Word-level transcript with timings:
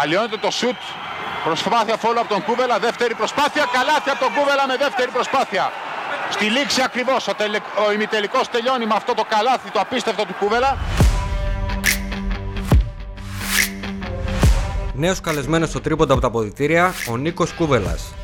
Αλλιώνεται 0.00 0.36
το 0.36 0.50
σουτ. 0.50 0.76
Προσπάθεια 1.44 1.96
φόλου 1.96 2.20
από 2.20 2.28
τον 2.28 2.42
Κούβελα. 2.44 2.78
Δεύτερη 2.78 3.14
προσπάθεια. 3.14 3.64
Καλάθι 3.72 4.10
από 4.10 4.18
τον 4.18 4.32
Κούβελα 4.34 4.66
με 4.66 4.76
δεύτερη 4.76 5.10
προσπάθεια. 5.10 5.72
Στη 6.30 6.44
λήξη 6.44 6.82
ακριβώς 6.82 7.28
ο, 7.28 7.34
τελε... 7.34 7.58
ο 7.86 7.92
ημιτελικός 7.92 8.48
τελειώνει 8.48 8.86
με 8.86 8.94
αυτό 8.94 9.14
το 9.14 9.24
καλάθι 9.28 9.70
το 9.70 9.80
απίστευτο 9.80 10.24
του 10.24 10.34
Κούβελα. 10.38 10.78
Νέος 14.94 15.20
καλεσμένος 15.20 15.68
στο 15.68 15.80
τρίποντα 15.80 16.12
από 16.12 16.22
τα 16.22 16.26
αποδητήρια, 16.26 16.94
ο 17.10 17.16
Νίκος 17.16 17.52
Κούβελας. 17.52 18.14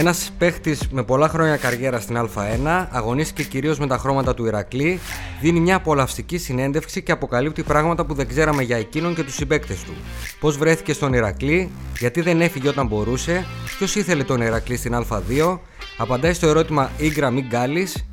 Ένας 0.00 0.30
παίχτης 0.38 0.88
με 0.90 1.02
πολλά 1.02 1.28
χρόνια 1.28 1.56
καριέρα 1.56 2.00
στην 2.00 2.16
Α1, 2.18 2.86
αγωνίστηκε 2.90 3.48
κυρίως 3.48 3.78
με 3.78 3.86
τα 3.86 3.98
χρώματα 3.98 4.34
του 4.34 4.46
Ηρακλή, 4.46 5.00
δίνει 5.40 5.60
μια 5.60 5.76
απολαυστική 5.76 6.38
συνέντευξη 6.38 7.02
και 7.02 7.12
αποκαλύπτει 7.12 7.62
πράγματα 7.62 8.04
που 8.04 8.14
δεν 8.14 8.28
ξέραμε 8.28 8.62
για 8.62 8.76
εκείνον 8.76 9.14
και 9.14 9.22
τους 9.22 9.34
συμπαίκτες 9.34 9.82
του. 9.82 9.92
Πώς 10.40 10.56
βρέθηκε 10.56 10.92
στον 10.92 11.12
Ηρακλή, 11.12 11.70
γιατί 11.98 12.20
δεν 12.20 12.40
έφυγε 12.40 12.68
όταν 12.68 12.86
μπορούσε, 12.86 13.46
ποιος 13.78 13.94
ήθελε 13.94 14.24
τον 14.24 14.40
Ηρακλή 14.40 14.76
στην 14.76 14.94
Α2, 14.94 15.58
απαντάει 15.96 16.32
στο 16.32 16.46
ερώτημα 16.46 16.90
Ήγκρα 16.96 17.30
μη 17.30 17.46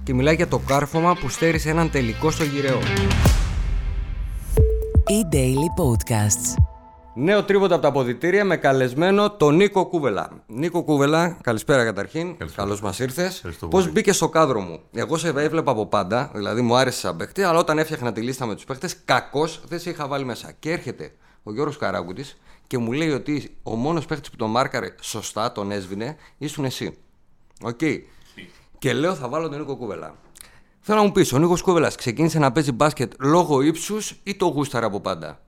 και 0.04 0.14
μιλάει 0.14 0.36
για 0.36 0.48
το 0.48 0.62
κάρφωμα 0.68 1.16
που 1.16 1.30
στέρισε 1.30 1.70
έναν 1.70 1.92
τελικό 1.92 2.32
στο 2.32 2.44
γυραιό. 2.44 2.80
E-Daily 5.08 5.70
Podcasts 5.84 6.75
Νέο 7.18 7.44
τρίβοντα 7.44 7.74
από 7.74 7.84
τα 7.84 7.90
αποδητήρια 7.90 8.46
με 8.46 8.58
καλεσμένο 8.58 9.32
τον 9.32 9.56
Νίκο 9.56 9.86
Κούβελα. 9.86 10.44
Νίκο 10.48 10.84
Κούβελα, 10.84 11.38
καλησπέρα 11.42 11.84
καταρχήν. 11.84 12.38
Καλώς 12.56 12.82
μας 12.82 13.00
ήρθες. 13.00 13.44
Πώς 13.70 13.92
μπήκε 13.92 14.12
στο 14.12 14.30
κάδρο 14.30 14.60
μου; 14.60 14.80
Εγώ 14.94 15.18
σε 15.18 15.28
έβλεπα 15.28 15.72
από 15.72 15.86
πάντα, 15.86 16.32
δηλαδή 16.34 16.62
μου 16.62 16.76
άρεσε 16.76 17.00
σαν 17.00 17.18
παίχτη, 17.18 17.42
αλλά 17.42 17.60
όταν 17.60 17.78
έφτιαχνα 17.78 18.12
τη 18.12 18.22
λίστα 18.22 18.46
με 18.46 18.56
τους 18.56 18.64
παίχτες, 18.64 18.98
κακώς 19.06 19.62
δεν 19.68 19.80
σε 19.80 19.90
είχα 19.90 20.08
βάλει 20.08 20.26
μέσα. 20.26 20.52
Και 20.60 20.72
έρχεται 20.72 21.12
ο 21.44 21.54
Γιώργος 21.54 21.78
Καράγκουτης 21.78 22.38
και 22.68 22.78
μου 22.78 22.92
λέει 22.92 23.12
ότι 23.12 23.58
ο 23.64 23.76
μόνος 23.76 24.06
παίχτης 24.06 24.30
που 24.30 24.36
τον 24.36 24.50
μάρκαρε 24.50 24.96
σωστά, 25.02 25.52
τον 25.52 25.72
έσβηνε, 25.72 26.16
ήσουν 26.38 26.66
εσύ. 26.66 26.98
OK. 27.62 27.78
Okay. 27.82 27.98
Και 28.78 28.94
λέω 28.94 29.16
θα 29.16 29.30
βάλω 29.30 29.50
τον 29.50 29.60
Νίκο 29.60 29.76
Κούβελα. 29.76 30.16
Θέλω 30.80 30.98
να 30.98 31.04
μου 31.06 31.12
πεις, 31.12 31.34
ο 31.34 31.38
Νίκος 31.38 31.62
Κούβελας 31.62 31.96
ξεκίνησε 31.96 32.40
να 32.40 32.52
παίζει 32.52 32.72
μπάσκετ 32.72 33.14
λόγω 33.20 33.62
ύψους 33.62 34.20
ή 34.24 34.36
το 34.36 34.46
γούσταρε 34.46 34.86
από 34.86 35.00
πάντα; 35.00 35.40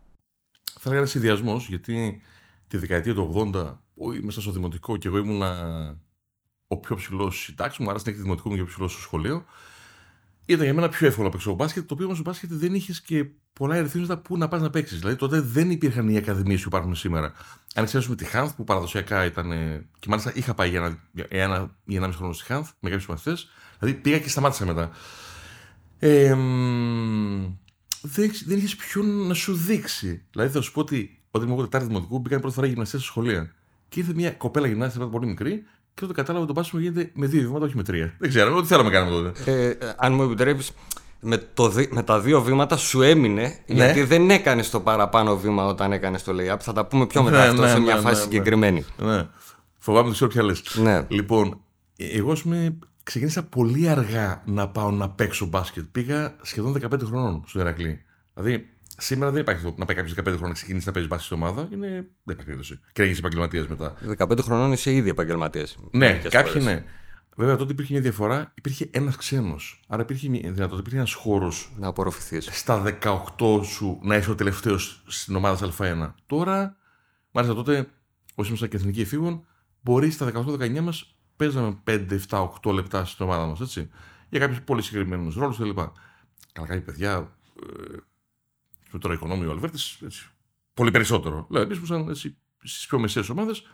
Θα 0.80 0.90
έλεγα 0.90 1.06
συνδυασμός, 1.06 1.68
γιατί 1.68 2.22
τη 2.68 2.78
δεκαετία 2.78 3.14
του 3.14 3.52
80, 3.54 3.78
μέσα 4.22 4.42
στο 4.42 4.52
δημοτικό 4.52 4.98
και 4.98 5.08
εγώ 5.08 5.18
ήμουν 5.18 5.42
ο 6.68 6.78
πιο 6.78 6.96
ψηλός 6.96 7.54
τάξη 7.56 7.84
μου, 7.84 7.90
άρεσε 7.90 8.04
να 8.06 8.12
έχεις 8.12 8.24
δημοτικό 8.24 8.50
μου 8.50 8.56
πιο 8.56 8.66
ψηλός 8.66 8.92
στο 8.92 9.02
σχολείο. 9.02 9.46
Ήταν 10.46 10.64
για 10.64 10.74
μένα 10.74 10.90
πιο 10.90 11.08
εύκολο 11.08 11.26
να 11.26 11.32
παίξω 11.32 11.54
μπάσκετ, 11.54 11.88
το 11.88 11.94
οποίο 11.94 12.06
όμως 12.06 12.18
στο 12.18 12.30
μπάσκετ 12.30 12.54
δεν 12.54 12.74
είχες 12.74 13.02
και 13.02 13.26
πολλά 13.54 13.76
ερεθίσματα 13.76 14.18
που 14.18 14.38
να 14.38 14.48
πας 14.48 14.62
να 14.62 14.70
παίξεις. 14.70 15.00
Δηλαδή 15.00 15.16
τότε 15.16 15.40
δεν 15.40 15.72
υπήρχαν 15.72 16.10
οι 16.10 16.18
ακαδημίες 16.18 16.62
που 16.62 16.68
υπάρχουν 16.68 16.96
σήμερα. 16.96 17.34
Αν 17.76 17.84
εξαιρέσουμε 17.84 18.16
τη 18.16 18.26
Χάνθ 18.26 18.56
που 18.56 18.64
παραδοσιακά 18.64 19.26
ήταν. 19.26 19.50
και 20.00 20.08
μάλιστα 20.10 20.32
είχα 20.36 20.54
πάει 20.54 20.70
για 20.70 20.80
ένα, 20.80 21.00
ένα 21.30 21.76
ή 21.86 21.96
ένα 21.96 22.08
μισό 22.08 22.18
χρόνο 22.18 22.34
στη 22.34 22.46
Χάνθ 22.46 22.72
με 22.80 22.90
κάποιους 22.90 23.08
μαθητές. 23.08 23.50
Δηλαδή 23.80 24.00
πήγα 24.00 24.20
και 24.20 24.30
σταμάτησα 24.30 24.66
μετά. 24.66 24.92
Ε, 26.00 26.36
δεν, 28.02 28.32
δεν 28.46 28.58
είχες 28.58 28.76
ποιον 28.76 29.28
να 29.28 29.34
σου 29.34 29.54
δείξει. 29.54 30.22
Δηλαδή 30.32 30.52
θα 30.52 30.62
σου 30.62 30.72
πω 30.72 30.80
ότι 30.80 31.20
όταν 31.32 31.50
ήμουν 31.50 31.64
Τετάρτη 31.64 31.88
Δημοτικού 31.88 32.20
μπήκαν 32.20 32.40
πρώτη 32.40 32.56
φορά 32.56 32.68
γυμναστέ 32.68 32.98
στη 32.98 33.06
σχολεία. 33.06 33.54
Και 33.90 34.00
ήρθε 34.00 34.14
μια 34.14 34.32
κοπέλα 34.32 34.68
γυμνάστρια 34.68 35.08
πολύ 35.08 35.28
μικρή 35.28 35.64
και 35.94 36.04
όταν 36.04 36.16
κατάλαβα 36.16 36.44
ότι 36.44 36.54
το 36.54 36.60
πάσιμο 36.60 36.82
γίνεται 36.82 37.12
με 37.14 37.26
δύο 37.26 37.42
βήματα, 37.42 37.66
όχι 37.66 37.76
με 37.76 37.84
τρία. 37.84 38.14
Δεν 38.18 38.30
ξέρω, 38.30 38.56
ό,τι 38.56 38.68
θέλαμε 38.68 38.90
κάνουμε 38.90 39.22
τότε. 39.22 39.52
Ε, 39.52 39.70
ε, 39.70 39.94
αν 39.98 40.14
μου 40.14 40.24
επιτρέπεις, 40.24 40.72
με, 41.20 41.38
το, 41.38 41.72
με 41.90 42.04
τα 42.04 42.20
δύο 42.20 42.42
βήματα 42.42 42.78
σου 42.78 43.02
έμεινε 43.02 43.42
ναι. 43.42 43.76
γιατί 43.76 44.04
δεν 44.04 44.30
έκανες 44.30 44.70
το 44.70 44.80
παραπάνω 44.80 45.38
βήμα 45.38 45.66
όταν 45.66 45.92
έκανες 45.92 46.24
το 46.24 46.34
layup. 46.40 46.58
Θα 46.60 46.74
τα 46.74 46.86
πούμε 46.86 47.08
πιο 47.08 47.24
μετά 47.24 47.38
ναι, 47.38 47.48
αυτό 47.48 47.62
ναι, 47.62 47.70
σε 47.70 47.80
μια 47.80 47.96
ναι, 47.96 48.02
φάση 48.02 48.16
ναι, 48.16 48.22
συγκεκριμένη. 48.22 48.86
Ναι. 48.98 49.28
Φοβάμαι 49.78 50.06
ότι 50.06 50.16
ξέρω 50.16 50.30
ποια 50.30 50.44
λες. 50.44 50.64
Λοιπόν, 51.08 51.62
εγώ 51.98 52.34
πούμε, 52.34 52.78
ξεκίνησα 53.08 53.44
πολύ 53.44 53.90
αργά 53.90 54.44
να 54.46 54.70
πάω 54.70 54.92
να 54.92 55.10
παίξω 55.10 55.46
μπάσκετ. 55.46 55.86
Πήγα 55.92 56.36
σχεδόν 56.42 56.78
15 56.82 57.02
χρονών 57.04 57.44
στο 57.48 57.60
Ηρακλή. 57.60 58.02
Δηλαδή, 58.34 58.70
σήμερα 58.98 59.32
δεν 59.32 59.42
υπάρχει 59.42 59.74
να 59.78 59.86
πάει 59.86 59.96
κάποιος 59.96 60.16
15 60.20 60.24
χρόνια 60.24 60.48
να 60.48 60.54
ξεκινήσει 60.54 60.88
να 60.88 60.92
παίζει 60.92 61.08
μπάσκετ 61.08 61.28
στην 61.34 61.44
ομάδα. 61.44 61.68
Είναι... 61.72 61.88
Δεν 61.88 62.06
υπάρχει 62.24 62.46
περίπτωση. 62.46 62.80
Και 62.94 63.02
να 63.02 63.08
γίνει 63.08 63.18
επαγγελματίας 63.20 63.68
μετά. 63.68 63.96
15 64.18 64.40
χρονών 64.42 64.72
είσαι 64.72 64.92
ήδη 64.92 65.10
επαγγελματίας. 65.10 65.78
Ναι, 65.92 66.22
κάποιοι 66.30 66.62
ναι. 66.66 66.84
Βέβαια 67.36 67.56
τότε 67.56 67.72
υπήρχε 67.72 67.94
μια 67.94 68.02
διαφορά, 68.02 68.54
υπήρχε 68.56 68.90
ένας 68.92 69.16
ξένος. 69.16 69.84
Άρα 69.88 70.02
υπήρχε 70.02 70.30
μια 70.30 70.40
δυνατότητα, 70.42 70.80
υπήρχε 70.80 70.98
ένας 70.98 71.14
χώρος. 71.14 71.72
Να 71.78 71.88
απορροφηθείς. 71.88 72.50
Στα 72.52 72.84
18 73.38 73.64
σου 73.64 74.00
να 74.04 74.16
είσαι 74.16 74.32
ο 74.32 74.36
τελευταίος 74.36 75.04
στην 75.08 75.36
ομάδα 75.36 75.70
Α1. 75.78 76.14
Τώρα, 76.26 76.78
μάλιστα 77.32 77.56
τότε, 77.56 77.88
όσοι 78.36 78.48
ήμασταν 78.48 78.70
και 78.70 78.78
εθνικοί 78.78 79.02
εφήβων, 79.02 79.46
μπορεί 79.82 80.10
στα 80.12 80.32
18-19 80.34 80.80
μας 80.80 81.17
παίζαμε 81.38 81.80
5, 81.84 82.20
7, 82.30 82.50
8 82.64 82.74
λεπτά 82.74 83.06
στην 83.06 83.26
ομάδα 83.26 83.46
μας, 83.46 83.60
έτσι. 83.60 83.90
Για 84.30 84.40
κάποιους 84.40 84.62
πολύ 84.62 84.82
συγκεκριμένους 84.82 85.36
ρόλους 85.36 85.58
κλπ. 85.58 85.80
Καλά, 86.52 86.68
κάποια 86.68 86.82
παιδιά. 86.82 87.12
Ε, 87.14 87.96
με 88.92 89.00
τώρα 89.00 89.14
οικονόμιο 89.14 89.50
ο 89.50 89.52
Αλβέρτης, 89.52 90.00
πολύ 90.74 90.92
περισσότερο. 90.92 91.46
Δηλαδή, 91.48 91.66
εμείς 91.66 91.78
που 91.78 91.84
ήσασταν 91.84 92.16
στις 92.64 92.88
πιο 92.88 93.00
μεσαίες 93.00 93.30
ομάδες, 93.30 93.68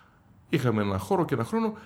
είχαμε 0.49 0.81
ένα 0.81 0.97
χώρο 0.97 1.25
και 1.25 1.33
ένα 1.33 1.43
χρόνο 1.43 1.77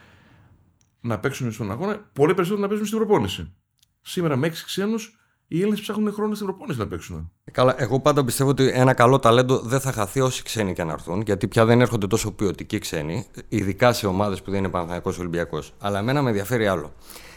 να 1.01 1.19
παίξουμε 1.19 1.51
στον 1.51 1.71
αγώνα, 1.71 1.97
πολύ 2.13 2.33
περισσότερο 2.33 2.61
να 2.61 2.67
παίζουμε 2.67 2.87
στην 2.87 2.99
προπόνηση. 2.99 3.53
Σήμερα 4.01 4.35
με 4.35 4.47
έξι 4.47 4.65
ξένους, 4.65 5.16
οι 5.47 5.59
Έλληνες 5.59 5.81
ψάχνουν 5.81 6.13
χρόνο 6.13 6.33
στην 6.33 6.45
προπόνηση 6.45 6.79
να 6.79 6.87
παίξουν. 6.87 7.31
Καλά, 7.51 7.75
εγώ 7.77 7.99
πάντα 7.99 8.25
πιστεύω 8.25 8.49
ότι 8.49 8.69
ένα 8.73 8.93
καλό 8.93 9.19
ταλέντο 9.19 9.59
δεν 9.59 9.79
θα 9.79 9.91
χαθεί 9.91 10.19
όσοι 10.19 10.43
ξένοι 10.43 10.73
και 10.73 10.83
να 10.83 10.93
έρθουν, 10.93 11.21
γιατί 11.21 11.47
πια 11.47 11.65
δεν 11.65 11.81
έρχονται 11.81 12.07
τόσο 12.07 12.31
ποιοτικοί 12.31 12.79
ξένοι, 12.79 13.25
ειδικά 13.49 13.93
σε 13.93 14.07
ομάδες 14.07 14.41
που 14.41 14.51
δεν 14.51 14.59
είναι 14.59 14.69
Παναθανικό 14.69 15.13
Ολυμπιακός. 15.19 15.73
Αλλά 15.79 15.99
εμένα 15.99 16.21
με 16.21 16.29
ενδιαφέρει 16.29 16.67
άλλο. 16.67 16.93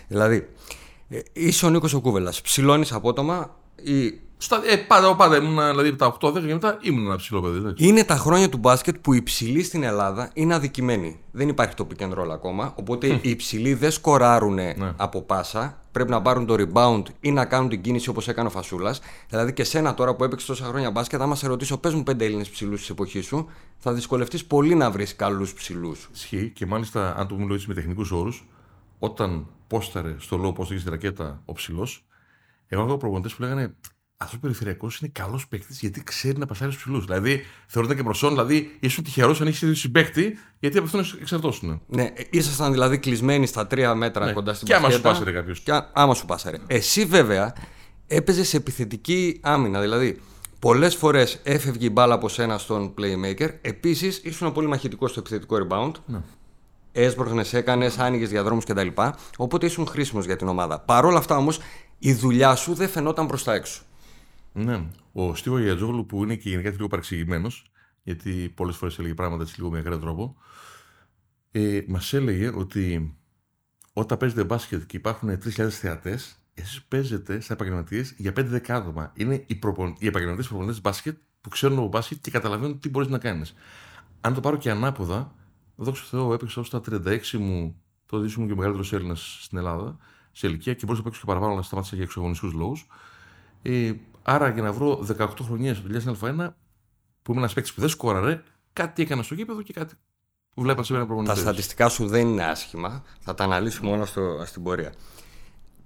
Δηλαδή, 0.09 0.48
ε, 1.09 1.21
είσαι 1.32 1.66
ο 1.66 1.71
Νίκος 1.71 1.94
ο 1.94 2.00
Κούβελας, 2.00 2.41
ψηλώνεις 2.41 2.93
απότομα 2.93 3.56
ή 3.82 4.21
στα, 4.42 4.62
ε, 4.64 4.76
πάντα, 4.76 5.16
πάντα 5.16 5.36
ήμουν, 5.36 5.68
δηλαδή 5.68 5.96
τα 5.96 6.16
8-10 6.20 6.32
και 6.32 6.52
μετά 6.52 6.78
ήμουν 6.80 7.06
ένα 7.06 7.16
ψηλό 7.16 7.40
παιδί. 7.40 7.86
Είναι 7.86 8.04
τα 8.04 8.16
χρόνια 8.16 8.48
του 8.48 8.58
μπάσκετ 8.58 8.96
που 9.00 9.12
οι 9.12 9.22
ψηλοί 9.22 9.62
στην 9.62 9.82
Ελλάδα 9.82 10.30
είναι 10.34 10.54
αδικημένοι. 10.54 11.20
Δεν 11.30 11.48
υπάρχει 11.48 11.74
το 11.74 11.86
pick 11.90 12.02
and 12.02 12.18
roll 12.18 12.28
ακόμα. 12.32 12.72
Οπότε 12.76 13.06
οι 13.06 13.30
υψηλοί 13.30 13.74
δεν 13.74 13.90
σκοράρουν 13.90 14.54
ναι. 14.54 14.74
από 14.96 15.22
πάσα. 15.22 15.82
Πρέπει 15.92 16.10
να 16.10 16.22
πάρουν 16.22 16.46
το 16.46 16.54
rebound 16.58 17.02
ή 17.20 17.30
να 17.30 17.44
κάνουν 17.44 17.68
την 17.68 17.80
κίνηση 17.80 18.08
όπως 18.08 18.28
έκανε 18.28 18.48
ο 18.48 18.50
Φασούλας. 18.50 19.00
Δηλαδή 19.28 19.52
και 19.52 19.64
σένα 19.64 19.94
τώρα 19.94 20.14
που 20.14 20.24
έπαιξες 20.24 20.48
τόσα 20.48 20.64
χρόνια 20.64 20.90
μπάσκετ, 20.90 21.20
άμα 21.20 21.34
σε 21.34 21.46
ρωτήσω, 21.46 21.78
πες 21.78 21.94
μου 21.94 22.02
πέντε 22.02 22.24
Έλληνες 22.24 22.48
ψηλούς 22.48 22.80
της 22.80 22.90
εποχής 22.90 23.26
σου, 23.26 23.48
θα 23.78 23.92
δυσκολευτείς 23.92 24.44
πολύ 24.44 24.74
να 24.74 24.90
βρεις 24.90 25.16
καλούς 25.16 25.54
ψηλούς. 25.54 26.08
Ισχύει 26.12 26.50
και 26.54 26.66
μάλιστα, 26.66 27.16
αν 27.16 27.28
το 27.28 27.34
μιλήσει 27.34 27.68
με 27.68 27.74
τεχνικούς 27.74 28.10
όρους, 28.10 28.48
όταν 28.98 29.46
πόσταρε 29.66 30.14
στο 30.18 30.36
λόγο 30.36 30.52
πώ 30.52 30.64
στη 30.64 30.82
ρακέτα 30.86 31.42
ο 31.44 31.52
ψηλός, 31.52 32.04
εγώ 32.66 32.82
έχω 32.82 32.96
προπονητές 32.96 33.34
που 33.34 33.42
λέγανε 33.42 33.74
αυτό 34.22 34.36
ο 34.36 34.41
περιφερειακός 34.41 34.98
είναι 34.98 35.10
καλός 35.14 35.48
παίκτης 35.48 35.81
γιατί 35.81 36.03
ξέρει 36.03 36.38
να 36.38 36.47
πασάρει 36.47 36.70
στους 36.70 36.82
ψηλούς. 36.82 37.04
Δηλαδή 37.04 37.44
θεωρείται 37.66 37.94
και 37.94 38.03
προσόν, 38.03 38.31
δηλαδή 38.31 38.76
ήσουν 38.81 39.04
τυχερός 39.04 39.41
αν 39.41 39.47
έχεις 39.47 39.78
συμπαίκτη, 39.78 40.38
γιατί 40.58 40.78
από 40.78 40.86
αυτόν 40.86 41.20
εξαρτώσουν. 41.20 41.81
Ναι, 41.86 42.12
ήσασταν 42.30 42.72
δηλαδή 42.72 42.98
κλεισμένοι 42.98 43.47
στα 43.47 43.66
τρία 43.66 43.94
μέτρα 43.94 44.25
ναι. 44.25 44.32
κοντά 44.32 44.54
στην 44.54 44.66
Και 44.66 44.75
άμα 44.75 44.91
σου 44.91 45.00
πάσαρε 45.00 45.32
κάποιος. 45.32 45.60
Και 45.60 45.72
άμα 45.92 46.14
σου 46.14 46.26
πάσαρε. 46.26 46.56
Εσύ 46.66 47.04
βέβαια 47.04 47.54
έπαιζες 48.06 48.48
σε 48.48 48.56
επιθετική 48.56 49.41
άμυνα. 49.42 49.80
Δηλαδή 49.80 50.20
πολλές 50.59 50.94
φορές 50.97 51.41
έφευγε 51.42 51.86
η 51.86 51.91
μπάλα 51.92 52.14
από 52.14 52.28
σένα 52.28 52.59
στον 52.59 52.94
playmaker. 52.98 53.48
Επίσης 53.60 54.20
ήσουν 54.25 54.53
πολύ 54.53 54.66
μαχητικός 54.66 55.10
στο 55.10 55.20
επιθετικό 55.20 55.66
rebound. 55.66 55.92
Ναι. 56.06 56.20
Έσπροχνες, 56.92 57.53
έκανες, 57.53 57.98
άνοιγες 57.98 58.28
διαδρόμους 58.28 58.64
κτλ. 58.64 58.88
Οπότε 59.36 59.66
ήσουν 59.66 59.86
χρήσιμος 59.86 60.25
για 60.25 60.36
την 60.36 60.48
ομάδα. 60.48 60.80
Παρ' 60.80 61.04
όλα 61.04 61.19
αυτά 61.19 61.36
όμως 61.36 61.59
η 61.98 62.12
δουλειά 62.12 62.54
σου 62.54 62.75
δεν 62.75 62.88
φαινόταν 62.88 63.26
προς 63.26 63.44
τα 63.44 63.54
έξω. 63.54 63.82
Ναι. 64.52 64.86
Ο 65.12 65.34
Στίβο 65.34 65.58
Γιατζόγλου 65.58 66.06
που 66.06 66.22
είναι 66.22 66.36
και 66.36 66.48
γενικά 66.48 66.70
λίγο 66.70 66.86
παρεξηγημένος, 66.86 67.70
γιατί 68.02 68.52
πολλές 68.54 68.76
φορές 68.76 68.98
έλεγε 68.98 69.14
πράγματα 69.14 69.42
έτσι 69.42 69.54
λίγο 69.56 69.70
με 69.70 69.78
ακραίο 69.78 69.98
τρόπο, 69.98 70.36
ε, 71.50 71.80
μας 71.88 72.12
έλεγε 72.12 72.50
ότι 72.54 73.14
όταν 73.92 74.18
παίζετε 74.18 74.44
μπάσκετ 74.44 74.86
και 74.86 74.97
υπάρχουν 74.97 75.28
3.000 75.28 75.68
θεατές, 75.68 76.38
εσείς 76.54 76.82
παίζετε 76.82 77.41
στα 77.41 77.52
επαγγελματίες 77.52 78.14
για 78.16 78.32
5 78.32 78.60
άτομα. 78.68 79.12
Είναι 79.14 79.44
οι, 79.47 79.54
προπον... 79.54 79.97
οι 79.98 80.06
επαγγελματίες 80.06 80.47
προπονητές 80.48 80.80
μπάσκετ 80.80 81.16
που 81.41 81.48
ξέρουν 81.48 81.78
από 81.78 81.88
μπάσκετ 81.88 82.18
και 82.20 82.30
καταλαβαίνουν 82.30 82.78
τι 82.78 82.88
μπορείς 82.88 83.08
να 83.08 83.18
κάνεις. 83.18 83.54
Αν 84.20 84.34
το 84.34 84.41
πάρω 84.41 84.56
και 84.56 84.70
ανάποδα, 84.70 85.34
δόξα 85.76 86.04
Θεώ, 86.04 86.32
έπαιξα 86.32 86.60
ως 86.60 86.70
τα 86.70 86.80
36 86.91 87.20
μου, 87.32 87.82
το 88.06 88.18
μου 88.18 88.46
και 88.46 88.53
ο 88.53 88.56
μεγαλύτερος 88.56 88.92
Έλληνας 88.92 89.38
στην 89.42 89.58
Ελλάδα, 89.58 89.98
σε 90.32 90.46
ηλικία 90.46 90.74
και 90.74 90.80
μπορούσα 90.84 91.03
να 91.03 91.08
παίξω 91.08 91.20
και 91.20 91.26
παραπάνω, 91.26 91.53
αλλά 91.53 91.62
σταμάτησα 91.62 91.94
για 91.94 92.04
εξωγονιστικού 92.04 92.58
λόγους. 92.58 92.86
Ε, 93.62 93.92
Άρα 94.22 94.48
για 94.48 94.62
να 94.62 94.72
βρω 94.72 95.06
18 95.18 95.28
χρονιά 95.42 95.74
δουλειά 95.74 96.00
στην 96.00 96.16
Α1, 96.20 96.48
που 97.22 97.30
είμαι 97.32 97.40
ένας 97.40 97.52
παίκτης 97.52 97.72
που 97.74 97.80
δεν 97.80 97.88
σκόραρε, 97.88 98.42
κάτι 98.72 99.02
έκανα 99.02 99.22
στο 99.22 99.34
γήπεδο 99.34 99.62
και 99.62 99.72
κάτι 99.72 99.94
που 100.54 100.62
βλέπα 100.62 100.82
σε 100.82 100.92
μένα 100.92 101.06
προπονητή. 101.06 101.34
Τα 101.34 101.40
στατιστικά 101.40 101.88
σου 101.88 102.06
δεν 102.06 102.28
είναι 102.28 102.44
άσχημα. 102.44 103.02
Θα 103.20 103.34
τα 103.34 103.44
αναλύσουμε 103.44 103.90
όλα 103.90 104.06
στο, 104.06 104.42
στην 104.46 104.62
πορεία. 104.62 104.92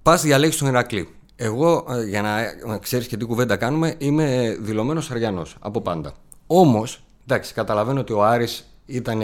Πας 0.01 0.21
διαλέγει 0.21 0.57
τον 0.57 0.67
Ηρακλή. 0.67 1.15
Εγώ, 1.35 1.85
ε, 1.89 2.03
για 2.03 2.21
να 2.65 2.77
ξέρεις 2.77 3.07
και 3.07 3.17
τι 3.17 3.25
κουβέντα 3.25 3.57
κάνουμε, 3.57 3.95
είμαι 3.97 4.57
δηλωμένος 4.59 5.11
Αριανός 5.11 5.55
από 5.59 5.81
πάντα. 5.81 6.13
Όμως, 6.47 7.05
Εντάξει, 7.27 7.53
καταλαβαίνω 7.53 7.99
ότι 7.99 8.13
ο 8.13 8.23
Άρης 8.23 8.74
ήταν 8.85 9.21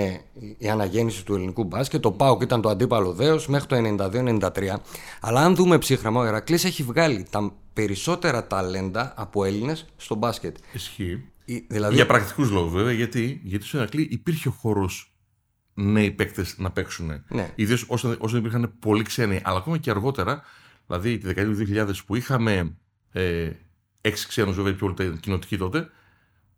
η 0.57 0.69
αναγέννηση 0.69 1.25
του 1.25 1.35
ελληνικού 1.35 1.63
μπάσκετ, 1.63 2.01
το 2.01 2.11
ΠΑΟΚ 2.11 2.41
ήταν 2.41 2.61
το 2.61 2.69
αντίπαλο 2.69 3.13
δέος 3.13 3.47
μέχρι 3.47 3.67
το 3.67 3.75
92-93. 3.75 4.49
Αλλά 5.21 5.41
αν 5.41 5.55
δούμε 5.55 5.77
ψύχραμα, 5.77 6.21
ο 6.21 6.23
Ερακλής 6.23 6.63
έχει 6.65 6.83
βγάλει 6.83 7.27
τα 7.29 7.53
περισσότερα 7.73 8.47
ταλέντα 8.47 9.13
από 9.17 9.43
Έλληνες 9.43 9.85
στο 9.97 10.15
μπάσκετ. 10.15 10.57
Ισχύει. 10.73 11.23
Δηλαδή... 11.67 11.95
Για 11.95 12.05
πρακτικούς 12.05 12.49
λόγους 12.49 12.71
βέβαια, 12.71 12.91
γιατί, 12.91 13.41
γιατί 13.43 13.65
στο 13.65 13.77
Ερακλή 13.77 14.07
υπήρχε 14.11 14.47
ο 14.47 14.51
χώρος 14.51 15.15
νέοι 15.73 16.11
παίκτες 16.11 16.55
να 16.57 16.71
παίξουν. 16.71 17.23
Ναι. 17.27 17.51
Ιδίως 17.55 17.85
όσο, 17.87 18.15
όσο 18.19 18.37
υπήρχαν 18.37 18.73
πολύ 18.79 19.03
ξένοι, 19.03 19.41
αλλά 19.43 19.57
ακόμα 19.57 19.77
και 19.77 19.89
αργότερα, 19.89 20.43
δηλαδή 20.87 21.17
τη 21.17 21.25
δεκαετία 21.27 21.85
του 21.85 21.91
2000 21.91 21.95
που 22.05 22.15
είχαμε 22.15 22.75
ε, 23.11 23.49
έξι 24.01 24.27
ξένους, 24.27 24.55
βέβαια 24.55 24.75
πιο 24.75 24.93
πολύ 24.93 25.17
κοινοτικοί 25.19 25.57
τότε, 25.57 25.89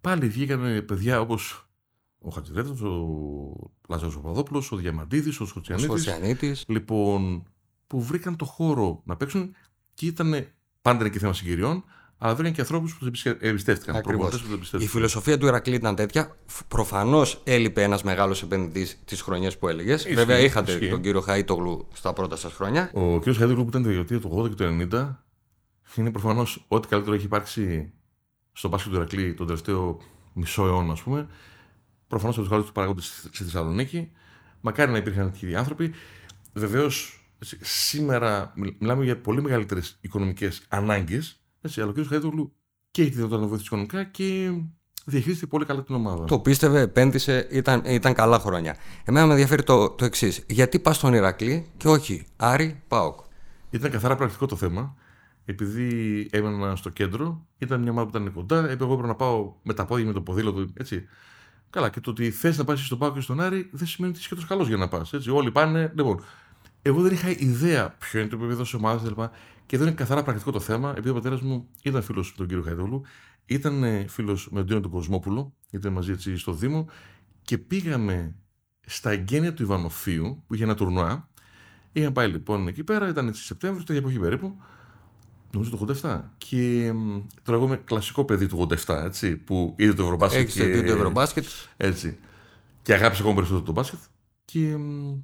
πάλι 0.02 0.28
βγήκαν 0.28 0.86
παιδιά 0.86 1.20
όπως 1.20 1.68
ο 2.26 2.30
Χατζηδέτο, 2.30 2.88
ο 2.88 3.72
Λάζαρο 3.90 4.12
Παπαδόπουλος, 4.12 4.72
ο 4.72 4.76
Διαμαντίδης, 4.76 5.40
ο 5.40 5.46
Σχοτσιανίτη. 5.46 6.56
Λοιπόν, 6.68 7.44
που 7.88 8.02
βρήκαν 8.02 8.36
το 8.36 8.46
χώρο 8.46 9.02
να 9.06 9.16
παίξουν 9.16 9.56
και 9.94 10.06
ήταν 10.06 10.48
πάντα 10.82 11.10
και 11.10 11.20
θέμα 11.20 11.34
συγκυριών, 11.34 11.84
αλλά 12.18 12.36
βρήκαν 12.36 12.54
και 12.54 12.62
ανθρώπους 12.62 12.96
που 12.98 13.10
τους 13.10 13.26
εμπιστεύτηκαν. 13.26 14.04
Η 14.78 14.88
φιλοσοφία 14.88 15.38
του 15.38 15.46
Ηρακλή 15.46 15.76
ήταν 15.76 15.96
τέτοια. 15.96 16.38
Προφανώς 16.68 17.42
έλειπε 17.44 17.84
ένας 17.84 18.04
μεγάλος 18.04 18.42
επενδυτής 18.42 19.00
τις 19.06 19.22
χρονιές 19.22 19.58
που 19.58 19.68
έλεγες. 19.68 20.08
Βέβαια, 20.14 20.40
είχατε 20.40 20.72
ισχύει. 20.72 20.90
τον 20.90 21.02
κύριο 21.02 21.24
Χαΐτογλου 21.28 21.88
στα 21.94 22.14
πρώτα 22.14 22.36
σας 22.36 22.54
χρόνια. 22.54 22.92
Ο 22.94 23.18
κύριος 23.18 23.38
Χαΐτογλου 23.38 23.66
που 23.70 23.78
ήταν 23.78 24.06
το 24.08 24.20
του 24.20 24.42
80 24.44 24.50
και 24.50 24.56
του 24.56 24.64
90 24.64 25.24
είναι 25.96 26.12
προφανώς 26.12 26.66
ό,τι 26.68 26.88
καλύτερο 26.88 27.16
έχει 27.16 27.26
υπάρξει 27.26 27.94
στο 28.52 28.68
μπάσκετ 28.68 28.92
του 28.92 28.98
Ηρακλή 28.98 29.34
τον 29.34 29.46
τελευταίο 29.46 29.98
μισό 30.34 30.66
αιώνα, 30.66 30.92
ας 30.92 31.02
πούμε. 31.02 31.28
Προφανώς 32.14 32.36
από 32.36 32.46
τους 32.46 32.50
καλύτερου 32.50 32.74
παράγοντες 32.74 33.28
στη 33.32 33.44
Θεσσαλονίκη. 33.44 34.12
Μακάρι 34.62 34.92
να 34.92 34.98
υπήρχαν 34.98 35.32
τέτοιοι 35.32 35.56
άνθρωποι. 35.56 35.94
Βεβαίως, 36.54 37.26
σήμερα 37.62 38.54
μιλάμε 38.80 39.04
για 39.04 39.18
πολύ 39.18 39.42
μεγαλύτερες 39.42 39.98
οικονομικές 40.02 40.62
ανάγκες. 40.68 41.42
Αλλά 41.76 41.88
ο 41.88 41.92
κ. 41.92 42.08
Χαϊδούλου 42.08 42.54
και 42.92 43.02
έχει 43.02 43.10
τη 43.10 43.16
δυνατότητα 43.16 43.42
να 43.42 43.48
βοηθήσει 43.48 43.68
οικονομικά 43.68 44.04
και 44.04 44.52
διαχειρίζεται 45.06 45.46
πολύ 45.46 45.66
καλά 45.66 45.84
την 45.84 45.96
ομάδα. 45.96 46.26
Το 46.26 46.40
πίστευε, 46.40 46.80
επένδυσε, 46.80 47.48
ήταν, 47.52 47.82
ήταν 47.86 48.14
καλά 48.14 48.40
χρόνια. 48.40 48.76
Εμένα 49.04 49.26
με 49.26 49.32
ενδιαφέρει 49.32 49.64
το, 49.64 49.90
το 49.90 50.06
εξής. 50.06 50.44
Γιατί 50.48 50.80
πας 50.80 50.96
στον 50.96 51.14
Ηρακλή 51.14 51.68
και 51.78 51.88
όχι 51.88 52.26
Άρη 52.36 52.82
Πάοκ; 52.88 53.20
Ήταν 53.70 53.92
καθαρά 53.92 54.16
πρακτικό 54.16 54.46
το 54.46 54.56
θέμα 54.56 54.96
επειδή 55.46 56.28
έμενα 56.32 56.76
στο 56.76 56.90
κέντρο, 56.90 57.48
ήταν 57.58 57.82
μια 57.82 57.92
ομάδα 57.92 58.10
που 58.10 58.18
ήταν 58.18 58.34
κοντά, 58.34 58.58
έπρεπε 58.58 58.84
εγώ 58.84 58.94
πρέπει 58.94 59.08
να 59.08 59.16
πάω 59.16 59.54
με 59.64 59.74
τα 59.74 59.86
πόδια 59.86 60.06
με 60.06 60.14
το 60.14 60.22
ποδήλατο. 60.22 60.68
Έτσι. 60.74 61.06
Καλά, 61.74 61.90
και 61.90 62.00
το 62.00 62.10
ότι 62.10 62.32
θες 62.32 62.58
να 62.58 62.64
πάει 62.64 62.76
στον 62.76 62.98
Πάκο 62.98 63.14
και 63.14 63.22
στον 63.22 63.42
Άρη 63.42 63.70
δεν 63.72 63.88
σημαίνει 63.88 64.12
ότι 64.12 64.22
είσαι 64.22 64.30
και 64.30 64.36
τόσο 64.36 64.48
καλός 64.48 64.68
για 64.68 64.78
να 64.78 64.88
πας. 64.88 65.14
Όλοι 65.14 65.52
πάνε. 65.52 65.92
Λοιπόν, 65.96 66.24
εγώ 66.82 67.02
δεν 67.02 67.14
είχα 67.14 67.30
ιδέα 67.30 67.90
ποιο 67.90 68.20
είναι 68.20 68.30
το 68.30 68.36
επίπεδο 68.36 68.62
της 68.62 68.74
ομάδας 68.74 69.02
κλπ. 69.02 69.24
Και 69.66 69.78
δεν 69.78 69.88
είναι 69.88 69.96
καθαρά 69.96 70.24
πρακτικό 70.24 70.52
το 70.52 70.60
θέμα, 70.60 70.90
επειδή 70.90 71.10
ο 71.10 71.14
πατέρας 71.14 71.42
μου 71.42 71.68
ήταν 71.82 72.02
φίλος 72.02 72.30
με 72.30 72.34
τον 72.38 72.48
κύριο 72.48 72.64
Χαϊδόλου, 72.64 73.02
ήταν 73.46 73.84
ε, 73.84 74.08
φίλος 74.08 74.50
με 74.52 74.58
τον 74.58 74.68
Τίνο 74.68 74.80
τον 74.80 74.92
Κοσμόπουλο, 74.92 75.54
ήταν 75.72 75.94
μαζί 75.94 76.12
έτσι 76.12 76.38
στο 76.38 76.54
Δήμο 76.54 76.90
και 77.42 77.58
πήγαμε 77.58 78.36
στα 78.86 79.12
εγγένεια 79.12 79.54
του 79.54 79.64
Ιβανοφίου 79.64 80.44
που 80.48 80.54
είχε 80.54 80.64
ένα 80.64 80.76
τουρνουά. 80.76 81.30
Είχαν 81.92 82.12
πάει 82.12 82.28
λοιπόν 82.28 82.68
εκεί 82.68 82.84
πέρα, 82.84 83.08
ήταν 83.08 83.28
έτσι 83.28 83.44
Σεπτέμβριο, 83.44 83.84
την 83.86 83.96
εποχή 83.96 84.20
περίπου. 84.20 84.58
Νομίζω 85.54 85.78
το 85.78 85.96
87. 86.04 86.22
Και 86.38 86.92
τώρα 87.44 87.58
εγώ 87.58 87.66
είμαι 87.66 87.82
κλασικό 87.86 88.26
παιδί 88.26 88.48
του 88.48 88.68
87, 88.86 88.96
έτσι, 89.04 89.36
που 89.36 89.74
είδε 89.78 89.94
το 89.94 90.04
Ευρωμπάσκετ. 90.04 90.42
Έχεις 90.42 90.54
και... 90.54 90.66
δει 90.66 90.84
το 90.84 90.94
Ευρωμπάσκετ. 90.94 91.46
Έτσι. 91.78 92.18
Και 92.82 92.94
αγάπησε 92.94 93.22
ακόμα 93.22 93.36
περισσότερο 93.36 93.66
το 93.66 93.72
μπάσκετ. 93.72 94.00
Και 94.46 94.76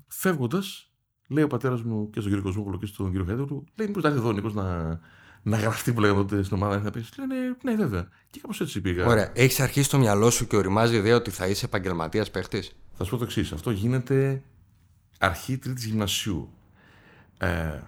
φεύγοντας, 0.08 0.92
λέει 1.28 1.44
ο 1.44 1.48
πατέρας 1.48 1.82
μου 1.82 2.10
και 2.10 2.20
στον 2.20 2.32
κύριο 2.32 2.46
Κοσμόπουλο 2.46 2.78
και 2.78 2.86
στον 2.86 3.12
κύριο 3.12 3.26
Χέντορου, 3.26 3.64
λέει: 3.76 3.88
Μήπως 3.88 4.02
θα 4.02 4.08
έρθει 4.08 4.20
εδώ 4.20 4.32
Νίκος 4.32 4.54
να, 4.54 5.00
να 5.42 5.58
γραφτεί 5.58 5.94
που 5.94 6.00
λέγαμε 6.00 6.20
τότε 6.20 6.44
στην 6.44 6.58
ομάδα, 6.58 6.80
να 6.80 6.92
πεις. 6.92 7.10
Λένε, 7.18 7.36
ναι, 7.64 7.76
βέβαια. 7.76 8.08
Και 8.30 8.40
κάπως 8.40 8.62
έτσι 8.62 8.82
πήγα. 8.82 9.06
Ωραία. 9.06 9.32
Έχεις 9.34 9.60
αρχίσει 9.60 9.86
στο 9.86 9.98
μυαλό 9.98 10.30
σου 10.30 10.48
και 10.48 10.56
οριμάζει 10.56 10.94
η 10.94 10.98
ιδέα 10.98 11.16
ότι 11.16 11.32
θα 11.32 11.48
είσαι 11.48 11.66
επαγγελματίας 11.66 12.32
παίχτης; 12.32 12.72
Θα 12.94 13.04
σου 13.04 13.10
πω 13.12 13.18
το 13.18 13.24
εξής. 13.24 13.52
Αυτό 13.52 13.72
γίνεται 13.72 14.44
αρχή 15.20 15.58
τρίτης 15.58 15.86
γυμνασίου. 15.86 16.50
Ε, 17.38 17.80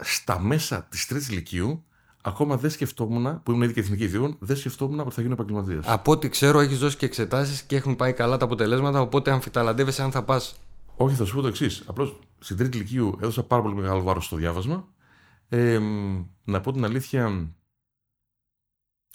στα 0.00 0.40
μέσα 0.40 0.86
της 0.90 1.06
τρίτης 1.06 1.28
ηλικίου, 1.28 1.84
ακόμα 2.22 2.56
δεν 2.56 2.70
σκεφτόμουν, 2.70 3.42
που 3.42 3.50
ήμουν 3.50 3.62
ήδη 3.62 3.72
και 3.72 3.80
εθνική 3.80 4.02
ιδίων, 4.04 4.36
δεν 4.38 4.56
σκεφτόμουν 4.56 5.00
ότι 5.00 5.14
θα 5.14 5.20
γίνω 5.20 5.32
επαγγελματίας. 5.32 5.86
Από 5.86 6.12
ό,τι 6.12 6.28
ξέρω, 6.28 6.60
έχεις 6.60 6.78
δώσει 6.78 6.96
και 6.96 7.06
εξετάσεις 7.06 7.62
και 7.62 7.76
έχουν 7.76 7.96
πάει 7.96 8.12
καλά 8.12 8.36
τα 8.36 8.44
αποτελέσματα. 8.44 9.00
Οπότε 9.00 9.30
αμφιταλαντεύεσαι 9.30 10.02
αν 10.02 10.10
θα 10.10 10.22
πας. 10.22 10.60
Όχι, 10.96 11.14
θα 11.14 11.24
σου 11.24 11.34
πω 11.34 11.40
το 11.40 11.48
εξής. 11.48 11.82
Απλώς 11.86 12.18
στην 12.38 12.56
τρίτη 12.56 12.76
ηλικίου 12.76 13.18
έδωσα 13.20 13.42
πάρα 13.42 13.62
πολύ 13.62 13.74
μεγάλο 13.74 14.02
βάρος 14.02 14.24
στο 14.24 14.36
διάβασμα. 14.36 14.88
Ε, 15.48 15.78
να 16.44 16.60
πω 16.60 16.72
την 16.72 16.84
αλήθεια, 16.84 17.26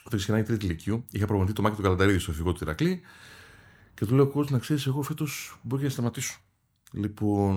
όταν 0.06 0.20
ξεκινάει 0.20 0.42
η 0.42 0.44
τρίτη 0.44 0.66
ηλικίου, 0.66 1.06
είχα 1.12 1.26
προγραμματεί 1.26 1.54
το 1.54 1.62
μάκι 1.62 1.76
του 1.76 1.82
Καλανταρίδη 1.82 2.20
στο 2.20 2.32
εφηγό 2.32 2.52
του 2.52 2.60
Ηρακλή 2.62 3.02
και 3.94 4.06
του 4.06 4.16
λέω: 4.16 4.28
Κόσμο, 4.28 4.56
να 4.56 4.62
ξέρεις, 4.62 4.88
εγώ 4.88 5.02
φέτος 5.02 5.60
μπορεί 5.62 5.84
να 5.84 5.90
σταματήσω. 5.90 6.40
Λοιπόν, 6.92 7.56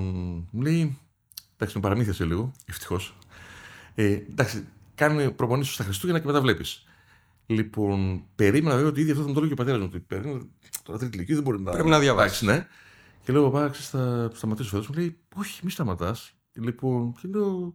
μου 0.50 0.60
λέει, 0.62 0.98
Εντάξει, 1.60 1.76
με 1.76 1.82
παραμύθιασε 1.82 2.24
λίγο, 2.24 2.52
ευτυχώς. 2.66 3.16
Ε, 3.94 4.04
εντάξει, 4.04 4.66
κάνει 4.94 5.30
προπονήσεις 5.30 5.74
στα 5.74 5.84
Χριστούγεννα 5.84 6.20
και 6.20 6.26
μετά 6.26 6.40
βλέπεις. 6.40 6.84
Λοιπόν, 7.46 8.24
περίμενα 8.34 8.74
βέβαια 8.74 8.90
ότι 8.90 9.00
ήδη 9.00 9.10
αυτό 9.10 9.22
θα 9.22 9.28
μου 9.28 9.34
το 9.34 9.40
λέει 9.40 9.48
και 9.48 9.54
ο 9.54 9.56
πατέρας 9.56 9.80
μου. 9.80 9.86
Ότι 9.90 10.00
περίμενα, 10.00 10.40
τώρα 10.82 10.98
τρίτη 10.98 11.16
ηλικία 11.16 11.34
δεν 11.34 11.44
μπορεί 11.44 11.60
να. 11.60 11.70
Πρέπει 11.70 11.88
να 11.88 11.98
διαβάσεις. 11.98 12.42
Ναι. 12.42 12.66
Και 13.24 13.32
λέω, 13.32 13.50
Παπά, 13.50 13.72
θα 13.72 14.30
σταματήσω 14.34 14.68
φέτο. 14.68 14.84
Μου 14.88 14.98
λέει, 14.98 15.18
Όχι, 15.34 15.60
μη 15.64 15.70
σταματάς. 15.70 16.32
Λοιπόν, 16.52 17.14
και 17.20 17.28
λέω, 17.28 17.74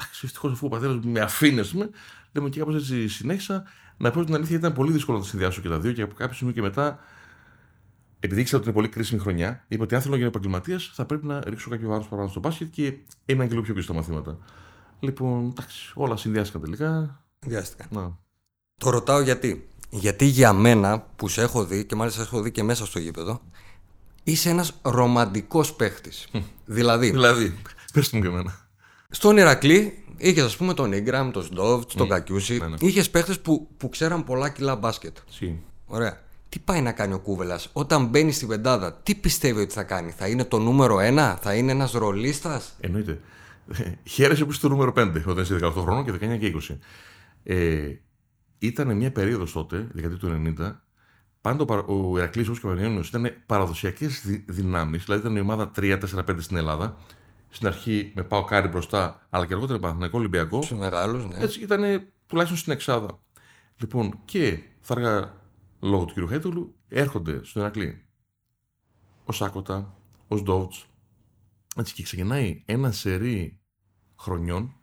Εντάξει, 0.00 0.20
ευτυχώς 0.24 0.52
αφού 0.52 0.66
ο 0.66 0.68
πατέρας 0.68 0.96
μου 0.96 1.10
με 1.10 1.20
αφήνει, 1.20 1.60
ας 1.60 1.70
πούμε. 1.70 1.90
Λέμε 2.32 2.48
και 2.48 2.58
κάπως 2.58 2.74
έτσι 2.74 3.08
συνέχισα. 3.08 3.64
Να 3.96 4.10
πω 4.10 4.24
την 4.24 4.34
αλήθεια, 4.34 4.56
ήταν 4.56 4.72
πολύ 4.72 4.92
δύσκολο 4.92 5.16
να 5.16 5.22
τα 5.22 5.28
συνδυάσω 5.28 5.60
και 5.60 5.68
τα 5.68 5.78
δύο 5.78 5.92
και 5.92 6.02
από 6.02 6.14
κάποιο 6.14 6.36
σημείο 6.36 6.52
και 6.52 6.60
μετά 6.60 6.98
επειδή 8.20 8.40
ήξερα 8.40 8.58
ότι 8.58 8.66
είναι 8.66 8.76
πολύ 8.76 8.88
κρίσιμη 8.88 9.20
χρονιά, 9.20 9.64
είπα 9.68 9.82
ότι 9.82 9.94
αν 9.94 10.00
θέλω 10.00 10.12
να 10.12 10.16
γίνω 10.16 10.28
επαγγελματίας 10.28 10.90
θα 10.94 11.04
πρέπει 11.04 11.26
να 11.26 11.40
ρίξω 11.40 11.70
κάποιο 11.70 11.88
βάρος 11.88 12.04
παραπάνω 12.04 12.30
στο 12.30 12.40
μπάσκετ 12.40 12.70
και 12.70 12.94
έμεινα 13.24 13.44
και 13.44 13.50
λίγο 13.50 13.62
πιο 13.62 13.74
πίσω 13.74 13.86
στα 13.86 13.94
μαθήματα. 13.94 14.38
Λοιπόν, 15.00 15.46
εντάξει, 15.46 15.92
όλα 15.94 16.16
συνδυάστηκαν 16.16 16.60
τελικά. 16.60 17.20
Συνδυάστηκαν. 17.38 17.86
Να. 17.90 18.18
Το 18.80 18.90
ρωτάω 18.90 19.20
γιατί. 19.20 19.68
Γιατί 19.90 20.24
για 20.24 20.52
μένα 20.52 21.06
που 21.16 21.28
σε 21.28 21.42
έχω 21.42 21.64
δει 21.64 21.84
και 21.84 21.94
μάλιστα 21.94 22.22
σε 22.22 22.26
έχω 22.26 22.42
δει 22.42 22.50
και 22.50 22.62
μέσα 22.62 22.86
στο 22.86 22.98
γήπεδο, 22.98 23.40
είσαι 24.22 24.50
ένας 24.50 24.72
ρομαντικός 24.82 25.74
παίχτης. 25.74 26.28
δηλαδή. 26.64 27.10
Δηλαδή, 27.10 27.58
πες 27.92 28.10
μου 28.10 28.20
και 28.20 28.26
εμένα. 28.26 28.68
Στον 29.10 29.36
Ηρακλή 29.36 30.04
είχες, 30.16 30.44
ας 30.44 30.56
πούμε, 30.56 30.74
τον 30.74 30.92
Ιγκραμ, 30.92 31.30
τον 31.30 31.42
Σντόβτ, 31.42 31.92
τον 31.96 32.08
Κακιούση. 32.08 32.58
Ναι, 32.58 32.68
ναι. 32.68 32.76
Είχες 32.80 33.10
παίχτες 33.10 33.40
που, 33.40 33.68
που 33.76 33.88
ξέραν 33.88 34.24
πολλά 34.24 34.48
κιλά 34.48 34.76
μπάσκετ. 34.76 35.16
Σύ. 35.28 35.62
Ωραία 35.86 36.28
τι 36.50 36.58
πάει 36.58 36.80
να 36.80 36.92
κάνει 36.92 37.14
ο 37.14 37.18
Κούβελας; 37.18 37.70
Όταν 37.72 38.06
μπαίνει 38.06 38.32
στην 38.32 38.48
πεντάδα, 38.48 38.92
τι 38.92 39.14
πιστεύει 39.14 39.60
ότι 39.60 39.72
θα 39.72 39.82
κάνει, 39.82 40.10
Θα 40.10 40.28
είναι 40.28 40.44
το 40.44 40.58
νούμερο 40.58 41.00
ένα, 41.00 41.38
θα 41.42 41.54
είναι 41.54 41.72
ένας 41.72 41.92
ρολίστας; 41.92 42.76
Εννοείται. 42.80 43.20
Χαίρεσαι 44.04 44.44
που 44.44 44.50
είσαι 44.50 44.60
το 44.60 44.68
νούμερο 44.68 44.92
5 44.96 45.22
όταν 45.26 45.42
είσαι 45.42 45.58
18 45.62 45.72
χρόνων 45.72 46.04
και 46.04 46.12
19 46.12 46.38
και 46.38 46.54
20. 46.70 46.76
Ε, 47.42 47.92
ήταν 48.58 48.96
μια 48.96 49.12
περίοδος 49.12 49.52
τότε, 49.52 49.88
δεκαετία 49.92 50.18
του 50.18 50.54
90, 50.58 50.76
πάντα 51.40 51.64
ο 51.86 52.18
Ηρακλή 52.18 52.42
όπω 52.42 52.52
και 52.52 52.66
ο 52.66 52.68
Παναγιώτη 52.68 53.06
ήταν 53.06 53.32
παραδοσιακές 53.46 54.22
δυνάμεις, 54.46 55.04
δηλαδή 55.04 55.20
ήταν 55.20 55.36
η 55.36 55.40
ομάδα 55.40 55.70
3-4-5 55.76 55.98
στην 56.38 56.56
Ελλάδα. 56.56 56.96
Στην 57.52 57.66
αρχή 57.66 58.12
με 58.14 58.22
πάω 58.22 58.44
κάρι 58.44 58.68
μπροστά, 58.68 59.26
αλλά 59.30 59.46
και 59.46 59.54
αργότερα 59.54 59.78
Παναθηναϊκό 59.78 60.18
Ολυμπιακό. 60.18 60.62
Σε 60.62 60.74
μεγάλους, 60.74 61.26
ναι. 61.26 61.36
Έτσι 61.38 61.60
ήταν 61.60 62.02
τουλάχιστον 62.26 62.58
στην 62.58 62.72
Εξάδα. 62.72 63.18
Λοιπόν, 63.76 64.18
και 64.24 64.58
θα 64.80 64.94
έργα 64.96 65.39
λόγω 65.80 66.04
του 66.04 66.26
κ. 66.26 66.28
Χέτουλου, 66.28 66.74
έρχονται 66.88 67.44
στον 67.44 67.62
Ερακλή 67.62 68.04
ο 69.24 69.32
Σάκοτα, 69.32 69.96
ο 70.28 70.36
Σντόβτ. 70.36 70.72
Έτσι 71.76 71.94
και 71.94 72.02
ξεκινάει 72.02 72.62
ένα 72.66 72.92
σερί 72.92 73.60
χρονιών 74.18 74.74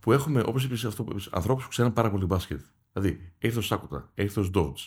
που 0.00 0.12
έχουμε, 0.12 0.42
όπως 0.46 0.64
είπες 0.64 0.84
αυτό, 0.84 1.06
ανθρώπους 1.30 1.64
που 1.64 1.70
ξέρουν 1.70 1.92
πάρα 1.92 2.10
πολύ 2.10 2.24
μπάσκετ. 2.24 2.60
Δηλαδή, 2.92 3.32
έχει 3.38 3.54
το 3.54 3.60
Σάκοτα, 3.60 4.10
έχει 4.14 4.34
το 4.34 4.42
Σντόβτ, 4.42 4.78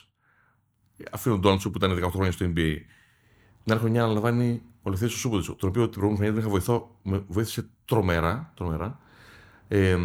αφήνει 1.11 1.33
τον 1.35 1.43
Ντόντσο 1.43 1.71
που 1.71 1.77
ήταν 1.77 2.03
18 2.03 2.09
χρόνια 2.11 2.31
στο 2.31 2.45
NBA. 2.45 2.75
Την 3.63 3.71
άλλη 3.71 3.79
χρονιά 3.79 4.03
αναλαμβάνει 4.03 4.61
ο 4.81 4.89
Λευθέρη 4.89 5.11
ο 5.11 5.15
Σούμποτ, 5.15 5.45
τον 5.45 5.69
οποίο 5.69 5.89
την 5.89 5.99
προηγούμενη 5.99 6.15
χρονιά 6.15 6.31
δεν 6.31 6.41
είχα 6.41 6.49
βοηθό, 6.49 6.99
με 7.03 7.23
βοήθησε 7.27 7.69
τρομερά. 7.85 8.53
τρομερά. 8.55 8.99
Ε, 9.67 9.97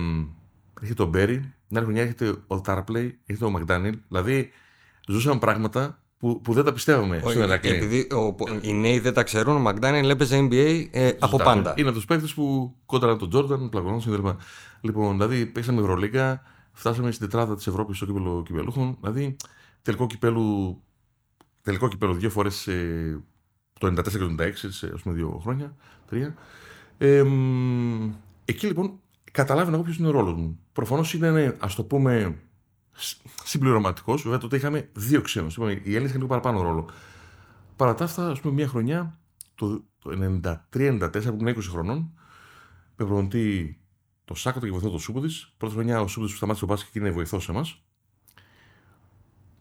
έχει 0.80 0.94
τον 0.94 1.08
Μπέρι, 1.08 1.38
την 1.68 1.76
άλλη 1.76 1.84
χρονιά 1.84 2.02
έχετε 2.02 2.34
ο 2.46 2.60
Τάραπλεϊ, 2.60 3.20
έχετε 3.26 3.44
ο 3.44 3.50
Μακδάνιλ. 3.50 3.98
Δηλαδή, 4.08 4.50
ζούσαμε 5.06 5.38
πράγματα 5.38 6.02
που, 6.22 6.40
που 6.40 6.52
δεν 6.52 6.64
τα 6.64 6.72
πιστεύαμε 6.72 7.16
Όχι, 7.16 7.30
στον 7.30 7.42
Ερακλή. 7.42 7.70
Επειδή 7.70 8.08
ο, 8.12 8.34
οι 8.60 8.72
νέοι 8.72 8.98
δεν 8.98 9.14
τα 9.14 9.22
ξέρουν, 9.22 9.56
ο 9.56 9.58
Μακδάνιελ 9.58 10.10
έπαιζε 10.10 10.48
NBA 10.50 10.86
ε, 10.90 11.10
από 11.18 11.36
πάντα. 11.36 11.74
Είναι 11.76 11.88
από 11.88 11.96
τους 11.96 12.06
παίκτες 12.06 12.34
που 12.34 12.74
κόντραν 12.86 13.18
τον 13.18 13.28
Τζόρνταν, 13.28 13.68
πλαγωνών 13.68 14.00
κλπ. 14.00 14.26
Λοιπόν, 14.80 15.12
δηλαδή 15.12 15.46
παίξαμε 15.46 15.80
Ευρωλίγκα, 15.80 16.42
φτάσαμε 16.72 17.10
στην 17.10 17.28
τετράδα 17.28 17.54
της 17.54 17.66
Ευρώπης 17.66 17.96
στο 17.96 18.06
κύπελο 18.06 18.42
κυπελούχων. 18.46 18.96
Δηλαδή 19.00 19.36
τελικό 19.82 20.06
κυπέλου, 20.06 20.80
τελικό 21.62 21.88
κυπέλου 21.88 22.14
δύο 22.14 22.30
φορές 22.30 22.66
ε, 22.66 23.20
το 23.80 23.86
94 23.86 24.10
και 24.10 24.18
το 24.18 24.34
96, 24.38 24.50
σε 24.54 24.90
ας 24.94 25.02
πούμε, 25.02 25.14
δύο 25.14 25.40
χρόνια, 25.42 25.74
τρία. 26.08 26.34
Ε, 26.98 27.24
εκεί 28.44 28.66
λοιπόν 28.66 29.00
καταλάβαινα 29.32 29.74
εγώ 29.74 29.84
ποιος 29.84 29.96
είναι 29.96 30.08
ο 30.08 30.10
ρόλος 30.10 30.34
μου. 30.34 30.58
Προφανώς 30.72 31.14
ήταν, 31.14 31.56
ας 31.58 31.74
το 31.74 31.84
πούμε, 31.84 32.38
συμπληρωματικός. 33.44 34.22
Βέβαια 34.22 34.38
τότε 34.38 34.56
είχαμε 34.56 34.88
δύο 34.92 35.20
ξένους. 35.20 35.56
Οι 35.56 35.60
Έλληνες 35.60 36.08
είχαν 36.08 36.14
λίγο 36.14 36.26
παραπάνω 36.26 36.62
ρόλο. 36.62 36.88
Παρά 37.76 37.94
τα 37.94 38.04
αυτά, 38.04 38.30
ας 38.30 38.40
πούμε, 38.40 38.54
μια 38.54 38.68
χρονιά, 38.68 39.18
το, 39.54 39.84
το 39.98 40.10
93-94, 40.70 41.10
που 41.10 41.36
ήμουν 41.40 41.54
20 41.54 41.58
χρονών, 41.70 42.12
με 42.96 43.04
προπονητή 43.04 43.76
το 44.24 44.34
Σάκατο 44.34 44.66
και 44.66 44.72
βοηθό 44.72 44.90
το 44.90 44.98
Σούπουδη. 44.98 45.28
Πρώτη 45.56 45.74
χρονιά 45.74 46.00
ο 46.00 46.06
Σούπουδη 46.06 46.30
που 46.30 46.36
σταμάτησε 46.36 46.64
το 46.64 46.72
μπάσκετ 46.72 46.92
και 46.92 46.98
είναι 46.98 47.10
βοηθός 47.10 47.44
σε 47.44 47.50
εμά. 47.50 47.66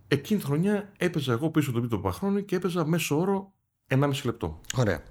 Εκείνη 0.08 0.40
τη 0.40 0.46
χρονιά 0.46 0.92
έπαιζα 0.98 1.34
εγώ 1.34 1.50
πίσω 1.50 1.72
το 1.72 1.82
πίτο 1.82 1.98
Παχρόνη 1.98 2.44
και 2.44 2.56
έπαιζα 2.56 2.86
μέσω 2.86 3.20
όρο 3.20 3.54
1,5 3.88 4.12
λεπτό. 4.24 4.60
Ωραία. 4.76 5.04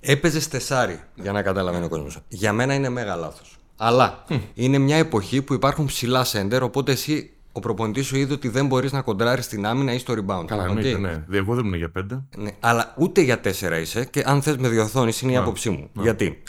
Έπαιζες 0.00 0.48
τεσάρι, 0.48 1.00
για 1.14 1.32
να 1.32 1.42
καταλαβαίνει 1.42 1.84
ο 1.84 1.88
κόσμος. 1.88 2.18
Για 2.28 2.52
μένα 2.52 2.74
είναι 2.74 2.88
μεγάλο 2.88 3.20
λάθος. 3.20 3.56
Αλλά 3.76 4.24
είναι 4.54 4.78
μια 4.78 4.96
εποχή 4.96 5.42
που 5.42 5.54
υπάρχουν 5.54 5.86
ψηλά 5.86 6.24
σέντερ, 6.24 6.62
οπότε 6.62 6.92
εσύ 6.92 7.37
ο 7.52 7.60
προπονητής 7.60 8.06
σου 8.06 8.16
είδε 8.16 8.32
ότι 8.32 8.48
δεν 8.48 8.66
μπορείς 8.66 8.92
να 8.92 9.02
κοντράρεις 9.02 9.48
την 9.48 9.66
άμυνα 9.66 9.92
ή 9.92 9.98
στο 9.98 10.14
rebound. 10.14 10.44
Καλά, 10.46 10.70
okay. 10.70 10.82
ναι, 10.82 10.92
ναι. 10.92 11.24
Εγώ 11.30 11.54
δεν 11.54 11.64
ήμουν 11.64 11.78
για 11.78 11.90
πέντε. 11.90 12.22
Ναι, 12.36 12.50
αλλά 12.60 12.94
ούτε 12.98 13.20
για 13.20 13.40
τέσσερα 13.40 13.78
είσαι 13.78 14.04
και 14.04 14.22
αν 14.26 14.42
θες 14.42 14.56
με 14.56 14.68
διορθώνεις, 14.68 15.20
είναι 15.20 15.32
η 15.32 15.36
άποψή 15.36 15.70
μου. 15.70 15.90
Γιατί; 15.92 16.42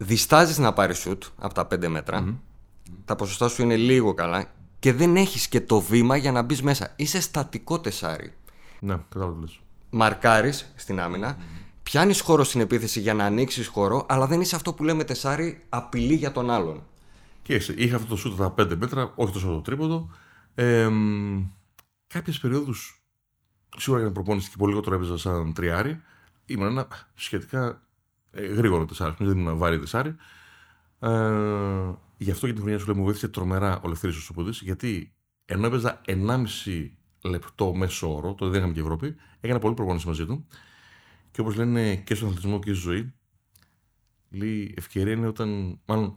Διστάζεις 0.00 0.58
να 0.58 0.72
πάρεις 0.72 0.98
σουτ 0.98 1.22
από 1.38 1.54
τα 1.54 1.66
πέντε 1.66 1.88
μέτρα, 1.88 2.34
τα 3.04 3.16
ποσοστά 3.16 3.48
σου 3.48 3.62
είναι 3.62 3.76
λίγο 3.76 4.14
καλά 4.14 4.44
και 4.78 4.92
δεν 4.92 5.16
έχεις 5.16 5.48
και 5.48 5.60
το 5.60 5.80
βήμα 5.80 6.16
για 6.16 6.32
να 6.32 6.42
μπεις 6.42 6.62
μέσα. 6.62 6.92
Είσαι 6.96 7.20
στατικό 7.20 7.80
τεσάρι. 7.80 8.32
Ναι, 8.80 8.96
κατάλαβα. 9.08 9.44
Μαρκάρεις 9.90 10.72
στην 10.76 11.00
άμυνα, 11.00 11.36
πιάνεις 11.82 12.20
χώρο 12.20 12.44
στην 12.44 12.60
επίθεση 12.60 13.00
για 13.00 13.14
να 13.14 13.24
ανοίξεις 13.24 13.66
χώρο, 13.66 14.06
αλλά 14.08 14.26
δεν 14.26 14.40
είσαι 14.40 14.56
αυτό 14.56 14.72
που 14.72 14.84
λέμε 14.84 15.04
τεσάρι 15.04 15.64
απειλή 15.68 16.14
για 16.14 16.32
τον 16.32 16.50
άλλον. 16.50 16.82
Και 17.48 17.74
είχα 17.76 17.96
αυτό 17.96 18.08
το 18.08 18.16
σούτ 18.16 18.38
τα 18.38 18.54
5 18.58 18.76
μέτρα, 18.76 19.12
όχι 19.16 19.32
τόσο 19.32 19.46
το 19.46 19.60
τρίποδο. 19.60 20.10
Ε, 20.54 20.88
Κάποιες 22.06 22.38
περιόδους 22.38 23.04
σίγουρα 23.76 24.02
για 24.02 24.12
την 24.12 24.22
προπόνηση 24.22 24.50
και 24.50 24.56
πολύ 24.58 24.70
λιγότερο 24.70 24.96
έπαιζα 24.96 25.16
σαν 25.16 25.52
τριάρι. 25.52 26.00
Ήμουν 26.46 26.66
ένα 26.66 26.88
σχετικά 27.14 27.82
ε, 28.30 28.46
γρήγορο 28.46 28.84
τεσάρι, 28.84 29.14
δεν 29.18 29.38
ήμουν 29.38 29.56
βάρη 29.56 29.78
τεσάρι. 29.78 30.14
Ε, 30.98 31.92
γι' 32.16 32.30
αυτό 32.30 32.46
και 32.46 32.52
την 32.52 32.60
χρονιά 32.60 32.78
σου 32.78 32.86
λέει 32.86 32.96
μου 32.96 33.04
βοήθησε 33.04 33.28
τρομερά 33.28 33.80
ο 33.80 33.88
Λευθέρη 33.88 34.12
Σοποδής, 34.12 34.60
γιατί 34.60 35.14
ενώ 35.44 35.66
έπαιζα 35.66 36.00
1,5 36.06 36.46
λεπτό 37.22 37.74
μέσο 37.74 38.14
όρο, 38.14 38.34
τότε 38.34 38.50
δεν 38.50 38.58
είχαμε 38.58 38.74
και 38.74 38.80
Ευρώπη, 38.80 39.16
έκανα 39.40 39.58
πολύ 39.58 39.74
προπόνηση 39.74 40.06
μαζί 40.06 40.26
του. 40.26 40.46
Και 41.30 41.40
όπως 41.40 41.56
λένε 41.56 41.96
και 41.96 42.14
στον 42.14 42.28
αθλητισμό 42.28 42.58
και 42.58 42.72
στη 42.72 42.80
ζωή, 42.80 43.14
λέει 44.30 44.74
ευκαιρία 44.76 45.12
είναι 45.12 45.26
όταν. 45.26 45.80
Μάλλον 45.84 46.16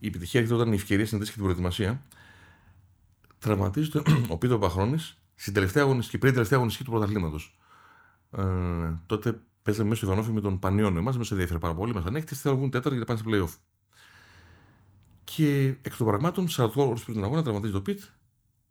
η 0.00 0.06
επιτυχία 0.06 0.40
έρχεται 0.40 0.60
όταν 0.60 0.72
η 0.72 0.74
ευκαιρία 0.74 1.06
συνδέσει 1.06 1.30
και 1.30 1.36
την 1.36 1.44
προετοιμασία. 1.46 2.02
Τραυματίζεται 3.38 4.02
ο 4.28 4.38
Πίτο 4.38 4.58
Παχρόνης 4.58 5.18
στην 5.34 5.52
τελευταία 5.52 5.82
αγωνιστική, 5.82 6.18
πριν 6.18 6.32
τελευταία 6.32 6.58
αγωνιστική 6.58 6.84
του 6.90 6.96
πρωταθλήματος. 6.96 7.58
Ε, 8.30 8.42
τότε 9.06 9.40
παίζαμε 9.62 9.88
μέσα 9.88 10.00
στο 10.00 10.10
Ιβανόφι 10.10 10.32
με 10.32 10.40
τον 10.40 10.58
Πανιόνιο. 10.58 10.98
Εμάς 10.98 11.16
μας 11.16 11.30
ενδιαφέρει 11.30 11.58
πάρα 11.58 11.74
πολύ. 11.74 11.94
Μας 11.94 12.04
ανέχεται. 12.04 12.34
Θέλω 12.34 12.54
να 12.54 12.60
βγουν 12.60 12.70
τέταρτο 12.70 12.96
για 12.96 13.04
να 13.08 13.14
πάνε 13.14 13.18
στο 13.18 13.30
playoff. 13.30 13.58
Και 15.24 15.66
εκ 15.82 15.96
των 15.96 16.06
πραγμάτων, 16.06 16.46
40 16.50 16.70
ώρες 16.74 17.02
πριν 17.02 17.14
τον 17.14 17.24
αγώνα, 17.24 17.42
τραυματίζει 17.42 17.72
το 17.72 17.80
Πιτ 17.80 18.00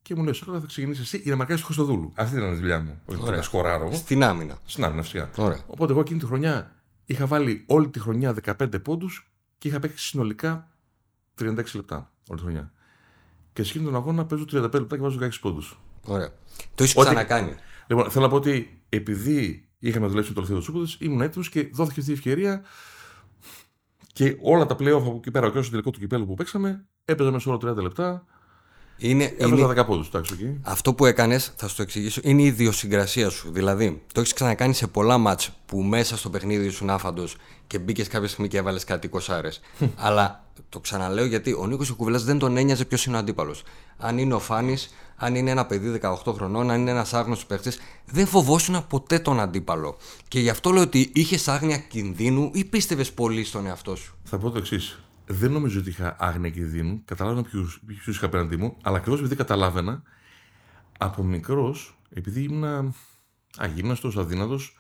και 0.01 0.15
μου 0.15 0.23
λέει: 0.23 0.33
Σόκολα, 0.33 0.59
θα 0.59 0.65
ξεκινήσεις 0.65 1.03
εσύ 1.03 1.17
για 1.17 1.31
να 1.31 1.37
μακάρι 1.37 1.57
στο 1.57 1.65
Χρυστοδούλου. 1.65 2.11
Αυτή 2.15 2.37
ήταν 2.37 2.51
η 2.53 2.55
δουλειά 2.55 2.79
μου. 2.79 3.01
Όχι 3.05 3.21
να 3.21 3.41
σκοράρω. 3.41 3.93
Στην 3.93 4.23
άμυνα. 4.23 4.57
Στην 4.65 4.83
άμυνα, 4.83 5.01
φυσικά. 5.01 5.29
Οπότε 5.67 5.91
εγώ 5.91 6.01
εκείνη 6.01 6.19
τη 6.19 6.25
χρονιά 6.25 6.75
είχα 7.05 7.25
βάλει 7.25 7.63
όλη 7.67 7.89
τη 7.89 7.99
χρονιά 7.99 8.35
15 8.43 8.83
πόντους 8.83 9.31
και 9.57 9.67
είχα 9.67 9.79
παίξει 9.79 10.05
συνολικά 10.05 10.67
36 11.39 11.55
λεπτά 11.75 12.11
όλη 12.29 12.39
τη 12.39 12.45
χρονιά. 12.45 12.71
Και 13.53 13.63
σε 13.63 13.79
τον 13.79 13.95
αγώνα 13.95 14.25
παίζω 14.25 14.45
35 14.51 14.61
λεπτά 14.73 14.95
και 14.95 15.01
βάζω 15.01 15.19
16 15.21 15.29
πόντους. 15.41 15.79
Ωραία. 16.05 16.29
Το 16.75 16.83
έχεις 16.83 16.95
ξανακάνει. 16.95 17.55
Λοιπόν, 17.87 18.09
θέλω 18.11 18.25
να 18.25 18.29
πω 18.29 18.35
ότι 18.35 18.81
επειδή 18.89 19.69
είχαμε 19.79 20.07
δουλέψει 20.07 20.33
το 20.33 20.41
τελευταίο 20.41 20.73
του 20.73 20.87
ήμουν 20.99 21.21
έτοιμος 21.21 21.49
και 21.49 21.69
δόθηκε 21.73 21.99
αυτή 21.99 22.11
η 22.11 22.13
ευκαιρία. 22.13 22.63
Και 24.13 24.37
όλα 24.41 24.65
τα 24.65 24.75
playoff 24.75 25.01
από 25.01 25.15
εκεί 25.15 25.31
πέρα, 25.31 25.51
και 25.51 25.57
όσο 25.57 25.69
τελικό 25.69 25.91
του 25.91 25.99
κυπέλου 25.99 26.25
που 26.25 26.33
παίξαμε, 26.33 26.85
έπαιζα 27.05 27.31
μέσα 27.31 27.49
όλα 27.49 27.71
30 27.71 27.81
λεπτά. 27.81 28.25
Είναι, 28.99 29.35
είναι... 29.37 29.65
10 29.65 29.85
πόντους, 29.85 30.09
εκεί. 30.13 30.59
Αυτό 30.61 30.93
που 30.93 31.05
έκανες, 31.05 31.53
θα 31.55 31.67
σου 31.67 31.75
το 31.75 31.81
εξηγήσω, 31.81 32.21
είναι 32.23 32.41
η 32.41 32.45
ιδιοσυγκρασία 32.45 33.29
σου. 33.29 33.51
Δηλαδή, 33.51 34.01
το 34.13 34.19
έχεις 34.19 34.33
ξανακάνει 34.33 34.73
σε 34.73 34.87
πολλά 34.87 35.17
μάτς 35.17 35.49
που 35.65 35.81
μέσα 35.81 36.17
στο 36.17 36.29
παιχνίδι 36.29 36.65
ήσουν 36.65 36.89
άφαντος 36.89 37.35
και 37.67 37.79
μπήκες 37.79 38.07
κάποια 38.07 38.27
στιγμή 38.27 38.47
και 38.47 38.57
έβαλες 38.57 38.83
κάτι 38.83 39.07
κοσάρε. 39.07 39.49
Αλλά 39.95 40.43
το 40.69 40.79
ξαναλέω 40.79 41.25
γιατί 41.25 41.53
ο 41.53 41.67
Νίκος 41.67 41.91
Κουβελά 41.91 42.19
δεν 42.19 42.37
τον 42.37 42.57
ένοιαζε 42.57 42.85
ποιος 42.85 43.05
είναι 43.05 43.15
ο 43.15 43.19
αντίπαλος. 43.19 43.63
Αν 43.97 44.17
είναι 44.17 44.33
ο 44.33 44.39
Φάνης, 44.39 44.93
αν 45.15 45.35
είναι 45.35 45.51
ένα 45.51 45.65
παιδί 45.65 45.99
18 46.03 46.33
χρονών, 46.33 46.71
αν 46.71 46.81
είναι 46.81 46.91
ένας 46.91 47.13
άγνωστος 47.13 47.45
παίχτης, 47.45 47.79
δεν 48.05 48.27
φοβόσουν 48.27 48.87
ποτέ 48.87 49.19
τον 49.19 49.39
αντίπαλο. 49.39 49.97
Και 50.27 50.39
γι' 50.39 50.49
αυτό 50.49 50.71
λέω 50.71 50.83
ότι 50.83 51.11
είχες 51.13 51.47
άγνοια 51.47 51.77
κινδύνου 51.77 52.51
ή 52.53 52.65
πίστευες 52.65 53.11
πολύ 53.11 53.43
στον 53.43 53.65
εαυτό 53.65 53.95
σου; 53.95 54.15
Θα 54.23 54.37
πω 54.37 54.49
το 54.49 54.57
εξής 54.57 54.99
δεν 55.31 55.51
νομίζω 55.51 55.79
ότι 55.79 55.89
είχα 55.89 56.15
άγνοια 56.19 56.49
κινδύνου. 56.49 57.01
Καταλάβαινα 57.05 57.47
ποιου 57.85 58.11
είχα 58.11 58.25
απέναντί 58.25 58.57
μου, 58.57 58.77
αλλά 58.83 58.97
ακριβώς 58.97 59.19
επειδή 59.19 59.35
καταλάβαινα, 59.35 60.01
από 60.97 61.23
μικρός, 61.23 61.99
επειδή 62.09 62.43
ήμουν 62.43 62.93
αγύμναστο, 63.57 64.11
αδύνατος, 64.15 64.77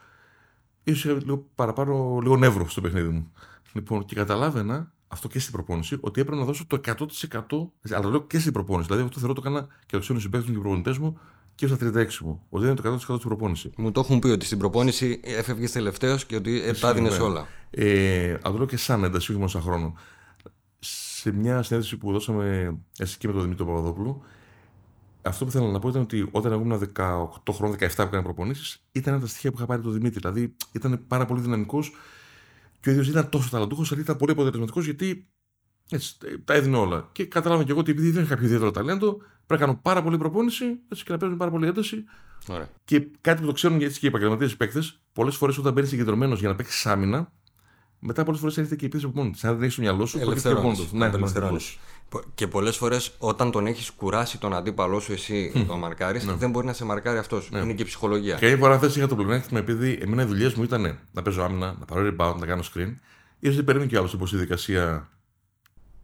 ίσως 0.83 1.03
είχα 1.03 1.13
λίγο 1.13 1.49
παραπάνω 1.55 2.19
λίγο 2.21 2.37
νεύρο 2.37 2.69
στο 2.69 2.81
παιχνίδι 2.81 3.09
μου. 3.09 3.31
Λοιπόν, 3.73 4.05
και 4.05 4.15
καταλάβαινα 4.15 4.91
αυτό 5.07 5.27
και 5.27 5.39
στην 5.39 5.53
προπόνηση, 5.53 5.97
ότι 6.01 6.21
έπρεπε 6.21 6.39
να 6.39 6.45
δώσω 6.45 6.65
το 6.67 6.79
100%, 6.85 7.71
αλλά 7.91 8.01
το 8.01 8.09
λέω 8.09 8.21
και 8.21 8.39
στην 8.39 8.53
προπόνηση. 8.53 8.87
Δηλαδή, 8.87 9.05
αυτό 9.05 9.19
θεωρώ 9.19 9.33
το 9.33 9.41
έκανα 9.45 9.67
και 9.85 9.91
το 9.91 9.99
ξένο 9.99 10.19
συμπαίκτες 10.19 10.49
μου 10.49 10.55
και 10.55 10.61
προπονητές 10.61 10.97
μου 10.97 11.19
και 11.55 11.67
στα 11.67 11.77
36 11.81 12.17
μου. 12.21 12.41
Ότι 12.49 12.65
δεν 12.65 12.73
είναι 12.73 12.81
το 12.81 12.93
100% 12.93 12.97
στην 12.99 13.17
προπόνηση. 13.17 13.71
Μου 13.77 13.91
το 13.91 13.99
έχουν 13.99 14.19
πει 14.19 14.27
ότι 14.27 14.45
στην 14.45 14.57
προπόνηση 14.57 15.19
έφευγες 15.23 15.71
τελευταίος 15.71 16.25
και 16.25 16.35
ότι 16.35 16.61
επάδεινε 16.61 17.09
όλα. 17.09 17.47
Ε, 17.69 18.29
αλλά 18.29 18.39
το 18.41 18.57
λέω 18.57 18.65
και 18.65 18.77
σαν 18.77 19.03
ένταση, 19.03 19.31
όχι 19.31 19.39
μόνο 19.39 19.47
σαν 19.49 19.61
χρόνο 19.61 19.95
σε 21.19 21.31
μια 21.31 21.63
συνέντευξη 21.63 21.97
που 21.97 22.11
δώσαμε 22.11 22.77
εσύ 22.97 23.17
και 23.17 23.27
με 23.27 23.33
τον 23.33 23.41
Δημήτρη 23.41 23.65
Παπαδόπουλο, 23.65 24.21
αυτό 25.21 25.45
που 25.45 25.51
θέλω 25.51 25.67
να 25.67 25.79
πω 25.79 25.89
ήταν 25.89 26.01
ότι 26.01 26.27
όταν 26.31 26.53
ήμουν 26.53 26.91
18 26.95 27.27
χρόνια, 27.51 27.77
17 27.79 27.95
που 27.95 28.01
έκανα 28.01 28.21
προπονήσεις, 28.21 28.83
ήταν 28.91 29.13
ένα 29.13 29.21
τα 29.21 29.27
στοιχεία 29.27 29.49
που 29.51 29.57
είχα 29.57 29.65
πάρει 29.65 29.81
τον 29.81 29.93
Δημήτρη. 29.93 30.19
Δηλαδή 30.19 30.55
ήταν 30.71 31.03
πάρα 31.07 31.25
πολύ 31.25 31.41
δυναμικός 31.41 31.91
και 32.79 32.89
ο 32.89 32.91
ίδιος 32.91 33.07
ήταν 33.07 33.29
τόσο 33.29 33.49
ταλαντούχος, 33.49 33.91
αλλά 33.91 34.01
ήταν 34.01 34.17
πολύ 34.17 34.31
αποτελεσματικός 34.31 34.85
γιατί 34.85 35.27
έτσι, 35.89 36.17
τα 36.45 36.53
έδινε 36.53 36.77
όλα. 36.77 37.09
Και 37.11 37.25
κατάλαβα 37.25 37.63
και 37.63 37.71
εγώ 37.71 37.79
ότι 37.79 37.91
επειδή 37.91 38.11
δεν 38.11 38.23
είχα 38.23 38.29
κάποιο 38.29 38.45
ιδιαίτερο 38.45 38.71
ταλέντο, 38.71 39.17
πρέπει 39.45 39.61
να 39.61 39.67
κάνω 39.67 39.79
πάρα 39.81 40.03
πολύ 40.03 40.17
προπόνηση 40.17 40.65
έτσι, 40.89 41.03
και 41.03 41.11
να 41.11 41.17
παίζουν 41.17 41.37
πάρα 41.37 41.51
πολύ 41.51 41.67
ένταση. 41.67 42.03
Ωραία. 42.47 42.69
Και 42.85 43.07
κάτι 43.21 43.41
που 43.41 43.47
το 43.47 43.53
ξέρουν 43.53 43.81
έτσι 43.81 43.99
και 43.99 44.05
οι 44.05 44.09
επαγγελματίες 44.09 44.57
παίκτες, 44.57 45.01
πολλές 45.13 45.35
φορές 45.35 45.57
όταν 45.57 45.73
μπαίνει 45.73 45.87
συγκεντρωμένος 45.87 46.39
για 46.39 46.49
να 46.49 46.55
παίξεις 46.55 46.85
άμυνα, 46.85 47.31
μετά 47.99 48.23
πολλές 48.23 48.39
φορές 48.39 48.57
έρχεται 48.57 48.75
και 48.75 48.85
η 48.85 48.89
πίεση 48.89 49.05
από 49.05 49.17
μόνος 49.17 49.33
της. 49.33 49.43
Αν 49.43 49.53
δεν 49.53 49.63
έχει 49.63 49.71
στο 49.71 49.81
μυαλό 49.81 50.05
σου, 50.05 50.19
το 50.19 50.31
έχεις 50.31 50.43
μόνος 50.45 50.77
του. 50.77 50.97
Ναι, 50.97 51.09
και 52.35 52.47
πολλές 52.47 52.77
φορές 52.77 53.11
όταν 53.17 53.51
τον 53.51 53.67
έχεις 53.67 53.91
κουράσει 53.91 54.37
τον 54.37 54.53
αντίπαλό 54.53 54.99
σου, 54.99 55.11
εσύ 55.11 55.51
mm. 55.55 55.65
τον 55.67 55.79
μαρκάρεις, 55.79 56.25
ναι. 56.25 56.33
δεν 56.33 56.49
μπορεί 56.49 56.65
να 56.65 56.73
σε 56.73 56.85
μαρκάρει 56.85 57.17
αυτός. 57.17 57.49
Ναι. 57.51 57.59
Είναι 57.59 57.73
και 57.73 57.83
ψυχολογία. 57.83 58.35
Και 58.35 58.49
η 58.49 58.57
φορά 58.57 58.79
είχα 58.95 59.07
το 59.07 59.15
πλεονέκτημα 59.15 59.59
επειδή 59.59 59.99
εμένα 60.01 60.21
οι 60.21 60.25
δουλειές 60.25 60.53
μου 60.53 60.63
ήταν 60.63 60.99
να 61.11 61.21
παίζω 61.21 61.43
άμυνα, 61.43 61.75
να 61.79 61.85
πάρω 61.85 62.07
rebound, 62.07 62.35
να 62.39 62.45
κάνω 62.45 62.61
screen. 62.61 62.93
σω 63.45 63.51
δεν 63.51 63.63
περίμενε 63.63 63.89
κι 63.89 63.97
άλλος 63.97 64.13
όπω 64.13 64.25
η 64.25 64.29
διαδικασία. 64.29 65.09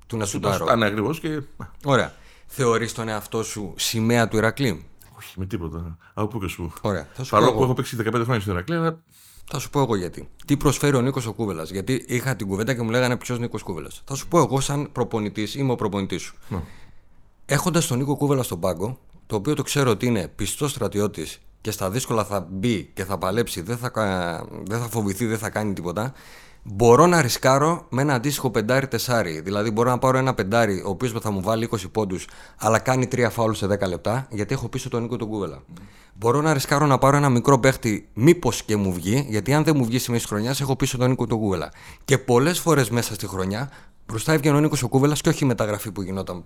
Του 0.07 0.17
να 0.17 0.25
σου 0.25 0.39
τάρω. 0.39 0.75
Ναι, 0.75 0.85
ακριβώς. 0.85 1.19
Και... 1.19 1.41
Ωραία. 1.85 2.13
Θεωρείς 2.45 2.93
τον 2.93 3.07
εαυτό 3.07 3.43
σου 3.43 3.73
σημαία 3.77 4.27
του 4.27 4.37
Ηρακλή. 4.37 4.85
Όχι, 5.17 5.39
με 5.39 5.45
τίποτα. 5.45 5.97
Από 6.13 6.27
πού 6.27 6.39
και 6.39 6.47
σου. 6.47 6.73
Ωραία. 6.81 7.07
Παρόλο 7.29 7.53
που 7.53 7.63
έχω 7.63 7.73
παίξει 7.73 7.97
15 7.99 8.11
χρόνια 8.13 8.39
στην 8.39 8.53
Ηρακλή, 8.53 8.75
αλλά 8.75 9.03
θα 9.51 9.59
σου 9.59 9.69
πω 9.69 9.79
εγώ 9.79 9.95
γιατί. 9.95 10.29
Τι 10.45 10.57
προσφέρει 10.57 10.95
ο 10.95 11.01
Νίκος 11.01 11.25
ο 11.25 11.33
Κούβελας. 11.33 11.71
Γιατί 11.71 12.03
είχα 12.07 12.35
την 12.35 12.47
κουβέντα 12.47 12.73
και 12.73 12.81
μου 12.81 12.89
λέγανε 12.89 13.17
ποιος 13.17 13.39
Νίκος 13.39 13.63
Κούβελας. 13.63 14.01
Θα 14.05 14.15
σου 14.15 14.27
πω 14.27 14.37
εγώ, 14.37 14.59
σαν 14.59 14.91
προπονητής, 14.91 15.55
είμαι 15.55 15.71
ο 15.71 15.75
προπονητής 15.75 16.21
σου. 16.21 16.35
Ναι. 16.47 16.61
Έχοντας 17.45 17.87
τον 17.87 17.97
Νίκο 17.97 18.15
Κούβελα 18.17 18.43
στον 18.43 18.59
πάγκο, 18.59 18.99
το 19.27 19.35
οποίο 19.35 19.53
το 19.53 19.63
ξέρω 19.63 19.91
ότι 19.91 20.05
είναι 20.05 20.27
πιστός 20.27 20.71
στρατιώτης 20.71 21.39
και 21.61 21.71
στα 21.71 21.89
δύσκολα 21.89 22.25
θα 22.25 22.47
μπει 22.51 22.91
και 22.93 23.03
θα 23.05 23.17
παλέψει, 23.17 23.61
δεν 23.61 23.77
θα, 23.77 23.91
δεν 24.63 24.79
θα 24.79 24.87
φοβηθεί, 24.89 25.25
δεν 25.25 25.37
θα 25.37 25.49
κάνει 25.49 25.73
τίποτα. 25.73 26.13
Μπορώ 26.67 27.07
να 27.07 27.21
ρισκάρω 27.21 27.85
με 27.89 28.01
ένα 28.01 28.13
αντίστοιχο 28.13 28.49
πεντάρι 28.51 28.87
τεσάρι. 28.87 29.41
Δηλαδή, 29.41 29.71
μπορώ 29.71 29.89
να 29.89 29.97
πάρω 29.97 30.17
ένα 30.17 30.33
πεντάρι, 30.33 30.81
ο 30.85 30.89
οποίος 30.89 31.11
θα 31.21 31.31
μου 31.31 31.41
βάλει 31.41 31.69
20 31.71 31.91
πόντους, 31.91 32.27
αλλά 32.57 32.79
κάνει 32.79 33.07
τρία 33.07 33.29
φάουλ 33.29 33.51
σε 33.53 33.67
10 33.67 33.87
λεπτά, 33.87 34.27
γιατί 34.29 34.53
έχω 34.53 34.69
πίσω 34.69 34.89
τον 34.89 35.01
Νίκο 35.01 35.17
τον 35.17 35.27
Κούβελα. 35.27 35.57
Mm. 35.57 35.81
Μπορώ 36.13 36.41
να 36.41 36.53
ρισκάρω 36.53 36.85
να 36.85 36.97
πάρω 36.97 37.17
ένα 37.17 37.29
μικρό 37.29 37.59
παίχτη, 37.59 38.09
μήπως 38.13 38.63
και 38.63 38.75
μου 38.75 38.93
βγει, 38.93 39.25
γιατί 39.29 39.53
αν 39.53 39.63
δεν 39.63 39.77
μου 39.77 39.85
βγει 39.85 39.99
στη 39.99 40.11
μέση 40.11 40.27
χρονιά, 40.27 40.55
έχω 40.61 40.75
πίσω 40.75 40.97
τον 40.97 41.09
Νίκο 41.09 41.27
τον 41.27 41.39
Κούβελα. 41.39 41.71
Και 42.05 42.17
πολλές 42.17 42.59
φορές 42.59 42.89
μέσα 42.89 43.13
στη 43.13 43.27
χρονιά 43.27 43.71
μπροστά 44.05 44.33
έβγαινε 44.33 44.57
ο 44.57 44.59
Νίκος 44.59 44.83
ο 44.83 44.87
Κούβελας 44.87 45.21
και 45.21 45.29
όχι 45.29 45.43
η 45.43 45.47
μεταγραφή 45.47 45.91
που 45.91 46.01
γινόταν 46.01 46.43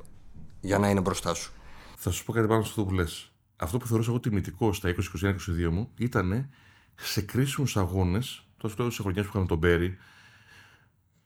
για 0.61 0.77
να 0.77 0.89
είναι 0.89 1.01
μπροστά 1.01 1.33
σου. 1.33 1.51
Θα 1.95 2.11
σου 2.11 2.25
πω 2.25 2.31
κάτι 2.31 2.47
πάνω 2.47 2.61
στο 2.61 2.69
αυτό 2.69 2.85
που 2.85 2.93
λες. 2.93 3.31
αυτό 3.55 3.77
που 3.77 3.87
θεωρούσα 3.87 4.09
εγώ 4.09 4.19
τιμητικό 4.19 4.73
στα 4.73 4.95
20-21-22 4.95 5.69
μου 5.71 5.89
ήταν 5.97 6.49
σε 6.95 7.21
κρίσιμους 7.21 7.77
αγώνες, 7.77 8.48
τόσο 8.59 8.75
τώρα 8.75 8.89
σε 8.89 9.01
χρονιές 9.01 9.23
που 9.23 9.29
είχαμε 9.29 9.45
τον 9.45 9.57
Μπέρι, 9.57 9.97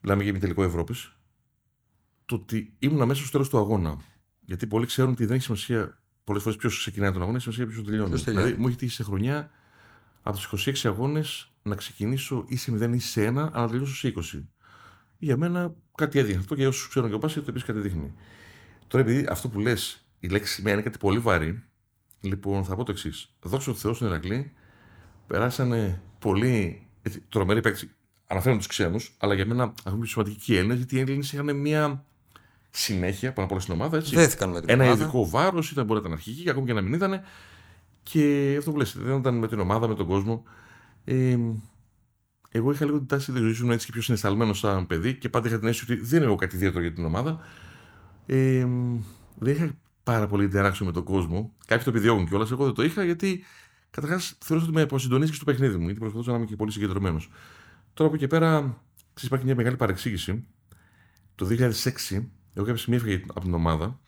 μιλάμε 0.02 0.24
για 0.24 0.40
τελικό 0.40 0.64
Ευρώπης, 0.64 1.16
το 2.26 2.36
ότι 2.36 2.76
ήμουν 2.80 3.08
μέσα 3.08 3.22
στο 3.22 3.32
τέλος 3.32 3.50
του 3.50 3.58
αγώνα. 3.58 3.98
Γιατί 4.42 4.68
πολλοί 4.68 4.86
ξέρουν 4.86 5.12
ότι 5.12 5.26
δεν 5.26 5.36
έχει 5.36 5.44
σημασία 5.44 6.02
πολλές 6.24 6.44
φορές 6.44 6.58
ποιος 6.58 6.78
ξεκινάει 6.78 7.12
τον 7.12 7.22
αγώνα, 7.22 7.38
έχει 7.38 7.52
σημασία 7.52 7.74
ποιος 7.74 7.86
τελειώνει. 7.86 8.16
Δηλαδή, 8.16 8.54
μου 8.54 8.68
έχει 8.68 8.78
τύχει 8.78 8.94
σε 8.94 9.04
χρονιά 9.04 9.52
από 10.22 10.38
τους 10.38 10.68
26 10.68 10.90
αγώνες 10.90 11.52
να 11.62 11.76
ξεκινήσω 11.76 12.46
ή 12.48 12.56
σε 12.56 12.72
0 12.72 12.94
ή 12.94 13.00
σε 13.00 13.28
1, 13.28 13.36
αλλά 13.36 13.52
να 13.52 13.68
τελειώσω 13.68 13.96
σε 13.96 14.08
20. 14.08 14.48
Για 15.18 15.38
μένα 15.38 15.76
κάτι 15.96 16.20
έδειχνε 16.20 16.40
αυτό 16.40 16.56
και 16.56 16.68
όσους 16.68 16.88
ξέρουν 16.88 17.10
και 17.10 17.16
ο 17.16 17.20
Πάση 17.20 17.36
το 17.40 17.46
επίσης 17.48 17.68
κάτι 17.68 17.80
δείχνει. 17.80 18.14
Τώρα, 18.88 19.04
επειδή 19.04 19.26
αυτό 19.30 19.50
που 19.50 19.60
λες, 19.60 20.08
η 20.20 20.28
λέξη 20.28 20.54
σημαία 20.54 20.74
είναι 20.74 20.82
κάτι 20.82 20.98
πολύ 20.98 21.20
βαρύ, 21.20 21.64
λοιπόν 22.22 22.64
θα 22.64 22.76
πω 22.76 22.84
το 22.84 22.92
εξής. 22.92 23.36
Δόξα 23.42 23.72
τω 23.72 23.78
Θεώ 23.78 23.94
στην 23.94 24.08
Ερακλή 24.08 24.54
περάσανε 25.28 26.02
πολύ 26.20 26.83
τρομεροί 27.30 27.62
παίκτε. 27.62 27.88
Αναφέρω 28.28 28.58
τους 28.58 28.68
ξένους, 28.68 29.16
αλλά 29.18 29.34
για 29.34 29.46
μένα 29.46 29.74
έχουν 29.86 30.00
πιο 30.00 30.10
σημαντικοί 30.10 30.56
Έλληνε, 30.56 30.74
γιατί 30.74 30.96
οι 30.96 31.00
Έλληνε 31.00 31.24
είχαν 31.32 31.56
μια 31.56 32.06
συνέχεια 32.70 33.34
πάνω 33.34 33.46
από 33.46 33.54
όλα 33.54 33.64
στην 33.64 33.74
ομάδα. 33.74 33.98
Έτσι. 33.98 34.16
Δέθηκαν 34.16 34.50
με 34.50 34.60
την 34.60 34.70
Ένα 34.70 34.84
ομάδα. 34.84 35.04
ειδικό 35.04 35.30
βάρος, 35.30 35.72
ήταν 35.72 35.86
μπορεί 35.86 36.02
να 36.02 36.06
ήταν 36.08 36.18
αρχική, 36.18 36.50
ακόμη 36.50 36.66
και 36.66 36.74
να 36.74 36.82
μην 36.82 36.94
ήταν. 36.94 37.22
Και 38.04 38.56
αυτό 38.58 38.72
που 38.72 38.78
λες, 38.78 38.98
δεν 38.98 39.18
ήταν 39.18 39.38
με 39.38 39.48
την 39.48 39.60
ομάδα, 39.60 39.88
με 39.88 39.96
τον 39.96 40.08
κόσμο. 40.08 40.44
Ε, 41.06 41.38
εγώ 42.50 42.72
είχα 42.72 42.86
λίγο 42.86 42.98
την 42.98 43.08
τάση 43.08 43.32
της 43.32 43.42
ζωής 43.42 43.62
μου 43.62 43.72
έτσι 43.72 43.86
και 43.86 43.92
πιο 43.92 44.02
συναισθαλμένος 44.02 44.60
σαν 44.60 44.88
παιδί 44.88 45.14
και 45.14 45.30
πάντα 45.30 45.48
είχα 45.48 45.60
την 45.60 45.68
αίσθηση 45.68 45.92
ότι 45.92 46.02
δεν 46.02 46.24
έχω 46.24 46.36
κάτι 46.36 46.56
ιδιαίτερο 46.56 46.82
για 46.82 46.94
την 46.94 47.06
ομάδα. 47.06 47.40
Ε, 48.26 48.68
δεν 49.36 49.54
είχα 49.54 49.72
πάρα 50.04 50.28
πολύ 50.28 50.50
interaction 50.54 50.78
με 50.80 50.92
τον 50.92 51.04
κόσμο. 51.04 51.54
Κάποιοι 51.66 51.84
το 51.84 51.90
επιδιώκουν 51.90 52.28
κιόλας. 52.28 52.52
Εγώ 52.52 52.66
δεν 52.66 52.74
το 52.74 52.84
είχα 52.84 53.04
γιατί 53.04 53.44
καταρχάς 53.94 54.38
θεωρούσα 54.40 54.68
ότι 54.68 54.78
με 54.78 54.82
αποσυντονίζει 54.82 55.34
στο 55.34 55.46
παιχνίδι 55.46 55.78
μου, 55.78 55.84
γιατί 55.84 56.00
προσπαθούσα 56.00 56.32
να 56.32 56.38
είμαι 56.38 56.46
και 56.46 56.56
πολύ 56.56 56.72
συγκεντρωμένος. 56.72 57.30
Τώρα 57.94 58.10
από 58.10 58.18
εκεί 58.18 58.28
πέρα, 58.28 58.60
ξέρεις, 58.96 59.24
υπάρχει 59.24 59.46
μια 59.46 59.56
μεγάλη 59.56 59.76
παρεξήγηση. 59.76 60.46
Το 61.36 61.46
2006, 61.46 62.32
εγώ 62.54 62.66
κάποια 62.66 62.78
στιγμή 62.78 62.96
έφυγα 62.96 63.26
από 63.28 63.40
την 63.40 63.54
ομάδα. 63.54 64.00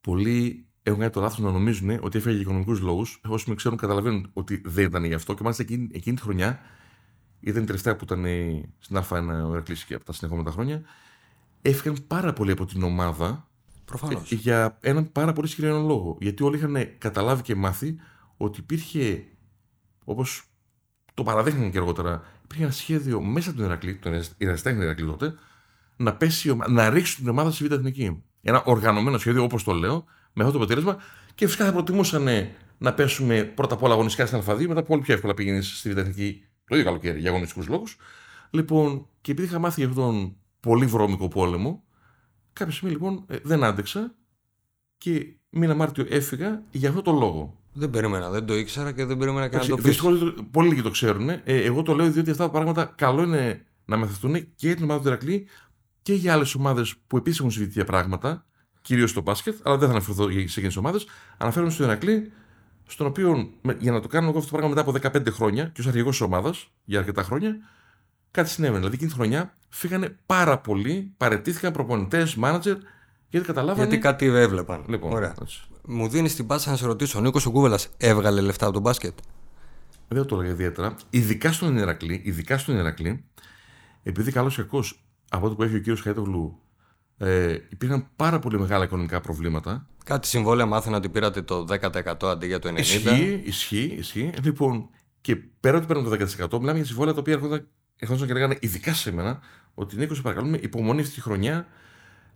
Πολλοί 0.00 0.66
έχουν 0.82 1.00
κάνει 1.00 1.12
το 1.12 1.20
λάθος 1.20 1.38
να 1.38 1.50
νομίζουν 1.50 1.90
ότι 2.00 2.18
έφυγε 2.18 2.34
για 2.34 2.42
οικονομικούς 2.42 2.80
λόγους. 2.80 3.20
Όσοι 3.26 3.48
με 3.48 3.54
ξέρουν, 3.54 3.78
καταλαβαίνουν 3.78 4.30
ότι 4.32 4.62
δεν 4.64 4.84
ήταν 4.84 5.04
γι' 5.04 5.14
αυτό. 5.14 5.34
Και 5.34 5.42
μάλιστα 5.42 5.62
εκείνη, 5.62 5.88
εκείνη 5.92 6.16
τη 6.16 6.22
χρονιά, 6.22 6.60
ήταν 7.40 7.62
η 7.62 7.66
τελευταία 7.66 7.96
που 7.96 8.04
ήταν 8.04 8.24
ε, 8.24 8.62
στην 8.78 8.96
Α1 8.96 9.26
ο 9.48 9.52
Ερακλή 9.52 9.76
και 9.86 9.94
από 9.94 10.04
τα 10.04 10.12
συνεχόμενα 10.12 10.50
χρόνια, 10.50 10.82
έφυγαν 11.62 11.96
πάρα 12.06 12.32
πολλοί 12.32 12.50
από 12.50 12.64
την 12.64 12.82
ομάδα 12.82 13.48
Προφανώς. 13.84 14.32
ε, 14.32 14.34
για 14.34 14.78
έναν 14.80 15.12
πάρα 15.12 15.32
πολύ 15.32 15.48
συγκεκριμένο 15.48 15.86
λόγο. 15.86 16.16
Γιατί 16.20 16.42
όλοι 16.42 16.56
είχαν 16.56 16.76
καταλάβει 16.98 17.42
και 17.42 17.54
μάθει 17.54 17.96
ότι 18.36 18.60
υπήρχε, 18.60 19.24
όπως 20.04 20.44
το 21.14 21.22
παραδείχνουν 21.22 21.70
και 21.70 21.78
αργότερα, 21.78 22.22
υπήρχε 22.44 22.62
ένα 22.62 22.72
σχέδιο 22.72 23.20
μέσα 23.20 23.48
από 23.50 23.58
τον 23.58 23.66
Ερακλή, 23.66 23.96
τον 23.96 24.20
Εραστέχνη 24.38 24.82
Ερακλή 24.84 25.06
τότε, 25.06 25.34
να, 25.96 26.14
πέσει, 26.16 26.48
η 26.48 26.50
ομα- 26.50 26.68
να 26.68 26.90
ρίξει 26.90 27.16
την 27.16 27.28
ομάδα 27.28 27.50
στη 27.50 27.66
Β' 27.66 27.72
Εθνική. 27.72 28.22
Ένα 28.42 28.62
οργανωμένο 28.64 29.18
σχέδιο, 29.18 29.42
όπως 29.42 29.64
το 29.64 29.72
λέω, 29.72 30.04
με 30.32 30.44
αυτό 30.44 30.58
το 30.58 30.64
αποτέλεσμα. 30.64 30.96
Και 31.34 31.46
φυσικά 31.46 31.64
θα 31.64 31.72
προτιμούσαν 31.72 32.28
ε, 32.28 32.54
να 32.78 32.94
πέσουμε 32.94 33.44
πρώτα 33.44 33.74
απ' 33.74 33.82
όλα 33.82 33.92
αγωνιστικά 33.92 34.26
στην 34.26 34.40
Α2, 34.46 34.66
μετά 34.66 34.82
πολύ 34.82 35.02
πιο 35.02 35.14
εύκολα 35.14 35.34
πηγαίνει 35.34 35.62
στη 35.62 35.92
Β' 35.92 35.98
Εθνική 35.98 36.44
το 36.64 36.74
ίδιο 36.74 36.86
καλοκαίρι 36.86 37.20
για 37.20 37.30
αγωνιστικούς 37.30 37.66
λόγους. 37.68 37.96
Λοιπόν, 38.50 39.06
και 39.20 39.30
επειδή 39.32 39.46
είχα 39.48 39.58
μάθει 39.58 39.80
για 39.80 39.88
αυτόν 39.90 40.04
τον 40.12 40.36
πολύ 40.60 40.86
βρώμικο 40.86 41.28
πόλεμο, 41.28 41.84
κάποια 42.52 42.72
στιγμή 42.74 42.94
λοιπόν 42.94 43.24
ε, 43.28 43.36
δεν 43.42 43.64
άντεξα 43.64 44.14
και 44.98 45.36
μήνα 45.50 45.74
Μάρτιο 45.74 46.06
έφυγα 46.08 46.62
για 46.70 46.88
αυτό 46.88 47.02
το 47.02 47.12
λόγο. 47.12 47.62
Δεν 47.76 47.90
περίμενα, 47.90 48.30
δεν 48.30 48.46
το 48.46 48.56
ήξερα 48.56 48.92
και 48.92 49.04
δεν 49.04 49.16
περίμενα 49.16 49.48
και 49.48 49.56
να 49.56 49.66
το 49.66 49.74
πεις. 49.74 49.84
Δυστυχώς 49.84 50.34
πολλοί 50.50 50.68
λίγοι 50.68 50.82
το 50.82 50.90
ξέρουν. 50.90 51.28
Ε, 51.28 51.40
εγώ 51.44 51.82
το 51.82 51.94
λέω 51.94 52.10
διότι 52.10 52.30
αυτά 52.30 52.44
τα 52.44 52.50
πράγματα 52.50 52.92
καλό 52.96 53.22
είναι 53.22 53.64
να 53.84 53.96
μεθευτούν 53.96 54.32
και 54.34 54.66
για 54.66 54.74
την 54.74 54.84
ομάδα 54.84 55.00
του 55.00 55.06
Ηρακλή 55.08 55.46
και 56.02 56.14
για 56.14 56.32
άλλες 56.32 56.54
ομάδες 56.54 56.94
που 57.06 57.16
επίσης 57.16 57.38
έχουν 57.38 57.50
συμβεί 57.50 57.66
τέτοια 57.66 57.84
πράγματα, 57.84 58.46
κυρίως 58.82 59.10
στο 59.10 59.20
μπάσκετ, 59.20 59.56
αλλά 59.62 59.76
δεν 59.76 59.88
θα 59.88 59.94
αναφερθώ 59.94 60.22
σε 60.22 60.38
εκείνες 60.38 60.54
τις 60.54 60.76
ομάδες. 60.76 61.06
Αναφέρομαι 61.38 61.70
στον 61.70 61.86
Ηρακλή, 61.86 62.32
στον 62.86 63.06
οποίο 63.06 63.50
με- 63.62 63.76
για 63.80 63.92
να 63.92 64.00
το 64.00 64.08
κάνω 64.08 64.28
εγώ 64.28 64.38
αυτό 64.38 64.50
το 64.50 64.56
πράγμα 64.56 64.74
μετά 64.74 64.80
από 64.80 65.18
15 65.18 65.30
χρόνια 65.30 65.64
και 65.64 65.80
ως 65.80 65.86
αρχηγός 65.86 66.10
της 66.10 66.20
ομάδας 66.20 66.70
για 66.84 66.98
αρκετά 66.98 67.22
χρόνια, 67.22 67.56
κάτι 68.30 68.48
συνέβαινε. 68.50 68.78
Δηλαδή 68.78 68.94
εκείνη 68.96 69.10
τη 69.10 69.16
χρονιά 69.16 69.56
φύγανε 69.68 70.16
πάρα 70.26 70.58
πολλοί, 70.58 71.12
παρετήθηκαν 71.16 71.72
προπονητές, 71.72 72.34
μάνατζερ, 72.34 72.76
γιατί 73.28 73.46
καταλάβανε. 73.46 73.82
Γιατί 73.88 73.98
κάτι 74.02 74.26
έβλεπαν. 74.26 74.84
Λοιπόν, 74.88 75.12
Ωραία. 75.12 75.34
έτσι. 75.42 75.62
Μου 75.86 76.08
δίνεις 76.08 76.34
την 76.34 76.46
πάσα 76.46 76.70
να 76.70 76.76
σε 76.76 76.86
ρωτήσω, 76.86 77.18
ο 77.18 77.22
Νίκος 77.22 77.44
Κούβελας 77.44 77.88
έβγαλε 77.96 78.40
λεφτά 78.40 78.64
από 78.64 78.74
τον 78.74 78.82
μπάσκετ; 78.82 79.18
Δεν 80.08 80.26
το 80.26 80.34
έλεγα 80.36 80.52
ιδιαίτερα. 80.52 80.94
Ειδικά 81.10 81.52
στον 81.52 81.76
Ηρακλή, 81.76 82.20
ειδικά 82.24 82.58
στον 82.58 82.76
Ηρακλή, 82.76 83.24
επειδή 84.02 84.32
καλός 84.32 84.58
ή 84.58 84.60
κακός 84.60 85.04
από 85.28 85.48
το 85.48 85.54
που 85.54 85.62
έχει 85.62 85.74
ο 85.74 85.78
κύριος 85.78 86.00
Χαϊτογλου, 86.00 86.58
ε, 87.18 87.56
υπήρχαν 87.68 88.06
πάρα 88.16 88.38
πολύ 88.38 88.58
μεγάλα 88.58 88.84
οικονομικά 88.84 89.20
προβλήματα. 89.20 89.86
Κάτι 90.04 90.26
συμβόλαια 90.26 90.66
μάθαινα 90.66 90.96
ότι 90.96 91.08
πήρατε 91.08 91.42
το 91.42 91.64
10% 91.64 92.28
αντί 92.28 92.46
για 92.46 92.58
το 92.58 92.68
90%. 92.68 92.78
Ισχύει, 92.78 93.42
ισχύει, 93.44 93.94
ισχύει. 93.98 94.32
Λοιπόν, 94.42 94.88
και 95.20 95.36
πέρα 95.36 95.76
ότι 95.76 95.86
παίρνουν 95.86 96.04
το 96.04 96.10
10%, 96.10 96.58
μιλάμε 96.58 96.78
για 96.78 96.86
συμβόλαια 96.86 97.14
τα 97.14 97.20
οποία 97.20 97.32
έρχονταν, 97.32 97.68
έρχονταν 97.96 98.26
και 98.26 98.32
λέγανε 98.32 98.56
ειδικά 98.60 98.94
σε 98.94 99.12
μένα 99.12 99.40
ότι 99.74 99.96
Νίκος, 99.96 100.16
σε 100.16 100.22
παρακαλούμε, 100.22 100.58
υπομονή 100.62 101.00
αυτή 101.00 101.14
τη 101.14 101.20
χρονιά. 101.20 101.66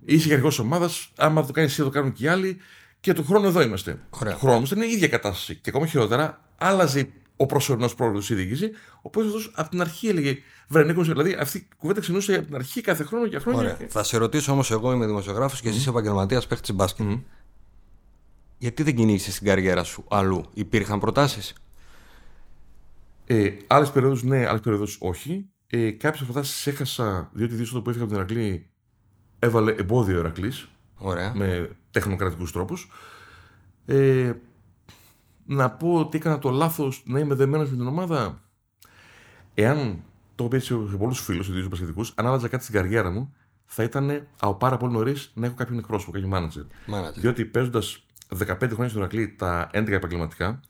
Είσαι 0.05 0.29
γενικό 0.29 0.51
ομάδας. 0.61 1.13
Άμα 1.17 1.47
το 1.47 1.53
κάνεις 1.53 1.71
εσύ, 1.71 1.81
θα 1.81 1.87
το 1.87 1.93
κάνουν 1.93 2.13
και 2.13 2.25
οι 2.25 2.29
άλλοι. 2.29 2.57
Και 3.01 3.13
του 3.13 3.25
χρόνου 3.25 3.47
εδώ 3.47 3.63
είμαστε. 3.63 3.99
Ωραία. 4.11 4.33
Του 4.33 4.39
χρόνου 4.39 4.63
ήταν 4.67 4.83
η 4.83 4.89
ίδια 4.93 5.09
κατάσταση. 5.09 5.55
Και 5.55 5.71
ακόμα 5.71 5.87
χειρότερα, 5.87 6.41
άλλαζε 6.59 7.09
ο 7.37 7.47
προσωρινός 7.47 7.95
πρόεδρο 7.95 8.19
της 8.19 8.29
διοίκηση. 8.29 8.71
Ο 8.97 9.01
οποίος 9.03 9.53
από 9.55 9.71
την 9.71 9.81
αρχή 9.81 10.09
έλεγε 10.09 10.39
Βρε 10.69 10.85
Νίκο, 10.85 11.03
δηλαδή 11.03 11.37
αυτή 11.41 11.59
η 11.59 11.69
κουβέντα 11.77 12.01
ξενούσε 12.01 12.35
από 12.35 12.47
την 12.47 12.55
αρχή 12.55 12.81
κάθε 12.81 13.05
χρόνο 13.05 13.25
για 13.25 13.41
χρόνια. 13.41 13.61
Ωραία. 13.61 13.77
Θα 13.89 14.03
σε 14.03 14.17
ρωτήσω 14.17 14.53
όμως, 14.53 14.71
εγώ 14.71 14.93
είμαι 14.93 15.07
δημοσιογράφος 15.07 15.61
και 15.61 15.69
εσύ 15.69 15.79
είσαι 15.79 15.89
επαγγελματίας 15.91 16.47
παίχτης 16.47 16.75
μπάσκετ. 16.75 17.07
Γιατί 18.59 18.83
δεν 18.83 18.95
κυνήγησε 18.97 19.31
την 19.31 19.47
καριέρα 19.47 19.85
σου 19.85 20.05
αλλού, 20.09 20.45
Υπήρχαν 20.55 21.01
προτάσεις; 21.01 21.55
Ε, 23.27 23.51
άλλες 23.67 23.91
περιόδους 23.91 24.23
ναι, 24.23 24.47
άλλες 24.47 24.61
περιόδους 24.61 24.97
όχι. 25.01 25.49
Ε, 25.67 25.91
Κάποιες 25.91 26.25
προτάσεις 26.25 26.67
έχασα, 26.67 27.31
διότι 27.33 27.55
δίστο 27.55 27.83
που 27.83 27.91
έφυγα 27.91 28.05
από 28.05 28.13
την 28.13 28.23
Ερακλή 28.23 28.67
έβαλε 29.39 29.73
εμπόδιο 29.73 30.17
ο 30.17 30.19
Ερακλής 30.19 30.69
Ωραία. 30.99 31.33
με 31.35 31.71
τεχνοκρατικούς 31.91 32.53
τρόπους. 32.53 32.91
Ε, 33.87 34.33
να 35.45 35.71
πω 35.71 35.95
ότι 35.95 36.17
έκανα 36.17 36.39
το 36.39 36.51
λάθος 36.51 37.03
να 37.07 37.19
είμαι 37.19 37.35
δεμένος 37.35 37.71
με 37.71 37.77
την 37.77 37.87
ομάδα. 37.87 38.43
Εάν 39.55 40.03
το 40.35 40.45
έχω 40.45 40.49
πει 40.49 40.57
έτσι 40.57 40.87
σε 40.91 40.97
πολλούς 40.97 41.21
φίλους, 41.21 41.49
ιδίω 41.49 41.69
πασχετικού, 41.69 42.05
αν 42.15 42.27
άλλαζα 42.27 42.49
κάτι 42.49 42.63
στην 42.63 42.75
καριέρα 42.75 43.11
μου, 43.11 43.35
θα 43.65 43.83
ήταν 43.83 44.27
από 44.41 44.55
πάρα 44.55 44.77
πολύ 44.77 44.93
νωρίς 44.93 45.31
να 45.35 45.47
έχω 45.47 45.55
κάποιον 45.55 45.79
εκπρόσωπο, 45.79 46.13
κάποιον 46.13 46.33
manager. 46.35 46.93
Manager. 46.95 47.15
Διότι 47.15 47.45
παίζοντας 47.45 48.07
15 48.29 48.57
χρόνια 48.59 48.89
στον 48.89 49.03
Ερακλή 49.03 49.35
τα 49.35 49.71
11 49.73 49.89
επαγγελματικά, 49.89 50.61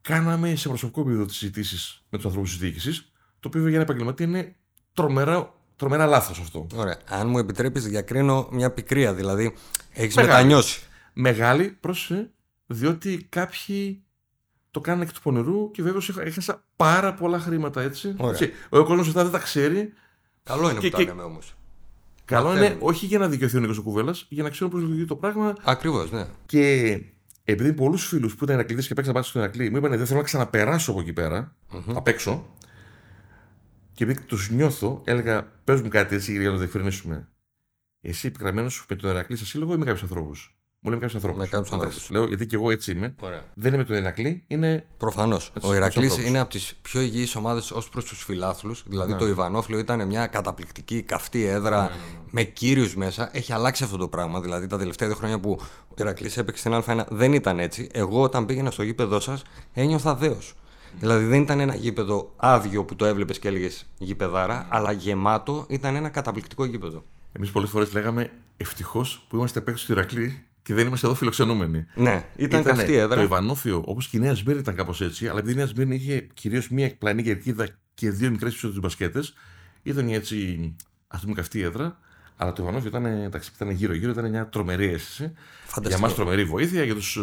κάναμε 0.00 0.54
σε 0.54 0.68
προσωπικό 0.68 1.00
επίπεδο 1.00 1.24
τις 1.24 1.36
συζητήσεις 1.36 2.04
με 2.10 2.16
τους 2.16 2.26
ανθρώπους 2.26 2.50
της 2.50 2.60
διοίκησης, 2.60 3.12
το 3.40 3.48
οποίο 3.48 3.60
για 3.60 3.72
ένα 3.72 3.82
επαγγελματία 3.82 4.26
είναι 4.26 4.56
τρομερά, 4.92 5.54
τρομερά 5.76 6.06
λάθος 6.06 6.38
αυτό. 6.40 6.66
Ωραία. 6.74 6.98
Αν 7.08 7.28
μου 7.28 7.38
επιτρέπεις, 7.38 7.86
διακρίνω 7.88 8.48
μια 8.52 8.70
πικρία. 8.70 9.14
Δηλαδή, 9.14 9.54
έχεις 9.92 10.14
Μεγάλη. 10.14 10.34
μετανιώσει. 10.34 10.80
Μεγάλη, 11.12 11.76
πρόσεχε, 11.80 12.30
διότι 12.66 13.26
κάποιοι 13.28 14.02
το 14.70 14.80
κάνουν 14.80 15.02
εκ 15.02 15.12
του 15.12 15.20
πονηρού 15.22 15.70
και 15.70 15.82
βέβαια 15.82 16.00
έχασα 16.20 16.64
πάρα 16.76 17.14
πολλά 17.14 17.38
χρήματα 17.38 17.82
έτσι. 17.82 18.14
Ωραία. 18.18 18.32
έτσι. 18.32 18.52
Ο 18.68 18.84
κόσμος 18.84 19.06
αυτά 19.08 19.22
δεν 19.22 19.32
τα 19.32 19.38
ξέρει. 19.38 19.92
Καλό 20.42 20.70
είναι 20.70 20.78
Και- 20.80 20.88
που 20.90 20.96
τα 20.96 21.02
και- 21.02 21.08
λέμε 21.08 21.22
όμως. 21.22 21.54
Καλό 22.24 22.48
Μαθαίνουν. 22.48 22.66
είναι 22.70 22.76
όχι 22.80 23.06
για 23.06 23.18
να 23.18 23.28
δικαιωθεί 23.28 23.56
ο 23.56 23.60
Νίκος 23.60 23.78
Κουβέλλα, 23.80 24.14
για 24.28 24.42
να 24.42 24.50
ξέρουν 24.50 24.72
πώς 24.72 24.80
λειτουργεί 24.82 25.04
το 25.04 25.16
πράγμα. 25.16 25.52
Ακριβώς, 25.64 26.10
ναι. 26.10 26.26
Και 26.46 27.00
επειδή 27.44 27.72
πολλούς 27.72 28.06
φίλους 28.06 28.34
που 28.36 28.44
ήταν 28.44 28.56
Ερακλήδε 28.56 28.82
και 28.82 28.94
παίξαν 28.94 29.14
μπάσκετ 29.14 29.30
στον 29.30 29.42
Ερακλή 29.42 29.70
μου 29.70 29.76
είπαν 29.76 29.90
δεν 29.96 30.06
θέλω 30.06 30.18
να 30.18 30.24
ξαναπεράσω 30.24 30.90
από 30.90 31.00
εκεί 31.00 31.12
πέρα, 31.12 31.54
απ' 31.94 32.08
έξω. 32.08 32.46
Και 33.96 34.04
επειδή 34.04 34.20
τους 34.20 34.50
νιώθω, 34.50 35.02
έλεγα 35.04 35.52
πες 35.64 35.80
μου 35.82 35.88
κάτι 35.88 36.14
έτσι 36.14 36.32
για 36.32 36.46
να 36.46 36.50
το 36.52 36.58
διευκρινίσουμε. 36.58 37.28
Εσύ 38.00 38.26
επικραμμένος 38.26 38.84
με 38.88 38.96
τον 38.96 39.10
Ερακλή 39.10 39.36
σε 39.36 39.46
σύλλογο 39.46 39.74
ή 39.74 39.76
με 39.76 39.84
κάποιους 39.84 40.02
ανθρώπους; 40.02 40.56
Μου 40.80 40.90
λέει 40.90 41.00
με 41.00 41.06
κάποιους 41.06 41.14
ανθρώπους. 41.14 41.38
Με 41.40 41.46
κάποιους 41.56 41.72
ανθρώπους. 41.72 42.10
Λέω 42.10 42.24
γιατί 42.26 42.46
και 42.46 42.56
εγώ 42.56 42.70
έτσι 42.70 42.92
είμαι. 42.92 43.14
Ωραία. 43.20 43.44
Δεν 43.54 43.68
είμαι 43.72 43.82
με 43.82 43.84
τον 43.88 43.96
Ερακλή, 43.96 44.44
είναι. 44.46 44.86
Προφανώς. 44.96 45.52
Ο 45.62 45.68
με 45.68 45.76
Ηρακλή 45.76 45.94
τους 45.94 46.10
ανθρώπους. 46.10 46.28
είναι 46.28 46.38
από 46.38 46.50
τις 46.50 46.74
πιο 46.82 47.00
υγιείς 47.00 47.36
ομάδες 47.36 47.70
ως 47.70 47.88
προς 47.88 48.04
τους 48.04 48.24
φιλάθλους. 48.24 48.84
Δηλαδή 48.86 49.12
Ναι. 49.12 49.18
το 49.18 49.26
Ιβανόφλιο 49.26 49.78
ήταν 49.78 50.06
μια 50.06 50.26
καταπληκτική 50.26 51.02
καυτή 51.02 51.44
έδρα 51.44 51.90
με 52.30 52.42
κύριους 52.42 52.96
μέσα. 52.96 53.30
Έχει 53.32 53.52
αλλάξει 53.52 53.84
αυτό 53.84 53.96
το 53.96 54.08
πράγμα. 54.08 54.40
Δηλαδή 54.40 54.66
τα 54.66 54.78
τελευταία 54.78 55.08
δύο 55.08 55.16
χρόνια 55.16 55.40
που 55.40 55.58
ο 55.88 55.94
Ηρακλή 55.98 56.30
έπαιξε 56.36 56.60
στην 56.60 56.82
Α1 56.86 57.04
δεν 57.08 57.32
ήταν 57.32 57.58
έτσι. 57.58 57.88
Εγώ 57.92 58.22
όταν 58.22 58.46
πήγαινα 58.46 58.70
στο 58.70 58.82
γήπεδό 58.82 59.20
σας 59.20 59.42
ένιωθα 59.72 60.14
δέος. 60.14 60.54
Δηλαδή 60.98 61.24
δεν 61.24 61.42
ήταν 61.42 61.60
ένα 61.60 61.74
γήπεδο 61.74 62.32
άδειο 62.36 62.84
που 62.84 62.96
το 62.96 63.04
έβλεπες 63.04 63.38
και 63.38 63.48
έλεγες 63.48 63.86
γήπεδάρα, 63.98 64.66
αλλά 64.70 64.92
γεμάτο 64.92 65.66
ήταν 65.68 65.94
ένα 65.94 66.08
καταπληκτικό 66.08 66.64
γήπεδο. 66.64 67.04
Εμείς 67.32 67.50
πολλές 67.50 67.70
φορές 67.70 67.92
λέγαμε 67.92 68.30
ευτυχώς 68.56 69.26
που 69.28 69.36
είμαστε 69.36 69.60
παίκτες 69.60 69.84
του 69.84 69.92
Ηρακλή 69.92 70.44
και 70.62 70.74
δεν 70.74 70.86
είμαστε 70.86 71.06
εδώ 71.06 71.14
φιλοξενούμενοι. 71.14 71.86
Ναι, 71.94 72.24
ήταν 72.36 72.60
Ήτανε 72.60 72.62
καυτή 72.62 72.94
έδρα. 72.94 73.16
Το 73.16 73.22
Ιβανόφιο, 73.22 73.82
όπως 73.86 74.08
και 74.08 74.16
η 74.16 74.20
Νέα 74.20 74.34
Σμύρνη 74.34 74.60
ήταν 74.60 74.74
κάπως 74.74 75.00
έτσι, 75.00 75.28
αλλά 75.28 75.38
επειδή 75.38 75.52
η 75.52 75.56
Νέα 75.56 75.66
Σμύρνη 75.66 75.94
είχε 75.94 76.28
κυρίως 76.34 76.68
μία 76.68 76.84
εκπλανή 76.84 77.22
κερκίδα 77.22 77.68
και 77.94 78.10
δύο 78.10 78.30
μικρές 78.30 78.52
πίσω 78.52 78.70
του 78.70 78.78
μπασκέτες, 78.80 79.34
ήταν 79.82 80.08
έτσι, 80.08 80.74
ας 81.06 81.20
πούμε, 81.20 81.34
καυτή 81.34 81.60
έδρα. 81.60 81.98
Αλλά 82.36 82.52
το 82.52 82.62
Ιβανόφιο 82.62 82.88
ήταν, 82.88 83.04
εντάξει, 83.06 83.50
ήταν 83.54 83.70
γύρω-γύρω, 83.70 84.10
ήταν 84.10 84.30
μια 84.30 84.48
τρομερή 84.48 84.84
αίσθηση. 84.86 85.32
Φανταστικό. 85.64 85.88
Για 85.88 85.98
μας 85.98 86.14
τρομερή 86.14 86.44
βοήθεια, 86.44 86.84
για 86.84 86.94
τους 86.94 87.18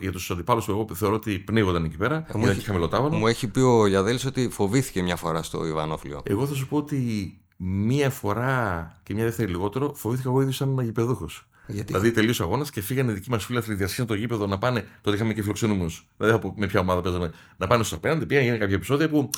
για 0.00 0.12
τους 0.12 0.30
αντιπάλους 0.30 0.64
που 0.64 0.70
εγώ 0.70 0.86
θεωρώ 0.94 1.14
ότι 1.14 1.38
πνίγονταν 1.38 1.84
εκεί 1.84 1.96
πέρα. 1.96 2.14
μου 2.18 2.24
Ήταν 2.28 2.42
έχει- 2.50 2.58
και 2.58 2.66
χαμηλοτάβανο. 2.66 3.16
Μου 3.16 3.26
έχει 3.26 3.48
πει 3.48 3.60
ο 3.60 3.86
Γιαδέλης 3.86 4.24
ότι 4.24 4.48
φοβήθηκε 4.48 5.02
μια 5.02 5.16
φορά 5.16 5.42
στο 5.42 5.66
Ιβανόφλιο. 5.66 6.20
Εγώ 6.24 6.46
θα 6.46 6.54
σου 6.54 6.68
πω 6.68 6.76
ότι 6.76 7.32
μία 7.56 8.10
φορά 8.10 8.92
και 9.02 9.14
μία 9.14 9.24
δεύτερη 9.24 9.50
λιγότερο 9.50 9.92
φοβήθηκα 9.94 10.28
εγώ 10.28 10.40
ήδη 10.40 10.52
σαν 10.52 10.78
γηπεδούχος. 10.80 11.46
Γιατί; 11.66 11.86
Δηλαδή 11.86 12.10
τελείωσε 12.10 12.42
ο 12.42 12.44
αγώνας 12.44 12.70
και 12.70 12.80
φύγανε 12.80 13.12
δικοί 13.12 13.30
μας 13.30 13.44
φίλοι 13.44 13.58
αθλητιασίε 13.58 14.04
το 14.04 14.14
γήπεδο 14.14 14.46
να 14.46 14.58
πάνε. 14.58 14.84
Τότε 15.00 15.16
είχαμε 15.16 15.32
και 15.32 15.42
φιλοξενούμενους. 15.42 16.06
Δηλαδή 16.16 16.36
από 16.36 16.54
με 16.56 16.66
ποια 16.66 16.80
ομάδα 16.80 17.00
παίζαμε. 17.00 17.32
Να 17.56 17.66
πάνε 17.66 17.82
στους 17.82 17.96
απέναντι. 17.96 18.26
Πήγαν 18.26 18.58
κάποια 18.58 18.74
επεισόδια 18.74 19.08
που 19.08 19.30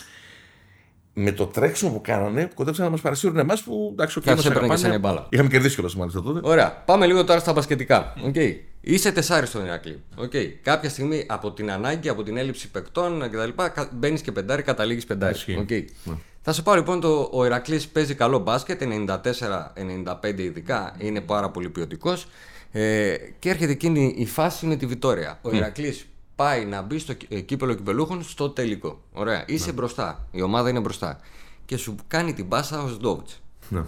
με 1.20 1.32
το 1.32 1.46
τρέξιμο 1.46 1.90
που 1.90 2.00
κάνανε 2.00 2.50
κοντέψαν 2.54 2.84
να 2.84 2.90
μας 2.90 3.00
παρασύρουν 3.00 3.38
εμάς 3.38 3.62
που 3.62 3.88
εντάξει, 3.92 4.18
ο 4.18 4.22
Κάτι 4.22 4.36
κύριο 4.36 4.50
έπαιρνε 4.50 4.74
και 4.74 4.80
σαν 4.80 4.92
η 4.92 4.98
μπάλα. 4.98 5.26
Είχαμε 5.28 5.48
κερδίσει 5.48 5.74
κιόλας 5.74 5.96
μάλιστα 5.96 6.22
τότε. 6.22 6.40
Ωραία, 6.42 6.82
πάμε 6.84 7.06
λίγο 7.06 7.24
τώρα 7.24 7.40
στα 7.40 7.52
μπασκετικά. 7.52 8.12
Okay. 8.26 8.56
Είσαι 8.80 9.12
τεσάρι 9.12 9.46
στον 9.46 9.64
Ηρακλή. 9.64 10.02
Okay. 10.16 10.52
Κάποια 10.62 10.88
στιγμή 10.90 11.24
από 11.28 11.52
την 11.52 11.70
ανάγκη, 11.70 12.08
από 12.08 12.22
την 12.22 12.36
έλλειψη 12.36 12.70
παικτών 12.70 13.30
κτλ. 13.30 13.62
Μπαίνεις 13.92 14.20
και 14.20 14.32
πεντάρι, 14.32 14.62
καταλήγεις 14.62 15.04
πεντάρι. 15.06 15.34
Ισχύει. 15.34 15.66
Okay. 15.68 15.84
Ναι. 16.04 16.14
Θα 16.42 16.52
σου 16.52 16.62
πω 16.62 16.74
λοιπόν, 16.74 17.00
το, 17.00 17.28
ο 17.32 17.44
Ηρακλής 17.44 17.88
παίζει 17.88 18.14
καλό 18.14 18.38
μπάσκετ, 18.38 18.82
94-95 18.82 20.38
ειδικά, 20.38 20.94
είναι 20.98 21.20
πάρα 21.20 21.50
πολύ 21.50 21.68
ποιοτικός. 21.68 22.26
Ε, 22.72 23.14
και 23.38 23.50
έρχεται 23.50 23.72
εκείνη 23.72 24.14
η 24.16 24.26
φάση 24.26 24.66
με 24.66 24.76
τη 24.76 24.86
Βιτόρια. 24.86 25.38
Ο 25.42 25.54
Ηρακλής 25.54 26.06
πάει 26.40 26.64
να 26.64 26.82
μπει 26.82 26.98
στο 26.98 27.12
κύ- 27.12 27.32
ε, 27.32 27.40
κύπελλο 27.40 27.74
κυπελλούχων 27.74 28.22
στο 28.22 28.50
τελικό. 28.50 29.00
Ωραία. 29.12 29.44
Είσαι 29.46 29.72
μπροστά. 29.72 30.26
Η 30.30 30.42
ομάδα 30.42 30.68
είναι 30.68 30.80
μπροστά. 30.80 31.20
Και 31.64 31.76
σου 31.76 31.94
κάνει 32.08 32.32
την 32.32 32.48
πάσα 32.48 32.82
ο 32.82 32.88
Ζντοβτς. 32.88 33.40
Ναι. 33.68 33.82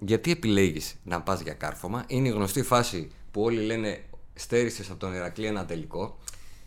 Γιατί 0.00 0.30
επιλέγεις 0.30 0.94
να 1.04 1.20
πας 1.20 1.40
για 1.40 1.52
κάρφωμα, 1.52 2.04
είναι 2.06 2.28
η 2.28 2.30
γνωστή 2.30 2.62
φάση 2.62 3.10
που 3.30 3.42
όλοι 3.42 3.60
λένε 3.60 4.00
στέρησε 4.34 4.82
από 4.90 5.00
τον 5.00 5.14
Ηρακλή 5.14 5.46
ένα 5.46 5.64
τελικό. 5.66 6.18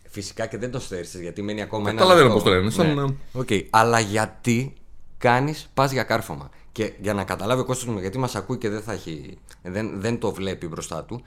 Φυσικά 0.10 0.46
και 0.46 0.58
δεν 0.58 0.72
το 0.72 0.80
στέρησε 0.80 1.20
γιατί 1.20 1.42
μένει 1.42 1.62
ακόμα 1.62 1.90
ένα. 1.90 1.98
Καταλαβαίνω 2.00 2.28
λεπτό. 2.28 2.44
πώς 2.44 2.52
το 2.52 2.58
λένε, 2.58 2.70
σαν, 2.70 2.94
Ναι. 2.94 3.16
Οκ. 3.34 3.50
Αλλά 3.70 4.00
γιατί 4.00 4.74
κάνεις, 5.18 5.70
πας 5.74 5.92
για 5.92 6.04
κάρφωμα; 6.04 6.50
Και 6.72 6.94
για 7.02 7.14
να 7.14 7.24
καταλάβει 7.24 7.62
ο 7.62 7.66
κόσμος 7.66 7.94
μου, 7.96 8.00
γιατί 8.00 8.18
μας 8.18 8.36
ακούει 8.36 8.58
και 8.58 8.70
δεν, 8.70 8.82
θα 8.82 8.94
έχει, 8.94 9.38
δεν, 9.64 10.00
δεν 10.02 10.20
το 10.20 10.32
βλέπει 10.32 10.68
μπροστά 10.68 11.04
του, 11.04 11.22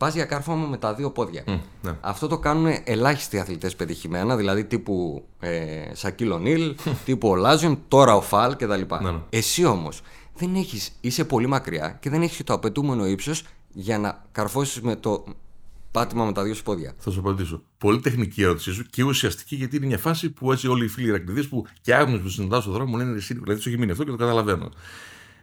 πας 0.00 0.14
για 0.14 0.24
κάρφωμα 0.24 0.66
με 0.66 0.76
τα 0.76 0.94
δύο 0.94 1.10
πόδια. 1.10 1.44
ναι. 1.82 1.96
Αυτό 2.00 2.26
το 2.26 2.38
κάνουν 2.38 2.72
ελάχιστοι 2.84 3.38
αθλητές 3.38 3.76
πετυχημένα, 3.76 4.36
δηλαδή 4.36 4.64
τύπου 4.64 5.24
ε, 5.40 5.90
Σακίλ 5.92 6.30
Ονίλ, 6.30 6.74
τύπου 7.04 7.28
ο 7.28 7.34
Λάζιον, 7.34 7.78
τώρα 7.88 8.16
ο 8.16 8.20
Φαλ 8.20 8.56
κτλ. 8.56 8.66
Ναι, 9.02 9.10
ναι. 9.10 9.18
Εσύ 9.30 9.64
όμως 9.64 10.00
δεν 10.34 10.54
έχεις, 10.54 10.92
είσαι 11.00 11.24
πολύ 11.24 11.46
μακριά 11.46 11.98
και 12.00 12.10
δεν 12.10 12.22
έχεις 12.22 12.44
το 12.44 12.52
απαιτούμενο 12.52 13.06
ύψος 13.06 13.44
για 13.72 13.98
να 13.98 14.24
καρφώσεις 14.32 14.80
με 14.80 14.96
το 14.96 15.24
πάτημα 15.90 16.24
με 16.24 16.32
τα 16.32 16.42
δύο 16.42 16.54
σου 16.54 16.62
πόδια. 16.62 16.94
Θα 16.98 17.10
σου 17.10 17.20
απαντήσω. 17.20 17.62
Πολύ 17.78 18.00
τεχνική 18.00 18.40
η 18.40 18.44
ερώτησή 18.44 18.72
σου 18.72 18.86
και 18.90 19.02
ουσιαστική 19.02 19.56
γιατί 19.56 19.76
είναι 19.76 19.86
μια 19.86 19.98
φάση 19.98 20.30
που 20.30 20.52
έτσι 20.52 20.68
όλοι 20.68 20.84
οι 20.84 20.88
φίλοι 20.88 21.08
Ηρακλειδεί 21.08 21.46
που 21.46 21.66
και 21.80 21.94
άγνωστοι 21.94 22.22
που 22.22 22.28
συναντάω 22.28 22.60
στον 22.60 22.72
δρόμο 22.72 22.90
μου 22.90 22.96
λένε 22.96 23.16
εσύ 23.16 23.34
δηλαδή 23.34 23.60
σου 23.60 23.68
έχει 23.68 23.78
μείνει 23.78 23.90
αυτό 23.90 24.04
και 24.04 24.10
το 24.10 24.16
καταλαβαίνω. 24.16 24.68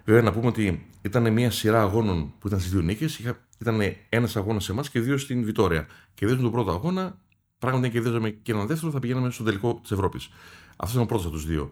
Βέβαια 0.06 0.22
να 0.22 0.32
πούμε 0.32 0.48
ότι 0.48 0.86
ήταν 1.02 1.34
μια 1.34 1.52
σειρά 1.52 1.82
αγώνων 1.82 2.34
που 2.40 2.48
ήταν 2.48 2.60
στις 2.60 2.72
δύο 2.72 2.82
νίκες. 2.82 3.20
Ήταν 3.62 3.80
ένας 4.10 4.36
αγώνας 4.36 4.64
σε 4.64 4.72
εμάς 4.72 4.90
και 4.90 5.00
δύο 5.00 5.18
στην 5.18 5.44
Βιτόρια. 5.44 5.88
Κερδίζουμε 6.14 6.44
τον 6.50 6.52
πρώτο 6.52 6.72
αγώνα. 6.72 7.20
Πράγματι, 7.60 7.86
αν 7.86 7.92
κερδίζαμε 7.92 8.30
και 8.30 8.52
έναν 8.52 8.68
δεύτερο, 8.68 8.92
θα 8.92 9.00
πηγαίναμε 9.00 9.30
στον 9.32 9.46
τελικό 9.46 9.80
της 9.82 9.92
Ευρώπης. 9.92 10.30
Αυτός 10.70 10.92
ήταν 10.92 11.02
ο 11.04 11.06
πρώτος 11.06 11.26
από 11.26 11.34
τους 11.34 11.46
δύο. 11.46 11.72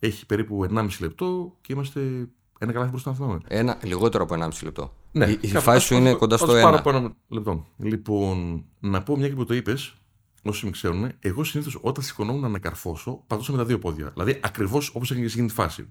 Έχει 0.00 0.26
περίπου 0.26 0.64
1,5 0.64 1.00
λεπτό 1.00 1.56
και 1.60 1.72
είμαστε 1.72 2.28
ένα 2.58 2.72
καλάθι 2.72 2.90
μπροστά 2.90 3.10
να 3.10 3.16
θυμάμαι. 3.16 3.38
Ένα, 3.48 3.78
λιγότερο 3.82 4.24
από 4.24 4.34
1,5 4.34 4.64
λεπτό. 4.64 4.94
Ναι, 5.12 5.26
η 5.26 5.38
η 5.40 5.48
κάπου- 5.48 5.60
φάση 5.62 5.86
σου 5.86 5.94
ας- 5.94 6.00
είναι 6.00 6.10
ας- 6.10 6.16
κοντά 6.16 6.34
ας 6.34 6.40
στο 6.40 6.52
πάρω 6.52 6.68
1. 6.76 6.78
από 6.78 6.90
ένα 6.90 7.12
λεπτό. 7.28 7.66
Λοιπόν, 7.76 8.64
να 8.80 9.02
πω 9.02 9.16
μια 9.16 9.28
και 9.28 9.34
που 9.34 9.44
το 9.44 9.54
είπες, 9.54 9.94
όσοι 10.42 10.64
με 10.64 10.70
ξέρουν, 10.70 11.10
εγώ 11.18 11.44
συνήθως 11.44 11.78
όταν 11.80 12.04
σηκωνόμουν 12.04 12.50
να 12.50 12.58
καρφώσω, 12.58 13.24
πατούσα 13.26 13.52
με 13.52 13.58
τα 13.58 13.64
δύο 13.64 13.78
πόδια. 13.78 14.10
Δηλαδή 14.12 14.40
ακριβώς 14.42 14.88
όπως 14.94 15.10
έγινε 15.10 15.26
σε 15.26 15.32
εκείνη 15.32 15.48
τη 15.48 15.54
φάση. 15.54 15.88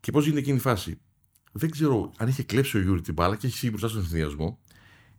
Και 0.00 0.10
πώς 0.12 0.24
γίνεται 0.24 0.40
εκείνη 0.40 0.56
η 0.56 0.60
φάση; 0.60 1.00
Δεν 1.56 1.70
ξέρω 1.70 2.12
αν 2.16 2.28
είχε 2.28 2.42
κλέψει 2.42 2.76
ο 2.76 2.80
Γιούρι 2.80 3.00
την 3.00 3.14
μπάλα 3.14 3.36
και 3.36 3.46
έχει 3.46 3.56
φύγει 3.56 3.70
μπροστά 3.70 3.88
στον 3.88 4.02
συνδυασμό. 4.02 4.58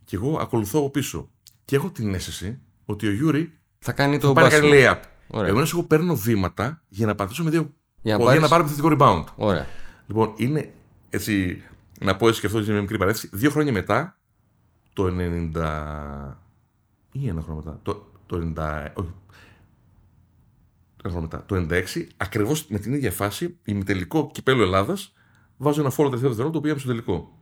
Και 0.04 0.16
εγώ 0.16 0.36
ακολουθώ 0.40 0.78
από 0.78 0.90
πίσω. 0.90 1.30
Και 1.64 1.76
έχω 1.76 1.90
την 1.90 2.14
αίσθηση 2.14 2.58
ότι 2.84 3.06
ο 3.06 3.12
Γιούρι 3.12 3.52
Θα 3.78 3.92
κάνει 3.92 4.18
το 4.18 4.26
θα 4.26 4.32
πάει 4.32 4.44
να 4.44 4.50
κάνει 4.50 4.68
μπάσιμο. 4.68 4.92
layup. 4.94 5.00
Ωραία. 5.28 5.48
Εγώ 5.48 5.60
εγώ 5.60 5.82
παίρνω 5.82 6.14
βήματα 6.16 6.82
για 6.88 7.06
να 7.06 7.14
πατήσω 7.14 7.42
με 7.44 7.50
δύο 7.50 7.72
Για 8.02 8.12
να 8.12 8.18
πόδια 8.18 8.32
για 8.32 8.42
να 8.42 8.48
πάρεις- 8.48 8.48
πάρω 8.48 8.90
επιθετικό 8.90 8.96
rebound. 8.98 9.44
Ωραία. 9.46 9.66
Λοιπόν, 10.06 10.32
είναι 10.36 10.72
έτσι, 11.10 11.62
να 12.00 12.16
πω 12.16 12.28
έτσι 12.28 12.40
και 12.40 12.46
αυτό 12.46 12.58
είναι 12.58 12.70
μια 12.72 12.80
μικρή 12.80 12.98
παρένθεση. 12.98 13.28
Δύο 13.32 13.50
χρόνια 13.50 13.72
μετά, 13.72 14.18
το 14.92 15.04
90. 15.06 16.38
ή 17.12 17.28
ένα 17.28 17.42
χρόνο 17.42 17.62
μετά. 17.64 17.80
Το, 17.82 18.06
το 18.26 18.36
90. 18.56 18.92
Όχι. 18.94 19.12
Ένα 21.04 21.12
χρόνο 21.14 21.20
μετά. 21.20 21.44
Το 21.46 21.54
96, 21.56 22.06
ακριβώς 22.16 22.66
με 22.68 22.78
την 22.78 22.92
ίδια 22.94 23.10
φάση, 23.12 23.58
ημιτελικό 23.64 24.30
κυπέλο 24.32 24.62
Ελλάδας, 24.62 25.12
βάζω 25.56 25.80
ένα 25.80 25.90
φόρο 25.90 26.08
τελευταίο 26.08 26.34
δευτερόλεπτο 26.34 26.58
που 26.58 26.60
πήγαμε 26.60 26.80
στο 26.80 26.88
τελικό. 26.88 27.38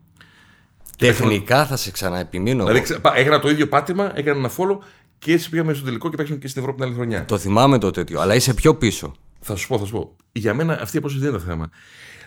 Τεχνικά 0.98 1.66
θα 1.66 1.76
σε 1.76 1.90
ξαναεπιμείνω. 1.90 2.56
εγώ. 2.58 2.66
Δηλαδή, 2.66 2.84
ξα- 2.84 3.00
πα- 3.00 3.16
έκανα 3.16 3.38
το 3.40 3.48
ίδιο 3.50 3.68
πάτημα, 3.68 4.18
έκανα 4.18 4.38
ένα 4.38 4.50
follow 4.56 4.78
και 5.18 5.32
έτσι 5.32 5.50
πήγαμε 5.50 5.74
στο 5.74 5.84
τελικό 5.84 6.10
και 6.10 6.16
παίξαμε 6.16 6.38
και 6.38 6.48
στην 6.48 6.60
Ευρώπη 6.60 6.78
την 6.80 6.88
άλλη 6.88 6.96
χρονιά. 6.98 7.24
Το 7.24 7.38
θυμάμαι 7.38 7.78
το 7.78 7.90
τέτοιο, 7.90 8.20
αλλά 8.20 8.34
είσαι 8.34 8.54
πιο 8.54 8.74
πίσω. 8.74 9.12
Θα 9.40 9.56
σου 9.56 9.68
πω, 9.68 9.78
θα 9.78 9.84
σου 9.84 9.92
πω. 9.92 10.16
Για 10.32 10.54
μένα 10.54 10.80
αυτή 10.80 10.96
η 10.96 10.98
απόσταση 10.98 11.24
δεν 11.24 11.32
είναι 11.32 11.42
το 11.42 11.44
θέμα. 11.50 11.70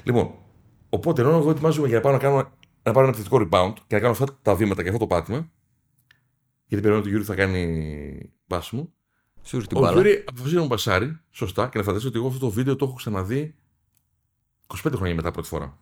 Λοιπόν, 0.04 0.32
οπότε 0.90 1.22
ενώ 1.22 1.32
εγώ 1.38 1.50
ετοιμάζομαι 1.50 1.88
για 1.88 1.96
να 1.96 2.02
πάω 2.02 2.12
να, 2.12 2.18
κάνω, 2.18 2.36
να 2.84 2.92
πάρω 2.92 3.08
ένα 3.08 3.18
επιθετικό 3.18 3.48
rebound 3.52 3.74
και 3.88 3.96
να 3.96 4.00
κάνω 4.00 4.12
αυτά 4.12 4.26
τα 4.42 4.56
βήματα 4.56 4.82
και 4.82 4.88
αυτό 4.90 5.00
το 5.00 5.08
πάτημα, 5.08 5.38
γιατί 6.66 6.84
περιμένω 6.84 6.98
ότι 6.98 7.08
ο 7.08 7.10
Γιούρι 7.10 7.24
θα 7.26 7.36
κάνει 7.36 8.32
μπάσιμο. 8.46 8.94
Σου 9.44 9.56
ήρθε 9.56 9.68
την 9.68 9.78
Ο 9.78 9.80
μπάλα. 9.80 9.94
Γιούρι 9.94 10.24
αποφασίζει 10.28 10.56
να 10.56 10.62
μου 10.62 10.68
πασάρει, 10.68 11.20
σωστά, 11.32 11.68
και 11.72 11.78
να 11.78 11.84
φανταστείτε 11.84 12.08
ότι 12.18 12.18
εγώ 12.18 12.28
αυτό 12.36 12.46
το 12.48 12.52
βίντεο 12.52 12.76
το 12.76 12.86
έχω 12.86 12.94
ξαναδεί 12.94 13.56
25 14.68 14.92
χρόνια 14.96 15.16
μετά 15.16 15.32
πρώτη 15.32 15.48
φορά. 15.48 15.78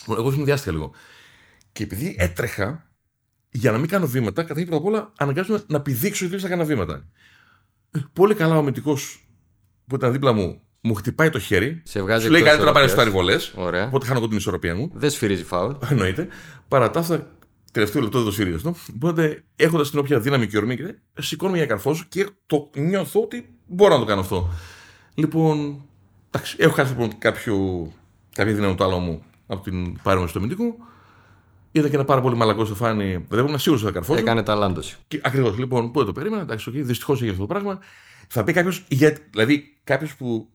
Λοιπόν, 0.00 0.18
Εγώ 0.18 0.30
συνδυάστηκα 0.32 0.72
λίγο. 0.72 0.90
Και 1.72 1.82
επειδή 1.82 2.14
έτρεχα, 2.18 2.90
για 3.50 3.70
να 3.72 3.78
μην 3.78 3.88
κάνω 3.88 4.06
βήματα, 4.06 4.42
καταρχήν 4.42 4.66
πρώτα 4.66 4.80
απ' 4.80 4.86
όλα 4.88 5.12
αναγκάζομαι 5.16 5.62
να 5.66 5.80
πηδήξω 5.80 6.26
γιατί 6.26 6.42
θα 6.42 6.48
κάνω 6.48 6.64
βήματα. 6.64 7.06
Ε, 7.90 7.98
Πολύ 8.12 8.34
καλά 8.34 8.54
ο 8.54 8.58
αμυντικός 8.58 9.28
που 9.86 9.94
ήταν 9.94 10.12
δίπλα 10.12 10.32
μου 10.32 10.60
μου 10.80 10.94
χτυπάει 10.94 11.30
το 11.30 11.38
χέρι. 11.38 11.82
Σε 11.84 12.02
βγάζει 12.02 12.24
Σου 12.24 12.30
λέει 12.30 12.40
εκτός 12.40 12.56
καλύτερα 12.56 12.72
να 12.74 12.80
πάρεις 12.80 12.92
ισορροπίας. 12.92 13.42
στα 13.42 13.52
βολέ. 13.56 13.68
Ωραία. 13.68 13.86
Οπότε 13.86 14.06
χάνω 14.06 14.18
εγώ 14.18 14.28
την 14.28 14.36
ισορροπία 14.36 14.74
μου. 14.74 14.90
Δεν 14.94 15.10
σφυρίζει 15.10 15.44
φάουλ. 15.44 15.72
Εννοείται. 15.90 16.28
Παρά 16.68 16.90
τα 16.90 17.00
αυτά, 17.00 17.36
τελευταίο 17.72 18.02
λεπτό 18.02 18.16
δεν 18.18 18.26
το 18.26 18.32
σφυρίζω 18.32 18.56
αυτό. 18.56 18.74
Οπότε 18.94 19.44
έχοντας 19.56 19.90
την 19.90 19.98
όποια 19.98 20.20
δύναμη 20.20 20.46
και 20.46 20.56
ορμή, 20.56 20.76
και 20.76 20.82
τέτοια, 20.82 21.00
σηκώνομαι 21.18 21.56
για 21.56 21.66
καρφώσω 21.66 22.04
και 22.08 22.26
το 22.46 22.70
νιώθω 22.76 23.20
ότι 23.22 23.54
μπορώ 23.66 23.92
να 23.94 24.00
το 24.00 24.06
κάνω 24.06 24.20
αυτό. 24.20 24.50
Λοιπόν, 25.14 25.84
εντάξει, 26.30 26.56
έχω 26.58 26.74
χάσει 26.74 26.90
λοιπόν 26.92 27.18
κάποιο, 27.18 27.86
κάποια 28.36 28.54
δύναμη 28.54 28.74
το 28.74 28.84
άλλο 28.84 28.98
μου 28.98 29.22
από 29.46 29.62
την 29.62 30.02
πάρεμβαση 30.02 30.32
του 30.32 30.38
αμυντικού. 30.38 30.74
Ήταν 31.72 31.90
και 31.90 31.96
ένα 31.96 32.04
πάρα 32.04 32.20
πολύ 32.20 32.36
μαλακό 32.36 32.64
στεφάνι. 32.64 33.24
Δεν 33.28 33.46
ήμουν 33.46 33.58
σίγουρος 33.58 33.84
ότι 33.84 33.92
θα 33.92 33.98
καρφώσω. 33.98 34.20
Έκανε 34.20 34.42
ταλάντωση. 34.42 34.96
Ακριβώς. 35.22 35.58
Λοιπόν, 35.58 35.90
πού 35.90 35.98
δεν 35.98 36.06
το 36.06 36.12
περίμενα. 36.12 36.42
Εντάξει, 36.42 36.70
okay, 36.74 36.80
δυστυχώς 36.82 37.16
έγινε 37.16 37.30
αυτό 37.30 37.46
το 37.46 37.52
πράγμα. 37.52 37.78
Θα 38.28 38.44
πει 38.44 38.52
κάποιος, 38.52 38.84
δηλαδή 39.30 39.76
κάποιος 39.84 40.14
που 40.16 40.48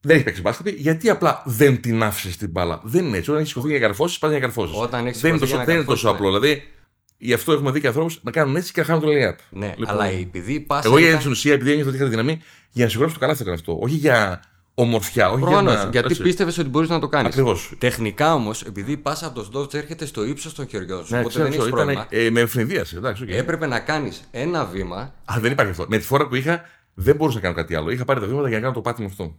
δεν 0.00 0.16
έχει 0.16 0.24
παίξει 0.24 0.40
μπάσκετ, 0.40 0.68
γιατί 0.68 1.10
απλά 1.10 1.42
δεν 1.46 1.80
την 1.80 2.02
άφησες 2.02 2.36
την 2.36 2.50
μπάλα; 2.50 2.80
Δεν 2.84 3.04
είναι 3.04 3.16
έτσι. 3.16 3.30
Όταν 3.30 3.42
έχεις 3.42 3.52
σηκωθεί 3.52 3.70
για 3.70 3.80
καρφώσεις, 3.80 4.18
πας 4.18 4.30
για 4.30 4.40
καρφώσεις. 4.40 4.76
Όταν 4.76 5.06
έχεις 5.06 5.20
δεν 5.20 5.34
είναι 5.34 5.46
σηκωθεί 5.46 5.52
τόσο, 5.52 5.54
για 5.54 5.58
να 5.58 5.64
δεν 5.64 5.74
είναι 5.74 5.84
τόσο 5.84 6.06
καρφώσεις, 6.06 6.26
απλό. 6.26 6.40
Δηλαδή, 6.40 6.62
γι' 7.16 7.32
αυτό 7.32 7.52
έχουμε 7.52 7.70
δει 7.70 7.80
και 7.80 7.86
ανθρώπους 7.86 8.20
να 8.22 8.30
κάνουν 8.30 8.56
έτσι 8.56 8.72
και 8.72 8.80
να 8.80 8.86
χάνουν 8.86 9.02
το 9.02 9.08
layup. 9.08 9.36
Ναι, 9.50 9.74
Λοιπόν, 9.76 9.94
αλλά 9.94 10.04
επειδή 10.04 10.60
πας. 10.60 10.84
Εγώ 10.84 10.98
για 10.98 11.16
την 11.16 11.30
ουσία, 11.30 11.52
επειδή 11.52 11.70
ένιωθα 11.70 11.88
ότι 11.88 11.96
είχα 11.96 12.06
τη 12.06 12.10
δύναμη, 12.10 12.40
για 12.70 12.84
να 12.84 12.90
σιγουρέψω 12.90 13.18
το 13.18 13.20
καλά 13.20 13.34
θα 13.34 13.42
έκανα 13.42 13.56
αυτό. 13.56 13.78
Όχι 13.80 13.94
για 13.94 14.42
ομορφιά, 14.80 15.30
όχι 15.30 15.40
Προφανώς. 15.40 15.72
για 15.72 15.84
να. 15.84 15.90
Γιατί 15.90 16.08
έτσι. 16.10 16.22
πίστευες 16.22 16.58
ότι 16.58 16.68
μπορείς 16.68 16.88
να 16.88 16.98
το 16.98 17.08
κάνεις. 17.08 17.32
Ακριβώς. 17.32 17.72
Τεχνικά 17.78 18.34
όμως, 18.34 18.62
επειδή 18.62 18.96
πας 18.96 19.22
από 19.22 19.34
το 19.34 19.44
Σντόβτ 19.44 19.74
έρχεται 19.74 20.06
στο 20.06 20.24
ύψος 20.24 20.54
των 20.54 20.68
χεριών 20.68 21.04
σου. 21.04 21.12
Ναι, 21.12 21.18
οπότε 21.18 21.28
ξέρω, 21.28 21.44
δεν 21.44 21.52
έχεις 21.52 21.64
ξέρω, 21.64 21.76
πρόβλημα. 21.76 22.06
ήταν, 22.10 22.26
ε, 22.26 22.30
με 22.30 22.40
ευνηδίασε. 22.40 22.96
Εντάξει, 22.96 23.24
okay. 23.26 23.32
Έπρεπε 23.32 23.66
να 23.66 23.78
κάνεις 23.80 24.22
ένα 24.30 24.64
βήμα. 24.64 24.96
Α, 25.24 25.34
δεν 25.40 25.52
υπάρχει 25.52 25.70
αυτό. 25.70 25.84
Με 25.88 25.96
τη 25.98 26.04
φορά 26.04 26.26
που 26.28 26.34
είχα, 26.34 26.60
δεν 26.94 27.16
μπορούσα 27.16 27.36
να 27.36 27.42
κάνω 27.42 27.54
κάτι 27.54 27.74
άλλο. 27.74 27.90
Είχα 27.90 28.04
πάρει 28.04 28.20
τα 28.20 28.26
βήματα 28.26 28.48
για 28.48 28.56
να 28.56 28.62
κάνω 28.62 28.74
το 28.74 28.80
πάτημα 28.80 29.06
αυτό. 29.06 29.36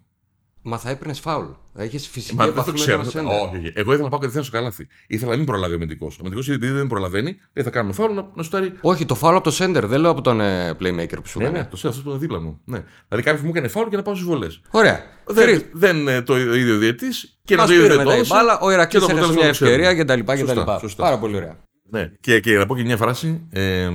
Μα 0.63 0.77
θα 0.77 0.89
έπαιρνες 0.89 1.19
φάουλ. 1.19 1.45
Θα 1.73 1.83
είχες 1.83 2.07
φυσική 2.07 2.35
Μα 2.35 2.43
δεν 2.43 2.53
επαφή 2.53 2.65
το 2.71 2.77
με 2.77 2.81
ξέρω. 2.83 3.01
τον 3.01 3.11
σέντερ. 3.11 3.27
Όχι, 3.31 3.55
όχι. 3.57 3.71
Εγώ 3.75 3.89
ήθελα 3.91 4.03
να 4.03 4.09
πάω 4.09 4.19
κατευθείαν 4.19 4.43
στο 4.43 4.57
καλάθι. 4.57 4.87
Ήθελα 5.07 5.31
να 5.31 5.37
μην 5.37 5.45
προλάβει 5.45 5.73
ο 5.73 5.75
αμυντικός. 5.75 6.13
Ο 6.15 6.17
αμυντικός 6.19 6.49
επειδή 6.49 6.71
δεν 6.73 6.87
προλαβαίνει, 6.87 7.37
δεν 7.53 7.63
θα 7.63 7.69
κάνω 7.69 7.93
φάουλ 7.93 8.13
να, 8.13 8.27
να 8.35 8.43
σου 8.43 8.49
τάρει. 8.49 8.73
Όχι, 8.81 9.05
το 9.05 9.15
φάουλ 9.15 9.35
από 9.35 9.43
το 9.43 9.51
σέντερ, 9.51 9.85
δεν 9.87 9.99
λέω 9.99 10.11
από 10.11 10.21
τον 10.21 10.41
ε, 10.41 10.71
playmaker 10.79 11.15
που 11.21 11.27
σου 11.27 11.37
Ναι, 11.39 11.43
έκανε. 11.43 11.59
ναι, 11.59 11.65
το 11.65 11.75
ξέρω 11.75 11.89
αυτός 11.89 12.01
που 12.03 12.09
είναι 12.09 12.19
δίπλα 12.19 12.39
μου. 12.41 12.59
Ναι. 12.65 12.83
Δηλαδή 13.07 13.27
κάποιο 13.29 13.43
μου 13.43 13.49
έκανε 13.49 13.67
φάουλ 13.67 13.87
και 13.89 13.95
να 13.95 14.01
πάω 14.01 14.13
στις 14.15 14.27
βολές. 14.27 14.61
Ωραία. 14.71 14.99
Δεν, 15.25 15.43
Θρύ- 15.47 15.69
δεν 15.73 15.97
είναι 15.97 16.21
το 16.21 16.37
ίδιο 16.39 16.77
διαιτή 16.77 17.07
και 17.43 17.55
να 17.55 17.61
Μας 17.61 17.69
το 17.69 17.75
ίδιο 17.75 17.87
πήρε 17.87 17.97
δεν 17.97 18.05
μετά 18.05 18.09
το 18.09 18.11
η 18.11 18.15
έδωσε 18.19 18.33
μπάλα, 18.33 18.59
ο 18.59 18.67
και 18.67 18.73
Ηρακλής 18.73 19.03
το 19.05 19.09
έχασε 19.11 19.25
αποτέλεσμα 19.25 19.43
μια 19.43 19.45
το 19.45 19.51
ξέρουμε. 19.51 19.87
ευκαιρία 19.87 20.03
κτλ. 20.23 20.37
Σωστά, 20.39 20.63
κτλ. 20.63 20.79
σωστά. 20.81 21.03
Πάρα 21.03 21.19
πολύ 21.19 21.35
ωραία. 21.35 21.57
Ναι, 21.89 22.11
και, 22.19 22.39
και 22.39 22.57
να 22.57 22.65
πω 22.65 22.75
και 22.75 22.83
μια 22.83 22.97
φράση. 22.97 23.47
Ε, 23.49 23.89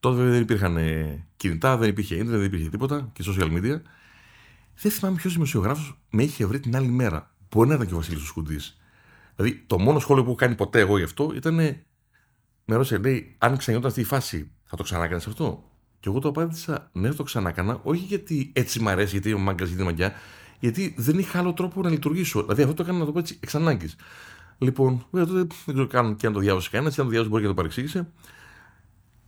τότε 0.00 0.22
δεν 0.22 0.40
υπήρχαν 0.40 0.76
ε, 0.76 1.26
κινητά, 1.36 1.76
δεν 1.76 1.88
υπήρχε 1.88 2.14
ίντερνετ, 2.14 2.36
δεν 2.36 2.44
υπήρχε 2.46 2.68
τίποτα 2.68 3.10
και 3.12 3.24
social 3.26 3.44
media. 3.44 3.80
Δεν 4.80 4.90
θυμάμαι 4.90 5.16
ποιος 5.16 5.32
δημοσιογράφος 5.32 6.00
με 6.10 6.22
είχε 6.22 6.46
βρει 6.46 6.60
την 6.60 6.76
άλλη 6.76 6.88
μέρα. 6.88 7.34
Μπορεί 7.50 7.68
να 7.68 7.74
ήταν 7.74 7.86
και 7.86 7.94
ο 7.94 7.96
Βασίλης 7.96 8.26
Σκουντής. 8.26 8.80
Δηλαδή, 9.36 9.64
το 9.66 9.78
μόνο 9.78 9.98
σχόλιο 9.98 10.22
που 10.22 10.28
έχω 10.28 10.38
κάνει 10.38 10.54
ποτέ 10.54 10.80
εγώ 10.80 10.98
γι' 10.98 11.04
αυτό 11.04 11.32
ήταν. 11.34 11.54
Με 12.64 12.76
ρώτησε, 12.76 12.98
λέει, 12.98 13.36
αν 13.38 13.56
ξαναγινόταν 13.56 13.90
αυτή 13.90 14.00
η 14.00 14.04
φάση, 14.04 14.50
θα 14.64 14.76
το 14.76 14.82
ξανάκανε 14.82 15.22
αυτό; 15.26 15.64
Και 16.00 16.08
εγώ 16.08 16.18
το 16.18 16.28
απάντησα, 16.28 16.90
ναι, 16.92 17.12
το 17.12 17.22
ξανάκανα, 17.22 17.80
όχι 17.82 18.04
γιατί 18.04 18.50
έτσι 18.54 18.80
μ' 18.80 18.88
αρέσει, 18.88 19.10
γιατί 19.10 19.30
είμαι 19.30 19.38
μάγκας, 19.38 19.68
γιατί 19.68 19.82
μαγιά, 19.82 20.12
γιατί 20.60 20.94
δεν 20.96 21.18
είχα 21.18 21.38
άλλο 21.38 21.52
τρόπο 21.52 21.82
να 21.82 21.90
λειτουργήσω. 21.90 22.42
Δηλαδή, 22.42 22.62
αυτό 22.62 22.74
το 22.74 22.82
έκανα 22.82 22.98
να 22.98 23.04
το 23.04 23.12
πω 23.12 23.18
έτσι 23.18 23.38
εξ 23.42 23.54
ανάγκης. 23.54 23.96
Λοιπόν, 24.58 25.06
βέβαια 25.10 25.34
τότε 25.34 25.54
δεν 25.64 25.74
ξέρω 25.74 25.86
καν 25.86 26.16
και 26.16 26.26
αν 26.26 26.32
το 26.32 26.38
διάβασε 26.38 26.70
κανένας, 26.70 26.98
αν 26.98 27.04
το 27.04 27.10
διάβασε 27.10 27.30
μπορεί 27.30 27.42
και 27.42 27.48
να 27.48 27.54
το 27.54 27.60
παρεξήγησε. 27.60 28.12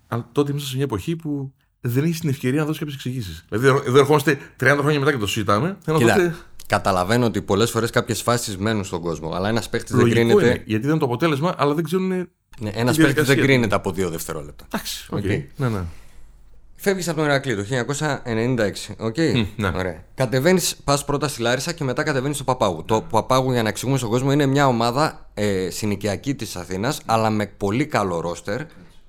Αλλά 0.09 0.29
τότε 0.33 0.51
είμαστε 0.51 0.69
σε 0.69 0.75
μια 0.75 0.85
εποχή 0.85 1.17
που 1.17 1.55
δεν 1.85 2.05
έχεις 2.05 2.21
την 2.21 2.29
ευκαιρία 2.29 2.59
να 2.59 2.64
δώσεις 2.64 2.79
κάποιες 2.79 2.97
εξηγήσεις. 2.97 3.45
Δηλαδή, 3.49 3.83
εδώ 3.87 3.99
ερχόμαστε 3.99 4.38
30 4.61 4.77
χρόνια 4.81 4.99
μετά 4.99 5.12
και 5.12 5.18
το 5.18 5.27
συζητάμε. 5.27 5.77
Κοίτα, 5.85 6.14
τότε... 6.14 6.35
Καταλαβαίνω 6.66 7.27
ότι 7.27 7.42
πολλές 7.42 7.71
φορές 7.71 7.90
κάποιες 7.90 8.23
φάσεις 8.23 8.57
μένουν 8.57 8.85
στον 8.85 9.01
κόσμο, 9.01 9.33
αλλά 9.33 9.49
ένας 9.49 9.68
παίχτης 9.68 9.97
δεν 9.97 10.11
κρίνεται. 10.11 10.45
Είναι, 10.45 10.62
γιατί 10.64 10.83
δεν 10.83 10.90
είναι 10.90 10.99
το 10.99 11.05
αποτέλεσμα, 11.05 11.55
αλλά 11.59 11.75
δεν 11.75 11.85
ξέρουν. 11.85 12.09
Ναι, 12.61 12.71
ένας 12.73 12.97
παίχτης 12.97 13.27
δεν 13.27 13.40
κρίνεται 13.40 13.75
από 13.75 13.92
δύο 13.92 14.11
δευτερόλεπτα. 14.11 14.64
Εντάξει. 14.64 15.07
Okay. 15.11 15.16
Okay. 15.16 15.42
Ναι, 15.57 15.68
ναι. 15.68 15.81
Φεύγεις 16.75 17.09
από 17.09 17.16
τον 17.16 17.27
Ηρακλή 17.27 17.57
το 17.57 17.64
1996. 18.25 18.95
OK. 18.99 19.14
Okay. 19.16 19.47
ναι. 19.57 19.73
Ωραία. 19.77 20.05
Κατεβαίνεις, 20.14 20.77
πας 20.85 21.05
πρώτα 21.05 21.29
στη 21.29 21.42
Λάρισα 21.42 21.73
και 21.73 21.85
μετά 21.85 22.03
κατεβαίνεις 22.03 22.37
στο 22.37 22.45
Παπάγου. 22.45 22.85
Το 22.85 23.01
Παπάγου, 23.01 23.53
για 23.53 23.62
να 23.62 23.68
εξηγούμε 23.68 23.99
στον 23.99 24.11
κόσμο, 24.11 24.33
είναι 24.33 24.47
μια 24.47 24.66
ομάδα 24.66 25.31
ε, 25.35 25.71
συνοικιακή 25.71 26.35
της 26.35 26.57
Αθήνας, 26.57 27.01
αλλά 27.07 27.31
με 27.31 27.47
πολύ 27.47 27.87
καλό 27.87 28.21
ρόστερ. 28.21 28.61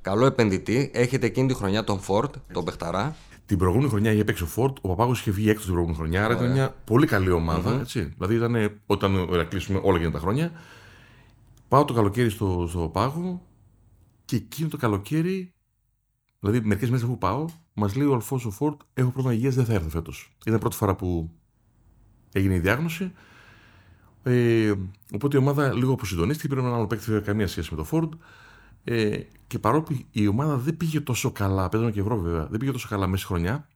Καλό 0.03 0.25
επενδυτή. 0.25 0.91
Έχετε 0.93 1.25
εκείνη 1.25 1.47
τη 1.47 1.53
χρονιά 1.53 1.83
τον 1.83 1.99
Φόρτ, 1.99 2.35
τον 2.53 2.63
Πεχταρά. 2.63 3.15
Την 3.45 3.57
προηγούμενη 3.57 3.89
χρονιά 3.89 4.11
είχε 4.11 4.23
παίξει 4.23 4.43
ο 4.43 4.45
Φόρτ, 4.45 4.77
ο 4.81 4.87
Παπάγο 4.87 5.11
είχε 5.11 5.31
βγει 5.31 5.49
έξω 5.49 5.63
την 5.63 5.71
προηγούμενη 5.71 5.99
χρονιά. 6.01 6.25
Άρα 6.25 6.33
ήταν 6.33 6.51
μια 6.51 6.75
πολύ 6.85 7.05
καλή 7.05 7.31
ομάδα. 7.31 7.77
Mm-hmm. 7.77 7.79
Έτσι. 7.79 8.13
Δηλαδή 8.17 8.35
ήταν 8.35 8.81
όταν 8.85 9.15
ο 9.15 9.33
Ηρακλής 9.33 9.79
όλα 9.81 9.97
για 9.97 10.11
τα 10.11 10.19
χρόνια. 10.19 10.51
Πάω 11.67 11.85
το 11.85 11.93
καλοκαίρι 11.93 12.29
στο, 12.29 12.65
στο 12.69 12.79
Παπάγο 12.79 13.41
και 14.25 14.35
εκείνο 14.35 14.69
το 14.69 14.77
καλοκαίρι, 14.77 15.53
δηλαδή 16.39 16.61
μερικές 16.61 16.89
μέρες 16.89 17.05
που 17.05 17.17
πάω, 17.17 17.45
Μας 17.73 17.95
λέει 17.95 18.07
ο 18.07 18.13
Αλφόσο 18.13 18.49
Φόρτ: 18.49 18.81
Έχω 18.93 19.09
πρόβλημα 19.09 19.35
υγείας, 19.35 19.55
δεν 19.55 19.65
θα 19.65 19.73
έρθω 19.73 19.89
φέτος. 19.89 20.35
Ήταν 20.41 20.55
η 20.55 20.59
πρώτη 20.59 20.75
φορά 20.75 20.95
που 20.95 21.31
έγινε 22.31 22.53
η 22.53 22.59
διάγνωση. 22.59 23.11
Ε, 24.23 24.73
οπότε 25.13 25.37
η 25.37 25.39
ομάδα 25.39 25.73
λίγο 25.73 25.93
αποσυντονίστηκε. 25.93 26.47
Πήραμε 26.47 26.67
ένα 26.67 26.77
άλλο 26.77 26.87
παίκτη, 26.87 27.21
καμία 27.23 27.47
σχέση 27.47 27.67
με 27.71 27.77
το 27.77 27.83
Φόρτ. 27.83 28.13
Ε, 28.83 29.19
και 29.47 29.59
παρότι 29.59 30.07
η 30.11 30.27
ομάδα 30.27 30.57
δεν 30.57 30.77
πήγε 30.77 31.01
τόσο 31.01 31.31
καλά, 31.31 31.69
παίζαμε 31.69 31.91
και 31.91 31.99
ευρώ 31.99 32.17
βέβαια, 32.17 32.45
δεν 32.45 32.59
πήγε 32.59 32.71
τόσο 32.71 32.87
καλά 32.87 33.07
μέσα 33.07 33.25
χρονιά, 33.25 33.67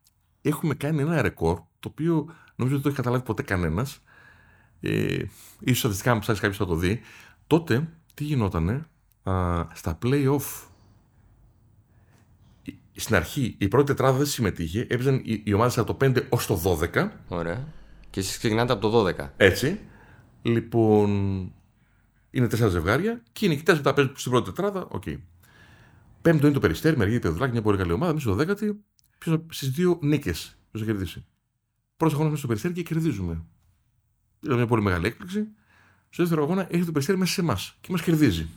έχουμε 0.41 0.73
κάνει 0.73 1.01
ένα 1.01 1.21
ρεκόρ 1.21 1.59
το 1.79 1.89
οποίο 1.91 2.13
νομίζω 2.55 2.55
ότι 2.55 2.71
δεν 2.73 2.81
το 2.81 2.87
έχει 2.87 2.97
καταλάβει 2.97 3.23
ποτέ 3.23 3.41
κανένας. 3.41 4.01
Ε, 4.79 5.23
ίσως 5.59 5.79
στατιστικά, 5.79 6.11
αν 6.11 6.19
ψάξεις 6.19 6.41
κάποιος 6.41 6.59
θα 6.59 6.65
το 6.65 6.75
δει. 6.75 7.01
Τότε 7.47 7.89
τι 8.13 8.23
γινότανε 8.23 8.87
α, 9.23 9.63
στα 9.73 9.97
playoff 10.03 10.67
στην 12.99 13.15
αρχή 13.15 13.55
η 13.57 13.67
πρώτη 13.67 13.85
τετράδα 13.85 14.17
δεν 14.17 14.25
συμμετείχε. 14.25 14.79
Έπαιζαν 14.89 15.21
οι, 15.23 15.41
οι 15.43 15.53
ομάδες 15.53 15.81
από 15.81 15.95
το 15.95 16.05
5 16.05 16.23
ως 16.29 16.45
το 16.45 16.77
12. 16.93 17.09
Ωραία. 17.27 17.67
Και 18.09 18.19
εσείς 18.19 18.37
ξεκινάτε 18.37 18.73
από 18.73 18.89
το 18.89 19.07
12. 19.07 19.29
Έτσι. 19.37 19.79
Λοιπόν. 20.41 21.51
Είναι 22.37 22.47
τέσσερα 22.47 22.69
ζευγάρια 22.69 23.21
και 23.31 23.45
οι 23.45 23.49
νικητές 23.49 23.75
μετά 23.75 23.93
παίζουν 23.93 24.13
στην 24.17 24.31
πρώτη 24.31 24.45
τετράδα. 24.45 24.87
OK. 24.89 25.03
Okay. 25.05 25.17
Πέμπτο 26.21 26.45
είναι 26.45 26.53
το 26.53 26.59
Περιστέρι, 26.59 26.97
με 26.97 27.03
Αργύρη 27.03 27.19
Πεδουλάκη, 27.19 27.51
μια 27.51 27.61
πολύ 27.61 27.77
καλή 27.77 27.91
ομάδα. 27.91 28.11
Εμείς 28.11 28.23
στο 28.23 28.33
δέκατη, 28.33 28.83
στις 29.49 29.69
δύο 29.69 29.99
νίκες. 30.01 30.57
Ποιος 30.71 30.83
θα 30.83 30.91
κερδίσει. 30.91 31.25
Πρώτος 31.97 32.13
αγώνας 32.13 32.31
μέσα 32.31 32.37
στο 32.37 32.47
περιστέρι 32.47 32.73
και 32.73 32.83
κερδίζουμε. 32.83 33.43
Είναι 34.45 34.55
μια 34.55 34.67
πολύ 34.67 34.81
μεγάλη 34.81 35.07
έκπληξη. 35.07 35.47
Στο 36.09 36.23
δεύτερο 36.23 36.43
αγώνα 36.43 36.67
έχει 36.69 36.83
το 36.83 36.91
περιστέρι 36.91 37.17
μέσα 37.17 37.33
σε 37.33 37.41
εμάς 37.41 37.77
και 37.81 37.87
μας 37.91 38.01
κερδίζει. 38.01 38.47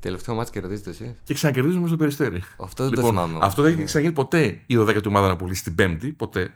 Τελευταίο 0.00 0.34
μάτι 0.34 0.50
κερδίζετε 0.50 0.90
εσύ. 0.90 1.16
Και 1.24 1.34
ξανακερδίζουμε 1.34 1.86
στο 1.86 1.96
περιστέρι. 1.96 2.42
Αυτό 2.58 2.88
δεν 2.88 2.92
λοιπόν, 2.92 3.14
το 3.14 3.22
θυμάμαι. 3.22 3.38
Αυτό 3.46 3.62
δεν 3.62 3.72
έχει 3.72 3.84
ξαναγίνει 3.84 4.14
ποτέ 4.14 4.62
η 4.66 4.76
12η 4.78 5.06
ομάδα 5.06 5.28
να 5.28 5.36
πουλήσει 5.36 5.62
την 5.62 5.74
Πέμπτη. 5.74 6.12
Ποτέ. 6.12 6.54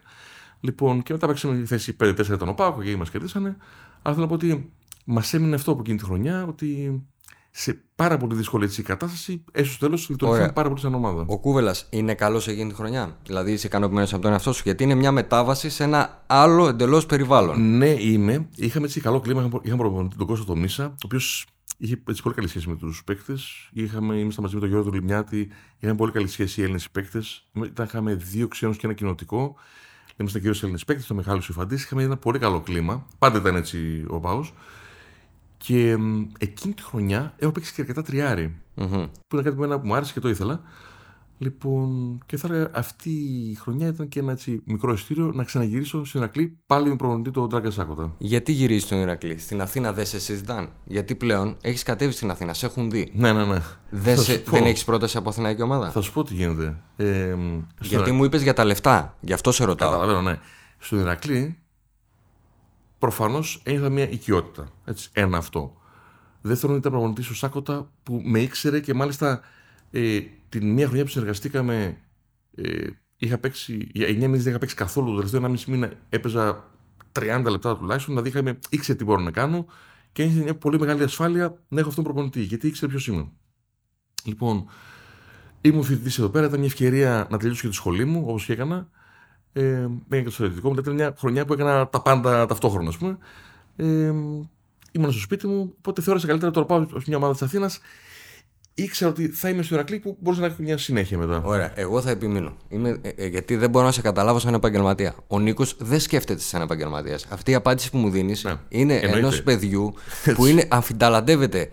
Λοιπόν, 0.60 1.02
και 1.02 1.12
μετά 1.12 1.26
παίξαμε 1.26 1.56
τη 1.56 1.66
θέση 1.66 1.96
5-4 2.00 2.38
τον 2.38 2.48
Οπάκο 2.48 2.82
και 2.82 2.96
μας 2.96 3.10
κερδίσανε. 3.10 3.56
Αλλά 4.02 4.14
θέλω 4.14 4.26
να 4.26 4.26
πω 4.26 4.34
ότι 4.34 4.72
μας 5.04 5.34
έμεινε 5.34 5.54
αυτό 5.54 5.70
από 5.70 5.80
εκείνη 5.80 5.98
τη 5.98 6.04
χρονιά 6.04 6.44
ότι 6.48 7.02
σε 7.50 7.82
πάρα 7.96 8.16
πολύ 8.16 8.34
δύσκολη 8.34 8.64
έτσι, 8.64 8.82
κατάσταση, 8.82 9.44
έστω 9.52 9.78
τέλος 9.78 10.08
λειτουργήσαμε 10.08 10.52
πάρα 10.52 10.68
πολύ 10.68 10.80
σαν 10.80 10.94
ομάδα. 10.94 11.24
Ο 11.26 11.38
Κούβελας 11.38 11.86
είναι 11.90 12.14
καλός 12.14 12.42
σε 12.42 12.50
εκείνη 12.50 12.68
τη 12.68 12.74
χρονιά; 12.74 13.18
Δηλαδή 13.26 13.52
είσαι 13.52 13.66
ικανοποιημένος 13.66 14.12
από 14.12 14.22
τον 14.22 14.32
εαυτό 14.32 14.52
σου, 14.52 14.62
γιατί 14.64 14.84
είναι 14.84 14.94
μια 14.94 15.12
μετάβαση 15.12 15.70
σε 15.70 15.84
ένα 15.84 16.24
άλλο 16.26 16.68
εντελώς 16.68 17.06
περιβάλλον. 17.06 17.76
Ναι, 17.76 17.90
είμαι. 17.90 18.48
Είχαμε 18.56 18.86
έτσι 18.86 19.00
καλό 19.00 19.20
κλίμα. 19.20 19.50
Είχαμε 19.62 19.82
προπονητή 19.82 20.16
τον 20.16 20.26
Κώστα 20.26 20.44
το 20.44 20.56
Μίσα, 20.56 20.84
ο 20.86 20.94
οποίος 21.04 21.46
είχε 21.76 22.02
έτσι 22.08 22.22
πολύ 22.22 22.34
καλή 22.34 22.48
σχέση 22.48 22.68
με 22.68 22.76
τους 22.76 23.04
παίκτες. 23.04 23.70
Ήμασταν 23.72 24.42
μαζί 24.42 24.54
με 24.54 24.60
τον 24.60 24.68
Γιώργο 24.68 24.90
του 24.90 24.94
Λιμιάτη. 24.94 25.48
Είχαμε 25.78 25.96
πολύ 25.96 26.12
καλή 26.12 26.28
σχέση 26.28 26.60
οι 26.60 26.62
Έλληνες 26.62 26.90
παίκτες. 26.90 27.48
Είχαμε 27.84 28.14
δύο 28.14 28.48
ξένους 28.48 28.76
και 28.76 28.86
ένα 28.86 28.94
κοινοτικό. 28.94 29.54
Ήμασταν 30.16 30.40
κυρίως 30.40 30.62
Έλληνες 30.62 30.84
παίκτες, 30.84 31.06
το 31.06 31.14
Μιχάλη 31.14 31.42
Σουφαντή. 31.42 31.74
Είχαμε 31.74 32.02
ένα 32.02 32.16
πολύ 32.16 32.38
καλό 32.38 32.60
κλίμα. 32.60 33.06
Πάντα 33.18 33.38
ήταν 33.38 33.56
έτσι 33.56 34.04
ο 34.08 34.20
Πάος. 34.20 34.54
Και 35.66 35.96
εκείνη 36.38 36.74
τη 36.74 36.82
χρονιά 36.82 37.34
έχω 37.36 37.52
παίξει 37.52 37.74
και 37.74 37.80
αρκετά 37.80 38.02
τριάρι. 38.02 38.56
Mm-hmm. 38.76 39.08
Που 39.26 39.38
ήταν 39.38 39.44
κάτι 39.44 39.56
που 39.56 39.86
μου 39.86 39.94
άρεσε 39.94 40.12
και 40.12 40.20
το 40.20 40.28
ήθελα. 40.28 40.60
Λοιπόν, 41.38 42.18
και 42.26 42.36
θα 42.36 42.48
έλεγα 42.50 42.70
αυτή 42.74 43.10
η 43.50 43.54
χρονιά 43.54 43.86
ήταν 43.86 44.08
και 44.08 44.20
ένα 44.20 44.32
έτσι 44.32 44.62
μικρό 44.64 44.92
ειστήριο 44.92 45.32
να 45.34 45.44
ξαναγυρίσω 45.44 46.04
στην 46.04 46.20
Ηρακλή 46.20 46.58
πάλι 46.66 46.88
με 46.88 46.96
προπονητή 46.96 47.30
τον 47.30 47.48
Τράγκα 47.48 47.70
Σάκοτα. 47.70 48.14
Γιατί 48.18 48.52
γυρίζεις 48.52 48.82
στον 48.82 48.98
Ηρακλή, 48.98 49.38
στην 49.38 49.60
Αθήνα 49.60 49.92
δεν 49.92 50.06
σε 50.06 50.20
συζητάν; 50.20 50.68
Γιατί 50.84 51.14
πλέον 51.14 51.56
έχεις 51.60 51.82
κατέβει 51.82 52.12
στην 52.12 52.30
Αθήνα, 52.30 52.54
σε 52.54 52.66
έχουν 52.66 52.90
δει; 52.90 53.12
Ναι, 53.14 53.32
ναι, 53.32 53.44
ναι. 53.44 53.58
Δεν, 53.90 54.18
σε, 54.18 54.42
δεν 54.46 54.64
έχεις 54.64 54.84
πρόταση 54.84 55.16
από 55.16 55.28
Αθηναϊκή 55.28 55.62
ομάδα; 55.62 55.90
Θα 55.90 56.00
σου 56.00 56.12
πω 56.12 56.24
τι 56.24 56.34
γίνεται. 56.34 56.76
Ε, 56.96 57.36
Γιατί 57.80 58.12
μου 58.12 58.24
είπες 58.24 58.42
για 58.42 58.54
τα 58.54 58.64
λεφτά, 58.64 59.16
γι' 59.20 59.32
αυτό 59.32 59.52
σε 59.52 59.64
ρωτάω. 59.64 59.90
Καταλαβαίνω, 59.90 60.22
ναι. 60.22 60.38
Στον 60.78 60.98
Ηρακλή 60.98 61.58
προφανώς 63.04 63.60
ένιωθα 63.64 63.88
μια 63.88 64.10
οικειότητα. 64.10 64.68
Έτσι, 64.84 65.10
ένα 65.12 65.36
αυτό. 65.36 65.76
Δεύτερον, 66.40 66.76
ήταν 66.76 66.92
προπονητή 66.92 67.20
ο 67.30 67.34
Σάκοτα 67.34 67.90
που 68.02 68.22
με 68.24 68.40
ήξερε 68.40 68.80
και 68.80 68.94
μάλιστα 68.94 69.40
ε, 69.90 70.20
την 70.48 70.72
μία 70.72 70.86
χρονιά 70.86 71.04
που 71.04 71.10
συνεργαστήκαμε, 71.10 71.96
ε, 72.54 72.86
είχα 73.16 73.38
παίξει, 73.38 73.88
για 73.92 74.06
9 74.06 74.10
μήνες 74.10 74.42
δεν 74.42 74.50
είχα 74.50 74.58
παίξει 74.58 74.74
καθόλου. 74.74 75.10
Το 75.10 75.14
τελευταίο 75.16 75.40
1,5 75.42 75.64
μήνα 75.64 75.92
έπαιζα 76.08 76.64
30 77.12 77.44
λεπτά 77.50 77.76
τουλάχιστον. 77.76 78.14
Δηλαδή 78.14 78.28
είχαμε, 78.28 78.58
ήξερε 78.68 78.98
τι 78.98 79.04
μπορώ 79.04 79.20
να 79.20 79.30
κάνω 79.30 79.66
και 80.12 80.22
είχε 80.22 80.42
μια 80.42 80.54
πολύ 80.54 80.78
μεγάλη 80.78 81.02
ασφάλεια 81.02 81.58
να 81.68 81.80
έχω 81.80 81.88
αυτόν 81.88 82.04
τον 82.04 82.12
προπονητή, 82.12 82.40
γιατί 82.40 82.66
ήξερε 82.66 82.90
ποιος 82.90 83.06
είμαι. 83.06 83.28
Λοιπόν, 84.24 84.68
ήμουν 85.60 85.82
φοιτητής 85.82 86.18
εδώ 86.18 86.28
πέρα, 86.28 86.46
ήταν 86.46 86.58
μια 86.58 86.68
ευκαιρία 86.68 87.26
να 87.30 87.38
τελειώσω 87.38 87.62
και 87.62 87.68
τη 87.68 87.74
σχολή 87.74 88.04
μου, 88.04 88.24
όπως 88.26 88.44
και 88.44 88.52
έκανα. 88.52 88.88
Ε, 89.56 89.86
και 90.10 90.22
το 90.22 90.30
στρατιωτικό 90.30 90.68
μου, 90.68 90.76
ήταν 90.78 90.94
μια 90.94 91.14
χρονιά 91.18 91.44
που 91.44 91.52
έκανα 91.52 91.88
τα 91.88 92.02
πάντα 92.02 92.46
ταυτόχρονα, 92.46 92.88
ας 92.88 92.96
πούμε. 92.96 93.18
Ε, 93.76 94.12
ήμουν 94.92 95.10
στο 95.10 95.20
σπίτι 95.20 95.46
μου, 95.46 95.74
οπότε 95.78 96.02
θεώρησα 96.02 96.26
καλύτερα 96.26 96.52
να 96.54 96.60
το 96.60 96.64
πάω 96.66 96.86
σε 96.88 97.04
μια 97.06 97.16
ομάδα 97.16 97.32
της 97.32 97.42
Αθήνας 97.42 97.80
ήξερα 98.74 99.10
ότι 99.10 99.28
θα 99.28 99.48
είμαι 99.48 99.62
στο 99.62 99.74
Ηρακλή 99.74 99.98
που 99.98 100.16
μπορούσε 100.20 100.42
να 100.42 100.46
έχει 100.46 100.62
μια 100.62 100.78
συνέχεια 100.78 101.18
μετά. 101.18 101.42
Ωραία. 101.44 101.72
Εγώ 101.74 102.00
θα 102.00 102.10
επιμείνω. 102.10 102.56
Είμαι, 102.68 102.98
ε, 103.02 103.08
ε, 103.08 103.26
γιατί 103.26 103.56
δεν 103.56 103.70
μπορώ 103.70 103.84
να 103.84 103.92
σε 103.92 104.00
καταλάβω 104.00 104.38
σαν 104.38 104.54
επαγγελματία. 104.54 105.14
Ο 105.26 105.38
Νίκος 105.38 105.76
δεν 105.78 106.00
σκέφτεται 106.00 106.40
σαν 106.40 106.62
επαγγελματίας. 106.62 107.26
Αυτή 107.28 107.50
η 107.50 107.54
απάντηση 107.54 107.90
που 107.90 107.98
μου 107.98 108.10
δίνεις 108.10 108.44
ναι. 108.44 108.54
είναι 108.68 108.94
ενός 108.94 109.42
παιδιού 109.42 109.94
που 110.36 110.46
είναι, 110.46 110.66
αμφιταλαντεύεται. 110.68 111.68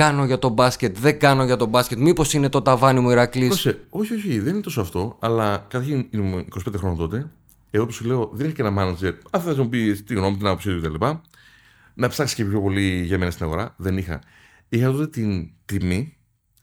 Κάνω 0.00 0.24
για 0.24 0.38
τον 0.38 0.52
μπάσκετ, 0.52 0.98
δεν 0.98 1.18
κάνω 1.18 1.44
για 1.44 1.56
τον 1.56 1.68
μπάσκετ. 1.68 1.98
Μήπως 1.98 2.32
είναι 2.32 2.48
το 2.48 2.62
ταβάνι 2.62 3.00
μου 3.00 3.10
Ηρακλής; 3.10 3.66
Όχι, 3.90 4.14
όχι, 4.14 4.38
δεν 4.40 4.52
είναι 4.52 4.62
τόσο 4.62 4.80
αυτό. 4.80 5.16
Αλλά 5.20 5.66
καταρχήν 5.68 6.06
ήμουν 6.10 6.46
25 6.68 6.74
χρόνια 6.76 6.98
τότε. 6.98 7.30
Εγώ 7.70 7.86
που 7.86 7.92
σου 7.92 8.04
λέω, 8.04 8.30
δεν 8.32 8.46
έχει 8.46 8.54
και 8.54 8.62
ένα 8.62 8.70
μάνατζερ. 8.70 9.14
Αν 9.30 9.40
θε 9.40 9.54
να 9.54 9.62
μου 9.62 9.68
πεις 9.68 10.04
τη 10.04 10.14
γνώμη, 10.14 10.36
την 10.36 10.46
άποψή 10.46 10.80
του 10.80 10.80
κτλ. 10.80 11.06
Να 11.94 12.08
ψάξει 12.08 12.34
και 12.34 12.44
πιο 12.44 12.60
πολύ 12.60 13.02
για 13.04 13.18
μένα 13.18 13.30
στην 13.30 13.44
αγορά. 13.44 13.74
Δεν 13.76 13.96
είχα. 13.96 14.20
Είχα 14.68 14.90
τότε 14.90 15.06
την 15.06 15.50
τιμή, 15.64 16.16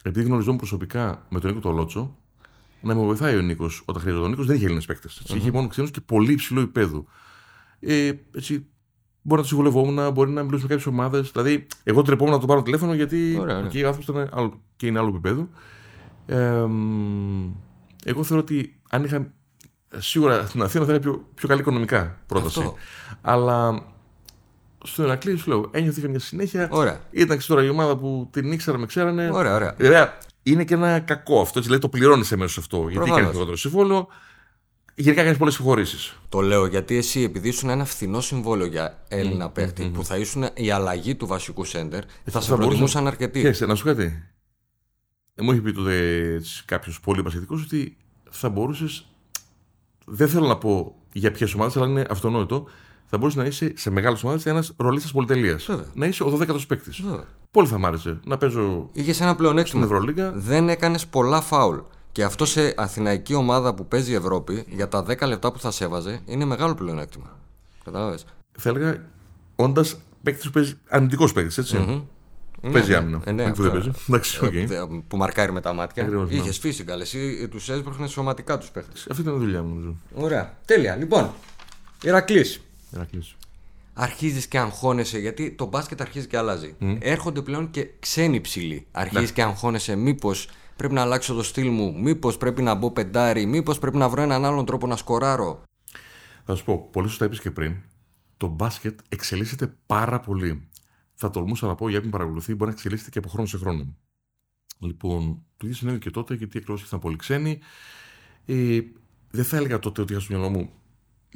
επειδή 0.03 0.25
γνωριζόμουν 0.25 0.57
προσωπικά 0.57 1.25
με 1.29 1.39
τον 1.39 1.49
Νίκο 1.49 1.61
το 1.61 1.71
Λότσο, 1.71 2.17
να 2.81 2.95
με 2.95 3.01
βοηθάει 3.01 3.37
ο 3.37 3.41
Νίκος 3.41 3.81
όταν 3.85 4.01
χρειαζόταν. 4.01 4.27
Ο 4.27 4.29
Νίκος 4.29 4.45
δεν 4.45 4.55
είχε 4.55 4.65
Έλληνες 4.65 4.85
παίκτες. 4.85 5.21
Mm-hmm. 5.25 5.35
Είχε 5.35 5.51
μόνο 5.51 5.67
ξένους 5.67 5.91
και 5.91 6.01
πολύ 6.01 6.31
υψηλό 6.31 6.61
επίπεδο. 6.61 7.05
Ε, 7.79 8.11
έτσι, 8.35 8.65
μπορεί 9.27 9.41
να 9.41 9.47
τους 9.47 9.47
συμβουλευόμουν, 9.47 10.11
μπορεί 10.11 10.31
να 10.31 10.43
μιλήσουμε 10.43 10.69
με 10.69 10.75
κάποιες 10.75 10.85
ομάδες. 10.85 11.31
Δηλαδή, 11.31 11.67
εγώ 11.83 12.01
τρεπόμουν 12.01 12.33
να 12.33 12.39
το 12.39 12.45
πάρω 12.45 12.61
τηλέφωνο 12.61 12.93
γιατί 12.93 13.37
Ωραία, 13.39 13.57
εκεί 13.57 13.83
ο 13.83 13.87
άνθρωπο 13.87 14.11
ήταν 14.11 14.29
άλλο, 14.33 14.61
και 14.75 14.87
είναι 14.87 14.99
άλλο 14.99 15.07
επίπεδο. 15.07 15.49
Ε, 16.25 16.65
εγώ 18.03 18.23
θεωρώ 18.23 18.41
ότι 18.41 18.79
αν 18.89 19.03
είχα 19.03 19.31
σίγουρα 19.97 20.45
στην 20.47 20.61
Αθήνα 20.61 20.85
θα 20.85 20.91
είχα 20.91 21.01
πιο, 21.01 21.25
πιο 21.35 21.47
καλή 21.47 21.59
οικονομικά 21.61 22.17
πρόταση. 22.27 22.59
Αυτό. 22.59 22.75
Αλλά 23.21 23.83
στο 24.83 25.03
Ερακλή, 25.03 25.37
σου 25.37 25.49
λέω, 25.49 25.69
ένιωθε 25.71 26.07
μια 26.07 26.19
συνέχεια. 26.19 26.67
Ωραία. 26.71 26.99
Ήταν 27.11 27.39
τώρα 27.47 27.63
η 27.63 27.69
ομάδα 27.69 27.97
που 27.97 28.29
την 28.31 28.51
ήξερα, 28.51 28.77
με 28.77 28.85
ξέρανε. 28.85 29.29
Ωραία, 29.33 29.55
ωραία. 29.55 29.75
Βέβαια, 29.77 30.17
είναι 30.43 30.63
και 30.63 30.73
ένα 30.73 30.99
κακό 30.99 31.41
αυτό. 31.41 31.59
Έτσι, 31.59 31.61
δηλαδή 31.61 31.81
το 31.81 31.89
πληρώνεις 31.89 32.31
εμέσως 32.31 32.57
αυτό. 32.57 32.87
Γιατί 32.89 33.09
κάνει 33.11 33.31
το 33.31 33.55
συμβόλαιο. 33.55 34.07
Γενικά 34.99 35.23
κάνεις 35.23 35.37
πολλές 35.37 35.53
συγχωρήσεις. 35.53 36.17
Το 36.29 36.41
λέω 36.41 36.65
γιατί 36.65 36.95
εσύ, 36.95 37.21
επειδή 37.21 37.47
ήσουν 37.47 37.69
ένα 37.69 37.85
φθηνό 37.85 38.21
συμβόλαιο 38.21 38.67
για 38.67 39.03
Έλληνα 39.07 39.49
mm, 39.49 39.53
παίχτη, 39.53 39.91
που 39.93 40.05
θα 40.05 40.17
ήσουν 40.17 40.45
η 40.53 40.71
αλλαγή 40.71 41.15
του 41.15 41.27
βασικού 41.27 41.63
σέντερ, 41.63 42.03
θα, 42.05 42.31
θα 42.31 42.41
σε 42.41 42.55
προτιμούσαν 42.55 43.07
αρκετοί. 43.07 43.39
Κοίταξε, 43.39 43.65
να 43.65 43.75
σου 43.75 43.85
κάτι. 43.85 44.23
Μου 45.41 45.51
έχει 45.51 45.61
πει 45.61 45.71
τότε 45.71 46.41
κάποιος 46.65 46.99
πολύ 46.99 47.23
πασχετικός 47.23 47.63
ότι 47.63 47.97
θα 48.29 48.49
μπορούσες. 48.49 49.05
Δεν 50.05 50.27
θέλω 50.27 50.47
να 50.47 50.57
πω 50.57 50.95
για 51.13 51.31
ποιες 51.31 51.53
ομάδες, 51.53 51.77
αλλά 51.77 51.87
είναι 51.87 52.05
αυτονόητο. 52.09 52.67
Θα 53.05 53.17
μπορούσες 53.17 53.41
να 53.41 53.47
είσαι 53.47 53.73
σε 53.75 53.89
μεγάλες 53.89 54.23
ομάδες 54.23 54.45
ένας 54.45 54.73
ρολίστας 54.77 55.11
πολυτελείας. 55.11 55.69
Να 55.93 56.05
είσαι 56.05 56.23
ο 56.23 56.37
12ο 56.39 56.67
παίκτης. 56.67 57.03
Πολύ 57.51 57.67
θα 57.67 57.77
μ' 57.77 57.85
άρεσε 57.85 58.19
να 58.23 58.37
παίζω. 58.37 58.89
Είχες 58.93 59.21
ένα 59.21 59.35
πλεονέκτημα. 59.35 59.87
Δεν 60.33 60.69
έκανες 60.69 61.07
πολλά 61.07 61.41
φάουλ. 61.41 61.77
Και 62.11 62.23
αυτό 62.23 62.45
σε 62.45 62.73
αθηναϊκή 62.77 63.33
ομάδα 63.33 63.73
που 63.73 63.87
παίζει 63.87 64.11
η 64.11 64.15
Ευρώπη, 64.15 64.65
για 64.67 64.87
τα 64.87 65.05
10 65.07 65.27
λεπτά 65.27 65.51
που 65.51 65.59
θα 65.59 65.71
σέβαζε, 65.71 66.21
είναι 66.25 66.45
μεγάλο 66.45 66.75
πλεονέκτημα. 66.75 67.39
Κατάλαβε. 67.83 68.17
Θα 68.59 68.69
έλεγα, 68.69 69.05
όντας 69.55 69.97
παίκτης 70.23 70.45
που 70.45 70.51
παίζει. 70.51 70.73
Αρνητικός 70.89 71.33
παίκτης, 71.33 71.57
έτσι. 71.57 71.77
Mm-hmm. 71.79 72.71
Παίζει 72.71 72.89
ναι, 72.89 72.95
άμυνα. 72.95 73.21
Ε, 73.25 73.31
ναι, 73.31 73.53
που 73.53 73.61
δεν 73.61 73.71
παίζει. 73.71 73.91
Εντάξει, 74.09 74.39
okay. 74.43 74.87
Που 75.07 75.17
μαρκάρει 75.17 75.51
με 75.51 75.61
τα 75.61 75.73
μάτια. 75.73 76.09
Είχες 76.29 76.57
φύσικα, 76.57 76.93
εσύ 76.93 77.47
τους 77.47 77.69
έσπροχνε 77.69 78.07
σωματικά 78.07 78.57
τους 78.57 78.69
παίχτες. 78.69 79.07
Αυτή 79.09 79.21
ήταν 79.21 79.35
η 79.35 79.37
δουλειά 79.37 79.63
μου, 79.63 79.69
νομίζω. 79.69 79.95
Ωραία. 80.13 80.57
Τέλεια. 80.65 80.95
Λοιπόν, 80.95 81.31
Ηρακλής. 82.03 82.61
Αρχίζεις 83.93 84.47
και 84.47 84.59
αγχώνεσαι, 84.59 85.19
γιατί 85.19 85.51
το 85.51 85.65
μπάσκετ 85.65 86.01
αρχίζει 86.01 86.27
και 86.27 86.37
αλλάζει. 86.37 86.75
Mm. 86.81 86.97
Έρχονται 86.99 87.41
πλέον 87.41 87.71
και 87.71 87.87
ξένοι 87.99 88.41
ψηλοί. 88.41 88.85
Αρχίζεις 88.91 89.27
ναι. 89.27 89.35
και 89.35 89.41
αγχώνεσαι, 89.41 89.95
μήπως 89.95 90.49
πρέπει 90.77 90.93
να 90.93 91.01
αλλάξω 91.01 91.33
το 91.33 91.43
στυλ 91.43 91.69
μου, 91.69 91.99
μήπως 91.99 92.37
πρέπει 92.37 92.61
να 92.61 92.75
μπω 92.75 92.91
πεντάρι, 92.91 93.45
μήπως 93.45 93.79
πρέπει 93.79 93.97
να 93.97 94.09
βρω 94.09 94.21
έναν 94.21 94.45
άλλον 94.45 94.65
τρόπο 94.65 94.87
να 94.87 94.95
σκοράρω. 94.95 95.63
Θα 96.45 96.55
σου 96.55 96.63
πω, 96.63 96.89
πολύ 96.91 97.07
σωστά 97.07 97.25
είπες 97.25 97.39
και 97.39 97.51
πριν, 97.51 97.75
το 98.37 98.47
μπάσκετ 98.47 98.99
εξελίσσεται 99.09 99.75
πάρα 99.85 100.19
πολύ. 100.19 100.67
Θα 101.13 101.29
τολμούσα 101.29 101.67
να 101.67 101.75
πω 101.75 101.89
για 101.89 101.97
όποιον 101.97 102.11
παρακολουθεί, 102.11 102.55
μπορεί 102.55 102.69
να 102.69 102.75
εξελίσσεται 102.75 103.09
και 103.09 103.19
από 103.19 103.29
χρόνο 103.29 103.47
σε 103.47 103.57
χρόνο. 103.57 103.95
Λοιπόν, 104.79 105.45
το 105.57 105.65
ίδιο 105.67 105.77
συνέβη 105.77 105.99
και 105.99 106.11
τότε, 106.11 106.33
γιατί 106.33 106.57
οι 106.57 106.59
εκλογές 106.59 106.87
ήταν 106.87 106.99
πολύ 106.99 107.15
ξένοι. 107.15 107.59
Ε, 108.45 108.79
δεν 109.29 109.45
θα 109.45 109.57
έλεγα 109.57 109.79
τότε 109.79 110.01
ότι 110.01 110.13
είχα 110.13 110.21
στο 110.21 110.33
μυαλό 110.33 110.49
μου 110.49 110.71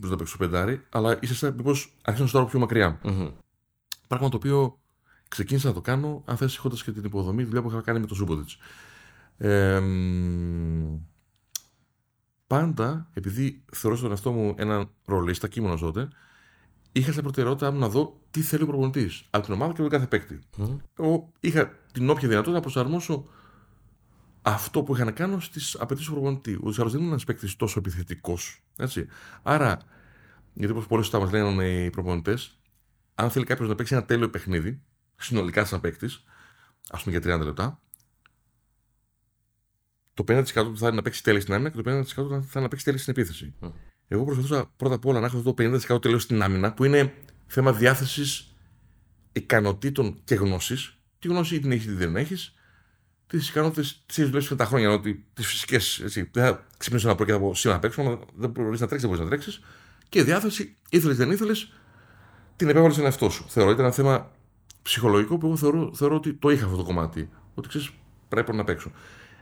πώ 0.01 0.07
να 0.07 0.15
παίξω 0.15 0.37
πεντάρι, 0.37 0.81
αλλά 0.89 1.17
ίσα 1.21 1.51
μήπως 1.51 1.95
αρχίσω 2.01 2.23
να 2.23 2.29
στάρω 2.29 2.45
πιο 2.45 2.59
μακριά. 2.59 2.99
Mm-hmm. 3.03 3.31
Πράγμα 4.07 4.29
το 4.29 4.37
οποίο 4.37 4.79
ξεκίνησα 5.27 5.67
να 5.67 5.73
το 5.73 5.81
κάνω, 5.81 6.23
αν 6.25 6.37
θες, 6.37 6.55
έχοντας 6.55 6.83
και 6.83 6.91
την 6.91 7.03
υποδομή, 7.03 7.43
δουλειά 7.43 7.61
που 7.61 7.69
είχα 7.69 7.81
κάνει 7.81 7.99
με 7.99 8.05
το 8.05 8.15
Ζούμποτιτς. 8.15 8.57
Ε, 9.43 9.81
πάντα, 12.47 13.09
επειδή 13.13 13.63
θεωρώ 13.73 13.97
στον 13.97 14.09
εαυτό 14.09 14.31
μου 14.31 14.55
έναν 14.57 14.89
ρολίστα 15.05 15.47
και 15.47 15.59
ήμουν 15.59 15.79
τότε, 15.79 16.07
είχα 16.91 17.11
σαν 17.11 17.23
προτεραιότητα 17.23 17.71
να 17.71 17.89
δω 17.89 18.19
τι 18.31 18.41
θέλει 18.41 18.63
ο 18.63 18.65
προπονητής 18.65 19.23
από 19.29 19.45
την 19.45 19.53
ομάδα 19.53 19.73
και 19.73 19.81
από 19.81 19.89
τον 19.89 19.99
κάθε 19.99 20.17
παίκτη. 20.17 20.39
Mm. 20.57 20.77
Εγώ 20.99 21.31
είχα 21.39 21.71
την 21.91 22.09
όποια 22.09 22.27
δυνατότητα 22.27 22.55
να 22.55 22.61
προσαρμόσω 22.61 23.25
αυτό 24.41 24.83
που 24.83 24.95
είχα 24.95 25.03
να 25.03 25.11
κάνω 25.11 25.39
στις 25.39 25.75
απαιτήσεις 25.79 26.07
του 26.07 26.13
προπονητή. 26.13 26.59
Ούτως 26.61 26.77
ή 26.77 26.81
δεν 26.81 26.99
ήμουν 26.99 27.07
ένας 27.07 27.23
παίκτης 27.23 27.55
τόσο 27.55 27.79
επιθετικός. 27.79 28.63
Άρα, 29.43 29.77
γιατί 30.53 30.71
όπως 30.71 30.87
πολλέ 30.87 31.03
φορέ 31.03 31.23
μας 31.23 31.31
λένε 31.31 31.65
οι 31.65 31.89
προπονητές, 31.89 32.59
αν 33.15 33.29
θέλει 33.29 33.45
κάποιος 33.45 33.69
να 33.69 33.75
παίξει 33.75 33.93
ένα 33.93 34.05
τέλειο 34.05 34.29
παιχνίδι, 34.29 34.81
συνολικά 35.15 35.65
σαν 35.65 35.81
παίκτης, 35.81 36.23
ας 36.89 37.03
πούμε 37.03 37.17
για 37.17 37.37
30 37.37 37.43
λεπτά, 37.45 37.79
το 40.23 40.33
50% 40.33 40.43
του 40.53 40.77
θα 40.77 40.87
είναι 40.87 40.95
να 40.95 41.01
παίξει 41.01 41.23
τέλεια 41.23 41.41
στην 41.41 41.53
άμυνα 41.53 41.69
και 41.69 41.81
το 41.81 41.91
50% 41.91 42.03
θα 42.05 42.23
είναι 42.23 42.45
να 42.53 42.67
παίξει 42.67 42.85
τέλεια 42.85 42.99
στην 42.99 43.13
επίθεση. 43.17 43.53
Mm. 43.61 43.71
Εγώ 44.07 44.23
προσπαθούσα 44.23 44.71
πρώτα 44.77 44.95
απ' 44.95 45.05
όλα 45.05 45.19
να 45.19 45.25
έχω 45.25 45.41
το 45.41 45.53
50% 45.57 46.01
τέλειο 46.01 46.19
στην 46.19 46.41
άμυνα, 46.41 46.73
που 46.73 46.83
είναι 46.83 47.13
θέμα 47.47 47.73
διάθεσης 47.73 48.55
ικανοτήτων 49.31 50.21
και 50.23 50.35
γνώσης. 50.35 50.97
Τι 51.19 51.27
γνώση 51.27 51.59
την 51.59 51.71
έχεις, 51.71 51.85
τι 51.85 51.93
δεν 51.93 52.15
έχεις. 52.15 52.53
Τις 53.27 53.49
ικανότητες 53.49 54.03
τις 54.05 54.17
έχεις 54.17 54.29
δουλέψει 54.29 54.51
με 54.51 54.57
τα 54.57 54.65
χρόνια, 54.65 54.91
ότι 54.91 55.25
τις 55.33 55.47
φυσικές. 55.47 56.01
Δεν 56.03 56.27
θα 56.31 56.67
ξυπνήσω 56.77 57.07
να 57.07 57.15
πω 57.15 57.25
και 57.25 57.31
θα 57.31 57.39
πω 57.39 57.55
σήμερα 57.55 57.79
να 57.81 57.87
παίξω, 57.87 58.27
δεν 58.35 58.49
μπορείς 58.49 58.79
να 58.79 58.87
τρέξεις, 58.87 59.09
δεν 59.09 59.09
μπορείς 59.09 59.19
να 59.19 59.27
τρέξεις. 59.29 59.61
Και 60.09 60.23
διάθεση, 60.23 60.77
ήθελες 60.89 61.17
δεν 61.17 61.31
ήθελες, 61.31 61.73
την 62.55 62.69
επέβαλες 62.69 62.93
στον 62.93 63.05
εαυτό 63.05 63.29
σου. 63.29 63.45
Θεωρώ 63.49 63.71
ήταν 63.71 63.85
ένα 63.85 63.93
θέμα 63.93 64.31
ψυχολογικό 64.81 65.37
που 65.37 65.45
εγώ 65.45 65.57
θεωρώ, 65.57 65.91
θεωρώ 65.95 66.15
ότι 66.15 66.33
το 66.33 66.49
είχα 66.49 66.65
αυτό 66.65 66.77
το 66.77 66.83
κομμάτι. 66.83 67.29
Ότι 67.53 67.67
ξέρεις, 67.67 67.89
πρέπει 68.29 68.55
να 68.55 68.63
παίξω. 68.63 68.91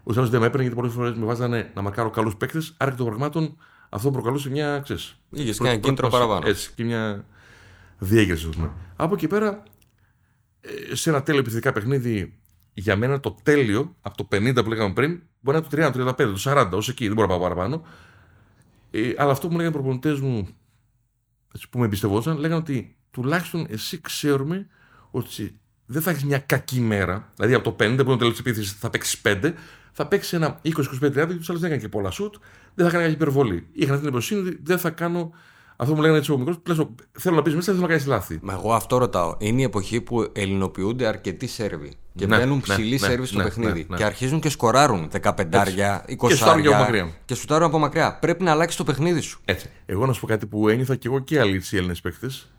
Ο 0.03 0.13
δεν 0.13 0.39
με 0.39 0.45
έπαιρνε 0.45 0.61
γιατί 0.61 0.75
πολλές 0.75 0.93
φορές 0.93 1.13
με 1.13 1.25
βάζανε 1.25 1.71
να 1.75 1.81
μακάρω 1.81 2.09
καλούς 2.09 2.35
παίκτες, 2.35 2.73
άρα 2.77 2.91
και 2.91 2.97
των 2.97 3.05
πραγμάτων 3.05 3.57
αυτό 3.89 4.11
προκαλούσε 4.11 4.49
μια. 4.49 4.85
Είχες 5.29 5.57
και 5.57 5.67
ένα 5.67 5.77
κίνητρο 5.77 6.09
παραπάνω. 6.09 6.47
Έτσι, 6.47 6.71
και 6.75 6.83
μια 6.83 7.25
διέγερση, 7.97 8.49
ας 8.49 8.69
Από 8.95 9.13
εκεί 9.13 9.27
πέρα, 9.27 9.63
ε, 10.61 10.95
σε 10.95 11.09
ένα 11.09 11.23
τέλειο 11.23 11.41
επιθετικά 11.41 11.71
παιχνίδι, 11.71 12.39
για 12.73 12.95
μένα 12.95 13.19
το 13.19 13.37
τέλειο, 13.43 13.95
από 14.01 14.17
το 14.17 14.27
50 14.31 14.63
που 14.63 14.69
λέγαμε 14.69 14.93
πριν, 14.93 15.21
μπορεί 15.39 15.57
να 15.57 15.63
είναι 15.63 15.91
το 15.91 16.01
30, 16.01 16.15
το 16.15 16.23
35, 16.23 16.43
το 16.43 16.51
40, 16.51 16.69
ως 16.77 16.89
εκεί, 16.89 17.05
δεν 17.05 17.15
μπορώ 17.15 17.27
να 17.27 17.33
πάω 17.33 17.41
παραπάνω. 17.41 17.85
Ε, 18.91 19.13
αλλά 19.17 19.31
αυτό 19.31 19.47
που 19.47 19.51
μου 19.53 19.59
λέγανε 19.59 19.75
οι 19.75 19.79
προπονητές 19.79 20.19
μου, 20.19 20.47
που 21.69 21.79
με 21.79 21.85
εμπιστευόταν, 21.85 22.37
λέγανε 22.37 22.61
ότι 22.61 22.97
τουλάχιστον 23.11 23.65
εσύ 23.69 24.01
ξέρουμε 24.01 24.67
ότι 25.11 25.59
δεν 25.85 26.01
θα 26.01 26.09
έχεις 26.09 26.23
μια 26.23 26.39
κακή 26.39 26.79
μέρα. 26.79 27.31
Δηλαδή 27.35 27.53
από 27.53 27.63
το 27.63 27.71
50 27.71 27.75
που 27.77 27.83
είναι 27.83 28.03
το 28.03 28.17
τέλο 28.17 28.29
της 28.29 28.39
επίθεσης 28.39 28.71
θα 28.71 28.89
παίξεις 28.89 29.21
5, 29.23 29.53
θα 30.01 30.07
παίξει 30.07 30.35
ένα 30.35 30.61
20-25-30 30.65 30.71
και 31.11 31.25
τους 31.25 31.49
άλλους 31.49 31.61
δεν 31.61 31.71
έκανε 31.71 31.77
και 31.77 31.87
πολλά 31.87 32.11
σουτ, 32.11 32.35
δεν 32.73 32.85
θα 32.85 32.91
κάνει 32.91 33.03
κάποια 33.03 33.15
υπερβολή. 33.15 33.67
Είχαν 33.71 33.97
την 33.97 34.07
εμπιστοσύνη 34.07 34.39
ότι 34.39 34.59
δεν 34.63 34.77
θα 34.77 34.89
κάνω 34.89 35.31
αυτό 35.75 35.91
που 35.91 35.95
μου 35.95 36.01
λέγανε 36.01 36.17
έτσι 36.17 36.31
ο 36.31 36.37
μικρός, 36.37 36.57
θέλω 37.11 37.35
να 37.35 37.41
πει 37.41 37.49
μέσα, 37.49 37.71
θέλω 37.71 37.81
να 37.81 37.87
κάνει 37.87 38.03
λάθη. 38.05 38.39
Μα 38.41 38.53
εγώ 38.53 38.73
αυτό 38.73 38.97
ρωτάω. 38.97 39.35
Είναι 39.39 39.61
η 39.61 39.63
εποχή 39.63 40.01
που 40.01 40.29
ελληνοποιούνται 40.33 41.05
αρκετοί 41.07 41.47
Σέρβοι 41.47 41.93
και 42.15 42.25
ναι, 42.25 42.37
μπαίνουν 42.37 42.55
ναι, 42.55 42.61
ψηλοί 42.61 42.91
ναι, 42.91 42.97
Σέρβοι 42.97 43.25
στο 43.25 43.37
ναι, 43.37 43.43
παιχνίδι 43.43 43.85
ναι, 43.89 43.97
και 43.97 44.03
αρχίζουν 44.03 44.39
και 44.39 44.49
σκοράρουν 44.49 45.09
15 45.21 45.45
αριά, 45.51 46.05
20 46.09 46.15
και 46.27 46.35
σουτάρουν 46.35 46.67
από 46.67 46.77
μακριά. 46.77 47.11
Και 47.25 47.35
σουτάρουν 47.35 47.67
από 47.67 47.79
μακριά. 47.79 48.17
Πρέπει 48.19 48.43
να 48.43 48.51
αλλάξει 48.51 48.77
το 48.77 48.83
παιχνίδι 48.83 49.21
σου. 49.21 49.39
Έτσι. 49.45 49.69
Εγώ 49.85 50.05
να 50.05 50.13
σου 50.13 50.19
πω 50.21 50.27
κάτι 50.27 50.45
που 50.45 50.69
ένιωθα 50.69 50.95
και 50.95 51.07
εγώ 51.07 51.19
και 51.19 51.39
άλλοι 51.39 51.63
οι 51.71 51.77
Έλληνες 51.77 52.01
παίκτες. 52.01 52.49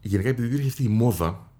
Γενικά 0.00 0.28
επειδή 0.28 0.48
υπήρχε 0.48 0.68
αυτή 0.68 0.84
η 0.84 0.88
μόδα 0.88 1.50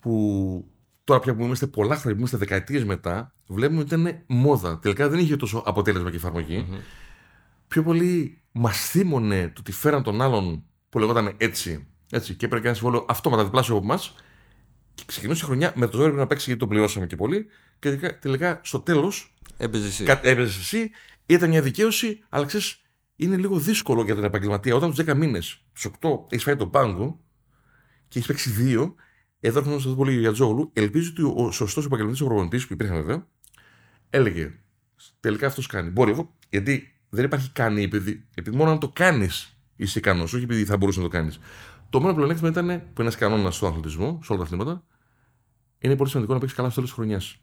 που 0.00 0.64
τώρα 1.04 1.20
πια 1.20 1.34
που 1.34 1.42
είμαστε 1.42 1.66
πολλά 1.66 1.94
χρόνια, 1.94 2.12
που 2.12 2.18
είμαστε 2.18 2.36
δεκαετίες 2.36 2.84
μετά, 2.84 3.34
βλέπουμε 3.46 3.80
ότι 3.80 3.94
ήταν 3.94 4.22
μόδα. 4.26 4.78
Τελικά 4.78 5.08
δεν 5.08 5.18
είχε 5.18 5.36
τόσο 5.36 5.62
αποτέλεσμα 5.66 6.10
και 6.10 6.16
εφαρμογή. 6.16 6.66
Mm-hmm. 6.68 6.78
Πιο 7.68 7.82
πολύ 7.82 8.42
μας 8.52 8.78
θύμωνε 8.78 9.48
το 9.48 9.60
ότι 9.60 9.72
φέραν 9.72 10.02
τον 10.02 10.22
άλλον 10.22 10.64
που 10.88 10.98
λεγόταν 10.98 11.34
έτσι, 11.36 11.86
έτσι 12.10 12.34
και 12.34 12.44
έπαιρνε 12.44 12.62
και 12.62 12.68
ένα 12.68 12.76
συμβόλαιο 12.76 13.06
αυτόματα 13.08 13.44
διπλάσιο 13.44 13.76
από 13.76 13.84
εμάς. 13.84 14.14
Και 14.94 15.02
ξεκινούσε 15.06 15.44
η 15.44 15.46
χρονιά 15.46 15.72
με 15.76 15.86
το 15.86 15.96
ζόρι 15.96 16.12
να 16.12 16.26
παίξει 16.26 16.44
γιατί 16.44 16.60
τον 16.60 16.68
πληρώσαμε 16.68 17.06
και 17.06 17.16
πολύ. 17.16 17.46
Και 17.78 17.88
τελικά, 17.88 18.18
τελικά 18.18 18.60
στο 18.62 18.80
τέλος. 18.80 19.34
Έπαιζε 19.56 19.86
εσύ. 19.86 20.04
Έπαιζες 20.08 20.56
εσύ. 20.58 20.90
Ήταν 21.26 21.48
μια 21.48 21.62
δικαίωση, 21.62 22.24
αλλά 22.28 22.44
ξέρεις, 22.44 22.82
είναι 23.16 23.36
λίγο 23.36 23.58
δύσκολο 23.58 24.02
για 24.02 24.14
τον 24.14 24.24
επαγγελματία. 24.24 24.74
Όταν 24.74 24.94
τους 24.94 25.04
10 25.04 25.14
μήνες, 25.14 25.64
τους 25.72 25.84
8 25.84 26.26
έχεις 26.28 26.44
φάει 26.44 26.56
τον 26.56 26.70
πάγκο 26.70 27.20
και 28.08 28.18
έχεις 28.18 28.26
παίξει 28.26 28.50
δύο, 28.50 28.94
εδώ 29.46 29.58
έρχομαι 29.58 29.76
να 29.76 29.80
σα 29.80 29.88
πω 29.88 29.94
πολύ 29.96 30.18
για 30.18 30.32
Τζόγλου. 30.32 30.70
Ελπίζω 30.72 31.10
ότι 31.10 31.42
ο 31.46 31.50
σωστός 31.50 31.84
επαγγελματή 31.84 32.22
ο 32.22 32.26
προπονητής 32.26 32.66
που 32.66 32.72
υπήρχαν 32.72 32.96
βέβαια 32.96 33.26
έλεγε 34.10 34.54
τελικά 35.20 35.46
αυτός 35.46 35.66
κάνει. 35.66 35.90
Μπορεί 35.90 36.10
εγώ, 36.10 36.34
γιατί 36.48 36.94
δεν 37.08 37.24
υπάρχει 37.24 37.50
κάνει 37.52 37.82
επειδή, 37.82 38.26
επειδή 38.34 38.56
μόνο 38.56 38.70
αν 38.70 38.78
το 38.78 38.88
κάνεις 38.88 39.58
είσαι 39.76 39.98
ικανός, 39.98 40.32
όχι 40.32 40.44
επειδή 40.44 40.64
θα 40.64 40.76
μπορούσες 40.76 41.02
να 41.02 41.08
το 41.08 41.16
κάνεις. 41.16 41.38
Το 41.90 42.00
μόνο 42.00 42.14
πλεονέκτημα 42.14 42.48
ήταν 42.48 42.82
που 42.94 43.00
ένας 43.00 43.16
κανόνας 43.16 43.56
στον 43.56 43.68
αθλητισμό, 43.68 44.20
σε 44.22 44.32
όλα 44.32 44.40
τα 44.40 44.46
αθλήματα, 44.46 44.84
είναι 45.78 45.96
πολύ 45.96 46.08
σημαντικό 46.08 46.34
να 46.34 46.40
παίξεις 46.40 46.56
καλά 46.58 46.70
στο 46.70 46.80
τέλος 46.80 46.94
της 46.94 47.04
χρονιάς. 47.04 47.36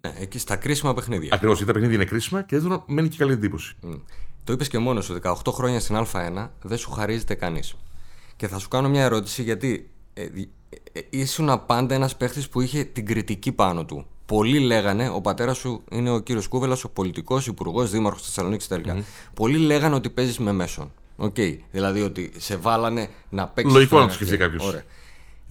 Ναι, 0.00 0.14
εκεί 0.18 0.38
στα 0.38 0.56
κρίσιμα 0.56 0.94
παιχνίδια. 0.94 1.30
Ακριβώς, 1.32 1.56
γιατί 1.56 1.72
τα 1.72 1.78
παιχνίδια 1.78 2.00
είναι 2.00 2.10
κρίσιμα 2.10 2.42
και 2.42 2.58
δεν 2.58 2.82
μένει 2.86 3.08
και 3.08 3.16
καλή 3.16 3.32
εντύπωση. 3.32 3.76
Mm. 3.82 4.00
Το 4.44 4.52
είπες 4.52 4.68
και 4.68 4.78
μόνος 4.78 5.04
σου, 5.04 5.18
18 5.22 5.52
χρόνια 5.52 5.80
στην 5.80 5.96
Α1 5.96 6.48
δεν 6.62 6.78
σου 6.78 6.90
χαρίζεται 6.90 7.34
κανείς. 7.34 7.74
Και 8.36 8.48
θα 8.48 8.58
σου 8.58 8.68
κάνω 8.68 8.88
μια 8.88 9.02
ερώτηση 9.02 9.42
γιατί 9.42 9.90
ε, 10.14 10.22
ε, 10.92 11.00
ήσουν 11.10 11.62
πάντα 11.66 11.94
ένας 11.94 12.16
παίχτης 12.16 12.48
που 12.48 12.60
είχε 12.60 12.84
την 12.84 13.06
κριτική 13.06 13.52
πάνω 13.52 13.84
του. 13.84 14.06
Πολλοί 14.26 14.58
λέγανε, 14.58 15.08
ο 15.08 15.20
πατέρας 15.20 15.56
σου 15.58 15.82
είναι 15.90 16.10
ο 16.10 16.18
κύριος 16.18 16.48
Κούβελας, 16.48 16.84
ο 16.84 16.88
πολιτικός 16.90 17.46
υπουργός, 17.46 17.90
δήμαρχος 17.90 18.20
τη 18.20 18.26
Θεσσαλονίκης 18.26 18.68
τελικά. 18.68 18.96
Mm. 18.96 19.02
Πολλοί 19.34 19.56
λέγανε 19.58 19.94
ότι 19.94 20.10
παίζεις 20.10 20.38
με 20.38 20.52
μέσον. 20.52 20.92
OK. 21.16 21.34
Okay. 21.36 21.58
Δηλαδή 21.70 22.02
ότι 22.02 22.32
σε 22.36 22.56
βάλανε 22.56 23.08
να 23.28 23.48
παίξεις. 23.48 23.74
Λογικό 23.74 23.98
να 23.98 24.06
το 24.06 24.12
σκεφτεί 24.12 24.36
κάποιος. 24.36 24.74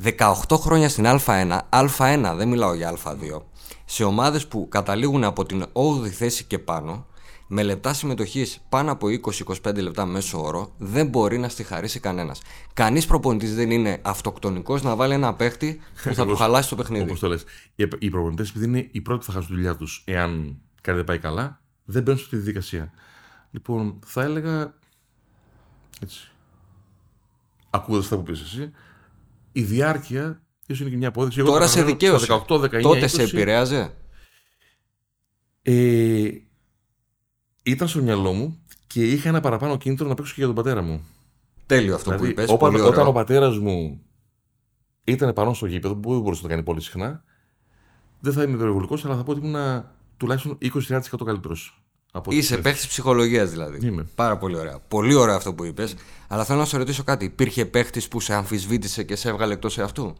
18 0.04 0.58
χρόνια 0.58 0.90
στην 0.90 1.06
Α1, 1.08 1.60
Α1 1.70 2.34
δεν 2.36 2.48
μιλάω 2.48 2.74
για 2.74 2.98
Α2, 3.04 3.42
σε 3.86 4.04
ομάδες 4.04 4.48
που 4.48 4.68
καταλήγουν 4.70 5.24
από 5.24 5.46
την 5.46 5.66
8η 5.74 6.08
θέση 6.08 6.44
και 6.44 6.60
πάνω 6.60 7.06
με 7.52 7.64
λεπτά 7.64 7.94
συμμετοχής 7.94 8.60
πάνω 8.70 8.92
από 8.92 9.08
20-25 9.64 9.82
λεπτά 9.82 10.06
μέσο 10.06 10.44
όρο 10.44 10.74
δεν 10.78 11.08
μπορεί 11.08 11.38
να 11.38 11.50
στη 11.50 11.64
χαρίσει 11.64 12.00
κανένας. 12.00 12.42
Κανείς 12.74 13.06
προπονητής 13.06 13.56
δεν 13.56 13.72
είναι 13.72 14.00
αυτοκτονικός 14.02 14.82
να 14.84 14.96
βάλει 14.96 15.14
ένα 15.14 15.34
παίχτη 15.34 15.82
που 16.04 16.14
θα 16.14 16.26
του 16.26 16.36
χαλάσει 16.36 16.70
το 16.70 16.76
παιχνίδι. 16.76 17.04
Όπως 17.04 17.20
το 17.20 17.28
λες. 17.28 17.44
Οι 18.00 18.10
προπονητές, 18.10 18.50
επειδή 18.50 18.66
είναι 18.66 18.88
οι 18.92 19.02
πρώτοι 19.02 19.20
που 19.20 19.26
θα 19.26 19.32
χάσουν 19.32 19.50
τη 19.50 19.56
δουλειά 19.56 19.76
τους, 19.76 20.04
εάν 20.06 20.58
κάτι 20.82 20.98
δεν 20.98 21.06
πάει 21.06 21.20
καλά, 21.20 21.62
δεν 21.86 22.04
μπαίνουν 22.04 22.20
στη 22.20 22.36
διαδικασία. 22.36 22.92
Λοιπόν, 23.52 24.00
θα 24.06 24.24
έλεγα. 24.24 24.78
Έτσι. 26.02 26.32
Ακούγοντας 27.70 28.04
αυτά 28.04 28.18
που 28.18 28.24
πεις 28.24 28.42
εσύ, 28.42 28.72
η 29.52 29.62
διάρκεια 29.62 30.42
ίσως 30.66 30.82
είναι 30.82 30.90
και 30.90 30.98
μια 30.98 31.08
απόδειξη. 31.08 31.44
Τώρα 31.44 31.68
σε 31.68 31.84
δικαίωσε. 31.84 32.44
Τότε 32.82 33.08
σε 33.08 33.24
επηρέαζε. 33.24 33.94
Ε, 35.62 36.30
ήταν 37.64 37.88
στο 37.88 38.02
μυαλό 38.02 38.34
μου 38.34 38.60
και 38.88 39.04
είχα 39.04 39.30
ένα 39.30 39.40
παραπάνω 39.40 39.78
κίνητρο 39.78 40.08
να 40.08 40.14
παίξω 40.14 40.34
και 40.34 40.40
για 40.40 40.48
τον 40.48 40.56
πατέρα 40.56 40.82
μου. 40.82 41.06
Τέλειο 41.66 41.96
αυτό 41.96 42.12
δηλαδή, 42.12 42.34
που 42.34 42.42
είπες. 42.42 42.52
Όταν, 42.52 42.76
όταν 42.76 43.08
ο 43.08 43.12
πατέρας 43.12 43.58
μου 43.58 44.02
ήταν 45.04 45.34
παρόν 45.34 45.56
στο 45.56 45.66
γήπεδο, 45.66 45.96
που 45.96 46.12
δεν 46.12 46.22
μπορούσε 46.22 46.42
να 46.42 46.48
το 46.48 46.54
κάνει 46.54 46.64
πολύ 46.66 46.82
συχνά, 46.82 47.24
δεν 48.20 48.34
θα 48.34 48.44
είμαι 48.44 48.54
υπερβολικός, 48.54 49.06
αλλά 49.06 49.16
θα 49.16 49.24
πω 49.24 49.32
ότι 49.32 49.46
ήμουν 49.46 49.86
τουλάχιστον 50.18 50.58
20-30% 50.62 51.02
καλύτερος. 51.26 51.82
Είσαι 52.30 52.58
παίχτης 52.58 52.88
ψυχολογίας 52.88 53.50
δηλαδή. 53.50 53.88
Είμαι. 53.88 54.08
Πάρα 54.16 54.38
πολύ 54.38 54.58
ωραία. 54.58 54.80
Πολύ 54.88 55.14
ωραίο 55.14 55.36
αυτό 55.36 55.54
που 55.54 55.64
είπες. 55.66 55.96
Αλλά 56.28 56.46
θέλω 56.46 56.60
να 56.60 56.66
σε 56.66 56.78
ρωτήσω 56.78 57.04
κάτι. 57.04 57.26
Υπήρχε 57.26 57.66
παίχτης 57.66 58.08
που 58.08 58.20
σε 58.20 58.34
αμφισβήτησε 58.34 59.04
και 59.04 59.16
σε 59.16 59.30
έβγαλε 59.30 59.54
εκτός 59.54 59.78
εαυτού; 59.78 60.16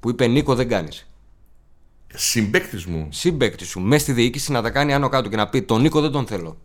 Που 0.00 0.10
είπε 0.10 0.26
Νίκο, 0.26 0.54
δεν 0.54 0.68
κάνεις. 0.68 1.10
Συμπέκτη 2.14 2.90
μου. 2.90 3.08
Συμπέκτη 3.10 3.64
σου. 3.64 3.80
Μέσα 3.80 4.02
στη 4.02 4.12
διοίκηση 4.12 4.52
να 4.52 4.62
τα 4.62 4.70
κάνει 4.70 4.94
άνω 4.94 5.08
κάτω 5.08 5.28
και 5.28 5.36
να 5.36 5.48
πει 5.48 5.62
Τον 5.62 5.80
Νίκο 5.80 6.00
δεν 6.00 6.10
τον 6.10 6.26
θέλω. 6.26 6.58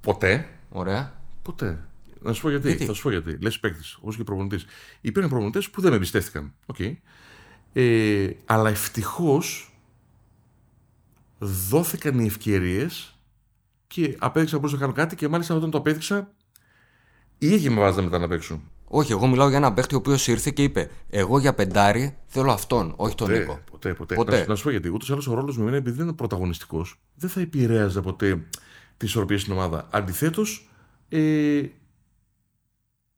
Ποτέ. 0.00 0.48
Ωραία. 0.70 1.20
Ποτέ. 1.42 1.84
Να 2.22 2.32
σου 2.32 2.42
πω 2.42 2.50
γιατί. 2.50 2.68
γιατί; 2.68 2.84
Θα 2.84 2.92
σου 2.92 3.02
πω 3.02 3.10
γιατί. 3.10 3.36
Λες 3.40 3.60
παίκτη, 3.60 3.82
όπως 3.98 4.16
και 4.16 4.24
προπονητή. 4.24 4.64
Υπήρχαν 5.00 5.30
προπονητές 5.30 5.70
που 5.70 5.80
δεν 5.80 5.90
με 5.90 5.96
εμπιστεύτηκαν. 5.96 6.54
Okay. 6.74 6.96
Ε, 7.72 8.30
αλλά 8.44 8.68
ευτυχώς 8.70 9.74
δόθηκαν 11.38 12.18
οι 12.18 12.26
ευκαιρίες 12.26 13.18
και 13.86 14.16
απέδειξα 14.18 14.60
πώ 14.60 14.68
να 14.68 14.78
κάνω 14.78 14.92
κάτι 14.92 15.16
και 15.16 15.28
μάλιστα 15.28 15.54
όταν 15.54 15.70
το 15.70 15.78
απέδειξα, 15.78 16.32
οι 17.38 17.46
ίδιοι 17.46 17.68
με 17.68 17.80
βάζανε 17.80 18.02
μετά 18.02 18.18
να 18.18 18.28
παίξουν. 18.28 18.62
Όχι, 18.84 19.12
εγώ 19.12 19.26
μιλάω 19.26 19.48
για 19.48 19.56
έναν 19.56 19.74
παίχτη 19.74 19.94
ο 19.94 19.98
οποίος 19.98 20.26
ήρθε 20.26 20.50
και 20.50 20.62
είπε: 20.62 20.90
Εγώ 21.10 21.38
για 21.38 21.54
πεντάρι 21.54 22.16
θέλω 22.26 22.52
αυτόν, 22.52 22.92
όχι 22.96 23.14
τον 23.14 23.30
Νίκο. 23.30 23.60
Ποτέ, 23.70 23.94
ποτέ. 23.94 24.14
ποτέ. 24.14 24.40
Να, 24.40 24.46
να 24.46 24.54
σου 24.54 24.62
πω 24.62 24.70
γιατί. 24.70 24.88
Ούτως 24.88 25.08
ή 25.08 25.12
άλλως 25.12 25.26
ο 25.26 25.34
ρόλος 25.34 25.56
μου 25.56 25.68
είναι 25.68 25.76
επειδή 25.76 25.96
δεν 25.96 26.06
είναι 26.06 26.14
πρωταγωνιστικός, 26.14 27.00
δεν 27.14 27.30
θα 27.30 27.40
επηρέαζε 27.40 28.00
ποτέ 28.00 28.42
τι 29.00 29.06
ισορροπίες 29.06 29.40
στην 29.40 29.52
ομάδα. 29.52 29.88
Αντιθέτως, 29.90 30.70
ε, 31.08 31.62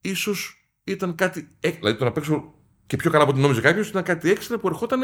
ίσως 0.01 0.69
ήταν 0.85 1.15
κάτι. 1.15 1.49
Δηλαδή 1.61 1.99
το 1.99 2.05
να 2.05 2.13
παίξω 2.13 2.55
και 2.87 2.97
πιο 2.97 3.11
καλά 3.11 3.23
από 3.23 3.33
ό,τι 3.33 3.41
νόμιζε 3.41 3.61
κάποιος 3.61 3.89
ήταν 3.89 4.03
κάτι 4.03 4.31
έξτρα 4.31 4.59
που 4.59 4.69
ερχόταν 4.69 5.01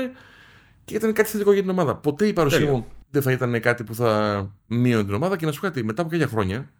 και 0.85 0.95
ήταν 0.95 1.13
κάτι 1.13 1.29
θετικό 1.29 1.53
για 1.53 1.61
την 1.61 1.71
ομάδα. 1.71 1.97
Ποτέ 1.97 2.27
η 2.27 2.33
παρουσία 2.33 2.71
μου 2.71 2.87
δεν 3.11 3.23
θα 3.23 3.33
ήταν 3.33 3.61
κάτι 3.61 3.85
που 3.85 3.95
θα 3.95 4.51
μείωνε 4.67 5.05
την 5.05 5.15
ομάδα 5.15 5.37
και 5.37 5.47
να 5.47 5.53
σου 5.53 5.61
πω 5.61 5.67
κάτι. 5.67 5.85
Μετά 5.85 6.03
από 6.03 6.11
κάποια 6.11 6.27
χρόνια, 6.27 6.71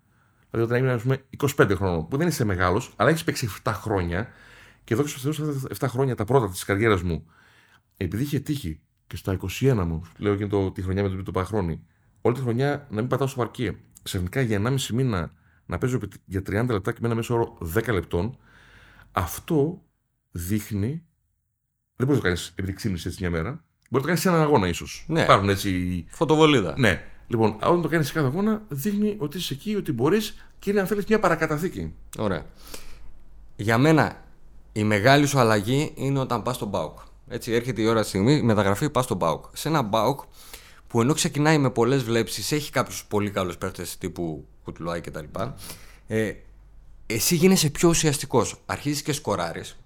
δηλαδή 0.51 0.71
όταν 0.71 0.79
έμεινα 0.79 0.95
ας 0.95 1.03
πούμε 1.03 1.25
25 1.57 1.77
χρόνων, 1.77 2.09
που 2.09 2.17
δεν 2.17 2.27
είσαι 2.27 2.45
μεγάλος, 2.45 2.93
αλλά 2.97 3.11
έχεις 3.11 3.25
παίξει 3.25 3.49
7 3.65 3.73
χρόνια 3.75 4.29
και 4.85 4.95
εδώ 4.95 5.03
και 5.03 5.09
στο 5.09 5.33
Θεό 5.33 5.55
7 5.79 5.87
χρόνια 5.89 6.15
τα 6.15 6.25
πρώτα 6.25 6.51
της 6.51 6.65
καριέρας 6.65 7.03
μου, 7.03 7.27
επειδή 7.97 8.23
είχε 8.23 8.39
τύχει 8.39 8.81
και 9.07 9.17
στα 9.17 9.39
21 9.61 9.85
μου, 9.87 10.03
λέω 10.17 10.37
και 10.37 10.47
το, 10.47 10.71
τη 10.71 10.83
χρονιά 10.83 11.03
με 11.03 11.09
τον 11.09 11.19
Πίτο 11.19 11.31
Παχρόνη, 11.31 11.83
όλη 12.21 12.35
τη 12.35 12.41
χρονιά 12.41 12.87
να 12.91 13.01
μην 13.01 13.07
πατάω 13.09 13.27
στο 13.27 13.37
παρκέ. 13.37 13.77
Ξαφνικά 14.03 14.41
για 14.41 14.63
1,5 14.65 14.87
μήνα 14.93 15.33
να 15.67 15.79
παίζω 15.79 15.99
για 16.25 16.41
30 16.41 16.67
λεπτά 16.69 16.93
και 16.93 16.99
με 17.01 17.07
ένα 17.07 17.15
μέσο 17.15 17.35
όρο 17.35 17.59
10 17.75 17.93
λεπτών, 17.93 18.39
αυτό 19.13 19.83
δείχνει. 20.31 21.03
Δεν 21.97 22.07
μπορείς 22.07 22.09
να 22.09 22.17
το 22.17 22.23
κάνεις 22.23 22.49
επειδή 22.49 22.73
ξύπνησες 22.73 23.07
έτσι 23.07 23.19
μια 23.21 23.31
μέρα. 23.31 23.51
Μπορεί 23.51 23.65
να 23.91 24.01
το 24.01 24.07
κάνεις 24.07 24.21
σε 24.21 24.29
έναν 24.29 24.41
αγώνα, 24.41 24.69
ίσως. 24.69 25.05
Ναι. 25.09 25.23
Υπάρχουν 25.23 25.49
έτσι. 25.49 26.05
Φωτοβολίδα. 26.09 26.75
Ναι. 26.79 27.05
Λοιπόν, 27.27 27.57
όταν 27.57 27.83
το 27.83 27.89
κάνεις 27.89 28.07
σε 28.07 28.13
κάθε 28.13 28.27
αγώνα, 28.27 28.63
δείχνει 28.69 29.17
ότι 29.19 29.37
είσαι 29.37 29.55
εκεί, 29.55 29.75
ότι 29.75 29.93
μπορείς 29.93 30.51
και 30.59 30.71
είναι, 30.71 30.81
αν 30.81 30.87
θέλεις, 30.87 31.05
μια 31.05 31.19
παρακαταθήκη. 31.19 31.95
Ωραία. 32.19 32.47
Για 33.57 33.79
μένα, 33.79 34.25
η 34.73 34.85
μεγάλη 34.85 35.27
σου 35.27 35.39
αλλαγή 35.39 35.93
είναι 35.95 36.19
όταν 36.19 36.43
πας 36.43 36.57
στον 36.57 36.69
Μπάουκ. 36.69 36.99
Έτσι, 37.29 37.53
έρχεται 37.53 37.83
η 37.83 37.87
ώρα 37.87 38.01
της 38.01 38.09
στιγμή, 38.09 38.33
η 38.33 38.43
μεταγραφή 38.43 38.91
πας 38.91 39.05
στον 39.05 39.17
Μπάουκ. 39.17 39.45
Σε 39.53 39.69
ένα 39.69 39.83
Μπάουκ 39.83 40.21
που 40.89 41.01
ενώ 41.01 41.15
ξεκινάει 41.15 41.59
με 41.59 41.71
πολλές 41.71 42.03
βλέψεις, 42.03 42.53
έχει 42.53 42.71
κάποιους 42.71 43.05
πολύ 43.05 43.31
καλούς 43.31 43.59
παίχτες 43.59 43.99
τύπου 43.99 44.47
Κουτλουάη 44.65 45.01
κτλ. 45.01 45.25
Ε, 46.07 46.33
εσύ 47.07 47.35
γίνεσαι 47.35 47.71
πιο 47.71 47.89
ουσιαστικός. 47.89 48.63
Αρχίζεις 48.67 49.03
και 49.03 49.13
σκοράρεις. 49.13 49.79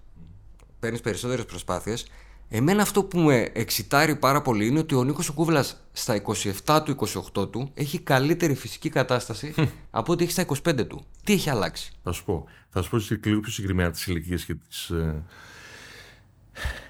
Παίρνεις 0.79 1.01
περισσότερες 1.01 1.45
προσπάθειες. 1.45 2.07
Εμένα 2.49 2.81
αυτό 2.81 3.03
που 3.03 3.19
με 3.19 3.49
εξητάρει 3.53 4.15
πάρα 4.15 4.41
πολύ 4.41 4.67
είναι 4.67 4.79
ότι 4.79 4.95
ο 4.95 5.03
Νίκος 5.03 5.29
Κούβλας 5.29 5.83
στα 5.91 6.21
27 6.65 6.81
του, 6.85 6.95
28 7.35 7.51
του 7.51 7.71
έχει 7.73 7.99
καλύτερη 7.99 8.53
φυσική 8.53 8.89
κατάσταση 8.89 9.53
από 9.91 10.11
ό,τι 10.11 10.23
έχει 10.23 10.31
στα 10.31 10.45
25 10.45 10.87
του. 10.87 11.05
Τι 11.23 11.33
έχει 11.33 11.49
αλλάξει; 11.49 11.91
Θα 12.03 12.11
σου 12.11 12.23
πω. 12.23 12.45
Θα 12.69 12.81
σου 12.81 12.89
πω 12.89 12.97
λίγο 12.97 13.39
πιο 13.39 13.51
συγκεκριμένα 13.51 13.91
τις 13.91 14.07
ηλικίες 14.07 14.45
και 14.45 14.55
τις. 14.55 14.89
Ε... 14.89 15.23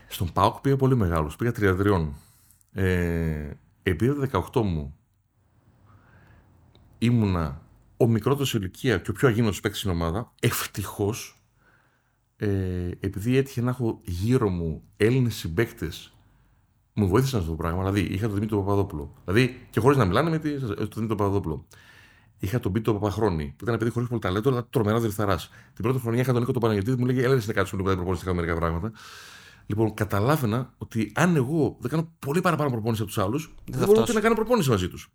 Στον 0.08 0.32
Πάοκ 0.34 0.60
πήγα 0.60 0.76
πολύ 0.76 0.96
μεγάλος. 0.96 1.36
Πήγα 1.36 1.52
33. 1.60 2.08
Ε, 2.74 3.50
επειδή 3.84 4.30
18 4.32 4.62
μου 4.62 4.96
ήμουνα 6.98 7.62
ο 7.98 8.08
μικρότερος 8.08 8.54
ηλικία 8.54 8.98
και 8.98 9.10
ο 9.10 9.14
πιο 9.14 9.28
αγίνο 9.28 9.52
παίκτης 9.62 9.80
στην 9.80 9.92
ομάδα, 9.92 10.34
ευτυχώς, 10.40 11.44
ε, 12.36 12.90
επειδή 13.00 13.38
έτυχε 13.38 13.62
να 13.62 13.70
έχω 13.70 14.00
γύρω 14.04 14.50
μου 14.50 14.84
Έλληνες 14.98 15.36
συμπαίκτες, 15.36 16.14
μου 16.94 17.08
βοήθησαν 17.08 17.40
αυτό 17.40 17.52
το 17.52 17.58
πράγμα. 17.58 17.92
Δηλαδή, 17.92 18.14
είχα 18.14 18.26
τον 18.26 18.36
Δημήτρη 18.36 18.56
Παπαδόπουλο. 18.58 19.14
Δηλαδή, 19.26 19.68
και 19.70 19.80
χωρίς 19.80 19.98
να 19.98 20.06
μιλάνε 20.06 20.30
με 20.30 20.40
τον 20.40 20.90
Δημήτρη 20.94 21.16
Παπαδόπουλο. 21.16 21.66
Είχα 22.40 22.60
τον 22.60 22.72
Πίτο 22.72 22.94
Παπαχρόνη, 22.94 23.46
που 23.46 23.54
ήταν 23.56 23.68
ένα 23.68 23.78
παιδί 23.78 23.92
χωρίς 23.92 24.08
πολύ 24.08 24.22
ταλέντο, 24.22 24.50
αλλά 24.50 24.68
τρομερά 24.70 25.00
διεφθαρά. 25.00 25.38
Την 25.74 25.84
πρώτη 25.84 26.00
χρονιά 26.00 26.22
είχα 26.22 26.32
τον 26.32 26.42
Νίκο 26.42 26.52
τον 26.52 26.62
Παναγιώτη, 26.62 27.00
μου 27.00 27.06
λέγε 27.06 27.24
Έλα, 27.24 27.42
να 27.46 27.54
κάτσουμε 27.54 27.82
λίγο 27.82 27.96
να 27.96 28.04
προπονήσει 28.04 28.34
μερικά 28.34 28.56
πράγματα. 28.56 28.92
Λοιπόν, 29.66 29.94
καταλάβαινα 29.94 30.74
ότι 30.78 31.12
αν 31.16 31.36
εγώ 31.36 31.78
δεν 31.80 31.90
κάνω 31.90 32.14
πολύ 32.20 32.42
παραπάνω 32.42 32.70
προπόνηση 32.70 33.02
από 33.02 33.12
τους 33.12 33.24
άλλους, 33.24 33.56
δεν 33.66 33.88
μπορώ 33.88 34.02
ούτε 34.02 34.14
να 34.14 34.20
κάνω 34.20 34.36
προπόνηση 34.36 34.70
μαζί 34.70 34.90
τους. 34.90 35.12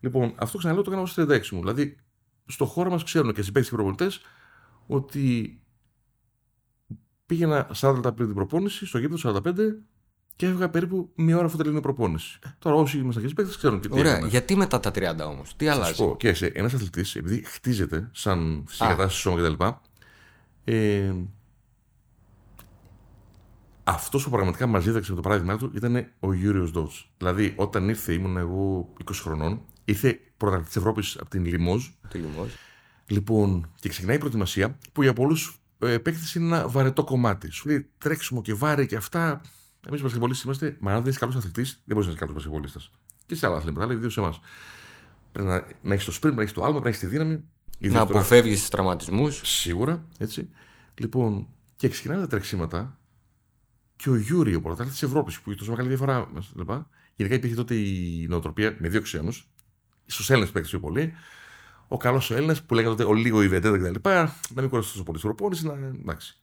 Λοιπόν, 0.00 0.32
αυτό 0.36 0.58
ξαναλέω 0.58 0.82
το 0.82 0.90
έκανα 0.90 1.02
ως 1.02 1.14
36 1.14 1.48
μου. 1.50 1.60
Δηλαδή, 1.60 1.96
στο 2.46 2.64
χώρο 2.64 2.90
μας 2.90 3.02
ξέρουν 3.02 3.32
και 3.32 3.42
συμπαίκτες 3.42 3.70
και 3.70 3.74
προπονητές 3.74 4.20
ότι 4.86 5.58
πήγαινα 7.26 7.70
40 7.74 7.94
λεπτά 7.94 8.12
πριν 8.12 8.26
την 8.26 8.36
προπόνηση, 8.36 8.86
στο 8.86 8.98
γήπεδο 8.98 9.40
45 9.44 9.52
και 10.36 10.46
έφυγα 10.46 10.68
περίπου 10.68 11.10
μία 11.14 11.36
ώρα 11.36 11.46
αφού 11.46 11.56
τελείωνε 11.56 11.78
η 11.78 11.82
προπόνηση. 11.82 12.38
Τώρα 12.58 12.76
όσοι 12.76 12.98
είμαστε 12.98 13.20
και 13.20 13.28
συμπαίκτες 13.28 13.56
ξέρουν 13.56 13.80
τι 13.80 13.88
Ωραία, 13.90 14.18
γιατί 14.18 14.56
μετά 14.56 14.80
τα 14.80 14.90
30 14.94 15.26
όμως, 15.26 15.56
τι 15.56 15.68
αλλάζει; 15.68 15.92
Θα 15.92 16.04
πω, 16.04 16.16
και 16.16 16.50
ένας 16.52 16.74
αθλητής, 16.74 17.16
επειδή 17.16 17.44
χτίζεται 17.44 18.08
σαν 18.12 18.64
φυσική 18.66 18.88
κατάσταση 18.88 19.20
σώμα 19.20 19.40
κτλ. 19.40 19.64
Ε, 20.64 21.12
αυτός 23.88 24.24
που 24.24 24.30
πραγματικά 24.30 24.66
μας 24.66 24.84
δίδαξε 24.84 25.14
το 25.14 25.20
παράδειγμά 25.20 25.56
του 25.56 25.72
ήταν 25.74 26.06
ο 26.20 26.32
Γιούριος 26.32 26.70
Ντότς. 26.70 27.10
Δηλαδή, 27.18 27.52
όταν 27.56 27.88
ήρθε, 27.88 28.12
ήμουν 28.12 28.36
εγώ 28.36 28.92
20 29.04 29.10
χρονών, 29.12 29.62
ήρθε 29.84 30.20
πρωταθλητής 30.36 30.72
της 30.72 30.82
Ευρώπης 30.82 31.16
από 31.20 31.30
την 31.30 31.44
Λιμόζ. 31.44 31.86
Τη 32.08 32.18
Λιμόζ. 32.18 32.50
Λοιπόν, 33.06 33.72
και 33.80 33.88
ξεκινάει 33.88 34.16
η 34.16 34.18
προετοιμασία 34.18 34.78
που 34.92 35.02
για 35.02 35.12
πολλούς 35.12 35.60
ε, 35.78 35.98
παίκτε 35.98 36.38
είναι 36.38 36.46
ένα 36.46 36.68
βαρετό 36.68 37.04
κομμάτι. 37.04 37.50
Σου 37.50 37.68
λέει 37.68 37.90
τρέξιμο 37.98 38.42
και 38.42 38.54
βάρη 38.54 38.86
και 38.86 38.96
αυτά. 38.96 39.40
Εμείς 39.86 40.00
οι 40.00 40.02
πασχεμπολίστε 40.02 40.42
είμαστε, 40.44 40.76
μα 40.80 40.94
αν 40.94 41.00
δεν 41.00 41.10
είσαι 41.10 41.18
καλός 41.18 41.36
αθλητής, 41.36 41.70
δεν 41.70 41.82
μπορείς 41.86 42.04
να 42.04 42.10
είσαι 42.10 42.20
καλός 42.20 42.34
πασχεμπολίστα. 42.34 42.80
Και 43.26 43.34
σε 43.34 43.46
άλλα 43.46 43.56
αθλήματα, 43.56 43.84
αλλά 43.84 43.92
ιδίως 43.92 44.12
σε 44.12 44.20
εμάς. 44.20 44.40
Πρέπει 45.32 45.48
να, 45.48 45.66
να 45.82 45.94
έχεις 45.94 46.04
το 46.04 46.12
σπίτι, 46.12 46.34
να 46.34 46.42
έχεις 46.42 46.54
το 46.54 46.64
άλμα, 46.64 46.80
να 46.80 46.88
έχεις 46.88 47.00
τη 47.00 47.06
δύναμη. 47.06 47.44
Να 47.78 48.00
αποφεύγεις 48.00 48.60
τους 48.60 48.68
τραυματισμούς. 48.68 49.40
Σίγουρα, 49.44 50.06
έτσι. 50.18 50.48
Λοιπόν, 50.94 51.48
και 51.76 51.88
ξεκινάνε 51.88 52.20
τα 52.20 52.26
τρεξίματα 52.26 52.98
και 53.96 54.10
ο 54.10 54.16
Γιούρι, 54.16 54.54
ο 54.54 54.60
πρωταθλητής 54.60 54.98
της 54.98 55.08
Ευρώπης, 55.08 55.40
που 55.40 55.50
είχε 55.50 55.58
τόσο 55.58 55.70
μεγάλη 55.70 55.88
διαφορά. 55.88 56.28
Γενικά 57.14 57.36
υπήρχε 57.36 57.56
τότε 57.56 57.74
η 57.74 58.26
νοοτροπία 58.28 58.76
με 58.78 58.88
δύο 58.88 59.00
ξένους, 59.00 59.48
στους 60.06 60.30
Έλληνες 60.30 60.50
παίκτες 60.50 60.68
πιο 60.68 60.80
πολύ. 60.80 61.12
Ο 61.88 61.96
καλός 61.96 62.30
ο 62.30 62.34
Έλληνας 62.34 62.56
που 62.66 62.74
λέγανε 62.74 62.96
τότε 62.96 63.08
ο 63.10 63.14
λίγο 63.14 63.42
η 63.42 63.48
Βεντέτα 63.48 63.78
κτλ. 63.78 64.08
Να 64.54 64.60
μην 64.60 64.68
κορέσει 64.68 64.90
τόσο 64.90 65.02
πολύ 65.02 65.18
στην 65.18 65.30
προπόνηση. 65.30 65.66
Να... 65.66 65.72
Εντάξει. 65.72 66.36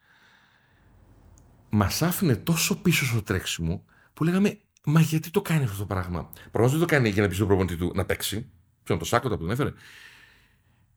Μας 1.70 2.02
άφηνε 2.02 2.36
τόσο 2.36 2.82
πίσω 2.82 3.06
στο 3.06 3.22
τρέξιμο 3.22 3.86
που 4.14 4.24
λέγαμε 4.24 4.58
Μα 4.86 5.02
γιατί 5.02 5.30
το 5.30 5.42
κάνει 5.42 5.64
αυτό 5.64 5.78
το 5.78 5.86
πράγμα; 5.86 6.30
Προφανώς 6.52 6.72
δεν 6.72 6.80
το 6.80 6.86
κάνει 6.86 7.10
για 7.10 7.22
να 7.22 7.28
πει 7.28 7.36
στον 7.36 7.48
προπονητή 7.48 7.76
του 7.76 7.92
να 7.96 8.06
παίξει. 8.06 8.50
Ποιον 8.84 9.00
το 9.00 9.06
σάκο 9.06 9.30
που 9.30 9.38
τον 9.38 9.52
έφερε. 9.52 9.74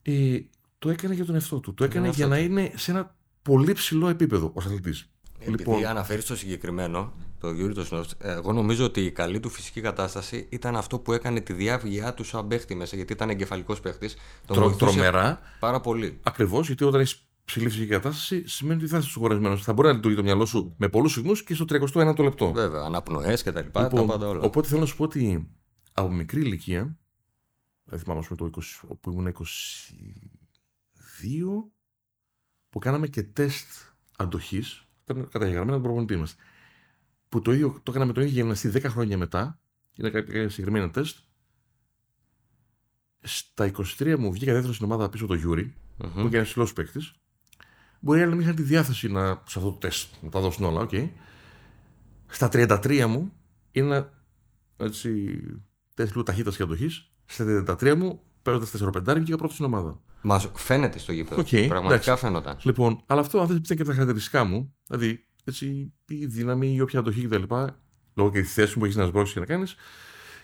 Ε, 0.02 0.40
το 0.78 0.90
έκανε 0.90 1.14
για 1.14 1.24
τον 1.24 1.34
εαυτό 1.34 1.60
του. 1.60 1.74
Το 1.74 1.84
έκανε 1.84 2.08
για 2.08 2.26
να 2.26 2.38
είναι 2.38 2.72
σε 2.74 2.90
ένα 2.90 3.16
πολύ 3.42 3.72
ψηλό 3.72 4.08
επίπεδο 4.08 4.50
ως 4.54 4.66
αθλητής. 4.66 5.10
Επειδή 5.48 5.70
λοιπόν... 5.70 5.86
αναφέρεις 5.86 6.24
το 6.24 6.36
συγκεκριμένο, 6.36 7.12
το 7.40 7.50
Γιούρι 7.50 7.74
το 7.74 8.04
εγώ 8.18 8.52
νομίζω 8.52 8.84
ότι 8.84 9.00
η 9.00 9.10
καλή 9.10 9.40
του 9.40 9.48
φυσική 9.48 9.80
κατάσταση 9.80 10.46
ήταν 10.50 10.76
αυτό 10.76 10.98
που 10.98 11.12
έκανε 11.12 11.40
τη 11.40 11.52
διαύγειά 11.52 12.14
του 12.14 12.24
σαν 12.24 12.48
παίχτη 12.48 12.74
μέσα, 12.74 12.96
γιατί 12.96 13.12
ήταν 13.12 13.30
εγκεφαλικός 13.30 13.80
παίχτης. 13.80 14.16
Τρο, 14.46 14.76
τρομερά. 14.76 15.40
Πάρα 15.60 15.80
πολύ. 15.80 16.20
Ακριβώς, 16.22 16.66
γιατί 16.66 16.84
όταν 16.84 17.00
έχεις 17.00 17.26
ψηλή 17.44 17.68
φυσική 17.68 17.86
κατάσταση, 17.86 18.48
σημαίνει 18.48 18.80
ότι 18.80 18.90
θα 18.90 18.98
είσαι 18.98 19.10
συγχωρεσμένος. 19.10 19.62
Θα 19.62 19.72
μπορεί 19.72 19.88
να 19.88 19.94
λειτουργεί 19.94 20.16
το 20.16 20.22
μυαλό 20.22 20.46
σου 20.46 20.74
με 20.76 20.88
πολλούς 20.88 21.12
σφυγμούς 21.12 21.44
και 21.44 21.54
στο 21.54 21.64
31ο 21.68 22.18
λεπτό. 22.18 22.52
Βέβαια, 22.52 22.82
αναπνοές 22.82 23.42
και 23.42 23.52
τα 23.52 23.62
λοιπά. 23.62 23.82
Λοιπόν, 23.82 24.00
τα 24.00 24.06
πάντα 24.06 24.28
όλα. 24.28 24.40
Οπότε 24.42 24.68
θέλω 24.68 24.80
να 24.80 24.86
σου 24.86 24.96
πω 24.96 25.04
ότι 25.04 25.48
από 25.92 26.10
μικρή 26.10 26.40
ηλικία, 26.40 26.96
δεν 27.84 27.98
θυμάμαι 27.98 28.22
το 28.36 28.50
20, 28.56 28.60
όπου 28.88 29.10
ήμουν 29.10 29.26
22, 29.26 29.32
που 32.68 32.78
κάναμε 32.78 33.06
και 33.06 33.22
τεστ 33.22 33.66
αντοχής. 34.16 34.85
Ήταν 35.10 35.28
καταγεγραμμένα 35.28 35.72
τον 35.72 35.82
προπονητή 35.82 36.16
μας. 36.16 36.36
Που 37.28 37.42
το 37.42 37.52
ίδιο 37.52 37.80
το 37.82 37.90
έκαναμε 37.90 38.12
το 38.12 38.20
ίδιο 38.20 38.32
γυμναστή 38.32 38.70
10 38.74 38.82
χρόνια 38.84 39.18
μετά. 39.18 39.60
Είναι 39.96 40.10
κάποια 40.10 40.48
συγκεκριμένα 40.48 40.90
τεστ. 40.90 41.18
Στα 43.20 43.70
23 43.98 44.16
μου 44.18 44.32
βγήκα 44.32 44.52
δεύτερο 44.52 44.72
στην 44.72 44.84
ομάδα 44.84 45.08
πίσω 45.08 45.26
το 45.26 45.34
Γιούρι, 45.34 45.74
mm-hmm. 45.98 46.10
που 46.14 46.26
ήταν 46.26 46.42
ψηλός 46.42 46.72
παίκτης. 46.72 47.14
Μπορεί 48.00 48.20
να 48.20 48.26
μην 48.26 48.40
είχαν 48.40 48.54
τη 48.54 48.62
διάθεση 48.62 49.08
να, 49.08 49.26
σε 49.26 49.58
αυτό 49.58 49.70
το 49.70 49.76
τεστ 49.76 50.14
να 50.22 50.30
τα 50.30 50.40
δώσουν 50.40 50.64
όλα, 50.64 50.86
okay. 50.90 51.10
Στα 52.26 52.48
33 52.52 53.04
μου 53.08 53.32
είναι 53.72 53.86
ένα 53.86 54.12
έτσι, 54.76 55.40
τεστ 55.94 56.10
λίγο 56.10 56.22
ταχύτητας 56.22 56.56
και 56.56 56.62
αντοχής. 56.62 57.10
Στα 57.24 57.64
33 57.80 57.94
μου 57.94 58.22
παίρνοντα 58.42 58.66
4-5 58.66 59.04
και 59.04 59.12
βγήκα 59.12 59.36
πρώτος 59.36 59.54
στην 59.54 59.64
ομάδα. 59.66 60.00
Μας 60.28 60.50
φαίνεται 60.54 60.98
στο 60.98 61.12
γήπεδο. 61.12 61.42
Okay, 61.42 61.68
Πραγματικά 61.68 62.16
φαίνονταν. 62.16 62.56
Λοιπόν, 62.62 63.02
αλλά 63.06 63.20
αυτό 63.20 63.40
αν 63.40 63.46
δεν 63.46 63.56
ήταν 63.56 63.76
και 63.76 63.84
τα 63.84 63.92
χαρακτηριστικά 63.92 64.44
μου, 64.44 64.74
δηλαδή 64.86 65.24
έτσι, 65.44 65.92
η 66.06 66.26
δύναμη, 66.26 66.74
η 66.74 66.80
όποια 66.80 66.98
αντοχή 66.98 67.26
κτλ. 67.26 67.42
Λόγω 68.14 68.30
και 68.30 68.40
τη 68.40 68.46
θέση 68.46 68.78
που 68.78 68.84
έχεις 68.84 68.96
να 68.96 69.04
σμπρώξεις 69.04 69.34
και 69.34 69.40
να 69.40 69.46
κάνεις. 69.46 69.74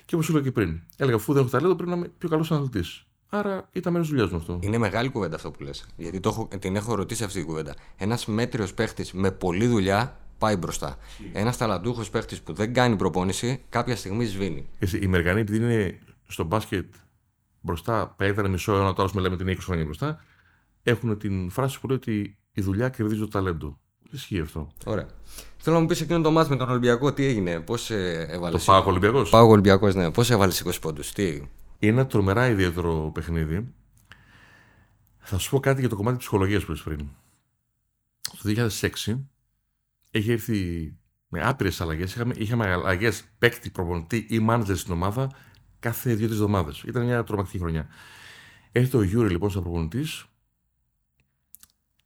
Και 0.04 0.14
όπως 0.14 0.26
σου 0.26 0.32
είπα 0.32 0.42
και 0.42 0.52
πριν, 0.52 0.80
έλεγα 0.96 1.16
αφού 1.16 1.32
δεν 1.32 1.42
έχω 1.42 1.50
ταλέντο 1.50 1.74
πρέπει 1.74 1.90
να 1.90 1.96
είμαι 1.96 2.08
πιο 2.18 2.28
καλός 2.28 2.52
αναλυτής. 2.52 3.06
Άρα 3.28 3.68
ήταν 3.72 3.92
μέρος 3.92 4.08
δουλειάς 4.08 4.30
μου 4.30 4.36
αυτό. 4.36 4.58
Είναι 4.62 4.78
μεγάλη 4.78 5.08
κουβέντα 5.08 5.36
αυτό 5.36 5.50
που 5.50 5.62
λες. 5.62 5.86
Γιατί 5.96 6.20
το 6.20 6.28
έχω, 6.28 6.48
την 6.58 6.76
έχω 6.76 6.94
ρωτήσει 6.94 7.24
αυτή 7.24 7.38
την 7.38 7.46
κουβέντα. 7.46 7.74
Ένας 7.96 8.26
μέτριος 8.26 8.74
παίχτης 8.74 9.12
με 9.12 9.30
πολλή 9.30 9.66
δουλειά 9.66 10.20
πάει 10.38 10.56
μπροστά. 10.56 10.96
Ένας 11.32 11.56
ταλαντούχος 11.56 12.10
παίχτης 12.10 12.40
που 12.40 12.52
δεν 12.52 12.74
κάνει 12.74 12.96
προπόνηση 12.96 13.62
κάποια 13.68 13.96
στιγμή 13.96 14.24
σβήνει. 14.24 14.68
Εσύ, 14.78 14.98
η 14.98 15.06
Μεργανή, 15.06 15.40
επειδή 15.40 15.58
είναι 15.58 15.98
στο 16.26 16.44
μπάσκετ 16.44 16.94
μπροστά, 17.62 18.14
περίπου 18.16 18.48
μισό 18.48 18.72
αιώνα, 18.72 18.92
τώρα 18.92 19.10
με 19.14 19.20
λέμε 19.20 19.36
την 19.36 19.48
20 19.48 19.56
χρόνια 19.60 19.84
μπροστά, 19.84 20.20
έχουν 20.82 21.18
την 21.18 21.50
φράση 21.50 21.80
που 21.80 21.86
λέει 21.86 21.96
ότι 21.96 22.38
η 22.52 22.60
δουλειά 22.60 22.88
κερδίζει 22.88 23.20
το 23.20 23.28
ταλέντο. 23.28 23.80
Ισχύει 24.10 24.40
αυτό. 24.40 24.72
Ωραία. 24.84 25.06
Θέλω 25.56 25.76
να 25.76 25.82
μου 25.82 25.88
πεις 25.88 26.00
εκείνο 26.00 26.20
το 26.20 26.30
μάτι 26.30 26.50
με 26.50 26.56
τον 26.56 26.70
Ολυμπιακό, 26.70 27.12
τι 27.12 27.24
έγινε, 27.24 27.60
πώς 27.60 27.90
ε, 27.90 28.26
έβαλες. 28.30 28.64
Το 28.64 28.72
Πάο 28.72 28.84
Ολυμπιακός; 28.86 29.30
Πάο 29.30 29.48
Ολυμπιακός, 29.48 29.94
ναι. 29.94 30.10
Πώς 30.10 30.30
έβαλες 30.30 30.64
20 30.66 30.80
πόντους, 30.80 31.12
τι; 31.12 31.22
Έγινε. 31.22 31.48
Είναι 31.78 31.92
ένα 31.92 32.06
τρομερά 32.06 32.48
ιδιαίτερο 32.48 33.10
παιχνίδι. 33.14 33.74
Θα 35.18 35.38
σου 35.38 35.50
πω 35.50 35.60
κάτι 35.60 35.80
για 35.80 35.88
το 35.88 35.96
κομμάτι 35.96 36.16
της 36.16 36.26
ψυχολογίας 36.26 36.64
που 36.64 36.72
είπες 36.72 36.82
πριν. 36.82 37.08
Το 38.20 38.68
2006 38.80 39.20
έχει 40.10 40.32
έρθει 40.32 40.92
με 41.28 41.40
άπειρες 41.42 41.80
αλλαγές. 41.80 42.14
Είχαμε, 42.14 42.34
είχαμε 42.36 42.72
αλλαγές 42.72 43.24
παίκτη, 43.38 43.70
προπονητή 43.70 44.26
ή 44.28 44.38
μάνατζερ 44.38 44.76
στην 44.76 44.92
ομάδα 44.92 45.30
κάθε 45.82 46.14
δύο-τρεις 46.14 46.38
εβδομάδες. 46.38 46.82
Ήταν 46.82 47.04
μια 47.04 47.24
τρομακτική 47.24 47.58
χρονιά. 47.58 47.88
Έρχεται 48.72 48.96
ο 48.96 49.02
Γιούρι 49.02 49.28
λοιπόν 49.28 49.50
σαν 49.50 49.62
προπονητής 49.62 50.26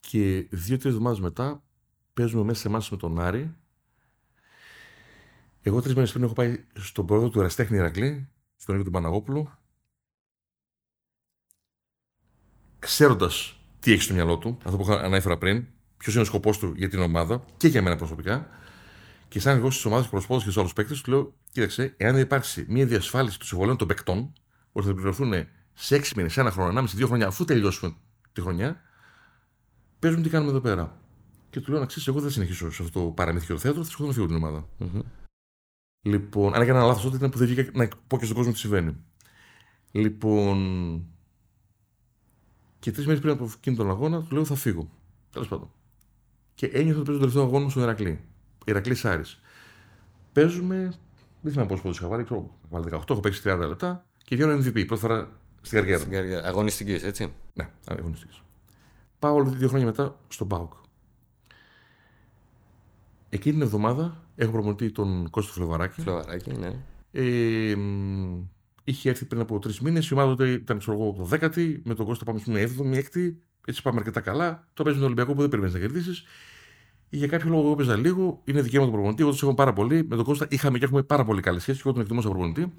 και 0.01 0.47
δύο-τρεις 0.51 0.93
εβδομάδες 0.93 1.20
μετά 1.20 1.62
παίζουμε 2.14 2.43
μέσα 2.43 2.61
σε 2.61 2.68
εμάς 2.68 2.91
με 2.91 2.97
τον 2.97 3.20
Άρη. 3.20 3.57
Εγώ 5.62 5.83
τρεις 5.83 5.95
μέρε 5.95 6.11
πριν 6.11 6.22
έχω 6.22 6.33
πάει 6.33 6.64
στον 6.74 7.07
πρόεδρο 7.07 7.29
του 7.29 7.39
Εραστέχνη 7.39 7.77
Ηρακλή, 7.77 8.29
στον 8.57 8.74
Νίκο 8.74 8.87
του 8.87 8.93
Παναγόπουλου, 8.93 9.51
ξέροντας 12.79 13.61
τι 13.79 13.93
έχει 13.93 14.03
στο 14.03 14.14
μυαλό 14.14 14.39
του, 14.39 14.59
αυτό 14.64 14.77
που 14.77 14.93
ανέφερα 14.93 15.39
πριν, 15.39 15.66
ποιος 15.97 16.14
είναι 16.14 16.22
ο 16.22 16.27
σκοπός 16.27 16.59
του 16.59 16.72
για 16.77 16.89
την 16.89 17.01
ομάδα 17.01 17.45
και 17.57 17.68
για 17.68 17.83
μένα 17.83 17.97
προσωπικά. 17.97 18.49
Και 19.29 19.41
σαν 19.41 19.57
εγώ 19.57 19.70
στις 19.70 19.85
ομάδες 19.85 20.09
προσωπών 20.09 20.37
και 20.37 20.43
στους 20.43 20.57
άλλους 20.57 20.72
παίκτες, 20.72 21.01
του 21.01 21.11
λέω: 21.11 21.35
Κοίταξε, 21.57 21.94
εάν 21.96 22.12
δεν 22.12 22.22
υπάρξει 22.22 22.66
μια 22.68 22.86
διασφάλιση 22.86 23.38
των 23.38 23.46
συμβολέων 23.46 23.76
των 23.76 23.88
παικτών, 23.88 24.32
ώστε 24.72 24.90
θα 24.90 24.96
πληρωθούν 24.96 25.32
σε 25.72 25.94
έξι 25.94 26.12
μήνες, 26.16 26.32
σε 26.32 26.40
ένα 26.40 26.50
χρόνο, 26.50 26.68
ανάμεσα 26.68 26.96
δύο 26.96 27.07
χρόνια, 27.07 27.26
αφού 27.26 27.44
τελειώσουμε 27.44 27.96
τη 28.32 28.40
χρονιά, 28.40 28.82
παίζουμε 29.98 30.22
τι 30.22 30.28
κάνουμε 30.28 30.50
εδώ 30.50 30.61
πέρα. 30.61 31.00
Και 31.50 31.61
του 31.61 31.70
λέω 31.70 31.80
να 31.80 31.86
ξέρεις, 31.86 32.09
εγώ 32.09 32.18
δεν 32.20 32.28
θα 32.28 32.34
συνεχίσω 32.34 32.72
σε 32.72 32.82
αυτό 32.82 33.00
το 33.00 33.11
παραμύθι 33.11 33.46
και 33.46 33.52
το 33.52 33.59
θέατρο, 33.59 33.84
θα 33.84 33.90
σκοτώ 33.90 34.07
να 34.07 34.14
φύγω 34.14 34.26
την 34.26 34.36
ομάδα. 34.36 34.68
Mm-hmm. 34.78 35.00
Λοιπόν, 36.00 36.54
αν 36.54 36.62
έκανα 36.62 36.84
λάθος 36.84 37.02
τότε 37.02 37.16
ήταν 37.16 37.30
που 37.30 37.38
δεν 37.38 37.46
βγήκα 37.46 37.70
να 37.72 37.88
πω 38.07 38.18
και 38.18 38.24
στον 38.24 38.36
κόσμο 38.36 38.52
τι 38.52 38.59
συμβαίνει. 38.59 38.96
Λοιπόν. 39.90 41.07
Και 42.78 42.92
τρεις 42.92 43.07
μέρες 43.07 43.20
πριν 43.20 43.32
από 43.32 43.50
εκείνον 43.57 43.78
τον 43.78 43.90
αγώνα, 43.90 44.22
του 44.22 44.34
λέω 44.34 44.44
θα 44.44 44.54
φύγω. 44.54 44.90
Τέλος 45.30 45.48
πάντων. 45.48 45.70
Και 46.54 46.66
ένιωθα 46.66 47.00
ότι 47.00 47.07
παίζω 47.07 47.18
τον 47.18 47.18
τελευταίο 47.18 47.42
αγώνα 47.42 47.64
μου 47.64 47.70
στον 47.70 47.82
Ηρακλή. 47.82 48.20
Ηρακλής 48.64 49.04
Άρης. 49.04 49.40
Παίζουμε. 50.32 50.98
Δεν 51.47 51.55
θυμάμαι 51.55 51.70
πόσο 51.70 51.82
πόντους 51.82 51.99
είχα 51.99 52.09
βάλει. 52.09 52.24
Ξέρω, 52.24 52.59
βάλει 52.70 52.84
18, 52.90 53.11
έχω 53.11 53.20
παίξει 53.20 53.42
30 53.44 53.59
λεπτά 53.68 54.07
και 54.24 54.36
βγαίνω 54.36 54.53
MVP. 54.53 54.86
Πρώτη 54.86 55.03
φορά 55.03 55.28
στην 55.61 55.78
καριέρα. 55.78 55.99
Στην 55.99 56.12
καριέρα. 56.12 56.49
Αγωνιστικής, 56.49 57.03
έτσι. 57.03 57.32
Ναι, 57.55 57.68
αγωνιστικής. 57.86 58.42
Πάω 59.18 59.34
όλο 59.34 59.51
δύο 59.51 59.68
χρόνια 59.68 59.86
μετά 59.86 60.16
στον 60.28 60.49
Πάουκ. 60.49 60.72
Εκείνη 63.28 63.55
την 63.55 63.62
εβδομάδα 63.62 64.22
έχω 64.36 64.53
προμονητή 64.53 64.90
τον 64.90 65.30
Κώστο 65.30 65.53
Φλεβαράκη. 65.53 66.01
Φλεβαράκη, 66.01 66.53
ναι. 66.53 66.72
Ε, 67.11 67.76
είχε 68.84 69.09
έρθει 69.09 69.24
πριν 69.24 69.40
από 69.40 69.59
τρεις 69.59 69.80
μήνες. 69.80 70.09
Η 70.09 70.12
ομάδα 70.12 70.30
τότε 70.30 70.51
ήταν 70.51 70.78
ξέρω 70.78 70.97
εγώ 70.97 71.12
το 71.12 71.28
10η. 71.32 71.76
Με 71.84 71.94
τον 71.94 72.07
Κώστα 72.07 72.24
πάμε 72.24 72.38
στην 72.38 72.55
7η, 72.55 72.94
6η. 72.94 73.34
Έτσι 73.66 73.82
πάμε 73.82 73.99
αρκετά 73.99 74.20
καλά. 74.20 74.66
Το 74.74 74.82
παίζει 74.82 74.99
τον 74.99 75.07
Ολυμπιακό 75.07 75.34
που 75.34 75.40
δεν 75.40 75.49
περιμένεις 75.49 75.74
να 75.74 75.80
κερδίσεις. 75.80 76.24
Για 77.17 77.27
κάποιο 77.27 77.51
λόγο 77.51 77.62
εγώ 77.62 77.75
παίζα 77.75 77.97
λίγο. 77.97 78.41
Είναι 78.45 78.61
δικαίωμα 78.61 78.87
του 78.87 78.93
προπονητή. 78.93 79.23
Εγώ 79.23 79.31
τους 79.31 79.43
έχω 79.43 79.55
πάρα 79.55 79.73
πολύ. 79.73 80.07
Με 80.09 80.17
τον 80.17 80.25
Κώστα 80.25 80.47
είχαμε 80.51 80.79
και 80.79 80.85
έχουμε 80.85 81.03
πάρα 81.03 81.25
πολύ 81.25 81.41
καλέ 81.41 81.59
σχέσει. 81.59 81.81
Εγώ 81.85 81.93
τον 81.93 82.03
εκτιμώ 82.03 82.21
σαν 82.21 82.31
προπονητή. 82.31 82.73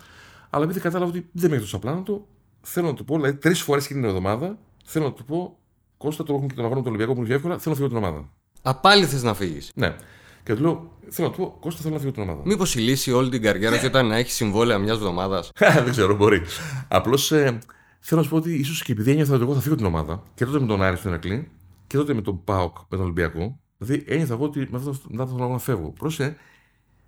Αλλά 0.49 0.63
επειδή 0.63 0.79
κατάλαβα 0.79 1.11
ότι 1.11 1.29
δεν 1.31 1.49
με 1.49 1.55
έχει 1.55 1.65
τόσο 1.65 1.75
απλά 1.77 2.01
του, 2.01 2.27
θέλω 2.61 2.87
να 2.87 2.93
του 2.93 3.05
πω, 3.05 3.15
δηλαδή 3.15 3.37
τρεις 3.37 3.61
φορές 3.61 3.85
εκείνη 3.85 3.99
την 3.99 4.09
εβδομάδα, 4.09 4.57
θέλω 4.83 5.05
να 5.05 5.13
του 5.13 5.25
πω, 5.25 5.57
Κώστα 5.97 6.23
το 6.23 6.33
έχουν 6.33 6.47
και 6.47 6.55
τον 6.55 6.65
αγώνα 6.65 6.79
του 6.79 6.87
Ολυμπιακού 6.87 7.13
που 7.15 7.23
είναι 7.23 7.33
εύκολα, 7.33 7.57
θέλω 7.57 7.75
να 7.75 7.81
φύγω 7.81 7.87
την 7.87 7.97
ομάδα. 7.97 8.29
Απάλι 8.61 9.05
θες 9.05 9.23
να 9.23 9.33
φύγεις. 9.33 9.71
Ναι. 9.75 9.95
Και 10.43 10.55
του 10.55 10.61
λέω, 10.61 10.91
θέλω 11.09 11.27
να 11.27 11.33
του 11.33 11.41
πω, 11.41 11.57
Κώστα 11.59 11.81
θέλω 11.81 11.93
να 11.93 11.99
φύγω 11.99 12.11
την 12.11 12.21
ομάδα. 12.21 12.41
Μήπως 12.45 12.75
η 12.75 12.79
λύση 12.79 13.11
όλη 13.11 13.29
την 13.29 13.41
καριέρα 13.41 13.77
σου 13.77 13.85
ήταν 13.85 14.07
να 14.07 14.15
έχει 14.15 14.31
συμβόλαια 14.31 14.77
μιας 14.77 14.95
εβδομάδας; 14.95 15.51
δεν 15.83 15.91
ξέρω, 15.91 16.15
μπορεί. 16.15 16.41
Απλώς 16.87 17.31
ε, 17.31 17.59
θέλω 17.99 18.19
να 18.19 18.23
σου 18.23 18.29
πω 18.29 18.35
ότι 18.35 18.53
ίσως 18.53 18.83
και 18.83 18.91
επειδή 18.91 19.11
ένιωθα 19.11 19.33
ότι 19.33 19.43
εγώ 19.43 19.53
θα 19.53 19.59
φύγω 19.59 19.75
την 19.75 19.85
ομάδα 19.85 20.23
και 20.33 20.45
τότε 20.45 20.59
με 20.59 20.65
τον 20.65 20.81
Άρη 20.81 20.97
στον 20.97 21.11
Ερακλή 21.11 21.51
και 21.87 21.97
τότε 21.97 22.13
με 22.13 22.21
τον 22.21 22.43
Πάοκ, 22.43 22.77
με 22.77 22.97
τον 22.97 23.01
Ολυμπιακό, 23.01 23.59
δηλαδή 23.77 24.03
ένιωθα 24.07 24.33
εγώ 24.33 24.43
ότι 24.43 24.67
μετά 25.09 25.27
τον 25.27 25.41
αγώνα 25.41 25.59
φεύγω. 25.59 25.91
Πρόσε, 25.91 26.37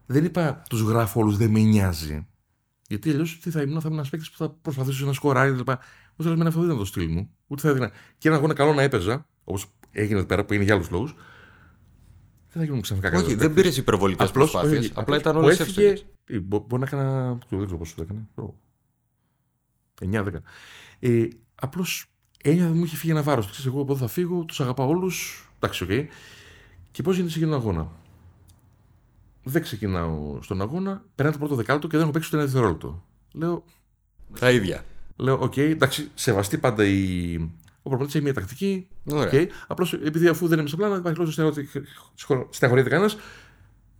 δεν 0.05 0.25
είπα 0.25 0.63
τους 0.69 0.81
γράφω 0.81 1.19
όλους, 1.19 1.37
δεν 1.37 1.49
με 1.49 1.59
νοιάζει. 1.59 2.27
Γιατί 2.87 3.09
αλλιώς 3.09 3.39
τι 3.39 3.49
θα 3.49 3.61
ήμουν, 3.61 3.81
θα 3.81 3.87
ήμουν 3.87 3.97
ένας 3.97 4.09
παίκτης 4.09 4.29
που 4.31 4.37
θα 4.37 4.49
προσπαθήσω 4.49 5.05
να 5.05 5.13
σκοράρει 5.13 5.51
κλπ. 5.51 5.69
Μου 6.15 6.23
θέλω 6.23 6.47
αυτό 6.47 6.59
δεν 6.59 6.65
ήταν 6.65 6.77
το 6.77 6.85
στυλ 6.85 7.11
μου. 7.11 7.29
Ούτε 7.47 7.61
θα 7.61 7.69
έδινα. 7.69 7.91
Και 8.17 8.27
ένα 8.27 8.37
αγώνα 8.37 8.53
καλό 8.53 8.73
να 8.73 8.81
έπαιζα, 8.81 9.27
όπως 9.43 9.65
έγινε 9.91 10.17
εδώ 10.17 10.27
πέρα 10.27 10.45
που 10.45 10.53
είναι 10.53 10.63
για 10.63 10.73
άλλους 10.73 10.89
λόγους, 10.89 11.15
δεν 12.51 12.61
θα 12.61 12.63
γίνουν 12.63 12.81
ξαφνικά 12.81 13.17
Όχι, 13.17 13.35
δεν 13.35 13.53
πήρες 13.53 13.77
υπερβολικές 13.77 14.31
προσπάθειες. 14.31 14.91
Απλά 14.93 15.17
ήταν 15.17 15.35
όλες 15.35 15.59
εύστοχες. 15.59 16.05
Μπορεί 16.41 16.79
να 16.79 16.85
έκανα. 16.85 17.37
Δεν 17.49 17.65
ξέρω 17.65 17.77
πόσο 17.77 17.95
το 17.95 18.01
έκανε. 18.01 18.27
9-10. 20.01 20.41
Ε, 20.99 21.27
Απλώς 21.55 22.05
έννοια 22.43 22.67
μου 22.67 22.83
είχε 22.83 22.95
φύγει 22.95 23.11
ένα 23.11 23.23
βάρος. 23.23 23.49
Ξέρετε, 23.49 23.69
εγώ 23.69 23.81
από 23.81 23.91
εδώ 23.91 24.01
θα 24.01 24.07
φύγω, 24.07 24.45
τους 24.45 24.61
αγαπάω 24.61 24.87
όλους. 24.87 25.49
Εντάξει, 25.55 25.83
OK. 25.83 25.89
Okay. 25.91 26.05
Και 26.91 27.01
πώς 27.01 27.15
γίνεται 27.15 27.31
σε 27.31 27.39
έναν 27.39 27.53
αγώνα; 27.53 27.91
Δεν 29.43 29.61
ξεκινάω 29.61 30.41
στον 30.41 30.61
αγώνα, 30.61 31.03
περνάει 31.15 31.33
το 31.33 31.39
πρώτο 31.39 31.55
δεκάλεπτο 31.55 31.87
και 31.87 31.95
δεν 31.95 32.03
έχω 32.03 32.11
παίξει 32.11 32.27
ούτε 32.27 32.37
ένα 32.37 32.45
δευτερόλεπτο. 32.45 33.05
Λέω. 33.33 33.63
Τα 34.39 34.51
ίδια. 34.51 34.83
Λέω, 35.15 35.39
OK, 35.41 35.53
okay, 35.53 35.69
εντάξει, 35.69 36.09
σεβαστή 36.13 36.57
πάντα 36.57 36.85
η, 36.85 37.35
ο 37.81 37.89
προπονητής 37.89 38.15
έχει 38.15 38.23
μια 38.23 38.33
τακτική. 38.33 38.87
Okay. 39.09 39.47
Απλώς 39.67 39.93
επειδή 39.93 40.27
αφού 40.27 40.47
δεν 40.47 40.59
είμαι 40.59 40.67
σε 40.67 40.75
πλάνα, 40.75 40.95
υπάρχει 40.95 41.19
λόγος 41.19 41.37
να 41.37 41.51
στεναχωρείται 42.49 42.89
κανένας. 42.89 43.17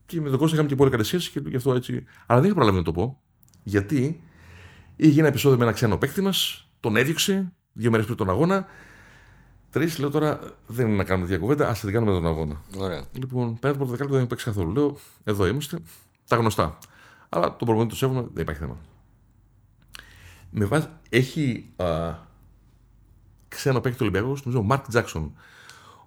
Και 0.06 0.22
με 0.22 0.30
τον 0.30 0.38
κόσμο 0.38 0.54
είχαμε 0.54 0.70
και 0.70 0.76
πολύ 0.76 0.92
καλές 0.92 1.08
σχέσεις 1.08 1.30
και 1.30 1.42
γι' 1.46 1.56
αυτό 1.56 1.74
έτσι. 1.74 2.04
Αλλά 2.26 2.40
δεν 2.40 2.50
είχα 2.50 2.56
προλάβει 2.60 2.78
να 2.78 2.84
το 2.84 2.92
πω. 2.92 3.22
Γιατί; 3.64 4.24
Είχε 5.02 5.20
ένα 5.20 5.28
επεισόδιο 5.28 5.58
με 5.58 5.64
ένα 5.64 5.74
ξένο 5.74 5.98
παίκτη 5.98 6.22
μας, 6.22 6.68
τον 6.80 6.96
έδιωξε 6.96 7.54
δύο 7.74 7.90
μέρες 7.92 8.06
πριν 8.06 8.18
τον 8.18 8.30
αγώνα. 8.30 8.68
Τρεις, 9.72 10.00
λέω 10.00 10.10
τώρα 10.10 10.40
δεν 10.68 10.88
είναι 10.88 10.96
να 10.96 11.04
κάνουμε 11.04 11.28
διακουβέντα, 11.28 11.70
ας 11.70 11.80
την 11.80 11.92
κάνουμε 11.92 12.12
τον 12.12 12.26
αγώνα. 12.28 12.62
Ωραία. 12.78 13.04
Λοιπόν, 13.12 13.60
πέρα 13.60 13.74
από 13.74 13.84
το 13.84 13.90
δεκάλεπτο 13.90 14.08
δεν 14.08 14.20
έχω 14.20 14.28
παίξει 14.28 14.46
καθόλου. 14.46 14.72
Λέω, 14.72 14.98
εδώ 15.24 15.48
είμαστε, 15.48 15.80
τα 16.28 16.36
γνωστά. 16.36 16.78
Αλλά 17.30 17.56
τον 17.56 17.68
προπονητή 17.68 17.90
του 17.90 17.96
σέβομαι, 17.98 18.28
δεν 18.34 18.42
υπάρχει 18.42 18.62
θέμα. 18.62 18.78
Με 20.50 20.66
βάση, 20.66 20.88
έχει 21.10 21.74
α, 21.76 22.16
ξένο 23.48 23.80
παίκτη 23.80 23.98
του 23.98 24.08
Ολυμπιακού, 24.10 24.38
νομίζω 24.44 24.60
ο 24.60 24.64
Μαρκ 24.64 24.88
Τζάξον, 24.88 25.34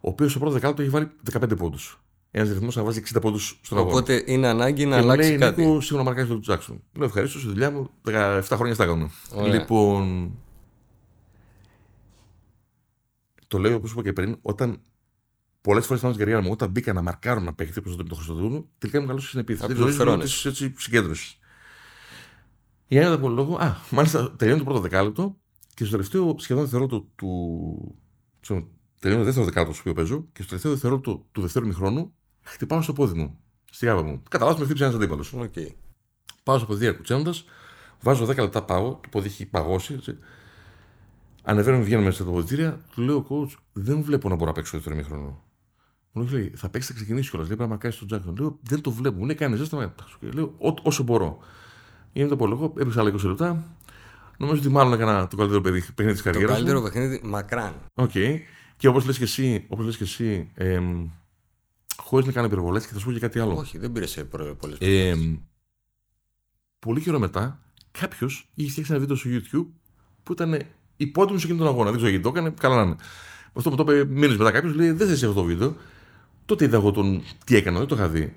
ο 0.01 0.09
οποίος 0.09 0.31
στο 0.31 0.39
πρώτο 0.39 0.55
δεκάλεπτο 0.55 0.83
έχει 0.83 0.91
βάλει 0.91 1.11
15 1.33 1.57
πόντους. 1.57 2.01
ένας 2.31 2.49
ρυθμός 2.49 2.77
να 2.77 2.83
βάζει 2.83 3.03
60 3.15 3.21
πόντους 3.21 3.61
στον 3.63 3.79
αγώνα. 3.79 3.93
Οπότε 3.93 4.23
είναι 4.27 4.47
ανάγκη 4.47 4.87
να 4.87 4.97
αλλάξει 4.97 5.29
λέει, 5.29 5.39
κάτι. 5.39 5.65
Νίκο, 5.65 5.81
σίγουρα 5.81 6.05
μαρκάρεις 6.05 6.31
τον 6.31 6.41
Τζάξον. 6.41 6.83
Λέω 6.97 7.07
ευχαρίστω 7.07 7.39
στη 7.39 7.49
δουλειά 7.49 7.71
μου, 7.71 7.91
17 8.07 8.43
χρόνια 8.53 8.75
στα 8.75 8.85
έκανα. 8.85 9.11
Λοιπόν. 9.47 10.31
Το 13.53 13.59
λέω 13.59 13.77
όπως 13.77 13.93
είπα 13.93 14.03
και 14.03 14.13
πριν, 14.13 14.39
όταν 14.43 14.81
πολλές 15.61 15.87
φορές 15.87 16.03
στην 16.03 16.17
καριέρα 16.17 16.43
μου, 16.43 16.51
όταν 16.51 16.71
μπήκα 16.71 16.93
να 16.93 17.03
μαρκάρω 17.03 17.41
να 17.41 17.55
παίχτη 17.55 17.79
όπω 17.79 18.05
το 18.05 18.15
Χριστοδούλου, 18.15 18.71
τελικά 18.79 18.99
είμαι 18.99 19.07
καλό 19.07 19.21
στην 19.21 19.41
επίθεση. 19.41 19.73
Δεν 19.73 19.87
ξέρω 19.87 20.13
έτσι 20.13 20.75
συγκέντρωση. 20.77 21.39
Για 22.87 23.01
έναν 23.01 23.13
από 23.13 23.29
λόγο, 23.29 23.57
α, 23.57 23.77
μάλιστα 23.91 24.33
τελειώνει 24.37 24.59
το 24.59 24.65
πρώτο 24.65 24.81
δεκάλεπτο 24.81 25.37
και 25.75 25.85
στο 25.85 25.91
τελευταίο 25.91 26.35
σχεδόν 26.39 26.63
δευτερόλεπτο 26.63 27.09
του. 27.15 27.99
Τελειώνει 28.99 29.21
το 29.21 29.25
δεύτερο 29.25 29.45
δεκάλεπτο 29.45 29.75
στο 29.75 29.91
οποίο 29.91 30.03
παίζω 30.03 30.27
και 30.33 30.41
στο 30.43 30.47
τελευταίο 30.47 30.73
δευτερόλεπτο 30.73 31.27
του 31.33 31.41
δεύτερου 31.41 31.67
μηχρόνου 31.67 32.15
χτυπάω 32.43 32.83
στο 32.83 32.93
πόδι 32.93 33.19
μου. 33.19 33.39
Στη 33.71 33.87
γάβα 33.87 34.03
μου. 34.03 34.23
Κατά 34.31 34.45
λάθο 34.45 34.59
με 34.59 34.65
χτύπησε 34.65 34.85
ένας 34.85 34.97
αντίπαλος. 34.97 35.35
Okay. 35.37 35.69
Πάω 36.43 36.59
στο 36.59 36.67
ποδί 36.67 36.87
ακουτσένοντας, 36.87 37.45
βάζω 38.01 38.25
10 38.25 38.37
λεπτά 38.37 38.65
πάω, 38.65 38.91
το 38.91 39.09
πόδι 39.11 39.27
έχει 39.27 39.47
παγώσει. 39.47 39.95
Έτσι. 39.95 40.19
Ανεβαίνω, 41.43 41.83
μπαίνω 41.83 42.03
μέσα 42.03 42.23
στα 42.23 42.31
αποδυτήρια, 42.31 42.81
του 42.95 43.03
λέω 43.03 43.27
coach, 43.29 43.57
δεν 43.73 44.03
βλέπω 44.03 44.29
να 44.29 44.35
μπορώ 44.35 44.47
να 44.47 44.53
παίξω 44.53 44.77
δεύτερο 44.77 44.97
ημίχρονο. 44.97 45.43
Μου 46.13 46.29
λέει, 46.31 46.53
θα 46.57 46.69
παίξεις, 46.69 46.91
θα 46.91 46.97
ξεκινήσεις 46.97 47.31
κιόλας. 47.31 47.49
Λέει, 47.49 47.57
πρέπει 47.57 47.71
να 47.71 47.77
μαρκάρεις 47.77 47.99
τον 47.99 48.07
Τζάκσον. 48.07 48.37
Λέω, 48.39 48.59
δεν 48.63 48.81
το 48.81 48.91
βλέπω. 48.91 49.19
Μου 49.19 49.25
λέει, 49.25 49.35
κάνει 49.35 49.57
ζέστα. 49.57 49.95
Λέω, 50.21 50.55
όσο 50.83 51.03
μπορώ. 51.03 51.39
Γίνεται 52.13 52.35
από 52.35 52.47
λόγο, 52.47 52.73
έπαιξα 52.79 53.01
άλλα 53.01 53.13
20 53.15 53.23
λεπτά. 53.23 53.65
Νομίζω 54.39 54.61
ότι 54.61 54.69
μάλλον 54.69 54.93
έκανα 54.93 55.29
το 55.29 55.37
καλύτερο 55.37 55.61
παιχνίδι 55.61 56.13
της 56.13 56.23
καριέρας. 56.23 56.49
Το 56.49 56.55
καλύτερο 56.55 56.81
μου. 56.81 56.85
παιχνίδι 56.85 57.21
μακράν. 57.25 57.75
OK. 57.95 58.11
Okay. 58.15 58.39
Και 58.77 58.89
όπως 58.89 59.07
λες 59.07 59.19
και 59.19 59.25
εσύ, 59.25 59.65
όπως 59.69 59.85
λες 59.85 59.97
και 59.97 60.05
εσύ 60.05 60.51
ε, 60.55 60.81
χωρίς 61.97 62.27
να 62.27 62.33
κάνω 62.33 62.47
υπερβολές 62.47 62.81
και 62.81 62.87
θα 62.87 62.99
σου 62.99 63.05
πω 63.05 63.13
και 63.13 63.19
κάτι 63.19 63.39
άλλο. 63.39 63.57
Όχι, 63.57 63.79
δεν 63.79 63.93
πήρε 63.93 64.07
σε 64.07 64.25
πολλές 64.25 64.77
ε, 64.81 65.15
Πολύ 66.79 67.01
καιρό 67.01 67.19
μετά, 67.19 67.61
κάποιος 67.91 68.51
είχε 68.55 68.71
φτιάξει 68.71 68.93
ένα 68.93 69.01
βίντεο 69.01 69.17
στο 69.17 69.31
YouTube 69.33 69.67
που 70.23 70.33
ήταν 70.33 70.63
υπότιμο 70.97 71.39
σε 71.39 71.47
εκείνον 71.47 71.65
τον 71.65 71.75
αγώνα. 71.75 71.91
Δεν 71.91 71.97
ξέρω 71.97 72.11
γιατί 72.11 72.25
το 72.25 72.31
έκανε, 72.31 72.55
καλά 72.61 72.77
να 72.77 72.83
είναι. 72.83 72.97
Αυτό 73.53 73.71
που 73.71 73.85
το 73.85 73.93
είπε 73.93 74.05
μήνες 74.05 74.37
μετά 74.37 74.51
κάποιος 74.51 74.75
λέει: 74.75 74.91
Δεν 74.91 75.07
θε 75.07 75.13
αυτό 75.13 75.33
το 75.33 75.43
βίντεο. 75.43 75.77
Τότε 76.45 76.65
είδα 76.65 76.77
εγώ 76.77 76.91
τον 76.91 77.23
τι 77.47 77.57
έκανα, 77.57 77.79
δεν 77.79 77.89
το 77.89 77.95
είχα 77.95 78.09
δει. 78.09 78.37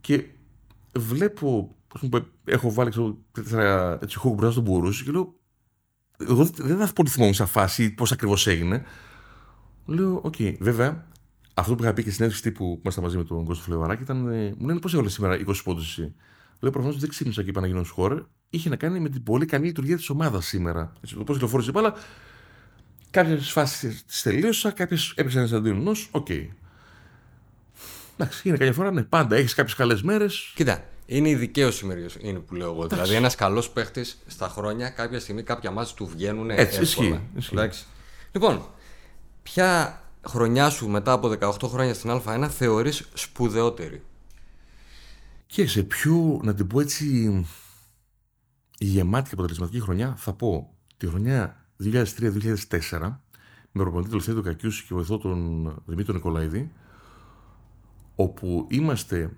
Και 0.00 0.24
βλέπω, 0.96 1.76
πω, 2.10 2.26
έχω 2.44 2.72
βάλει 2.72 2.90
ξέρω, 2.90 3.18
τέσσερα 3.32 3.98
έτσι 4.02 4.18
hook 4.18 4.34
μπροστά 4.34 4.50
στον 4.50 4.62
Μπουρούση 4.62 5.04
και 5.04 5.10
λέω: 5.10 5.34
Εγώ 6.18 6.44
δεν 6.44 6.78
θα 6.78 6.92
πολύ 6.92 7.08
θυμόμουν 7.08 7.34
σαν 7.34 7.46
φάση 7.46 7.94
πώς 7.94 8.12
ακριβώς 8.12 8.46
έγινε. 8.46 8.84
Λέω: 9.86 10.20
OK, 10.24 10.34
okay. 10.38 10.56
βέβαια, 10.58 11.06
αυτό 11.54 11.74
που 11.74 11.82
είχα 11.82 11.92
πει 11.92 12.02
και 12.02 12.10
στην 12.10 12.14
συνέντευξη 12.14 12.52
που 12.52 12.78
ήμασταν 12.80 13.04
μαζί 13.04 13.16
με 13.16 13.24
τον 13.24 13.44
Κώστα 13.44 13.64
Φλεβαράκη 13.64 14.02
ήταν: 14.02 14.28
ε, 14.28 14.54
Μου 14.58 14.66
λένε 14.66 14.80
πώς 14.80 14.92
έβαλες 14.92 15.12
σήμερα 15.12 15.38
20 15.46 15.54
πόντους 15.64 15.98
εσύ; 15.98 16.14
Λέω: 16.60 16.72
Προφανώς 16.72 16.98
δεν 16.98 17.08
ξύπνησα 17.08 17.42
και 17.42 17.48
είπα 17.48 17.60
να 17.60 17.66
γίνω 17.66 17.84
σκόρερ. 17.84 18.24
Είχε 18.50 18.68
να 18.68 18.76
κάνει 18.76 19.00
με 19.00 19.08
την 19.08 19.22
πολύ 19.22 19.46
καλή 19.46 19.66
λειτουργία 19.66 19.96
της 19.96 20.08
ομάδας 20.08 20.46
σήμερα. 20.46 20.92
Έτσι, 21.00 21.14
το 21.14 21.24
πώς 21.24 21.34
κυκλοφόρησε 21.34 21.68
η 21.70 21.72
μπάλα. 21.74 21.94
Κάποιες 23.10 23.50
φάσεις 23.50 24.04
τις 24.04 24.22
τελείωσα, 24.22 24.70
κάποιες 24.70 25.12
έπαιξαν 25.16 25.42
εναντίον 25.42 25.88
OK. 26.10 26.26
Okay. 26.28 26.48
Εντάξει, 28.18 28.48
είναι 28.48 28.56
καμιά 28.56 28.72
φορά, 28.72 28.90
ναι, 28.90 29.02
πάντα 29.02 29.36
έχεις 29.36 29.54
κάποιες 29.54 29.74
καλές 29.74 30.02
μέρες. 30.02 30.52
Κοίτα, 30.54 30.84
είναι 31.06 31.28
η 31.28 31.34
δικαίωση 31.34 31.86
είναι 32.20 32.38
που 32.38 32.54
λέω 32.54 32.66
εγώ. 32.66 32.84
Εντάξει. 32.84 32.94
Δηλαδή, 32.94 33.14
ένας 33.14 33.34
καλός 33.34 33.70
παίχτης 33.70 34.18
στα 34.26 34.48
χρόνια, 34.48 34.88
κάποια 34.88 35.20
στιγμή, 35.20 35.42
κάποια 35.42 35.70
ματς 35.70 35.94
του 35.94 36.06
βγαίνουν 36.06 36.50
Έτσι, 36.50 36.80
εύκολα. 36.80 37.22
Ισχύει, 37.36 37.84
Λοιπόν, 38.32 38.68
ποια 39.42 40.00
χρονιά 40.26 40.70
σου 40.70 40.88
μετά 40.88 41.12
από 41.12 41.28
18 41.28 41.68
χρόνια 41.68 41.94
στην 41.94 42.10
Α1 42.10 42.48
θεωρείς 42.50 43.08
σπουδαιότερη; 43.14 44.02
Και 45.46 45.66
σε 45.66 45.82
πιο, 45.82 46.40
να 46.42 46.54
την 46.54 46.66
πω 46.66 46.80
έτσι, 46.80 47.46
γεμάτη 48.78 49.28
και 49.28 49.34
αποτελεσματική 49.34 49.80
χρονιά, 49.80 50.14
θα 50.16 50.32
πω 50.32 50.74
τη 50.96 51.06
χρονιά 51.06 51.66
2003-2004 51.82 52.04
με 53.72 53.82
προπονητή 53.82 54.10
του 54.10 54.16
Λευθέρου 54.16 54.42
Κακιούση 54.42 54.84
και 54.84 54.94
βοηθό 54.94 55.18
τον 55.18 55.82
Δημήτρη 55.86 56.14
Νικολαίδη, 56.14 56.72
όπου 58.14 58.66
είμαστε 58.70 59.36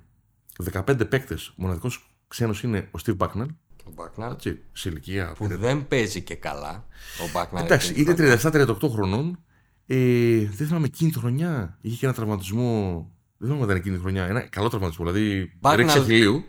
15 0.72 1.09
παίκτες. 1.09 1.53
Μοναδικός 1.57 2.16
ξένος 2.28 2.62
είναι 2.62 2.89
ο 2.91 2.99
Steve 3.05 3.16
Bucknell. 3.16 3.47
Ο 3.84 3.93
Bucknell. 3.97 4.30
Έτσι, 4.32 4.61
σε 4.72 4.89
ηλικία. 4.89 5.32
Που 5.36 5.47
δεν 5.47 5.89
παίζει 5.89 6.22
και 6.22 6.34
καλά. 6.34 6.86
Ο 7.20 7.30
Bucknell. 7.34 7.64
Εντάξει, 7.64 7.95
είναι 7.97 8.14
37-38 8.43 8.76
χρονών. 8.91 9.39
Ε, 9.86 10.39
δεν 10.39 10.66
θυμάμαι 10.66 10.86
εκείνη 10.86 11.11
τη 11.11 11.18
χρονιά. 11.18 11.78
Είχε 11.80 11.97
και 11.97 12.07
ένα 12.07 12.14
τραυματισμό. 12.14 13.11
Δεν 13.36 13.49
θυμάμαι 13.49 13.62
αν 13.62 13.68
ήταν 13.68 13.76
εκείνη 13.76 13.95
τη 13.95 14.01
χρονιά. 14.01 14.24
Ένα 14.24 14.41
καλό 14.41 14.68
τραυματισμό. 14.68 15.07
Δηλαδή 15.07 15.53
ρίξε 15.74 16.03
χιλίου. 16.03 16.45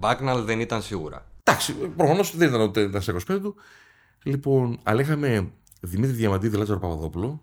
Bucknell 0.00 0.42
δεν 0.44 0.60
ήταν 0.60 0.82
σίγουρα. 0.82 1.29
Εντάξει, 1.50 1.72
προφανώς 1.96 2.36
δεν 2.36 2.48
ήταν 2.48 2.60
ούτε 2.60 3.00
στα 3.00 3.14
25 3.14 3.38
του. 3.40 3.54
Λοιπόν, 4.22 4.78
αλλά 4.82 5.00
είχαμε 5.00 5.52
Δημήτρη 5.80 6.16
Διαμαντίδη, 6.16 6.56
Λάζαρο 6.56 6.78
Παπαδόπουλο, 6.78 7.42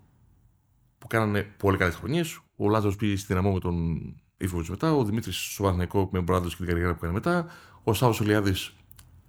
που 0.97 1.07
κάνανε 1.07 1.41
πολύ 1.57 1.77
καλές 1.77 1.95
χρονιές. 1.95 2.39
Ο 2.55 2.69
Λάζαρος 2.69 2.95
πήγε 2.95 3.15
στη 3.15 3.25
δυναμό 3.27 3.53
με 3.53 3.59
τον 3.59 3.99
Ιφοβιτ 4.37 4.67
μετά. 4.67 4.93
Ο 4.93 5.03
Δημήτρης 5.03 5.53
στο 5.53 5.63
Παναγενικό 5.63 5.99
με 5.99 6.09
τον 6.11 6.23
Μπράδο 6.23 6.47
και 6.47 6.55
την 6.55 6.65
καριέρα 6.65 6.91
που 6.91 6.97
έκανε 6.97 7.13
μετά. 7.13 7.47
Ο 7.83 7.93
Σάβο 7.93 8.17
Ολιάδης, 8.21 8.73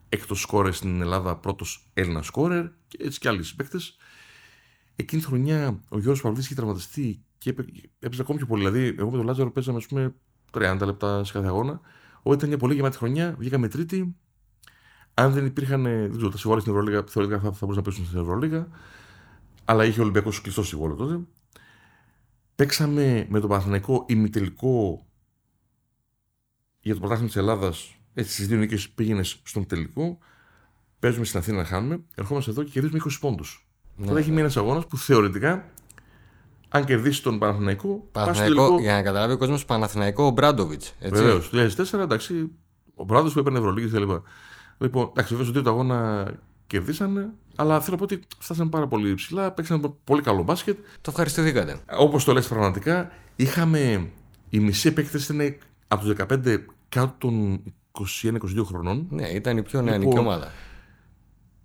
έκτος 0.09 0.41
σκόρερ 0.41 0.73
στην 0.73 1.01
Ελλάδα, 1.01 1.37
πρώτος 1.37 1.91
Έλληνας 1.95 2.27
σκόρερ 2.27 2.65
και 2.89 2.99
έτσι 3.01 3.19
κι 3.19 3.29
άλλοι 3.29 3.45
παίκτε. 3.57 3.79
Εκείνη 4.97 5.23
τη 5.23 5.29
χρονιά 5.29 5.83
ο 5.89 5.99
Γιώργος 5.99 6.21
Παυλίδη 6.21 6.45
είχε 6.45 6.55
τραυματιστεί 6.55 7.25
και 7.39 7.55
έπαιζε 7.99 8.23
ακόμη 8.23 8.39
πιο 8.39 8.47
πολύ. 8.47 8.69
Δηλαδή, 8.69 8.95
εγώ 8.99 9.11
με 9.11 9.17
τον 9.17 9.27
Λάζαρο 9.27 9.51
παίζαμε, 9.51 9.79
ας 9.79 9.87
πούμε, 9.87 10.15
30 10.51 10.79
λεπτά 10.85 11.25
σε 11.25 11.33
κάθε 11.33 11.47
αγώνα. 11.47 11.81
Όταν 12.23 12.37
ήταν 12.37 12.49
μια 12.49 12.59
πολύ 12.59 12.75
γεμάτη 12.75 12.97
χρονιά, 12.97 13.35
βγήκαμε 13.39 13.69
τρίτη. 13.69 14.17
Αν 15.19 15.33
δεν 15.33 15.47
υπήρχαν, 15.47 15.83
δεν 15.83 16.17
ξέρω, 16.17 16.29
τα 16.29 16.37
συμβόλαια 16.37 16.61
στην 16.61 16.75
Ευρωλίγα, 16.77 17.05
θεωρητικά 17.09 17.41
θα, 17.41 17.53
θα 17.53 17.59
μπορούσαν 17.61 17.83
να 17.85 17.91
πέσουν 17.91 18.07
στην 18.07 18.19
Ευρωλίγα. 18.19 18.69
Αλλά 19.65 19.85
είχε 19.85 20.01
ο 20.01 20.03
Ολυμπιακός 20.03 20.41
κλειστός 20.41 20.69
συμβόλαιο 20.69 20.97
τότε. 20.97 21.21
Παίξαμε 22.55 23.27
με 23.29 23.41
τον 23.41 23.49
Παναθηναϊκό 23.49 24.05
ημιτελικό 24.09 25.07
για 26.81 26.95
το 26.95 27.01
πρωτάθλημα 27.01 27.29
της 27.29 27.37
Ελλάδας. 27.37 27.95
Έτσι, 28.15 28.33
στις 28.33 28.49
δύο 28.49 28.59
νίκες 28.59 28.89
πήγαινε 28.89 29.23
στον 29.23 29.67
τελικό. 29.67 30.19
Παίζουμε 30.99 31.25
στην 31.25 31.39
Αθήνα 31.39 31.57
να 31.57 31.65
χάνουμε. 31.65 32.01
Ερχόμαστε 32.15 32.51
εδώ 32.51 32.63
και 32.63 32.71
κερδίζουμε 32.71 33.01
20 33.05 33.11
πόντους. 33.21 33.69
Ναι, 33.97 34.07
Τότε 34.07 34.19
έχει 34.19 34.29
ναι. 34.29 34.35
μείνει 34.35 34.45
ένας 34.45 34.57
αγώνας 34.57 34.87
που 34.87 34.97
θεωρητικά, 34.97 35.71
αν 36.69 36.85
κερδίσει 36.85 37.23
τον 37.23 37.39
Παναθηναϊκό. 37.39 38.09
Παναθηναϊκό 38.13 38.55
τελικό... 38.55 38.81
Για 38.81 38.93
να 38.93 39.03
καταλάβει 39.03 39.33
ο 39.33 39.39
κόσμος, 39.39 39.65
Παναθηναϊκό 39.65 40.25
ο 40.25 40.31
Μπράντοβιτς. 40.31 40.95
Βεβαίως. 41.01 41.51
Το 41.51 41.71
2004 41.93 41.99
εντάξει, 41.99 42.51
ο 42.95 43.05
Μπράντοβιτ 43.05 43.33
που 43.33 43.39
έπαιρνε 43.39 43.59
Ευρωλίγη 43.59 43.89
κλπ. 43.89 44.11
Λοιπόν, 44.79 45.09
εντάξει, 45.11 45.35
βέβαια 45.35 45.45
στον 45.45 45.55
τρίτο 45.55 45.71
αγώνα 45.71 46.31
κερδίσανε, 46.67 47.31
αλλά 47.57 47.81
θέλω 47.81 47.97
να 48.01 48.07
πω 48.07 48.15
ότι 48.15 48.27
φτάσαμε 48.39 48.71
πάρα 48.71 48.87
πολύ 48.87 49.15
ψηλά, 49.15 49.53
παίξαμε 49.53 49.93
πολύ 50.05 50.23
καλό 50.23 50.43
μπάσκετ. 50.43 50.79
Το 51.01 51.11
ευχαριστηθήκατε. 51.11 51.77
Όπως 51.99 52.25
το 52.25 52.33
λες 52.33 52.49
πραγματικά, 52.49 53.11
είχαμε. 53.37 54.11
Οι 54.51 54.59
μισοί 54.59 54.89
επέκτες 54.89 55.29
ήταν 55.29 55.57
από 55.89 56.05
τους 56.05 56.15
15 56.29 56.59
κάτω 56.89 57.15
των 57.19 57.63
21-22 58.23 58.65
χρονών. 58.65 59.07
Ναι, 59.11 59.29
ήταν 59.29 59.57
η 59.57 59.63
πιο 59.63 59.83
νεανική 59.83 60.09
λοιπόν, 60.09 60.27
ομάδα. 60.27 60.53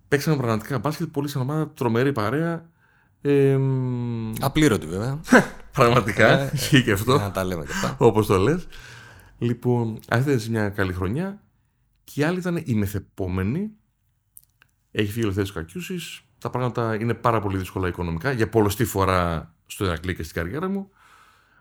Παίξαμε 0.08 0.36
πραγματικά 0.36 0.78
μπάσκετ, 0.78 1.08
πολύ 1.08 1.28
σαν 1.28 1.42
ομάδα, 1.42 1.70
τρομερή 1.70 2.12
παρέα. 2.12 2.68
Ε, 3.20 3.58
Απλήρωτη 4.40 4.86
βέβαια. 4.86 5.20
πραγματικά, 5.72 6.40
ε, 6.40 6.50
ισχύει 6.54 6.82
και 6.82 6.92
αυτό. 6.92 7.18
Να 7.18 7.30
τα 7.30 7.44
λέμε 7.44 7.64
και 7.64 7.72
αυτά. 7.72 7.96
Όπως 7.98 8.26
το 8.26 8.36
λες. 8.38 8.66
Λοιπόν, 9.38 9.98
αυτή 10.08 10.30
ήταν 10.30 10.50
μια 10.50 10.68
καλή 10.68 10.92
χρονιά. 10.92 11.42
Και 12.04 12.20
η 12.20 12.22
άλλη 12.22 12.38
ήταν 12.38 12.62
η 12.64 12.74
μεθεπόμενη. 12.74 13.70
Έχει 14.90 15.06
φύγει 15.10 15.20
ο 15.20 15.22
Ελευθέρης 15.24 15.52
Κακιούσης. 15.52 16.22
Τα 16.38 16.50
πράγματα 16.50 16.94
είναι 16.94 17.14
πάρα 17.14 17.40
πολύ 17.40 17.58
δύσκολα 17.58 17.88
οικονομικά. 17.88 18.32
Για 18.32 18.48
πολλωστή 18.48 18.84
φορά 18.84 19.54
στο 19.66 19.84
Ηρακλή 19.84 20.14
και 20.14 20.22
στην 20.22 20.34
καριέρα 20.34 20.68
μου. 20.68 20.90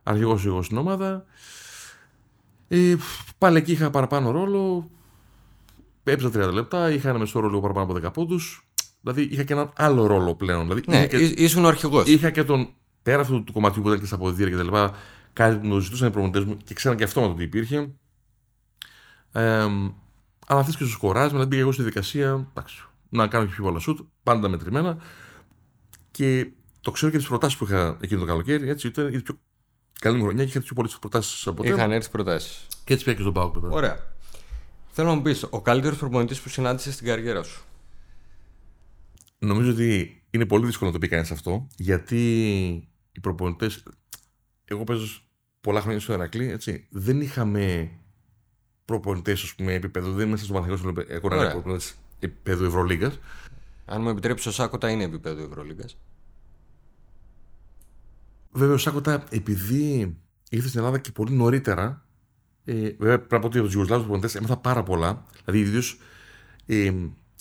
Αρχηγός 0.04 0.46
εγώ 0.46 0.62
στην 0.62 0.78
ομάδα. 0.78 1.26
Ε, 2.68 2.96
πάλι 3.38 3.58
εκεί 3.58 3.72
είχα 3.72 3.90
παραπάνω 3.90 4.32
ρόλο. 4.32 4.90
Έπαιζα 6.04 6.50
30 6.50 6.54
λεπτά. 6.54 6.92
Είχα 6.92 7.10
ένα 7.10 7.20
μεσό 7.20 7.40
ρόλο 7.40 7.60
παραπάνω 7.62 7.92
από 7.92 8.08
10 8.08 8.14
πόντους. 8.14 8.68
Δηλαδή 9.02 9.22
είχα 9.22 9.44
και 9.44 9.54
έναν 9.54 9.72
άλλο 9.76 10.06
ρόλο 10.06 10.36
πλέον. 10.36 10.62
Δηλαδή, 10.62 10.82
ναι, 10.88 11.08
και... 11.08 11.18
ήσουν 11.18 11.66
ο 11.66 11.68
αρχηγός. 11.68 12.08
Είχα 12.08 12.30
και 12.30 12.44
τον. 12.44 12.70
Πέρα 13.04 13.22
αυτού 13.22 13.44
του 13.44 13.54
κομματιού 13.54 13.82
που 13.82 13.88
ήταν 13.88 14.00
και 14.00 14.06
στα 14.06 14.16
αποδητήρια 14.16 14.58
κτλ. 14.58 14.76
Κάτι 15.34 15.58
που 15.58 15.68
μου 15.68 15.80
ζητούσαν 15.80 16.08
οι 16.08 16.12
προμονητέ 16.12 16.40
μου 16.40 16.58
και 16.58 16.74
ξέραν 16.74 16.98
και 16.98 17.04
αυτό 17.04 17.22
με 17.22 17.28
το 17.28 17.34
τι 17.34 17.44
υπήρχε. 17.44 17.94
Ε, 19.32 19.68
αλλά 20.48 20.60
αυτή 20.60 20.72
και 20.72 20.84
στο 20.84 20.92
σκοράζ, 20.92 21.32
μετά 21.32 21.48
πήγα 21.48 21.62
εγώ 21.62 21.72
στη 21.72 21.84
δικασία 21.84 22.48
εντάξει, 22.50 22.84
να 23.10 23.28
κάνω 23.28 23.46
και 23.46 23.52
πιο 23.52 23.64
πολλά 23.64 23.80
σουτ, 23.80 24.00
πάντα 24.24 24.48
μετρημένα. 24.48 24.98
Και 26.12 26.52
το 26.82 26.92
ξέρω 26.92 27.12
και 27.12 27.18
τις 27.18 27.28
προτάσεις 27.28 27.58
που 27.58 27.64
είχα 27.64 27.98
εκείνο 28.02 28.20
το 28.20 28.26
καλοκαίρι. 28.26 28.70
Έτσι, 28.70 28.88
ήταν 28.88 29.14
η 29.14 29.22
πιο 29.22 29.40
καλή 30.00 30.18
μου 30.18 30.24
χρονιά 30.24 30.44
και 30.44 30.50
είχα 30.50 30.60
τις 30.60 30.68
πιο 30.68 30.76
πολλές 30.76 30.98
προτάσεις 31.00 31.48
από 31.48 31.64
τότε. 31.64 31.76
Είχαν 31.76 31.92
έρθει 31.92 32.10
προτάσεις. 32.10 32.68
Και 32.84 32.94
έτσι 32.94 33.06
πήγα 33.06 33.16
και 33.16 33.22
στον 33.22 33.34
Πάουκ 33.34 33.54
βέβαια. 33.54 33.78
Ωραία. 33.78 34.12
Θέλω 34.92 35.08
να 35.08 35.16
μου 35.16 35.22
πεις, 35.22 35.48
ο 35.50 35.62
καλύτερος 35.62 35.98
προπονητής 35.98 36.42
που 36.42 36.50
συνάντησε 36.50 36.92
στην 36.92 37.08
καριέρα 37.08 37.44
σου; 37.44 37.64
Νομίζω 39.38 39.72
ότι 39.72 40.22
είναι 40.30 40.46
πολύ 40.46 40.66
δύσκολο 40.66 40.90
να 40.90 40.96
το 40.96 41.02
πει 41.02 41.08
κανείς 41.08 41.32
αυτό, 41.32 41.68
γιατί 41.76 42.32
οι 43.12 43.20
προπονητές. 43.22 43.84
Εγώ 44.66 44.84
παίζω 44.84 45.22
πολλά 45.62 45.82
χρόνια 45.82 46.00
στο 46.00 46.14
Ερακλή, 46.14 46.50
έτσι, 46.50 46.88
δεν 46.90 47.22
είχαμε 47.22 47.92
προπονητές, 48.86 49.44
ας 49.44 49.56
πούμε, 49.56 49.74
επίπεδο. 49.74 50.12
Δεν 50.12 50.28
είμαστε 50.28 50.46
στο 50.46 50.54
Παναθηνικό 50.54 51.04
έχω 51.08 51.30
ένα 51.32 51.50
προπονητής 51.52 51.98
επίπεδο 52.20 52.66
Ευρωλίγκας. 52.66 53.20
Αν 53.86 54.02
μου 54.02 54.10
επιτρέψεις, 54.10 54.48
ο 54.48 54.52
Σάκοτα 54.52 54.90
είναι 54.90 55.04
επίπεδο 55.04 55.44
Ευρωλίγκας. 55.44 55.98
Βέβαια, 58.52 58.74
ο 58.74 58.78
Σάκοτα, 58.78 59.24
επειδή 59.30 60.18
ήρθε 60.50 60.68
στην 60.68 60.80
Ελλάδα 60.80 61.00
και 61.00 61.12
πολύ 61.12 61.34
νωρίτερα, 61.34 62.06
ε, 62.66 62.74
βέβαια 62.74 63.18
πρέπει 63.18 63.34
να 63.34 63.40
πω 63.40 63.46
ότι 63.46 63.58
από 63.58 63.66
τους 63.66 63.74
Ιουγκοσλάβους 63.74 64.04
προπονητές 64.04 64.36
έμαθα 64.36 64.58
πάρα 64.58 64.84
πολλά. 64.84 65.26
Δηλαδή, 65.46 65.64
ιδίως 65.68 66.00
ε, 66.66 66.94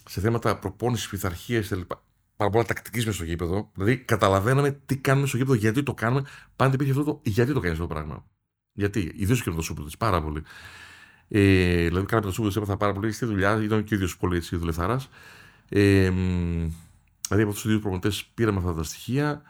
σε 0.09 0.21
θέματα 0.21 0.59
προπόνησης, 0.59 1.09
πειθαρχίας 1.09 1.69
κλπ. 1.69 1.91
Πάρα 2.37 2.51
πολλά 2.51 2.65
τακτικής 2.65 3.05
μέσα 3.05 3.17
στο 3.17 3.27
γήπεδο. 3.27 3.71
Δηλαδή, 3.75 3.97
καταλαβαίναμε 3.99 4.71
τι 4.87 4.97
κάνουμε 4.97 5.27
στο 5.27 5.37
γήπεδο, 5.37 5.55
γιατί 5.55 5.83
το 5.83 5.95
κάνουμε. 5.95 6.25
Πάντα 6.57 6.75
υπήρχε 6.75 6.93
αυτό 6.93 7.05
το 7.05 7.21
γιατί 7.25 7.53
το 7.53 7.61
κάνεις 7.61 7.79
αυτό 7.79 7.89
το 7.89 7.95
πράγμα. 7.95 8.25
Γιατί, 8.73 9.13
ιδίως 9.15 9.43
και 9.43 9.51
με 9.51 9.57
το 9.57 9.63
σούπερ 9.63 9.85
πάρα 9.99 10.23
πολύ. 10.23 10.43
Ε, 11.35 11.87
δηλαδή, 11.87 12.07
κάνα 12.07 12.19
από 12.19 12.27
το 12.27 12.33
σούπερ 12.33 12.57
έμαθα 12.57 12.77
πάρα 12.77 12.93
πολύ 12.93 13.13
στη 13.13 13.25
δουλειά, 13.25 13.63
ήταν 13.63 13.85
και 13.85 13.95
ο 13.95 13.97
ίδιος 13.97 14.17
πολύ 14.17 14.37
έτσι 14.37 14.57
δουλευτάρα. 14.57 15.01
Ε, 15.69 16.11
δηλαδή, 16.11 17.43
από 17.43 17.49
αυτού 17.49 17.53
τους 17.53 17.67
δύο 17.67 17.79
προπονητές 17.79 18.25
πήραμε 18.35 18.59
αυτά 18.59 18.75
τα 18.75 18.83
στοιχεία. 18.83 19.43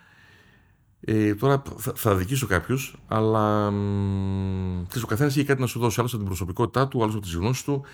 Ε, 1.01 1.35
τώρα 1.35 1.63
θα, 1.77 1.93
θα 1.97 2.15
δικήσω 2.15 2.47
κάποιους, 2.47 2.97
αλλά 3.09 3.69
ο 5.03 5.07
καθένας 5.07 5.37
έχει 5.37 5.45
κάτι 5.45 5.61
να 5.61 5.67
σου 5.67 5.79
δώσει. 5.79 5.97
Άλλος 5.99 6.11
από 6.11 6.21
την 6.21 6.29
προσωπικότητά 6.31 6.89
του, 6.89 7.03
άλλος 7.03 7.15
από 7.15 7.23
τις 7.23 7.35
γνώσεις 7.35 7.65
του. 7.65 7.85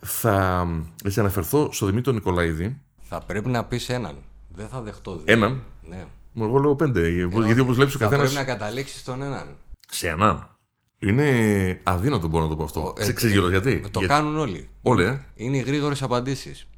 Θα 0.00 0.66
έτσι, 1.04 1.20
αναφερθώ 1.20 1.68
στο 1.72 1.86
Δημήτρη 1.86 2.12
Νικολαίδη. 2.12 2.80
Θα 3.00 3.20
πρέπει 3.20 3.48
να 3.48 3.64
πεις 3.64 3.88
έναν. 3.88 4.16
Δεν 4.48 4.68
θα 4.68 4.80
δεχτώ 4.80 5.16
δύο. 5.16 5.24
Έναν; 5.24 5.62
Ναι. 5.88 6.06
Εγώ 6.40 6.58
λέω 6.58 6.76
πέντε. 6.76 7.08
Ε, 7.08 7.28
γιατί 7.44 7.60
όπως 7.60 7.76
βλέπεις 7.76 7.94
ο 7.94 7.98
καθένα. 7.98 8.22
Θα 8.22 8.28
πρέπει 8.28 8.46
να 8.46 8.52
καταλήξεις 8.52 9.00
στον 9.00 9.22
έναν. 9.22 9.56
Σε 9.88 10.08
έναν. 10.08 10.55
Είναι 10.98 11.80
αδύνατο 11.82 12.28
μπορώ 12.28 12.44
να 12.44 12.50
το 12.50 12.56
πω 12.56 12.64
αυτό. 12.64 12.92
Ε, 12.96 13.12
Ξέρεις 13.12 13.36
ε, 13.36 13.48
γιατί; 13.48 13.84
Το 13.90 14.00
κάνουν 14.00 14.38
όλοι. 14.38 14.68
Όλοι, 14.82 15.04
ε; 15.04 15.24
Είναι 15.34 15.56
οι 15.56 15.60
γρήγορες 15.60 16.02
απαντήσεις. 16.02 16.68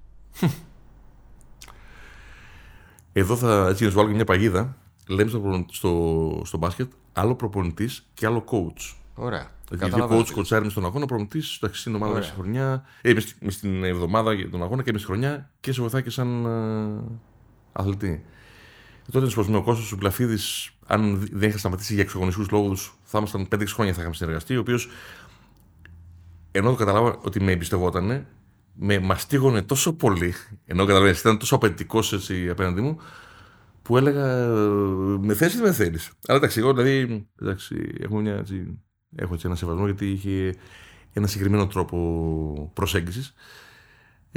Εδώ 3.13 3.37
θα 3.37 3.67
έτσι 3.69 3.85
να 3.85 3.91
σου 3.91 3.97
βάλω 3.97 4.09
μια 4.09 4.25
παγίδα 4.25 4.77
λέμε 5.09 5.31
στο, 5.31 5.65
στο, 5.71 6.43
στο 6.45 6.59
μπάσκετ 6.59 6.91
άλλο 7.13 7.35
προπονητής 7.35 8.07
και 8.15 8.27
άλλο 8.27 8.45
coach. 8.51 8.95
Ωραία. 9.15 9.51
Δηλαδή, 9.69 9.89
γιατί 9.89 10.15
ο 10.15 10.19
coach 10.19 10.31
κοτσάρει 10.31 10.63
μες 10.63 10.73
στον 10.73 10.85
αγώνα, 10.85 11.05
ο 11.05 11.07
προπονητής 11.07 11.61
στην 11.71 11.95
ομάδα 11.95 12.23
στη 12.23 12.35
χρονιά, 12.35 12.85
ε, 13.01 13.13
μες 13.13 13.55
στην 13.55 13.85
εβδομάδα 13.85 14.33
για 14.33 14.51
τον 14.51 14.63
αγώνα 14.63 14.83
και 14.83 14.93
μες 14.93 15.01
στη 15.01 15.11
χρονιά 15.11 15.51
και 15.61 15.73
σε 15.73 15.81
βοηθάει 15.81 16.03
και 16.03 16.11
σαν 16.11 16.45
uh, 16.47 17.13
αθλητή. 17.73 18.25
Και 19.05 19.11
τότε, 19.11 19.51
με 19.51 19.57
ο 19.57 19.63
Κώστας 19.63 19.89
του 19.89 19.97
Πλαφίδη, 19.97 20.39
αν 20.91 21.29
δεν 21.33 21.49
είχα 21.49 21.59
σταματήσει 21.59 21.95
για 21.95 22.03
εξωγονιστικού 22.03 22.47
λόγους, 22.51 22.99
θα 23.03 23.19
ήμασταν 23.19 23.49
5-6 23.55 23.65
χρόνια 23.67 23.95
θα 23.95 24.01
είχαμε 24.01 24.15
συνεργαστεί, 24.15 24.57
ο 24.57 24.61
οποίος 24.61 24.89
ενώ 26.51 26.71
το 26.71 26.77
καταλάβα 26.77 27.19
ότι 27.23 27.43
με 27.43 27.53
εμπιστευόταν, 27.53 28.27
με 28.75 28.99
μαστίγωνε 28.99 29.63
τόσο 29.63 29.93
πολύ, 29.93 30.35
ενώ 30.65 30.85
καταλαβαίνετε, 30.85 31.19
ήταν 31.19 31.39
τόσο 31.39 31.55
απαιτητικός 31.55 32.31
απέναντί 32.51 32.81
μου, 32.81 32.99
που 33.83 33.97
έλεγα 33.97 34.47
με 35.21 35.35
θέση 35.35 35.57
δεν 35.57 35.67
με 35.67 35.73
θέλεις. 35.73 36.11
Αλλά 36.27 36.39
εντάξει, 36.39 36.61
εγώ 36.61 36.73
δηλαδή. 36.73 37.27
Εντάξει, 37.41 37.93
έχω, 38.01 38.21
μια, 38.21 38.35
έτσι, 38.35 38.79
έχω 39.17 39.35
έτσι 39.35 39.47
ένα 39.47 39.57
σεβασμό 39.57 39.85
γιατί 39.85 40.11
είχε 40.11 40.55
ένα 41.13 41.27
συγκεκριμένο 41.27 41.67
τρόπο 41.67 42.71
προσέγγισης. 42.75 43.35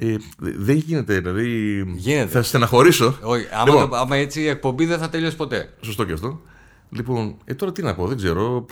Ε, 0.03 0.15
δεν 0.37 0.75
γίνεται, 0.75 1.19
δηλαδή. 1.19 1.81
Γίνεται. 1.95 2.31
Θα 2.31 2.43
στεναχωρήσω. 2.43 3.17
Όχι, 3.21 3.47
άμα, 3.51 3.63
λοιπόν, 3.63 3.89
το, 3.89 3.95
άμα 3.95 4.15
έτσι 4.15 4.41
η 4.41 4.47
εκπομπή 4.47 4.85
δεν 4.85 4.99
θα 4.99 5.09
τελειώσει 5.09 5.35
ποτέ. 5.35 5.73
Σωστό 5.81 6.03
και 6.03 6.13
αυτό. 6.13 6.41
Λοιπόν, 6.89 7.37
ε, 7.45 7.53
τώρα 7.53 7.71
τι 7.71 7.81
να 7.81 7.95
πω, 7.95 8.07
δεν 8.07 8.17
ξέρω. 8.17 8.65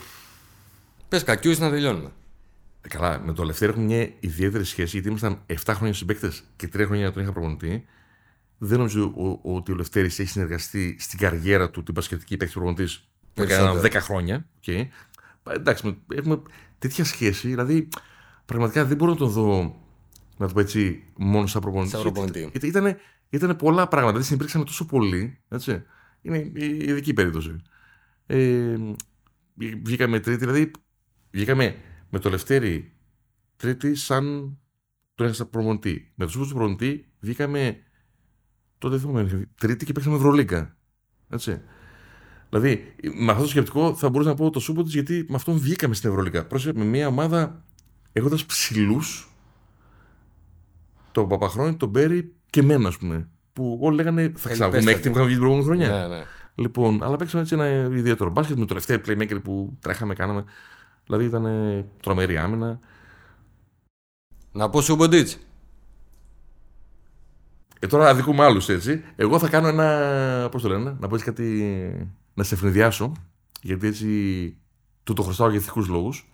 Πες 1.07 1.23
κακιούς 1.23 1.59
να 1.59 1.69
τελειώνουμε. 1.69 2.11
Ε, 2.81 2.87
καλά, 2.87 3.21
με 3.25 3.33
το 3.33 3.43
Λευτέρη 3.43 3.71
έχουμε 3.71 3.85
μια 3.85 4.09
ιδιαίτερη 4.19 4.63
σχέση 4.63 4.89
γιατί 4.89 5.07
ήμασταν 5.07 5.41
7 5.47 5.55
χρόνια 5.65 5.93
συμπαίκτες 5.93 6.43
και 6.55 6.69
3 6.73 6.85
χρόνια 6.85 7.11
τον 7.11 7.23
είχα 7.23 7.31
προπονητή 7.31 7.85
δεν 8.57 8.77
νομίζω 8.77 9.13
ότι 9.41 9.71
ο 9.71 9.75
Λευτέρης 9.75 10.19
έχει 10.19 10.29
συνεργαστεί 10.29 10.95
στην 10.99 11.19
καριέρα 11.19 11.69
του 11.69 11.83
την 11.83 11.93
πασχετική 11.93 12.37
παίκτη 12.37 12.53
προπονητής 12.53 13.09
για 13.33 13.81
10 13.81 13.91
χρόνια. 13.93 14.45
Okay. 14.65 14.87
Εντάξει, 15.43 15.97
έχουμε 16.15 16.41
τέτοια 16.79 17.05
σχέση, 17.05 17.47
δηλαδή 17.47 17.87
πραγματικά 18.45 18.85
δεν 18.85 18.97
μπορώ 18.97 19.11
να 19.11 19.17
τον 19.17 19.29
δω, 19.29 19.75
να 20.39 20.47
το 20.47 20.53
πω 20.53 20.59
έτσι, 20.59 21.03
μόνο 21.17 21.47
σαν 21.47 21.61
προπονητής. 21.61 22.47
Γιατί 22.51 22.67
ήταν, 22.67 22.97
ήταν 23.29 23.55
πολλά 23.55 23.87
πράγματα, 23.87 24.15
δεν 24.15 24.25
συνεπήρξαμε 24.25 24.65
τόσο 24.65 24.85
πολύ. 24.85 25.39
Έτσι. 25.47 25.83
Είναι 26.21 26.37
η 26.37 26.77
ειδική 26.77 27.13
περίπτωση. 27.13 27.55
Ε, 28.25 28.75
βγήκαμε 29.83 30.19
τρίτη, 30.19 30.39
δηλαδή 30.39 30.71
βγήκαμε 31.31 31.75
με 32.09 32.19
το 32.19 32.29
Λευτέρη 32.29 32.93
τρίτη 33.55 33.95
σαν 33.95 34.57
τον 35.15 35.25
ένας 35.25 35.47
προπονητή. 35.49 36.11
Με 36.15 36.25
τους 36.25 36.53
προπονητή 36.53 37.05
βγήκαμε 37.19 37.77
τότε 38.77 38.97
δεν 38.97 39.09
θυμάμαι. 39.09 39.49
Τρίτη 39.55 39.85
και 39.85 39.91
παίξαμε 39.91 40.15
Ευρωλίγκα. 40.15 40.77
Έτσι. 41.29 41.61
Δηλαδή, 42.49 42.95
με 43.13 43.31
αυτό 43.31 43.43
το 43.43 43.49
σκεπτικό 43.49 43.95
θα 43.95 44.09
μπορούσα 44.09 44.29
να 44.29 44.35
πω 44.35 44.49
το 44.49 44.59
σούπο 44.59 44.83
της 44.83 44.93
γιατί 44.93 45.25
με 45.29 45.35
αυτόν 45.35 45.57
βγήκαμε 45.57 45.93
στην 45.93 46.09
Ευρωλίγκα. 46.09 46.45
Πρόσεχε 46.45 46.77
με 46.77 46.83
μια 46.83 47.07
ομάδα 47.07 47.65
έχοντας 48.11 48.45
ψηλούς 48.45 49.28
τον 51.19 51.29
Παπαχρόνη, 51.29 51.75
τον 51.75 51.89
Μπέρι 51.89 52.33
και 52.49 52.59
εμένα, 52.59 52.87
ας 52.87 52.97
πούμε. 52.97 53.29
Που 53.53 53.79
όλοι 53.81 53.95
λέγανε 53.95 54.31
θα 54.35 54.49
ξαναβγούμε 54.49 54.91
έκτη 54.91 55.09
που 55.09 55.15
είχαμε 55.15 55.25
βγει 55.25 55.33
την 55.33 55.43
προηγούμενη 55.43 55.63
χρονιά. 55.65 56.07
Ναι, 56.07 56.15
ναι. 56.15 56.23
Λοιπόν, 56.55 57.03
αλλά 57.03 57.15
παίξαμε 57.15 57.41
έτσι 57.41 57.55
ένα 57.55 57.67
ιδιαίτερο 57.97 58.29
μπάσκετ 58.29 58.57
με 58.57 58.65
το 58.65 58.67
τελευταίο 58.67 58.97
playmaker 59.05 59.43
που 59.43 59.77
τρέχαμε, 59.81 60.13
κάναμε. 60.13 60.43
Δηλαδή 61.05 61.25
ήταν 61.25 61.85
τρομερή 62.01 62.37
άμυνα. 62.37 62.79
Να 64.51 64.69
πω 64.69 64.81
Σούμποντιτ. 64.81 65.29
Ε, 67.79 67.87
τώρα 67.87 68.09
αδικούμε 68.09 68.43
άλλους 68.43 68.69
έτσι. 68.69 69.03
Εγώ 69.15 69.39
θα 69.39 69.49
κάνω 69.49 69.67
ένα. 69.67 70.47
Πώς 70.51 70.61
το 70.61 70.69
λένε, 70.69 70.95
να 70.99 71.07
πω 71.07 71.15
έτσι 71.15 71.25
κάτι. 71.25 72.09
να 72.33 72.43
σε 72.43 72.55
ευνηδιάσω. 72.55 73.11
Γιατί 73.61 73.87
έτσι 73.87 74.07
του 75.03 75.13
το 75.13 75.21
χρωστάω 75.21 75.49
για 75.49 75.59
ηθικούς 75.59 75.87
λόγους. 75.87 76.28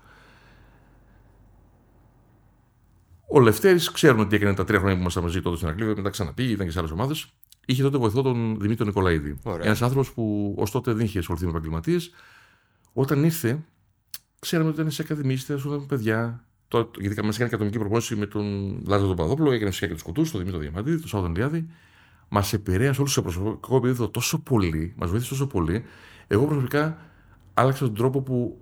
Ο 3.27 3.39
Λευτέρης, 3.39 3.91
ξέρουμε 3.91 4.25
τι 4.25 4.35
έκανε 4.35 4.53
τα 4.53 4.63
τρία 4.63 4.77
χρόνια 4.77 4.95
που 4.95 5.01
ήμασταν 5.01 5.23
μαζί 5.23 5.41
τότε 5.41 5.55
στην 5.55 5.67
Αγγλία, 5.67 5.85
μετά 5.85 6.09
ξαναπήγε, 6.09 6.51
ήταν 6.51 6.65
και 6.65 6.71
σε 6.71 6.79
άλλες 6.79 6.91
ομάδες. 6.91 7.27
Είχε 7.65 7.81
τότε 7.81 7.97
βοηθό 7.97 8.21
τον 8.21 8.59
Δημήτρη 8.59 8.85
Νικολαίδη. 8.85 9.39
Ένας 9.61 9.81
άνθρωπος 9.81 10.11
που 10.13 10.55
ως 10.57 10.71
τότε 10.71 10.93
δεν 10.93 11.05
είχε 11.05 11.19
ασχοληθεί 11.19 11.45
με 11.45 11.49
επαγγελματίες. 11.49 12.11
Όταν 12.93 13.23
ήρθε, 13.23 13.59
ξέραμε 14.39 14.69
ότι 14.69 14.79
ήταν 14.79 14.91
σε 14.91 15.01
ακαδημίστε, 15.01 15.53
ήταν 15.53 15.85
παιδιά, 15.85 16.43
το, 16.67 16.91
γιατί 16.99 17.23
μας 17.23 17.35
έκανε 17.35 17.49
και 17.49 17.55
ατομική 17.55 17.77
προπόνηση 17.77 18.15
με 18.15 18.25
τον 18.25 18.77
Λάζο 18.87 19.07
τον 19.07 19.15
Παδόπουλο, 19.15 19.51
έκανε 19.51 19.69
φυσικά 19.69 19.87
και 19.87 19.93
του 19.93 20.03
Κοτού, 20.03 20.31
τον 20.31 20.39
Δημήτρη 20.39 20.59
Διαμαντίδη, 20.59 20.99
τον 20.99 21.07
Σάββατο 21.07 21.33
Λιάδη. 21.35 21.67
Μας 22.29 22.53
επηρέασε 22.53 22.99
όλους 22.99 23.13
σε 23.13 23.21
προσωπικό 23.21 23.75
επίπεδο 23.75 24.09
τόσο 24.09 24.39
πολύ, 24.39 24.93
μας 24.97 25.09
βοήθησε 25.09 25.29
τόσο 25.29 25.47
πολύ. 25.47 25.83
Εγώ 26.27 26.45
προσωπικά 26.45 26.97
άλλαξα 27.53 27.85
τον 27.85 27.95
τρόπο 27.95 28.21
που 28.21 28.59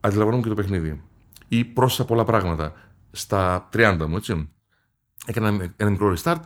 αντιλαμβανόμουν 0.00 0.42
και 0.42 0.54
το 0.54 0.54
παιχνίδι. 0.54 1.02
Ή 1.48 1.64
πρόσθεσα 1.64 2.04
πολλά 2.04 2.24
πράγματα 2.24 2.72
στα 3.16 3.68
30 3.72 4.04
μου, 4.08 4.16
έτσι. 4.16 4.48
Έκανα 5.26 5.72
ένα 5.76 5.90
μικρό 5.90 6.16
restart 6.16 6.40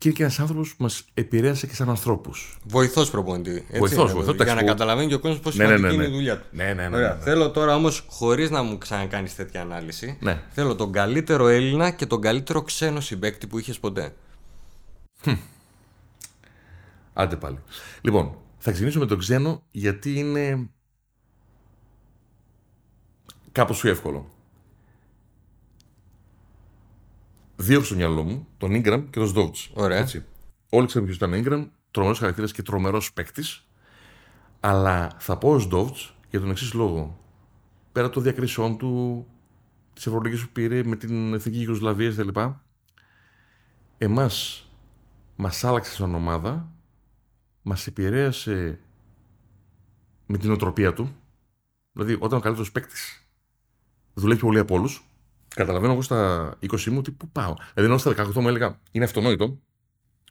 και 0.00 0.08
είναι 0.08 0.16
και 0.16 0.22
ένας 0.22 0.40
άνθρωπος 0.40 0.76
που 0.76 0.82
μας 0.82 1.04
επηρέασε 1.14 1.66
και 1.66 1.74
σαν 1.74 1.88
ανθρώπους. 1.88 2.58
Βοηθός 2.64 3.10
προπονητή. 3.10 3.66
Βοηθός, 3.78 4.12
βοηθός. 4.12 4.34
Για 4.34 4.54
να 4.54 4.62
καταλαβαίνει 4.62 5.08
και 5.08 5.14
ο 5.14 5.18
κόσμος 5.18 5.40
πώς 5.40 5.56
ναι, 5.56 5.66
ναι, 5.66 5.78
ναι, 5.78 5.92
είναι 5.92 6.04
η 6.04 6.10
δουλειά 6.10 6.38
του. 6.38 6.46
Ναι, 6.50 6.72
ναι, 6.74 6.88
ναι, 6.88 6.98
ναι, 6.98 7.16
Θέλω 7.20 7.50
τώρα 7.50 7.74
όμως, 7.74 8.04
χωρίς 8.08 8.50
να 8.50 8.62
μου 8.62 8.78
ξανακάνεις 8.78 9.34
τέτοια 9.34 9.60
ανάλυση, 9.60 10.16
ναι. 10.20 10.42
θέλω 10.50 10.74
τον 10.74 10.92
καλύτερο 10.92 11.46
Έλληνα 11.46 11.90
και 11.90 12.06
τον 12.06 12.20
καλύτερο 12.20 12.62
ξένο 12.62 13.00
συμπέκτη 13.00 13.46
που 13.46 13.58
είχες 13.58 13.78
ποτέ. 13.78 14.14
Άντε 17.12 17.36
πάλι. 17.36 17.58
Λοιπόν, 18.00 18.36
θα 18.58 18.70
ξεκινήσω 18.70 18.98
με 18.98 19.06
τον 19.06 19.18
ξένο 19.18 19.62
γιατί 19.70 20.18
είναι 20.18 20.68
κάπως 23.52 23.80
πιο 23.80 23.90
εύκολο. 23.90 24.30
Δύο 27.60 27.82
στο 27.82 27.94
μυαλό 27.94 28.22
μου, 28.22 28.46
τον 28.56 28.70
Ingram 28.70 29.04
και 29.10 29.18
τον 29.18 29.26
Σδόβτ. 29.26 29.56
Ωραία. 29.74 29.98
Έτσι. 29.98 30.24
Όλοι 30.68 30.86
ξέρουμε 30.86 31.10
ποιος 31.10 31.28
ήταν 31.28 31.42
Ingram, 31.44 31.68
τρομερός 31.90 32.18
χαρακτήρας 32.18 32.52
και 32.52 32.62
τρομερός 32.62 33.12
παίκτης. 33.12 33.66
Αλλά 34.60 35.16
θα 35.18 35.38
πω 35.38 35.50
ο 35.50 35.58
Σδόβτ 35.58 35.96
για 36.30 36.40
τον 36.40 36.50
εξής 36.50 36.72
λόγο. 36.72 37.18
Πέρα 37.92 38.10
των 38.10 38.22
διακρίσεών 38.22 38.78
του, 38.78 39.26
τη 39.92 40.02
Ευρωλογική 40.06 40.44
που 40.44 40.52
πήρε 40.52 40.84
με 40.84 40.96
την 40.96 41.34
εθνική 41.34 41.60
Ιουγκοσλαβία 41.60 42.10
κτλ. 42.10 42.40
Εμάς 43.98 44.64
μας 45.36 45.64
άλλαξε 45.64 45.92
σαν 45.92 46.14
ομάδα, 46.14 46.72
μας 47.62 47.86
επηρέασε 47.86 48.80
με 50.26 50.38
την 50.38 50.50
οτροπία 50.50 50.92
του. 50.92 51.16
Δηλαδή, 51.92 52.16
όταν 52.20 52.38
ο 52.38 52.40
καλύτερος 52.40 52.72
παίκτης 52.72 53.28
δουλεύει 54.14 54.40
πολύ 54.40 54.58
από 54.58 54.74
όλους, 54.74 55.09
καταλαβαίνω 55.54 55.92
εγώ 55.92 56.02
στα 56.02 56.50
20 56.70 56.84
μου 56.84 56.98
ότι 56.98 57.10
πού 57.10 57.28
πάω. 57.28 57.54
Δηλαδή, 57.74 57.92
ενώ 57.92 57.98
στα 57.98 58.10
18 58.10 58.40
μου 58.40 58.48
έλεγα 58.48 58.78
είναι 58.90 59.04
αυτονόητο, 59.04 59.46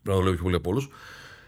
πρέπει 0.03 0.09
να 0.09 0.13
το 0.13 0.21
λέω 0.21 0.33
πιο 0.33 0.43
πολύ 0.43 0.55
από 0.55 0.69
όλους. 0.69 0.89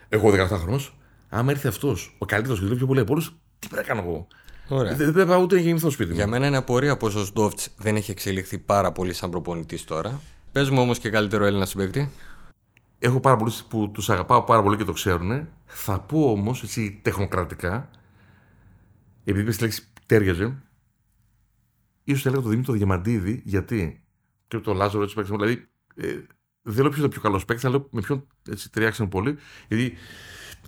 Εγώ 0.09 0.31
17 0.31 0.47
χρόνος, 0.47 0.97
άμα 1.29 1.51
έρθει 1.51 1.67
αυτός 1.67 2.15
ο 2.19 2.25
καλύτερος 2.25 2.57
και 2.57 2.63
δουλεύει 2.63 2.79
πιο 2.79 2.87
πολύ 2.87 2.99
από 2.99 3.13
όλους, 3.13 3.35
τι 3.59 3.67
πρέπει 3.67 3.87
να 3.87 3.93
κάνω 3.95 4.09
εγώ. 4.09 4.27
Ωραία. 4.67 4.95
Δεν 4.95 5.13
πρέπει 5.13 5.33
ούτε 5.33 5.55
να 5.55 5.61
γεννηθώ 5.61 5.89
σπίτι 5.89 6.09
μου. 6.09 6.15
Για 6.15 6.27
μένα 6.27 6.47
είναι 6.47 6.57
απορία 6.57 6.97
πως 6.97 7.15
ο 7.15 7.25
Σντόφτ 7.25 7.59
δεν 7.77 7.95
έχει 7.95 8.11
εξελιχθεί 8.11 8.57
πάρα 8.57 8.91
πολύ 8.91 9.13
σαν 9.13 9.29
προπονητής 9.29 9.83
τώρα. 9.83 10.19
Πες 10.51 10.69
μου 10.69 10.81
όμως 10.81 10.99
και 10.99 11.09
καλύτερο 11.09 11.45
Έλληνα 11.45 11.65
συμπαίκτη. 11.65 12.11
Έχω 12.99 13.19
πάρα 13.19 13.35
πολλούς 13.35 13.63
που 13.63 13.91
τους 13.91 14.09
αγαπάω 14.09 14.43
πάρα 14.43 14.63
πολύ 14.63 14.77
και 14.77 14.83
το 14.83 14.91
ξέρουν. 14.91 15.47
Θα 15.65 15.99
πω 15.99 16.31
όμως 16.31 16.63
έτσι 16.63 16.99
τεχνοκρατικά, 17.01 17.89
επειδή 19.23 19.43
είπες 19.43 19.57
τη 19.57 19.63
λέξη 19.63 19.87
τέριαζε, 20.05 20.61
ίσως 22.03 22.25
έλεγα 22.25 22.41
το 22.41 22.49
Δημήτρη 22.49 22.77
Διαμαντίδη, 22.77 23.41
γιατί; 23.45 24.03
Και 24.47 24.57
το 24.57 24.73
Λάζαρο 24.73 25.03
έτσι 25.03 25.15
παίξαμε. 25.15 25.45
Δηλαδή, 25.45 25.67
ε, 25.95 26.25
δεν 26.61 26.81
λέω 26.81 26.89
ποιος 26.89 26.97
είναι 26.97 27.05
ο 27.05 27.09
πιο 27.09 27.21
καλός 27.21 27.45
παίκτης, 27.45 27.65
αλλά 27.65 27.85
με 27.89 28.01
ποιον 28.01 28.27
έτσι 28.49 28.71
ταιριάξαν 28.71 29.09
πολύ. 29.09 29.37
Γιατί 29.67 29.93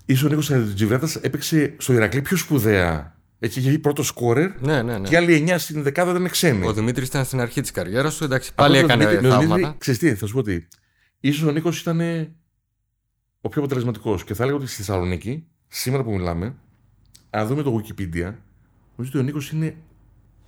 ίσως 0.05 0.23
ο 0.23 0.27
Νίκος 0.29 0.51
Τζιβράτας 0.75 1.15
έπαιξε 1.15 1.75
στο 1.77 1.93
Ηρακλή 1.93 2.21
πιο 2.21 2.37
σπουδαία. 2.37 3.17
Έτσι 3.39 3.59
είχε 3.59 3.79
πρώτο 3.79 4.03
σκόρερ 4.03 4.61
ναι, 4.61 4.81
ναι, 4.81 4.97
ναι. 4.97 5.07
και 5.07 5.17
άλλοι 5.17 5.45
9 5.47 5.55
στην 5.57 5.83
δεκάδα 5.83 6.11
δεν 6.11 6.19
είναι 6.19 6.29
ξένοι. 6.29 6.67
Ο 6.67 6.73
Δημήτρης 6.73 7.07
ήταν 7.07 7.25
στην 7.25 7.39
αρχή 7.39 7.61
της 7.61 7.71
καριέρας 7.71 8.17
του, 8.17 8.23
εντάξει, 8.23 8.53
πάλι 8.53 8.77
έκανε 8.77 9.05
Δημήτρη, 9.05 9.29
θαύματα. 9.29 9.75
Ξέρεις 9.77 9.99
τι, 9.99 10.15
θα 10.15 10.25
σου 10.25 10.33
πω 10.33 10.39
ότι 10.39 10.67
ίσως 11.19 11.47
ο 11.47 11.51
Νίκος 11.51 11.79
ήταν 11.79 11.99
ο 13.41 13.49
πιο 13.49 13.61
αποτελεσματικός. 13.61 14.23
Και 14.23 14.33
θα 14.33 14.43
έλεγα 14.43 14.57
ότι 14.57 14.67
στη 14.67 14.75
Θεσσαλονίκη, 14.75 15.47
σήμερα 15.67 16.03
που 16.03 16.11
μιλάμε, 16.11 16.55
αν 17.29 17.47
δούμε 17.47 17.63
το 17.63 17.75
Wikipedia, 17.75 18.33
νομίζω 18.95 19.11
ότι 19.13 19.17
ο 19.17 19.21
Νίκος 19.21 19.51
είναι 19.51 19.75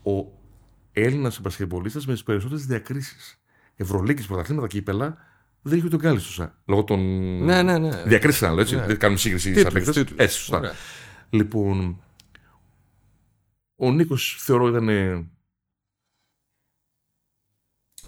ο 0.03 0.11
Έλληνας 0.97 1.41
μπασκετμπολίστα 1.41 2.01
με 2.07 2.13
τις 2.13 2.23
περισσότερες 2.23 2.65
διακρίσεις. 2.65 3.39
Ευρωλίκης, 3.75 4.27
πρωταθλήματα, 4.27 4.67
κύπελα, 4.67 5.17
δεν 5.61 5.77
είχε 5.77 5.87
ούτε 5.87 5.97
τον 5.97 6.05
κάλιστο. 6.05 6.53
Λόγω 6.65 6.83
των 6.83 6.99
ναι, 7.43 7.63
ναι, 7.63 7.77
ναι. 7.77 8.03
διακρίσεων, 8.05 8.59
έτσι. 8.59 8.75
Ναι. 8.75 8.85
Δεν 8.85 8.97
κάνουμε 8.97 9.19
σύγκριση 9.19 9.59
σαν 9.59 9.73
παίκτες. 9.73 9.97
Έτσι, 10.15 10.37
σωστά. 10.37 10.73
Λοιπόν, 11.29 12.01
ο 13.75 13.91
Νίκος 13.91 14.37
θεωρώ 14.39 14.67
ήταν 14.67 14.89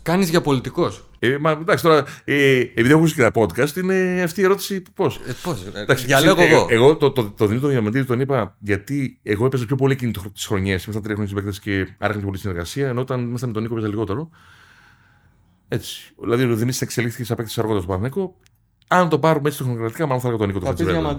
Κάνεις 0.08 0.30
για 0.30 0.42
πολιτικός. 0.42 1.08
Ε, 1.20 1.38
μα 1.40 1.52
εντάξει 1.52 1.84
τώρα, 1.84 2.06
ε, 2.24 2.60
επειδή 2.60 2.90
έχω 2.90 3.06
και 3.06 3.22
τα 3.22 3.32
podcast, 3.34 3.76
είναι 3.76 4.22
αυτή 4.24 4.42
η 4.42 4.44
ερώτηση 4.44 4.84
πώς; 4.94 5.20
Ε, 5.28 5.36
πώς. 5.44 5.66
Ε, 5.88 5.94
για 6.06 6.22
λέγω 6.22 6.42
εγώ. 6.42 6.68
Ε, 6.70 6.74
εγώ 6.74 6.96
το, 6.96 7.12
το, 7.12 7.24
το, 7.24 7.32
το 7.38 7.46
Δημήτρη 7.46 7.70
Διαμαντήρη 7.70 8.06
τον 8.06 8.20
είπα 8.20 8.56
γιατί 8.60 9.20
εγώ 9.24 9.46
έπαιζα 9.46 9.66
πιο 9.66 9.76
πολύ 9.76 9.94
εκείνη 9.94 10.12
τις 10.34 10.46
χρονιές. 10.46 10.84
Ήμασταν 10.84 11.04
τρία 11.04 11.16
χρόνια 11.16 11.30
συμπαίκτες 11.30 11.60
και 11.60 11.72
άρα 11.98 12.10
είχαμε 12.10 12.26
πολύ 12.26 12.38
συνεργασία, 12.38 12.88
ενώ 12.88 13.02
όταν 13.02 13.22
ήμασταν 13.22 13.50
με 13.50 13.54
τον 13.54 13.64
Νίκο 13.64 13.76
έπαιζα 13.76 13.90
λιγότερο. 13.90 14.30
Έτσι. 15.68 16.14
Δηλαδή 16.22 16.44
ο 16.44 16.48
Δημήτρης 16.48 16.82
εξελίχθηκε 16.82 17.24
σαν 17.24 17.36
παίκτης 17.36 17.58
αργότερα 17.58 17.82
στο 17.82 17.92
Παναγενικό. 17.92 18.36
Αν 18.88 19.10
το 19.10 19.20
πάρουμε 19.20 19.48
έτσι 19.50 19.64
τεχνοκρατικά, 19.64 20.06
μάλλον 20.06 20.22
θα 20.22 20.28
έλεγα 20.28 20.44
τον 20.44 20.54
Νίκο 20.54 20.60
του 20.60 20.66
Χατζιβρέτα. 20.66 21.16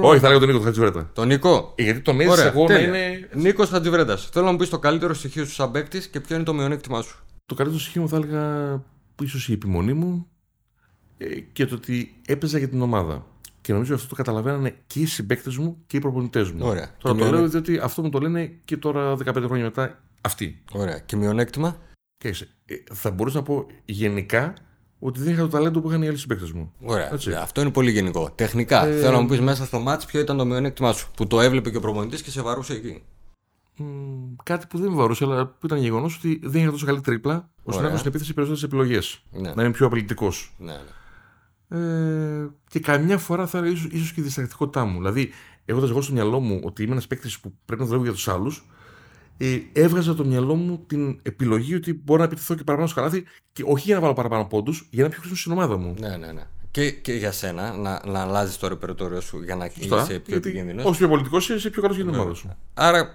Όχι, 0.00 0.20
θα 0.20 0.26
έλεγα 0.26 0.40
τον 0.40 0.48
Νίκο 0.48 0.58
του 0.58 0.64
Χατζιβρέτα. 0.64 1.10
Τον 1.12 1.26
Νίκο; 1.26 1.72
Ε, 1.76 1.82
γιατί 1.82 2.00
τον 2.00 2.20
έζησα 2.20 2.46
εγώ 2.46 2.66
να 2.68 2.78
είναι. 2.78 3.28
Νίκος 3.32 3.68
Χατζιβρέτα. 3.68 4.16
Θέλω 4.16 4.44
να 4.44 4.50
μου 4.50 4.56
πεις 4.56 4.68
το 4.68 4.78
καλύτερο 4.78 5.14
στοιχείο 5.14 5.44
σου 5.44 5.52
σαν 5.52 5.70
παίκτης 5.70 6.06
και 6.06 6.20
ποιο 6.20 6.34
είναι 6.36 6.44
το 6.44 6.54
μειονέκτημά 6.54 7.02
σου. 7.02 7.18
Το 7.46 7.54
καλύτερο 7.54 7.80
στοιχείο 7.80 8.02
μου 8.02 8.08
θα 8.08 8.16
έλεγα 8.16 8.82
ίσως 9.22 9.48
η 9.48 9.52
επιμονή 9.52 9.92
μου 9.92 10.26
ε, 11.18 11.40
και 11.40 11.66
το 11.66 11.74
ότι 11.74 12.20
έπαιζα 12.26 12.58
για 12.58 12.68
την 12.68 12.82
ομάδα. 12.82 13.26
Και 13.60 13.72
νομίζω 13.72 13.94
αυτό 13.94 14.08
το 14.08 14.14
καταλαβαίνανε 14.14 14.76
και 14.86 15.00
οι 15.00 15.06
συμπαίκτες 15.06 15.56
μου 15.56 15.82
και 15.86 15.96
οι 15.96 16.00
προπονητές 16.00 16.50
μου. 16.50 16.66
Ωραία. 16.66 16.90
Τώρα 16.98 17.18
το 17.18 17.30
λέω 17.30 17.48
διότι 17.48 17.78
αυτό 17.78 18.02
μου 18.02 18.10
το 18.10 18.18
λένε 18.18 18.52
και 18.64 18.76
τώρα 18.76 19.12
15 19.12 19.18
χρόνια 19.24 19.64
μετά 19.64 20.02
αυτοί. 20.20 20.62
Ωραία. 20.72 20.98
Και 20.98 21.16
μειονέκτημα; 21.16 21.78
Και 22.16 22.28
ε, 22.64 22.74
θα 22.92 23.10
μπορούσα 23.10 23.36
να 23.36 23.42
πω 23.42 23.66
γενικά 23.84 24.54
ότι 24.98 25.20
δεν 25.20 25.32
είχα 25.32 25.42
το 25.42 25.48
ταλέντο 25.48 25.80
που 25.80 25.88
είχαν 25.88 26.02
οι 26.02 26.08
άλλοι 26.08 26.16
συμπαίκτες 26.16 26.52
μου. 26.52 26.72
Ωραία. 26.82 27.12
Έτσι. 27.12 27.32
Αυτό 27.32 27.60
είναι 27.60 27.70
πολύ 27.70 27.90
γενικό. 27.90 28.30
Τεχνικά, 28.34 28.86
ε... 28.86 28.98
θέλω 28.98 29.12
να 29.12 29.20
μου 29.20 29.28
πεις 29.28 29.40
μέσα 29.40 29.64
στο 29.64 29.78
μάτσο 29.78 30.06
ποιο 30.06 30.20
ήταν 30.20 30.36
το 30.36 30.44
μειονέκτημά 30.44 30.92
σου. 30.92 31.10
Που 31.16 31.26
το 31.26 31.40
έβλεπε 31.40 31.70
και 31.70 31.76
ο 31.76 31.80
προπονητής 31.80 32.22
και 32.22 32.30
σε 32.30 32.42
βαρούσε 32.42 32.72
εκεί 32.72 33.02
κάτι 34.42 34.66
που 34.66 34.78
δεν 34.78 34.90
με 34.90 34.96
βαρούσε, 34.96 35.24
αλλά 35.24 35.46
που 35.46 35.66
ήταν 35.66 35.78
γεγονός 35.78 36.16
ότι 36.16 36.40
δεν 36.42 36.62
είχα 36.62 36.70
τόσο 36.70 36.86
καλή 36.86 37.00
τρίπλα, 37.00 37.50
ώστε 37.62 37.82
να 37.82 37.88
έχω 37.88 37.96
στην 37.96 38.08
επίθεση 38.08 38.34
περισσότερες 38.34 38.64
επιλογές. 38.64 39.22
Ναι. 39.30 39.52
Να 39.54 39.62
είμαι 39.62 39.72
πιο 39.72 39.86
απειλητικός. 39.86 40.54
Ναι, 40.58 40.72
ναι. 40.72 40.78
Ε, 41.68 42.50
και 42.68 42.80
καμιά 42.80 43.18
φορά 43.18 43.46
θα 43.46 43.66
ίσως 43.66 43.88
ίσως 43.90 44.12
και 44.12 44.20
η 44.20 44.24
διστακτικότητά 44.24 44.84
μου. 44.84 44.96
Δηλαδή, 44.96 45.30
έχοντας 45.64 45.90
εγώ 45.90 46.00
στο 46.02 46.12
μυαλό 46.12 46.40
μου 46.40 46.60
ότι 46.64 46.82
είμαι 46.82 46.92
ένας 46.92 47.06
παίκτης 47.06 47.40
που 47.40 47.54
πρέπει 47.64 47.80
να 47.80 47.86
δουλεύω 47.86 48.04
για 48.04 48.14
τους 48.14 48.28
άλλους, 48.28 48.68
ε, 49.36 49.58
έβγαζα 49.72 50.14
το 50.14 50.24
μυαλό 50.24 50.54
μου 50.54 50.84
την 50.86 51.18
επιλογή 51.22 51.74
ότι 51.74 51.92
μπορώ 52.04 52.18
να 52.18 52.24
επιτεθώ 52.24 52.54
και 52.54 52.64
παραπάνω 52.64 52.88
στο 52.88 53.00
καλάθι, 53.00 53.24
και 53.52 53.62
όχι 53.66 53.84
για 53.84 53.94
να 53.94 54.00
βάλω 54.00 54.12
παραπάνω 54.12 54.44
πόντους, 54.44 54.86
για 54.90 55.02
να 55.02 55.08
πιο 55.08 55.18
χρήσιμο 55.18 55.38
στην 55.38 55.52
ομάδα 55.52 55.76
μου. 55.76 55.94
Ναι, 55.98 56.16
ναι, 56.16 56.32
ναι. 56.32 56.46
Και, 56.70 56.90
και 56.90 57.12
για 57.12 57.32
σένα 57.32 57.76
να, 57.76 58.02
να 58.06 58.20
αλλάζεις 58.20 58.56
το 58.56 58.68
ρεπερτόριο 58.68 59.20
σου 59.20 59.42
για 59.42 59.56
να 59.56 59.64
είσαι 59.64 60.18
πιο 60.18 60.36
επικίνδυνος. 60.36 60.84
Όσο 60.84 60.98
πιο 60.98 61.08
πολιτικός 61.08 61.48
είσαι, 61.48 61.70
πιο 61.70 61.82
καλός 61.82 61.96
για 61.96 62.04
την 62.04 62.14
ομάδα 62.14 62.34
σου. 62.34 62.56
Άρα 62.74 62.98
ε, 62.98 63.08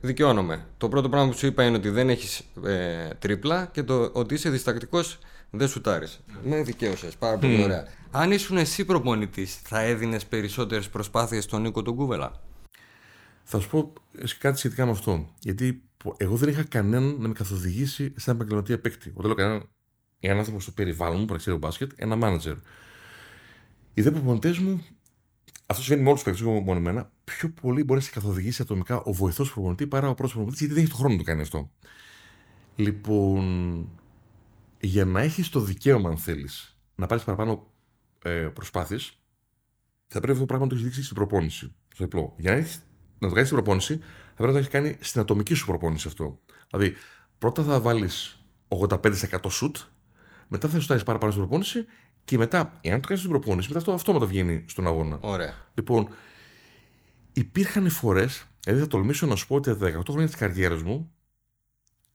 δικαιώνομαι. 0.00 0.66
Το 0.76 0.88
πρώτο 0.88 1.08
πράγμα 1.08 1.30
που 1.30 1.36
σου 1.36 1.46
είπα 1.46 1.64
είναι 1.64 1.76
ότι 1.76 1.88
δεν 1.88 2.08
έχεις 2.08 2.42
ε, 2.64 3.08
τρίπλα 3.18 3.66
και 3.66 3.82
το 3.82 4.10
ότι 4.12 4.34
είσαι 4.34 4.50
διστακτικός 4.50 5.18
δεν 5.50 5.68
σου 5.68 5.80
τάρεις. 5.80 6.20
Με 6.44 6.62
δικαίωσες. 6.62 7.16
Πάρα 7.16 7.36
πολύ 7.38 7.62
ωραία. 7.62 7.86
Αν 8.10 8.32
ήσουν 8.32 8.56
εσύ 8.56 8.84
προπονητής, 8.84 9.54
θα 9.54 9.80
έδινες 9.80 10.26
περισσότερες 10.26 10.88
προσπάθειες 10.88 11.44
στον 11.44 11.62
Νίκο 11.62 11.82
τον 11.82 11.94
Κούβελα; 11.96 12.42
Θα 13.44 13.60
σου 13.60 13.68
πω 13.68 13.92
κάτι 14.38 14.58
σχετικά 14.58 14.84
με 14.84 14.90
αυτό. 14.90 15.28
Γιατί 15.40 15.82
εγώ 16.16 16.36
δεν 16.36 16.48
είχα 16.48 16.62
κανέναν 16.62 17.16
να 17.18 17.28
με 17.28 17.34
καθοδηγήσει 17.34 18.12
σαν 18.16 18.34
επαγγελματία 18.34 18.80
παίκτη. 18.80 19.08
Όταν 19.14 19.26
λέω 19.26 19.34
κανέναν, 19.34 19.68
έναν 20.20 20.38
άνθρωπο 20.38 20.60
στο 20.60 20.70
περιβάλλον 20.70 21.18
μου 21.18 21.24
που 21.24 21.34
ξέρει 21.34 21.56
μπάσκετ, 21.56 21.90
ένα 21.96 22.16
μάνατζερ. 22.16 22.54
Οι 23.94 24.02
δε 24.02 24.10
προπονητές 24.10 24.58
μου 24.58 24.84
αυτό 25.66 25.82
συμβαίνει 25.82 26.02
με 26.02 26.08
όλους 26.08 26.22
τους 26.22 26.32
παίκτες, 26.32 26.52
όχι 26.52 26.64
μόνο 26.64 26.78
εμένα. 26.78 27.10
Πιο 27.34 27.50
πολύ 27.50 27.84
μπορεί 27.84 27.98
να 27.98 28.04
σε 28.06 28.10
καθοδηγήσει 28.12 28.62
ατομικά 28.62 29.00
ο 29.00 29.12
βοηθός 29.12 29.52
προπονητή 29.52 29.86
παρά 29.86 30.08
ο 30.08 30.14
πρώτος 30.14 30.32
προπονητής, 30.32 30.60
γιατί 30.60 30.74
δεν 30.74 30.82
έχει 30.82 30.92
το 30.92 30.98
χρόνο 30.98 31.12
να 31.12 31.18
το 31.18 31.24
κάνει 31.24 31.42
αυτό. 31.42 31.70
Λοιπόν, 32.76 33.88
για 34.80 35.04
να 35.04 35.20
έχεις 35.20 35.48
το 35.48 35.60
δικαίωμα, 35.60 36.08
αν 36.08 36.16
θέλεις, 36.16 36.78
να 36.94 37.06
πάρεις 37.06 37.24
παραπάνω 37.24 37.66
ε, 38.22 38.30
προσπάθειες, 38.30 39.18
θα 40.06 40.20
πρέπει 40.20 40.30
αυτό 40.30 40.40
το 40.40 40.46
πράγμα 40.46 40.64
να 40.64 40.70
το 40.70 40.74
έχεις 40.74 40.86
δείξει 40.86 41.02
στην 41.02 41.16
προπόνηση. 41.16 41.74
Στο 41.94 42.04
διπλό. 42.04 42.34
Για 42.36 42.50
να, 42.50 42.56
έχεις, 42.56 42.82
να 43.18 43.28
το 43.28 43.34
κάνεις 43.34 43.48
στην 43.48 43.62
προπόνηση, 43.62 43.96
θα 43.96 44.34
πρέπει 44.34 44.46
να 44.46 44.52
το 44.52 44.58
έχεις 44.58 44.70
κάνει 44.70 44.96
στην 45.00 45.20
ατομική 45.20 45.54
σου 45.54 45.66
προπόνηση 45.66 46.08
αυτό. 46.08 46.38
Δηλαδή, 46.70 46.96
πρώτα 47.38 47.62
θα 47.62 47.80
βάλεις 47.80 48.44
85% 48.68 48.96
σουτ, 49.48 49.76
μετά 50.48 50.68
θα 50.68 50.80
σου 50.80 50.86
πάρει 50.86 51.02
παραπάνω 51.04 51.32
στην 51.32 51.44
προπόνηση 51.44 51.86
και 52.24 52.38
μετά, 52.38 52.78
εάν 52.80 53.00
το 53.00 53.06
κάνεις 53.06 53.22
στην 53.22 53.32
προπόνηση, 53.32 53.68
μετά 53.68 53.78
αυτό 53.78 53.92
αυτόματα 53.92 54.26
βγαίνει 54.26 54.64
στον 54.68 54.86
αγώνα. 54.86 55.18
Ωραία. 55.20 55.54
Λοιπόν, 55.74 56.08
υπήρχαν 57.36 57.90
φορές, 57.90 58.46
δηλαδή 58.64 58.82
θα 58.82 58.88
τολμήσω 58.88 59.26
να 59.26 59.36
σου 59.36 59.46
πω 59.46 59.54
ότι 59.54 59.76
τα 59.76 60.00
18 60.00 60.02
χρόνια 60.08 60.26
της 60.26 60.36
καριέρας 60.36 60.82
μου, 60.82 61.12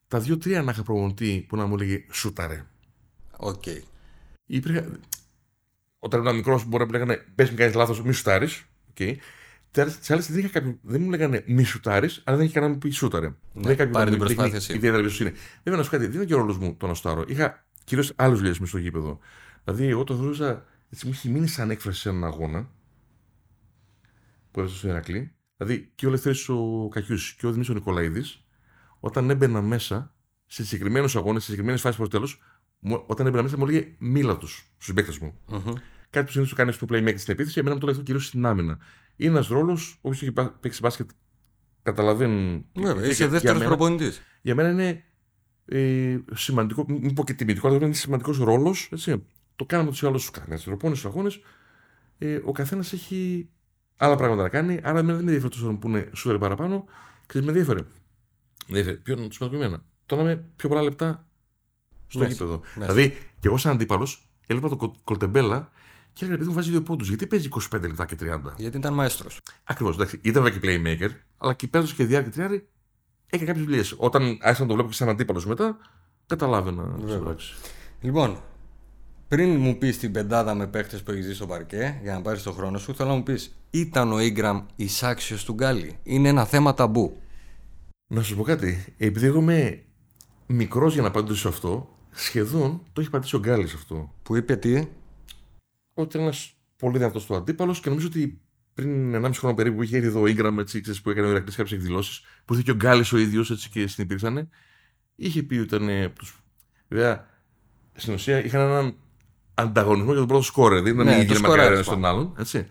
τα 0.07 0.19
2-3 0.19 0.63
να 0.63 0.71
είχα 0.71 0.83
προπονητή 0.83 1.45
που 1.49 1.55
να 1.55 1.65
μου 1.65 1.73
έλεγε 1.73 2.05
σούταρε. 2.11 2.65
OK. 3.37 3.63
Okay. 3.65 3.79
Υπήρχε... 4.45 4.89
Όταν 5.99 6.19
ήμουν 6.19 6.35
μικρός, 6.35 6.65
μπορεί 6.65 6.77
να 6.77 6.85
μου 6.85 6.91
λέγανε 6.91 7.25
Πες 7.35 7.49
μου 7.49 7.55
κάνεις 7.55 7.75
λάθος, 7.75 8.01
μη 8.01 8.13
σουτάρεις. 8.13 8.65
Okay. 8.93 9.15
Τι 9.71 9.81
άλλες 10.13 10.31
δεν, 10.31 10.51
κάποιο... 10.51 10.77
δεν 10.81 11.01
μου 11.01 11.09
λέγανε 11.09 11.43
μη 11.47 11.63
σουτάρεις, 11.63 12.21
αλλά 12.25 12.37
δεν 12.37 12.45
είχε 12.45 12.53
κανένα 12.53 12.73
που 12.73 12.79
πει 12.79 12.89
σουτάρε. 12.89 13.27
Ναι, 13.27 13.35
δεν 13.53 13.71
είχε 13.71 13.85
κάποιο 13.85 14.17
που 14.17 14.23
μου 14.23 14.45
ιδιαίτερα 14.45 14.97
εμπιστοσύνη. 14.97 15.31
Βέβαια, 15.63 15.79
να 15.79 15.83
σου 15.83 15.89
κάτι, 15.89 16.05
δεν 16.05 16.15
είναι 16.15 16.25
και 16.25 16.33
ο 16.33 16.37
ρόλος 16.37 16.57
μου 16.57 16.75
το 16.75 16.87
να 16.87 16.93
σουτάρω. 16.93 17.23
Είχα 17.27 17.65
κυρίως 17.83 18.13
άλλες 18.15 18.37
δουλειές 18.37 18.59
μες 18.59 18.69
στο 18.69 18.77
γήπεδο. 18.77 19.19
Δηλαδή, 19.63 19.87
εγώ 19.87 20.03
το 20.03 20.15
θεωρούσα. 20.15 20.65
Έτσι 20.89 21.05
μου 21.05 21.11
έχει 21.15 21.29
μείνει 21.29 21.47
σαν 21.47 21.69
έκφραση 21.69 21.99
σε 21.99 22.09
έναν 22.09 22.23
αγώνα 22.23 22.69
που 24.51 24.59
έδωσε 24.59 24.77
στο 24.77 24.87
Ηρακλή. 24.87 25.35
Δηλαδή, 25.57 25.91
και 25.95 26.05
ο 26.05 26.09
Ελευθέρης 26.09 26.37
ο 26.47 26.87
Κακιούσης 26.87 27.33
και 27.33 27.45
ο 27.45 27.51
Δημήτρης 27.51 27.75
ο 27.75 27.77
Νικολαίδης, 27.77 28.45
όταν 28.99 29.29
έμπαινα 29.29 29.61
μέσα 29.61 30.13
σε 30.45 30.65
συγκεκριμένους 30.65 31.15
αγώνες, 31.15 31.39
σε 31.41 31.45
συγκεκριμένες 31.45 31.81
φάσεις 31.81 31.97
προς 31.97 32.09
τέλος, 32.09 32.41
όταν 33.05 33.27
έμπαινα 33.27 33.43
μέσα 33.43 33.57
μου 33.57 33.65
έλεγε 33.67 33.95
μίλα 33.97 34.37
τους 34.37 34.71
στους 34.77 34.93
παίκτε 34.93 35.13
μου. 35.21 35.33
Mm-hmm. 35.49 35.73
Κάτι 36.09 36.25
που 36.25 36.31
συνήθως 36.31 36.49
το 36.49 36.55
κάνει 36.55 36.71
στο 36.71 36.87
playmaker 36.89 37.17
στην 37.17 37.33
επίθεση, 37.33 37.59
εμένα 37.59 37.73
μου 37.73 37.79
το 37.79 37.85
λέει 37.85 37.95
αυτό 37.95 38.05
κυρίως 38.05 38.25
στην 38.25 38.45
άμυνα. 38.45 38.79
Είναι 39.15 39.31
ένας 39.31 39.47
ρόλος, 39.47 39.97
όποιος 40.01 40.21
έχει 40.21 40.33
παίξει 40.59 40.79
μπάσκετ, 40.81 41.09
καταλαβαίνουν. 41.83 42.65
Βέβαια, 42.73 43.09
είσαι 43.09 43.27
δεύτερος 43.27 43.63
προπονητής. 43.63 44.21
Για 44.41 44.55
μένα 44.55 44.69
είναι 44.69 45.03
ε, 45.65 46.19
σημαντικό, 46.33 46.85
μην 46.87 47.13
πω 47.13 47.23
και 47.23 47.33
τιμητικό, 47.33 47.67
αλλά 47.67 47.77
είναι 47.85 47.93
σημαντικός 47.93 48.37
ρόλος 48.37 48.89
το 49.55 49.65
κάναμε 49.65 49.89
τους 49.89 50.03
άλλους 50.03 50.23
στου 50.23 50.31
καθένα. 50.31 50.57
Στου 50.57 50.95
στου 50.95 51.07
αγώνες, 51.07 51.39
ε, 52.17 52.41
ο 52.45 52.51
καθένας 52.51 52.93
έχει 52.93 53.49
άλλα 54.01 54.15
πράγματα 54.15 54.41
να 54.41 54.49
κάνει. 54.49 54.79
Άρα 54.83 55.03
δεν 55.03 55.05
με 55.05 55.11
ενδιαφέρει 55.11 55.49
τόσο 55.49 55.73
που 55.73 55.87
είναι 55.87 56.09
σου 56.13 56.37
παραπάνω. 56.37 56.85
Και 57.27 57.41
με 57.41 57.47
ενδιαφέρει. 57.47 57.81
Με 57.81 57.87
ενδιαφέρει. 58.67 58.97
Ποιο 58.97 59.13
είναι 59.13 59.27
το 59.27 59.33
σημαντικό 59.33 59.63
εμένα. 59.63 59.83
Το 60.05 60.15
να 60.15 60.21
είμαι 60.21 60.45
πιο 60.55 60.69
πολλά 60.69 60.81
λεπτά 60.81 61.27
στο 62.07 62.25
γήπεδο. 62.25 62.61
Δηλαδή, 62.75 63.09
και 63.09 63.47
εγώ 63.47 63.57
σαν 63.57 63.71
αντίπαλος, 63.73 64.29
έλειπα 64.47 64.69
το 64.69 64.93
κολτεμπέλα 65.03 65.71
και 66.13 66.25
έλεγα: 66.25 66.33
Επειδή 66.33 66.49
μου 66.49 66.55
βάζει 66.55 66.69
δύο 66.69 66.81
πόντους, 66.81 67.07
γιατί 67.07 67.27
παίζει 67.27 67.49
25 67.71 67.81
λεπτά 67.81 68.05
και 68.05 68.15
30. 68.21 68.53
Γιατί 68.57 68.77
ήταν 68.77 68.93
μαέστρος. 68.93 69.39
Ακριβώς. 69.63 69.97
Ήταν 70.21 70.43
και 70.43 70.59
playmaker, 70.63 71.09
αλλά 71.37 71.53
και 71.53 71.67
παίζοντας 71.67 71.95
και 71.95 72.05
διάρκεια 72.05 72.31
τριάρι, 72.31 72.67
έκανε 73.29 73.47
κάποιες 73.47 73.65
δουλειές. 73.65 73.95
Όταν 73.97 74.37
άρχισα 74.41 74.61
να 74.61 74.67
το 74.67 74.73
βλέπω 74.73 74.89
και 74.89 74.95
σαν 74.95 75.09
αντίπαλος 75.09 75.45
μετά, 75.45 75.77
καταλάβαινα. 76.25 76.99
Λοιπόν, 78.01 78.37
πριν 79.27 79.59
μου 79.59 79.77
πεις 79.77 79.97
την 79.97 80.11
πεντάδα 80.11 80.53
με 80.53 80.67
παίχτες 80.67 81.03
που 81.03 81.11
έχεις 81.11 81.23
ζήσει 81.23 81.35
στο 81.35 81.47
παρκέ, 81.47 81.99
για 82.03 82.13
να 82.13 82.21
πάρεις 82.21 82.43
το 82.43 82.51
χρόνο 82.51 82.77
σου, 82.77 82.95
θέλω 82.95 83.09
να 83.09 83.15
μου 83.15 83.23
πεις, 83.23 83.55
ήταν 83.71 84.11
ο 84.11 84.19
Ιγκραμ 84.19 84.65
εισάξιος 84.75 85.43
του 85.45 85.53
Γκάλι. 85.53 85.99
Είναι 86.03 86.29
ένα 86.29 86.45
θέμα 86.45 86.73
ταμπού. 86.73 87.21
Να 88.07 88.21
σου 88.23 88.35
πω 88.35 88.43
κάτι. 88.43 88.93
Επειδή 88.97 89.25
εγώ 89.25 89.39
είμαι 89.39 89.83
μικρός 90.47 90.93
για 90.93 91.01
να 91.01 91.07
απαντήσω 91.07 91.39
σε 91.39 91.47
αυτό, 91.47 91.97
σχεδόν 92.11 92.81
το 92.93 93.01
έχει 93.01 93.09
πατήσει 93.09 93.35
ο 93.35 93.39
Γκάλη 93.39 93.63
αυτό. 93.63 94.13
Που 94.23 94.35
είπε 94.35 94.55
τι; 94.55 94.87
Ότι 95.93 96.17
είναι 96.17 96.25
ένας 96.25 96.53
πολύ 96.77 96.97
δυνατός 96.97 97.25
του 97.25 97.35
αντίπαλος 97.35 97.79
και 97.79 97.89
νομίζω 97.89 98.07
ότι 98.07 98.41
πριν 98.73 99.15
1,5 99.25 99.31
χρόνο 99.33 99.55
περίπου 99.55 99.75
που 99.75 99.83
είχε 99.83 99.95
έρθει 99.95 100.07
εδώ 100.07 100.19
ο 100.21 100.23
Ingram 100.27 100.57
έτσι, 100.59 100.81
ξέρεις, 100.81 101.01
που 101.01 101.09
έκανε 101.09 101.27
ο 101.27 101.29
Ηρακλή 101.29 101.55
κάποιες 101.55 101.79
εκδηλώσεις, 101.79 102.21
που 102.45 102.53
είχε 102.53 102.63
και 102.63 102.71
ο 102.71 102.75
Γκάλης 102.75 103.11
ο 103.13 103.17
ίδιος 103.17 103.69
και 103.71 103.87
συνεπήρξαν, 103.87 104.49
είχε 105.15 105.43
πει 105.43 105.55
ότι 105.57 105.75
ήταν. 105.75 106.13
Βέβαια, 106.87 107.27
στην 107.93 108.13
ουσία 108.13 108.45
είχαν 108.45 108.61
έναν 108.61 108.95
ανταγωνισμό 109.53 110.09
για 110.09 110.19
τον 110.19 110.27
πρώτο 110.27 110.43
σκόρε. 110.43 110.81
Δεν 110.81 110.93
ήταν 110.93 111.05
Ναι, 111.05 111.11
οι 111.11 111.15
το 111.15 111.21
ίδιοι 111.21 111.33
σκόρερ, 111.33 111.57
μακάρι 111.57 111.73
ένας 111.75 111.79
ας 111.79 111.93
πούμε. 111.93 111.97
στον 111.97 112.09
άλλον. 112.15 112.33
Έτσι. 112.39 112.67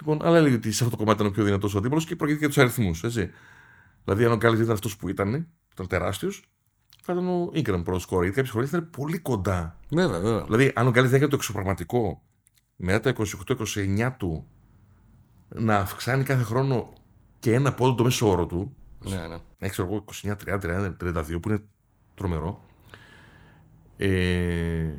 Λοιπόν, 0.00 0.18
αλλά 0.22 0.36
έλεγε 0.36 0.54
ότι 0.54 0.72
σε 0.72 0.84
αυτό 0.84 0.96
το 0.96 1.02
κομμάτι 1.02 1.20
ήταν 1.20 1.32
ο 1.32 1.34
πιο 1.34 1.44
δυνατός 1.44 1.74
ο 1.74 1.78
αντίπαλος 1.78 2.04
και 2.04 2.16
προηγήθηκε 2.16 2.46
τους 2.46 2.58
αριθμούς. 2.58 3.00
Δηλαδή, 4.04 4.24
αν 4.24 4.32
ο 4.32 4.36
Γκάλης 4.36 4.60
ήταν 4.60 4.72
αυτός 4.72 4.96
που 4.96 5.08
ήταν, 5.08 5.30
που 5.32 5.72
ήταν 5.72 5.86
τεράστιος, 5.86 6.44
θα 7.02 7.12
ήταν 7.12 7.28
ο 7.28 7.50
Ingram 7.54 7.84
πρώτο 7.84 7.98
σκόρε. 7.98 8.20
Γιατί 8.22 8.36
κάποιες 8.36 8.50
φορές 8.54 8.68
ήταν 8.68 8.90
πολύ 8.90 9.18
κοντά. 9.18 9.78
Βέβαια, 9.90 10.20
βέβαια. 10.20 10.44
Δηλαδή, 10.44 10.72
αν 10.74 10.86
ο 10.86 10.90
Γκάλης 10.90 11.08
δεν 11.10 11.16
έκανε 11.16 11.30
το 11.30 11.36
εξωπραγματικό 11.36 12.22
μετά 12.76 13.12
τα 13.12 13.24
28-29 13.46 14.12
του 14.18 14.46
να 15.48 15.76
αυξάνει 15.76 16.24
κάθε 16.24 16.42
χρόνο 16.42 16.92
και 17.38 17.54
ένα 17.54 17.74
πόντο 17.74 17.94
το 17.94 18.04
μέσο 18.04 18.30
όρο 18.30 18.46
του, 18.46 18.76
Ναι, 19.04 19.26
ναι. 19.26 19.36
να 19.58 19.68
ξέρω 19.68 19.88
εγώ 19.88 20.04
29, 20.22 20.34
30, 20.46 20.60
31, 20.60 20.96
32, 21.00 21.40
που 21.42 21.48
είναι 21.48 21.62
τρομερό. 22.14 22.64
Ε, 23.96 24.08
ναι, 24.08 24.94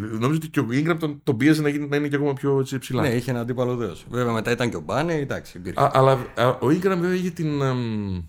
νομίζω 0.00 0.34
ότι 0.34 0.48
και 0.48 0.60
ο 0.60 0.66
Ingram 0.70 0.96
τον, 0.98 1.20
τον 1.22 1.36
πίεζε 1.36 1.62
να, 1.62 1.68
γίνει, 1.68 1.86
να 1.86 1.96
είναι 1.96 2.08
και 2.08 2.16
ακόμα 2.16 2.32
πιο 2.32 2.60
έτσι, 2.60 2.78
ψηλά. 2.78 3.02
Ναι, 3.02 3.08
είχε 3.08 3.30
ένα 3.30 3.40
αντίπαλο 3.40 3.76
δέος. 3.76 4.06
Βέβαια, 4.10 4.32
μετά 4.32 4.50
ήταν 4.50 4.70
και 4.70 4.76
ο 4.76 4.80
Μπάνε, 4.80 5.14
εντάξει, 5.14 5.58
υπήρχε. 5.58 5.80
Α, 5.80 5.90
αλλά 5.94 6.12
α, 6.34 6.48
ο 6.48 6.66
Ingram 6.66 6.80
βέβαια 6.82 7.14
είχε 7.14 7.30
την. 7.30 7.62
αμ, 7.62 8.22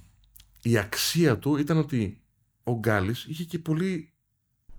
η 0.61 0.77
αξία 0.77 1.38
του 1.38 1.57
ήταν 1.57 1.77
ότι 1.77 2.21
ο 2.63 2.79
Γκάλης 2.79 3.25
είχε 3.29 3.43
και 3.43 3.59
πολύ 3.59 4.09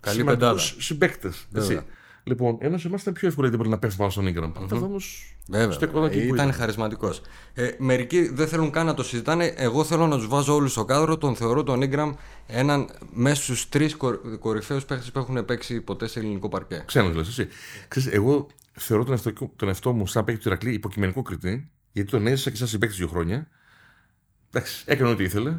Καλή 0.01 0.19
σημαντικούς 0.19 0.77
συμπαίκτες, 0.79 1.47
Βέβαια. 1.51 1.79
έτσι. 1.79 1.87
Λοιπόν, 2.29 2.57
ενώ 2.61 2.79
σε 2.79 2.89
εμάς 2.89 3.01
ήταν 3.01 3.15
πιο 3.15 3.29
εύκολο 3.29 3.49
γιατί 3.49 3.69
να 3.69 3.79
πέφτει 3.79 3.97
πάνω 3.97 4.11
στον 4.11 4.27
Ingram. 4.29 4.53
Αυτός 4.57 4.83
όμως. 4.83 5.37
Βέβαια. 5.49 5.71
στεκόταν 5.71 6.05
εκεί 6.05 6.19
που 6.27 6.35
ήταν 6.35 6.49
ήταν. 6.49 6.53
χαρισματικός. 6.53 7.23
Ε, 7.55 7.71
μερικοί 7.79 8.29
δεν 8.29 8.49
θέλουν 8.49 8.71
καν 8.71 8.87
να 8.87 8.95
το 8.95 9.03
συζητάνε. 9.03 9.55
Εγώ 9.57 9.85
θέλω 9.85 10.07
να 10.07 10.17
τους 10.17 10.29
βάζω 10.29 10.55
όλους 10.55 10.71
στο 10.71 10.85
κάδρο. 10.85 11.19
Τον 11.19 11.37
θεωρώ 11.37 11.63
τον 11.63 11.81
Ingram 11.83 12.13
έναν 12.47 12.89
μέσα 13.13 13.43
στους 13.43 13.69
τρεις 13.69 13.97
κορυφαίους 14.39 14.85
παίχτες 14.85 15.11
που 15.11 15.19
έχουν 15.19 15.45
παίξει 15.45 15.81
ποτέ 15.81 16.07
σε 16.07 16.19
ελληνικό 16.19 16.49
παρκέ. 16.49 16.83
Ξένος 16.87 17.15
λες, 17.15 17.29
εσύ. 17.29 17.49
Ξέρεις, 17.89 18.13
εγώ 18.13 18.47
θεωρώ 18.73 19.05
τον 19.05 19.13
εαυτό, 19.13 19.51
τον 19.57 19.69
εαυτό 19.69 19.93
μου 19.93 20.07
σαν 20.07 20.25
παίκτη 20.25 20.43
του 20.43 20.49
Ηρακλή 20.49 20.73
υποκειμενικό 20.73 21.23
κριτή, 21.23 21.71
γιατί 21.93 22.11
τον 22.11 22.27
έζησα 22.27 22.51
και 22.51 22.57
σαν 22.57 22.67
συμπαίκτης 22.67 22.99
δύο 22.99 23.09
χρόνια. 23.09 23.49
Εντάξει, 24.51 24.85
έκανε 24.87 25.11
ό,τι 25.11 25.25
ήθελε. 25.25 25.59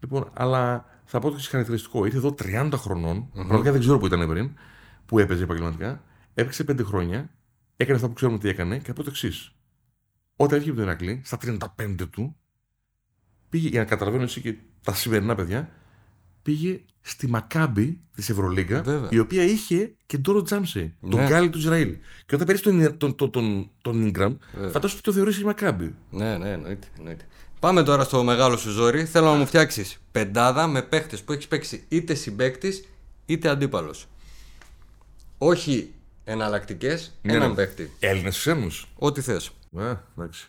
Λοιπόν, 0.00 0.30
αλλά 0.32 0.84
θα 1.04 1.18
πω 1.18 1.28
το 1.28 1.34
εξής 1.34 1.48
χαρακτηριστικό. 1.48 2.04
Ήρθε 2.04 2.16
εδώ 2.16 2.34
30 2.38 2.70
χρονών, 2.74 3.28
πραγματικά 3.32 3.72
δεν 3.72 3.80
ξέρω 3.80 3.98
που 3.98 4.06
ήταν 4.06 4.28
πριν, 4.28 4.50
που 5.12 5.18
έπαιζε 5.18 5.42
επαγγελματικά. 5.42 6.02
Έπαιξε 6.34 6.64
5 6.68 6.84
χρόνια, 6.84 7.30
έκανε 7.76 7.96
αυτά 7.96 8.08
που 8.08 8.14
ξέρουμε 8.14 8.38
τι 8.38 8.48
έκανε 8.48 8.78
και 8.78 8.86
θα 8.86 8.92
πω 8.92 9.02
το 9.02 9.10
εξής. 9.10 9.52
Όταν 10.36 10.56
έφυγε 10.58 10.70
από 10.70 10.80
τον 10.80 10.88
Ηρακλή, 10.88 11.20
στα 11.24 11.38
35 11.78 12.08
του, 12.10 12.36
πήγε, 13.48 13.68
για 13.68 13.80
να 13.80 13.86
καταλαβαίνω 13.86 14.22
εσύ 14.22 14.40
και 14.40 14.54
τα 14.82 14.94
σημερινά 14.94 15.34
παιδιά, 15.34 15.70
πήγε 16.42 16.80
στη 17.00 17.26
Μακάμπη 17.26 18.00
της 18.14 18.28
Ευρωλίγκα, 18.28 18.82
Βέβαια. 18.82 19.08
η 19.12 19.18
οποία 19.18 19.42
είχε 19.42 19.94
και 20.06 20.18
Ντόρο 20.18 20.42
Τζάμσε, 20.42 20.94
τον 21.00 21.20
Ναι. 21.20 21.26
Γκάλι 21.26 21.50
του 21.50 21.58
Ισραήλ. 21.58 21.96
Και 22.26 22.34
όταν 22.34 22.46
πέρασε 22.46 22.64
τον, 22.64 22.96
τον, 22.98 23.14
τον, 23.16 23.30
τον, 23.30 23.70
τον 23.82 24.02
Ingram, 24.08 24.36
φαντάζομαι 24.52 24.92
ότι 24.92 25.00
το 25.00 25.12
θεωρήσει 25.12 25.40
η 25.40 25.44
Μακάμπη. 25.44 25.94
Ναι, 26.10 26.38
ναι, 26.38 26.50
εννοείται, 26.50 26.86
εννοείται. 26.98 27.24
Πάμε 27.60 27.82
τώρα 27.82 28.04
στο 28.04 28.24
μεγάλο 28.24 28.56
σου 28.56 28.70
ζόρι. 28.70 29.04
Θέλω 29.04 29.26
να 29.26 29.36
μου 29.38 29.46
φτιάξεις 29.46 30.02
πεντάδα 30.12 30.66
με 30.66 30.82
παίχτες 30.82 31.22
που 31.22 31.32
έχεις 31.32 31.48
παίξει 31.48 31.84
είτε 31.88 32.14
συμπαίκτης 32.14 32.88
είτε 33.26 33.48
αντίπαλος. 33.48 34.06
Όχι 35.44 35.94
εναλλακτικές, 36.24 37.18
έναν 37.22 37.48
ναι. 37.48 37.54
παίχτη. 37.54 37.90
Έλληνες 37.98 38.38
ξένους. 38.38 38.86
Ό,τι 38.94 39.20
θες. 39.20 39.50
Ε, 39.78 39.94
εντάξει. 40.16 40.48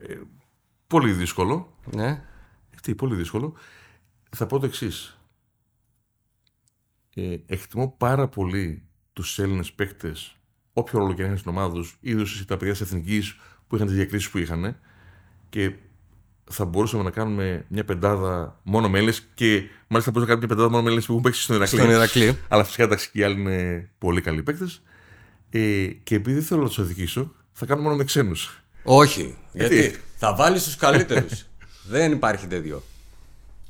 Ε, 0.00 0.14
πολύ 0.86 1.12
δύσκολο. 1.12 1.76
Ναι. 1.94 2.24
Τι, 2.82 2.94
πολύ 2.94 3.14
δύσκολο. 3.14 3.54
Θα 4.30 4.46
πω 4.46 4.58
το 4.58 4.66
εξής. 4.66 5.18
Ε, 7.14 7.36
εκτιμώ 7.46 7.94
πάρα 7.98 8.28
πολύ 8.28 8.82
τους 9.12 9.38
Έλληνες 9.38 9.72
παίκτες, 9.72 10.36
όποιο 10.72 10.98
ρόλο 10.98 11.12
και 11.12 11.20
να 11.20 11.26
είχαν 11.26 11.38
στην 11.38 11.50
ομάδα 11.50 11.74
τους, 11.74 11.96
είδος 12.00 12.44
τα 12.46 12.56
παιδιά 12.56 12.72
της 12.72 12.80
εθνικής 12.80 13.36
που 13.66 13.74
είχαν 13.74 13.86
τις 13.86 13.96
διακρίσεις 13.96 14.30
που 14.30 14.38
είχαν. 14.38 14.80
Και 15.48 15.74
θα 16.52 16.64
μπορούσαμε 16.64 17.02
να 17.02 17.10
κάνουμε 17.10 17.64
μια 17.68 17.84
πεντάδα 17.84 18.60
μόνο 18.62 18.88
με 18.88 18.96
Έλληνες 18.96 19.28
και 19.34 19.62
μάλιστα 19.88 20.10
μπορούσαμε 20.10 20.20
να 20.20 20.26
κάνουμε 20.26 20.46
μια 20.46 20.48
πεντάδα 20.48 20.68
μόνο 20.68 20.82
με 20.82 20.86
Έλληνες 20.86 21.06
που 21.06 21.12
έχουν 21.12 21.24
παίξει 21.24 21.42
στον 21.42 21.56
Ηρακλή. 21.56 21.78
Στον 21.78 21.90
Ηρακλή. 21.90 22.38
Αλλά 22.48 22.64
φυσικά 22.64 22.82
εντάξει 22.82 23.10
και 23.10 23.18
οι 23.18 23.22
άλλοι 23.22 23.40
είναι 23.40 23.90
πολύ 23.98 24.20
καλοί 24.20 24.42
παίκτες. 24.42 24.82
Ε, 25.50 25.86
και 25.86 26.14
επειδή 26.14 26.36
δεν 26.36 26.44
θέλω 26.44 26.62
να 26.62 26.68
τους 26.68 26.78
αδικήσω, 26.78 27.32
θα 27.52 27.66
κάνω 27.66 27.82
μόνο 27.82 27.96
με 27.96 28.04
ξένους. 28.04 28.62
Όχι. 28.82 29.36
Γιατί, 29.52 29.74
Γιατί; 29.74 29.98
θα 30.16 30.34
βάλεις 30.34 30.64
τους 30.64 30.76
καλύτερους. 30.76 31.46
Δεν 31.92 32.12
υπάρχει 32.12 32.46
τέτοιο. 32.46 32.82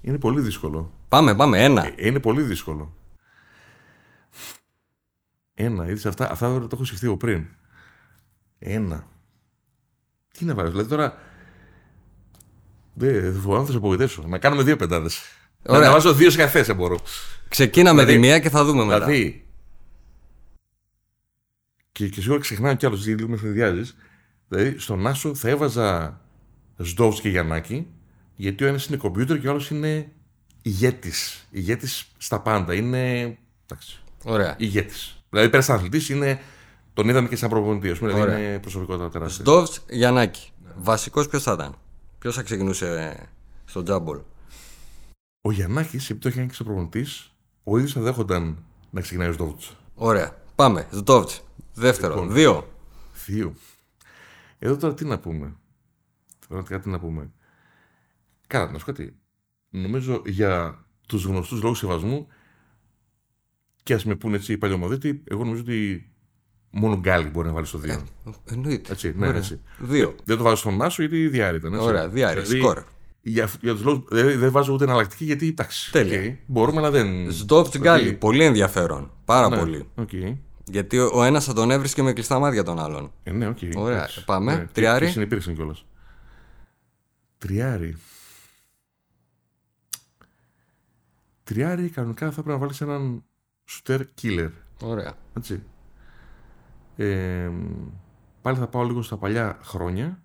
Είναι 0.00 0.18
πολύ 0.18 0.40
δύσκολο. 0.40 0.92
Πάμε, 1.08 1.34
πάμε. 1.34 1.64
Ένα. 1.64 1.86
Ε, 1.86 1.92
είναι 1.96 2.20
πολύ 2.20 2.42
δύσκολο. 2.42 2.94
Ένα, 5.54 5.86
είδες 5.88 6.06
αυτά, 6.06 6.30
αυτά 6.30 6.58
το 6.58 6.68
έχω 6.72 6.84
σκεφτεί 6.84 7.06
από 7.06 7.16
πριν. 7.16 7.46
Ένα. 8.58 9.06
Τι 10.38 10.44
να 10.44 10.54
βάλω, 10.54 10.70
δηλαδή 10.70 10.88
τώρα. 10.88 11.18
Δεν 13.00 13.32
δεν 13.32 13.40
φοβάμαι 13.40 13.64
θα 13.64 13.70
σε 13.70 13.76
απογοητεύσω. 13.76 14.22
Να 14.26 14.38
κάνουμε 14.38 14.62
δύο 14.62 14.76
πεντάδες. 14.76 15.20
Να, 15.62 15.74
Ωραία. 15.76 15.86
να 15.88 15.94
βάζω 15.94 16.12
δύο 16.14 16.30
σε 16.30 16.36
καθέ, 16.36 16.64
αν 16.70 16.76
μπορώ. 16.76 16.98
Ξεκίνα 17.48 17.92
με 17.94 18.00
τη 18.04 18.06
Δηλαδή- 18.06 18.26
μία 18.28 18.38
και 18.38 18.50
θα 18.50 18.64
δούμε 18.64 18.84
μετά. 18.84 19.04
Δηλαδή. 19.04 19.44
Και, 21.92 22.08
και 22.08 22.20
σίγουρα 22.20 22.40
ξεχνάω 22.40 22.74
κι 22.74 22.86
άλλος, 22.86 23.04
γιατί 23.04 23.18
λίγο 23.20 23.30
με 23.32 23.36
φεδιάζει. 23.36 23.82
Δηλαδή, 24.48 24.78
στον 24.78 25.06
Άσο 25.06 25.34
θα 25.34 25.48
έβαζα 25.48 26.20
Σντόβτ 26.78 27.20
και 27.20 27.28
Γιαννάκη, 27.28 27.86
γιατί 28.36 28.64
ο 28.64 28.66
ένας 28.66 28.86
είναι 28.86 28.96
κομπιούτερ 28.96 29.38
και 29.40 29.46
ο 29.46 29.50
άλλος 29.50 29.70
είναι 29.70 30.12
ηγέτης. 30.62 31.46
Ηγέτης 31.50 32.04
στα 32.18 32.40
πάντα. 32.40 32.74
Είναι. 32.74 33.20
Εντάξει. 33.66 34.00
Ωραία. 34.24 34.54
Ηγέτης. 34.58 35.22
Δηλαδή, 35.30 35.48
πέρα 35.50 35.62
σαν 35.62 35.76
αθλητής 35.76 36.08
είναι. 36.08 36.40
Τον 36.94 37.08
είδαμε 37.08 37.28
και 37.28 37.36
σαν 37.36 37.48
προπονητή. 37.50 37.90
ας 37.90 37.98
πούμε, 37.98 38.12
Δηλαδή, 38.12 38.30
Ωραία. 38.30 38.48
είναι 38.48 38.58
προσωπικότητα 38.58 39.08
τεράστια. 39.10 39.44
Σντόβτ 39.44 39.74
Γιαννάκη. 39.90 40.50
Βασικός 40.76 41.28
ποιος 41.28 41.42
θα 41.42 41.52
ήταν; 41.52 41.74
Ποιος 42.20 42.34
θα 42.34 42.42
ξεκινούσε 42.42 43.18
στο 43.64 43.82
τζάμπολ; 43.82 44.20
Ο 45.40 45.52
Γιαννάκης, 45.52 46.04
επειδή 46.04 46.20
το 46.20 46.28
έχει 46.28 46.36
κάνει 46.36 46.48
και 46.48 46.54
σαν 46.54 46.66
προπονητής, 46.66 47.34
ο 47.64 47.76
ίδιος 47.76 47.92
θα 47.92 48.00
δέχονταν 48.00 48.64
να 48.90 49.00
ξεκινάει 49.00 49.28
ο 49.28 49.32
Σντόβτ. 49.32 49.60
Ωραία. 49.94 50.36
Πάμε. 50.54 50.88
Σντόβτ. 50.92 51.30
Δεύτερο. 51.74 52.14
Λοιπόν. 52.14 52.32
Δύο. 52.32 52.68
Θείο. 53.12 53.54
Εδώ 54.58 54.76
τώρα 54.76 54.94
τι 54.94 55.04
να 55.04 55.18
πούμε; 55.18 55.56
Πραγματικά 56.48 56.80
τι 56.80 56.88
να 56.88 56.98
πούμε. 57.00 57.30
Κάνα, 58.46 58.72
να 58.72 58.78
σου 58.78 58.84
πω 58.84 58.92
κάτι. 58.92 59.16
Νομίζω 59.70 60.22
για 60.26 60.84
τους 61.06 61.24
γνωστούς 61.24 61.62
λόγους 61.62 61.78
σεβασμού 61.78 62.26
και 63.82 63.94
ας 63.94 64.04
με 64.04 64.14
πούνε 64.16 64.36
έτσι 64.36 64.52
οι 64.52 64.58
παλιωμοδίτοι, 64.58 65.22
εγώ 65.24 65.44
νομίζω 65.44 65.62
ότι 65.62 66.09
μόνο 66.70 66.96
γκάλι 66.96 67.28
μπορεί 67.28 67.46
να 67.46 67.52
βάλει 67.52 67.66
στο 67.66 67.80
2. 67.84 67.98
Εννοείται. 68.44 68.92
Έτσι, 68.92 69.14
ναι, 69.16 69.26
Ωραία. 69.26 69.38
έτσι. 69.38 69.60
Δύο. 69.78 70.14
Δεν 70.24 70.36
το 70.36 70.42
βάζω 70.42 70.56
στον 70.56 70.74
Μάσο 70.74 71.02
γιατί 71.02 71.28
διάρρη 71.28 71.56
ήταν. 71.56 71.72
Έτσι. 71.74 71.86
Ωραία, 71.86 72.08
διάρρη, 72.08 72.40
Δηλαδή, 72.40 72.58
σκορ. 72.58 72.82
Για, 73.22 73.48
για 73.60 73.72
τους 73.72 73.82
λόγου. 73.82 74.04
Δεν, 74.10 74.38
δεν 74.38 74.50
βάζω 74.50 74.72
ούτε 74.72 74.84
εναλλακτική 74.84 75.24
γιατί 75.24 75.48
εντάξει. 75.48 75.90
Τέλεια. 75.92 76.20
οκ, 76.30 76.36
μπορούμε, 76.46 76.78
αλλά 76.78 76.90
δεν. 76.90 77.32
Σντόβτ 77.32 77.76
Γκάλι. 77.78 77.98
Δηλαδή, 78.02 78.18
Πολύ 78.18 78.44
ενδιαφέρον. 78.44 79.10
Πάρα 79.24 79.48
ναι, 79.48 79.56
πολύ. 79.58 79.88
οκ. 79.94 80.10
Γιατί 80.64 80.98
ο, 80.98 81.10
ο 81.14 81.22
ένας 81.22 81.44
θα 81.44 81.52
τον 81.52 81.70
έβρισκε 81.70 82.02
με 82.02 82.12
κλειστά 82.12 82.38
μάτια 82.38 82.62
τον 82.62 82.78
άλλον. 82.80 83.12
Ε, 83.22 83.30
ναι, 83.30 83.46
οκ. 83.48 83.58
Ωραία, 83.76 83.96
εντάξει. 83.96 84.24
πάμε. 84.24 84.54
Ναι, 84.54 84.66
Τριάρι. 84.72 85.04
Και 85.06 85.12
συνεπήρξαν 85.12 85.54
κιόλας. 85.54 85.84
Τριάρι. 87.38 87.96
Τριάρι 91.44 91.88
κανονικά 91.88 92.26
θα 92.26 92.32
πρέπει 92.32 92.48
να 92.48 92.56
βάλεις 92.56 92.80
έναν 92.80 93.24
shooter 93.70 94.00
killer. 94.22 94.50
Ωραία. 94.80 95.12
Έτσι. 95.36 95.62
Ε, 97.04 97.50
πάλι 98.42 98.56
θα 98.56 98.66
πάω 98.66 98.82
λίγο 98.82 99.02
στα 99.02 99.16
παλιά 99.16 99.58
χρόνια 99.62 100.22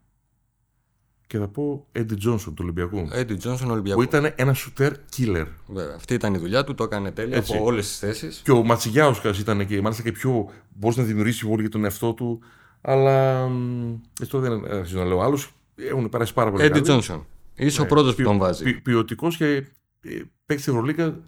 και 1.28 1.38
θα 1.38 1.48
πω 1.48 1.88
Eddie 1.92 2.18
Johnson 2.28 2.40
του 2.46 2.56
Ολυμπιακού. 2.60 3.08
Έντι 3.12 3.36
Τζόνσον 3.36 3.68
που 3.68 3.74
Ολυμπιακό. 3.74 4.02
ήταν 4.02 4.34
ένα 4.36 4.56
shooter 4.56 4.92
killer. 5.18 5.46
Βέβαια. 5.68 5.96
Αυτή 5.96 6.14
ήταν 6.14 6.34
η 6.34 6.38
δουλειά 6.38 6.64
του, 6.64 6.74
το 6.76 6.84
έκανε 6.84 7.12
τέλεια 7.12 7.38
Έτσι. 7.38 7.56
από 7.56 7.64
όλες 7.66 7.88
τις 7.88 7.98
θέσεις. 8.00 8.42
Και 8.44 8.52
ο 8.52 8.64
Ματσιγιάουσκα 8.64 9.34
ήταν 9.40 9.68
και 9.68 9.82
μάλιστα 9.82 10.04
και 10.04 10.12
πιο. 10.12 10.50
μπορούσε 10.70 11.00
να 11.02 11.06
δημιουργήσει 11.08 11.46
βόλιο 11.46 11.62
για 11.62 11.70
τον 11.70 11.84
εαυτό 11.84 12.14
του. 12.14 12.42
Αλλά. 12.82 13.48
μ, 13.48 13.94
Έτσι 14.20 14.32
τώρα 14.32 14.50
δεν 14.50 14.72
αρχίζω 14.72 15.00
να 15.00 15.06
λέω 15.06 15.22
άλλους. 15.22 15.54
Έχουν 15.76 16.10
περάσει 16.10 16.34
πάρα 16.34 16.50
πολύ. 16.52 16.62
Έντι 16.64 16.72
καλοί. 16.74 16.84
Τζόνσον. 16.86 17.26
Είσαι 17.56 17.80
Ναι, 17.80 17.86
ο 17.86 17.90
πρώτος 17.90 18.16
που 18.16 18.22
τον 18.24 18.38
βάζει. 18.38 18.64
Ποι, 18.64 18.74
Ποιοτικός 18.82 19.38
και 19.38 19.46
ε, 19.56 20.22
παίκτη 20.46 20.62
στην 20.62 20.74
Ευρωλίγκα. 20.74 21.20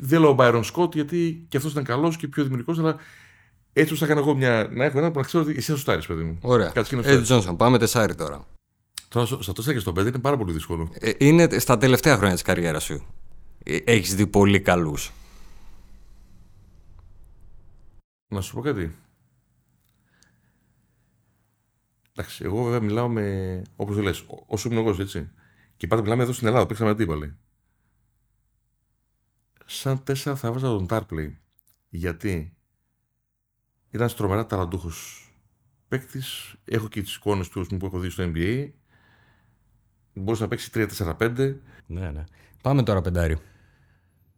Δεν 0.00 0.20
λέω 0.20 0.32
Μπάιρον 0.32 0.64
Σκότ 0.64 0.94
γιατί 0.94 1.46
και 1.48 1.56
αυτός 1.56 1.72
ήταν 1.72 1.84
καλός 1.84 2.16
και 2.16 2.28
πιο 2.28 2.42
δημιουργικός, 2.42 2.78
αλλά 2.78 2.96
έτσι 3.80 3.96
θα 3.96 4.04
έκανα 4.04 4.20
εγώ 4.20 4.34
μια. 4.34 4.68
Να 4.70 4.84
έχω 4.84 4.98
ένα 4.98 5.10
που 5.10 5.18
να 5.18 5.24
ξέρω 5.24 5.42
ότι 5.42 5.54
εσύ 5.56 5.70
θα 5.70 5.76
σου 5.78 5.84
τάρει, 5.84 6.06
παιδί 6.06 6.22
μου. 6.22 6.38
Ωραία. 6.40 6.70
Κάτσε 6.70 6.94
και 6.94 7.00
να 7.02 7.08
Έντι 7.08 7.18
σου 7.18 7.22
Τζόνσον. 7.22 7.56
Πάμε 7.56 7.78
τεσάρι 7.78 8.14
τώρα. 8.14 8.46
Τώρα 9.08 9.26
στα 9.26 9.52
4 9.52 9.72
και 9.72 9.78
στο 9.78 9.90
5 9.90 9.98
είναι 9.98 10.18
πάρα 10.18 10.36
πολύ 10.36 10.52
δύσκολο. 10.52 10.90
Ε, 10.94 11.10
είναι 11.18 11.58
στα 11.58 11.78
τελευταία 11.78 12.16
χρόνια 12.16 12.34
της 12.34 12.42
καριέρας 12.42 12.84
σου. 12.84 13.06
Ε, 13.64 13.76
Έχεις 13.84 14.14
δει 14.14 14.26
πολύ 14.26 14.60
καλούς. 14.60 15.12
Να 18.28 18.40
σου 18.40 18.54
πω 18.54 18.60
κάτι. 18.60 18.94
Εντάξει, 22.12 22.44
εγώ 22.44 22.62
βέβαια 22.62 22.80
μιλάω 22.80 23.08
με. 23.08 23.62
Όπως 23.76 23.96
το 23.96 24.02
λες, 24.02 24.24
όσο 24.46 24.68
ήμουν 24.68 24.86
εγώ, 24.86 25.02
έτσι. 25.02 25.30
Και 25.76 25.86
πάντα 25.86 26.02
μιλάμε 26.02 26.22
εδώ 26.22 26.32
στην 26.32 26.46
Ελλάδα, 26.46 26.66
παίξαμε 26.66 26.90
αντίπαλοι. 26.90 27.36
Σαν 29.66 30.02
τέσσερα 30.04 30.36
θα 30.36 30.48
έβαζα 30.48 30.66
τον 30.66 30.86
Τάρπλεϊ. 30.86 31.38
Γιατί; 31.88 32.57
Ήταν 33.90 34.14
τρομερά 34.16 34.46
ταλαντούχος 34.46 35.28
παίκτης. 35.88 36.54
Έχω 36.64 36.88
και 36.88 37.02
τις 37.02 37.14
εικόνες 37.14 37.48
του 37.48 37.66
που 37.78 37.86
έχω 37.86 37.98
δει 37.98 38.10
στο 38.10 38.30
NBA. 38.34 38.70
Μπορούσε 40.14 40.42
να 40.42 40.48
παίξει 40.48 40.70
3-4-5. 40.74 41.56
Ναι, 41.86 42.10
ναι. 42.10 42.24
Πάμε 42.62 42.82
τώρα 42.82 43.00
πεντάρι. 43.00 43.38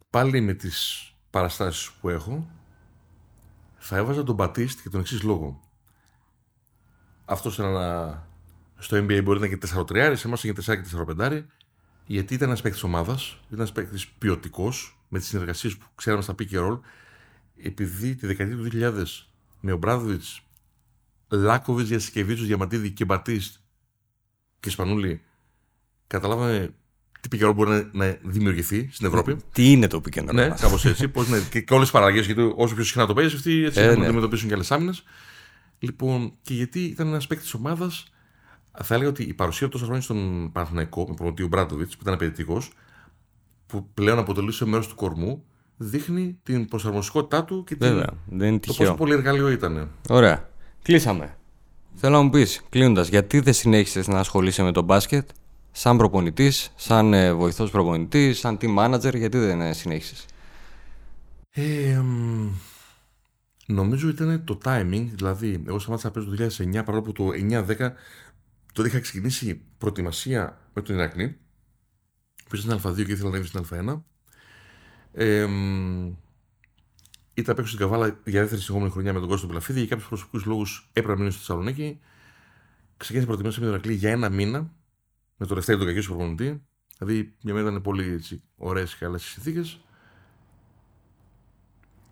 Πάλι 0.09 0.41
με 0.41 0.53
τις 0.53 1.05
παραστάσεις 1.29 1.91
που 1.91 2.09
έχω, 2.09 2.49
θα 3.77 3.97
έβαζα 3.97 4.23
τον 4.23 4.35
Μπατίστ 4.35 4.81
για 4.81 4.91
τον 4.91 4.99
εξής 4.99 5.23
λόγο. 5.23 5.61
Αυτός 7.25 7.59
ένα. 7.59 8.29
Στο 8.77 8.97
NBA 8.97 9.21
μπορεί 9.23 9.39
να 9.39 9.45
είναι 9.45 9.55
και 9.55 9.67
4-3, 9.75 10.13
σε 10.15 10.27
εμάς 10.27 10.43
είναι 10.43 10.53
4 10.53 10.75
και 10.75 10.83
4-5, 11.17 11.45
γιατί 12.05 12.33
ήταν 12.33 12.47
ένας 12.47 12.61
παίκτης 12.61 12.83
ομάδας, 12.83 13.31
ήταν 13.45 13.59
ένας 13.59 13.71
παίκτης 13.71 14.07
ποιοτικός, 14.07 15.03
με 15.07 15.19
τις 15.19 15.27
συνεργασίες 15.27 15.77
που 15.77 15.85
ξέραμε 15.95 16.21
στα 16.21 16.35
pick 16.39 16.51
roll, 16.51 16.79
επειδή 17.63 18.15
τη 18.15 18.27
δεκαετία 18.27 18.55
του 18.55 18.63
2000 18.63 19.30
με 19.61 19.71
ο 19.71 19.77
Μπράδοβιτ, 19.77 20.23
Λάκοβιτ, 21.27 21.85
Γιασκεβίτσου, 21.85 22.45
Διαμαντίδη 22.45 22.91
και 22.91 23.05
Μπατίστ 23.05 23.55
και 24.59 24.69
Σπανούλη, 24.69 25.21
καταλάβαμε 26.07 26.73
τι 27.21 27.29
pick 27.31 27.49
roll 27.49 27.55
μπορεί 27.55 27.69
να, 27.69 27.89
να 27.91 28.17
δημιουργηθεί 28.23 28.89
στην 28.91 29.07
Ευρώπη. 29.07 29.37
Τι 29.51 29.71
είναι 29.71 29.87
το 29.87 30.01
pick 30.05 30.19
and 30.19 30.29
roll. 30.29 30.33
Ναι, 30.33 30.49
κάπως 30.49 30.85
έτσι. 30.85 31.07
Πώς 31.07 31.27
είναι, 31.27 31.47
και, 31.49 31.61
και 31.61 31.73
όλες 31.73 31.87
τι 31.87 31.93
παραλλαγές, 31.93 32.25
γιατί 32.25 32.53
όσο 32.55 32.75
πιο 32.75 32.83
συχνά 32.83 33.05
το 33.05 33.13
παίζεις, 33.13 33.33
αυτοί 33.33 33.63
έτσι 33.63 33.79
ε, 33.79 33.95
ναι. 33.95 34.05
αντιμετωπίσουν 34.05 34.47
και 34.47 34.53
άλλες 34.53 34.71
άμυνες. 34.71 35.03
Λοιπόν, 35.79 36.33
και 36.41 36.53
γιατί 36.53 36.83
ήταν 36.83 37.07
ένας 37.07 37.27
παίκτης 37.27 37.45
της 37.45 37.59
ομάδας, 37.59 38.11
θα 38.83 38.95
έλεγα 38.95 39.09
ότι 39.09 39.23
η 39.23 39.33
παρουσία 39.33 39.69
τόσα 39.69 39.85
χρόνια 39.85 40.01
στον 40.01 40.51
Παναθηναϊκό, 40.51 41.05
με 41.07 41.13
προμοτή 41.13 41.43
ο 41.43 41.47
Μπράντοβιτς, 41.47 41.95
που 41.95 42.01
ήταν 42.01 42.13
απαιτητικός, 42.13 42.71
που 43.65 43.89
πλέον 43.93 44.17
αποτελούσε 44.17 44.65
μέρος 44.65 44.87
του 44.87 44.95
κορμού, 44.95 45.45
δείχνει 45.83 46.39
την 46.43 46.67
προσαρμοστικότητά 46.67 47.43
του 47.43 47.63
και 47.63 47.75
Βέβαια, 47.79 48.05
την... 48.05 48.37
δεν 48.37 48.47
είναι 48.47 48.59
το 48.59 48.73
πόσο 48.73 48.95
πολύ 48.95 49.13
εργαλείο 49.13 49.49
ήταν. 49.49 49.89
Ωραία. 50.09 50.49
Κλείσαμε. 50.81 51.35
Θέλω 51.95 52.15
να 52.15 52.21
μου 52.21 52.29
πεις, 52.29 52.61
κλείνοντας, 52.69 53.07
γιατί 53.07 53.39
δεν 53.39 53.53
συνέχισες 53.53 54.07
να 54.07 54.19
ασχολείσαι 54.19 54.63
με 54.63 54.71
το 54.71 54.81
μπάσκετ 54.81 55.29
σαν 55.71 55.97
προπονητής, 55.97 56.71
σαν 56.75 57.13
ε, 57.13 57.33
βοηθός 57.33 57.71
προπονητής, 57.71 58.39
σαν 58.39 58.57
team 58.61 58.77
manager, 58.77 59.17
γιατί 59.17 59.37
δεν 59.37 59.61
ε, 59.61 59.73
συνέχισες; 59.73 60.25
Ε, 61.51 62.01
νομίζω 63.65 64.09
ήταν 64.09 64.43
το 64.45 64.57
timing, 64.63 65.07
δηλαδή 65.13 65.63
εγώ 65.67 65.79
σταμάτησα 65.79 66.07
να 66.07 66.13
παίζω 66.13 66.35
το 66.35 66.63
2009 66.79 66.85
παρόλο 66.85 67.01
που 67.01 67.11
το 67.11 67.29
9-10 67.51 67.91
τότε 68.73 68.87
είχα 68.87 68.99
ξεκινήσει 68.99 69.61
προετοιμασία 69.77 70.57
με 70.73 70.81
τον 70.81 70.95
Ηρακλή 70.95 71.37
που 72.49 72.55
ήταν 72.55 72.79
στην 72.79 72.91
Α2 72.91 73.05
και 73.05 73.11
ήθελα 73.11 73.29
να 73.29 73.37
είμαι 73.37 73.45
στην 73.45 73.65
Α1 73.69 74.01
ε, 75.13 75.47
ήταν 77.33 77.53
απ' 77.53 77.59
έξω 77.59 77.73
στην 77.73 77.79
Καβάλα 77.79 78.19
για 78.25 78.39
δεύτερη 78.41 78.61
συνεχόμενη 78.61 78.91
χρονιά 78.91 79.13
με 79.13 79.19
τον 79.19 79.29
Κώστο 79.29 79.47
Πελαφίδη 79.47 79.79
για 79.79 79.87
κάποιους 79.87 80.07
προσωπικούς 80.07 80.45
λόγους 80.45 80.89
έπρεπε 80.93 81.11
να 81.11 81.17
μείνω 81.17 81.29
στη 81.29 81.39
Θεσσαλονίκη. 81.39 81.99
Ξεκίνησε 82.97 83.27
προετοιμασία 83.27 83.61
με 83.61 83.67
τον 83.67 83.75
Ηρακλή 83.75 83.93
για 83.95 84.11
ένα 84.11 84.29
μήνα 84.29 84.73
με 85.37 85.45
το 85.45 85.55
Λευτέρη 85.55 85.79
του 85.79 85.85
Κακίου 85.85 86.03
προπονητή. 86.03 86.63
Δηλαδή 86.97 87.35
για 87.39 87.53
μένα 87.53 87.69
ήταν 87.69 87.81
πολύ 87.81 88.21
ωραίες 88.55 88.95
και 88.95 89.05
καλές 89.05 89.23
συνθήκες. 89.23 89.79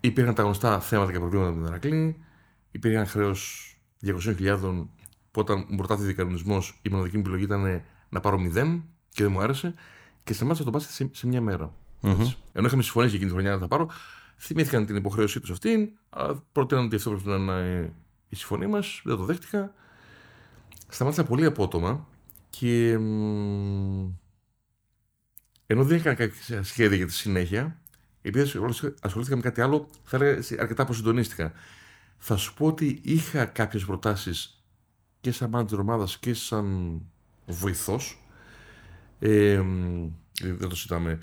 Υπήρχαν 0.00 0.34
τα 0.34 0.42
γνωστά 0.42 0.80
θέματα 0.80 1.12
και 1.12 1.18
προβλήματα 1.18 1.50
με 1.50 1.56
τον 1.56 1.66
Ερακλή. 1.66 2.24
Υπήρχαν 2.70 3.06
χρέος 3.06 3.74
200.000 4.04 4.88
που 5.30 5.40
όταν 5.40 5.66
μου 5.68 5.76
προτάθηκε 5.76 6.12
κανονισμός 6.12 6.80
η 6.82 6.88
μοναδική 6.88 7.16
μου 7.16 7.22
επιλογή 7.22 7.44
ήταν 7.44 7.82
να 8.08 8.20
πάρω 8.20 8.38
0 8.54 8.80
και 9.08 9.22
δεν 9.22 9.32
μου 9.32 9.40
άρεσε. 9.40 9.74
Και 10.24 10.32
σταμάτησα 10.32 10.64
το 10.64 10.70
μπάσκετ 10.70 10.94
σε, 10.94 11.10
σε 11.12 11.26
μια 11.26 11.40
μέρα. 11.40 11.74
Mm-hmm. 12.02 12.34
Ενώ 12.52 12.66
είχαμε 12.66 12.82
συμφωνήσει 12.82 13.14
εκείνη 13.14 13.30
τη 13.30 13.36
χρονιά 13.36 13.50
να 13.50 13.58
τα 13.58 13.68
πάρω, 13.68 13.90
θυμήθηκαν 14.38 14.86
την 14.86 14.96
υποχρέωσή 14.96 15.40
τους 15.40 15.50
αυτήν. 15.50 15.90
Προτείναν 16.52 16.84
ότι 16.84 16.96
αυτό 16.96 17.10
πρέπει 17.10 17.28
να 17.28 17.34
είναι 17.34 17.92
η 18.28 18.36
συμφωνία 18.36 18.68
μας. 18.68 19.00
Δεν 19.04 19.16
το 19.16 19.24
δέχτηκα. 19.24 19.74
Σταμάτησα 20.88 21.24
πολύ 21.24 21.44
απότομα 21.44 22.06
και 22.50 22.90
ενώ 25.66 25.84
δεν 25.84 25.98
έκανα 25.98 26.14
κάποια 26.14 26.62
σχέδια 26.62 26.96
για 26.96 27.06
τη 27.06 27.12
συνέχεια, 27.12 27.80
επειδή 28.22 28.60
ασχολήθηκα 29.00 29.36
με 29.36 29.42
κάτι 29.42 29.60
άλλο, 29.60 29.88
θα 30.02 30.16
έλεγα 30.16 30.42
αρκετά 30.58 30.82
αποσυντονίστηκα. 30.82 31.52
Θα 32.18 32.36
σου 32.36 32.54
πω 32.54 32.66
ότι 32.66 33.00
είχα 33.02 33.44
κάποιες 33.44 33.84
προτάσεις 33.84 34.64
και 35.20 35.32
σαν 35.32 35.50
manager 35.54 35.78
ομάδας 35.78 36.18
και 36.18 36.34
σαν 36.34 37.00
βοηθός. 37.46 38.24
Ε, 39.18 39.62
δεν 40.40 40.68
το 40.68 40.74
συζητάμε 40.74 41.18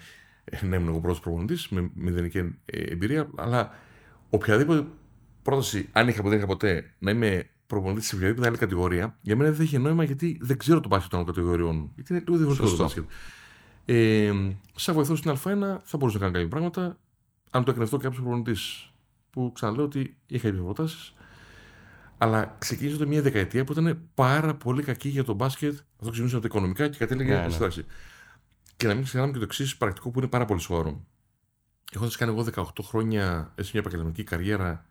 να 0.62 0.76
ήμουν 0.76 0.88
εγώ 0.88 1.00
πρώτος 1.00 1.20
προπονητής 1.20 1.70
με 1.70 1.90
μηδενική 1.94 2.38
ε, 2.38 2.54
εμπειρία, 2.66 3.30
αλλά 3.36 3.72
οποιαδήποτε 4.30 4.88
πρόταση, 5.42 5.90
αν 5.92 6.08
είχα, 6.08 6.24
δεν 6.24 6.38
είχα 6.38 6.46
ποτέ, 6.46 6.94
να 7.00 7.12
είμαι 7.12 7.50
προπονητής 7.68 8.08
σε 8.08 8.16
οποιαδήποτε 8.16 8.48
άλλη 8.48 8.58
κατηγορία, 8.58 9.18
για 9.22 9.36
μένα 9.36 9.52
δεν 9.52 9.62
έχει 9.62 9.78
νόημα 9.78 10.04
γιατί 10.04 10.38
δεν 10.42 10.58
ξέρω 10.58 10.80
το 10.80 10.88
μπάσκετ 10.88 11.12
των 11.12 11.26
κατηγοριών. 11.26 11.92
Γιατί 11.96 12.14
είναι 12.14 12.24
λίγο 12.28 12.38
διαφορετικό 12.38 12.78
το 12.78 12.84
μπάσκετ. 12.84 13.04
Ε, 13.86 14.32
σαν 14.76 14.96
βοηθός 14.96 15.20
στην 15.20 15.32
Α1 15.32 15.78
θα 15.84 15.98
μπορούσα 15.98 16.18
να 16.18 16.24
κάνω 16.24 16.32
κάποια 16.32 16.48
πράγματα. 16.48 16.98
Αν 17.50 17.64
το 17.64 17.72
έκανε 17.72 17.84
αυτό 17.84 17.98
κάποιος 17.98 18.22
προπονητής 18.22 18.92
που 19.30 19.52
ξαναλέω 19.54 19.84
ότι 19.84 20.18
είχα 20.28 20.52
προτάσεις. 20.52 21.14
Αλλά 22.18 22.56
ξεκίνησε 22.60 22.98
το 22.98 23.08
μια 23.08 23.22
δεκαετία 23.22 23.64
που 23.64 23.72
ήταν 23.72 24.00
πάρα 24.14 24.56
πολύ 24.56 24.84
κακή 24.84 25.10
για 25.10 25.24
το 25.24 25.34
μπάσκετ. 25.34 25.74
Αυτό 26.00 26.10
ξεκίνησε 26.10 26.36
από 26.36 26.48
τα 26.48 26.56
οικονομικά 26.56 26.88
και 26.88 26.98
κατέληγε 26.98 27.44
yeah, 27.46 27.50
στη 27.50 27.60
τάξη. 27.60 27.86
Και 28.78 28.88
να 28.88 28.94
μην 28.94 29.04
ξεχνάμε 29.04 29.32
και 29.32 29.38
το 29.38 29.44
εξής 29.44 29.78
πρακτικό 29.78 30.12
που 30.12 30.20
είναι 30.20 30.28
πάρα 30.28 30.46
πολύ 30.46 30.60
σοβαρό. 30.60 31.06
Έχοντας 31.94 32.16
κάνει 32.16 32.32
εγώ 32.32 32.48
18 32.56 32.64
χρόνια 32.84 33.54
έτσι 33.56 33.72
μια 33.74 33.82
επαγγελματική 33.82 34.24
καριέρα, 34.24 34.86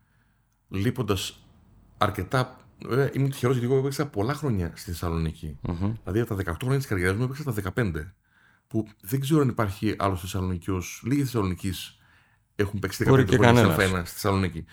λείποντας 0.67 1.47
αρκετά 1.97 2.67
Βέβαια, 2.85 3.09
ήμουν 3.13 3.29
τυχερός 3.29 3.57
γιατί 3.57 3.71
εγώ 3.71 3.81
έπαιξα 3.81 4.07
πολλά 4.07 4.33
χρόνια 4.33 4.71
στη 4.75 4.91
Θεσσαλονίκη. 4.91 5.57
Mm-hmm. 5.61 5.91
Δηλαδή, 6.03 6.19
από 6.19 6.35
τα 6.35 6.53
18 6.53 6.55
χρόνια 6.59 6.77
της 6.77 6.87
καριέρας 6.87 7.15
μου 7.15 7.23
έπαιξα 7.23 7.43
τα 7.43 7.73
15. 7.75 8.13
Που 8.67 8.87
δεν 9.01 9.19
ξέρω 9.19 9.41
αν 9.41 9.47
υπάρχει 9.47 9.95
άλλος 9.97 10.21
Θεσσαλονίκιο. 10.21 10.83
Λίγοι 11.03 11.21
Θεσσαλονίκη 11.21 11.73
έχουν 12.55 12.79
παίξει 12.79 13.05
15 13.07 13.27
χρόνια 13.27 14.05
στη 14.05 14.13
Θεσσαλονίκη. 14.13 14.65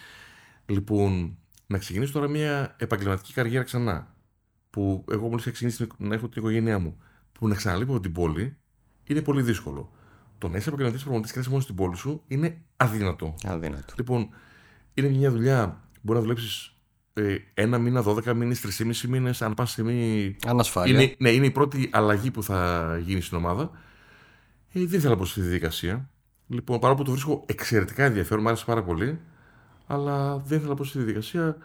Λοιπόν, 0.66 1.38
να 1.66 1.78
ξεκινήσω 1.78 2.12
τώρα 2.12 2.28
μια 2.28 2.74
επαγγελματική 2.78 3.32
καριέρα 3.32 3.64
ξανά. 3.64 4.14
Που 4.70 5.04
εγώ 5.10 5.28
μόλις 5.28 5.40
είχα 5.40 5.50
ξεκινήσει 5.50 5.86
να 5.98 6.14
έχω 6.14 6.28
την 6.28 6.42
οικογένειά 6.42 6.78
μου. 6.78 6.98
Που 7.32 7.48
να 7.48 7.54
ξαναλείπω 7.54 7.92
από 7.92 8.02
την 8.02 8.12
πόλη 8.12 8.56
είναι 9.07 9.22
πολύ 9.22 9.42
δύσκολο. 9.42 9.90
Το 10.38 10.49
να 10.49 10.57
είσαι 10.57 10.68
επαγγελματή 10.68 11.03
προγραμματή 11.03 11.33
και 11.33 11.38
να 11.38 11.49
μόνος 11.49 11.62
στην 11.62 11.74
πόλη 11.74 11.96
σου 11.96 12.22
είναι 12.26 12.62
αδύνατο. 12.76 13.34
Αδύνατο. 13.45 13.95
Λοιπόν, 13.96 14.29
είναι 14.95 15.08
μια 15.08 15.30
δουλειά 15.30 15.80
που 15.92 16.00
μπορεί 16.03 16.18
να 16.18 16.24
δουλέψεις 16.24 16.74
ε, 17.12 17.37
ένα 17.54 17.79
μήνα, 17.79 18.03
δώδεκα 18.03 18.34
μήνες, 18.34 18.61
τρεις 18.61 19.04
μήνες, 19.04 19.42
αν 19.42 19.54
πας 19.54 19.70
στιγμή. 19.70 20.37
Ανασφάλεια. 20.46 21.00
Είναι, 21.00 21.14
ναι, 21.18 21.30
είναι 21.30 21.46
η 21.46 21.50
πρώτη 21.50 21.88
αλλαγή 21.92 22.30
που 22.30 22.42
θα 22.42 22.99
γίνει 23.04 23.20
στην 23.20 23.37
ομάδα. 23.37 23.70
Ε, 24.72 24.80
δεν 24.80 24.99
ήθελα 24.99 25.11
να 25.11 25.16
πω 25.16 25.24
στη 25.24 25.41
διαδικασία. 25.41 26.11
Λοιπόν, 26.46 26.79
παρόλο 26.79 26.99
που 26.99 27.04
το 27.04 27.11
βρίσκω 27.11 27.45
εξαιρετικά 27.46 28.04
ενδιαφέρον, 28.04 28.42
μου 28.42 28.49
άρεσε 28.49 28.64
πάρα 28.64 28.83
πολύ, 28.83 29.20
αλλά 29.87 30.37
δεν 30.37 30.57
ήθελα 30.57 30.70
να 30.70 30.76
πω 30.76 30.84
στη 30.84 30.99
διαδικασία. 30.99 31.57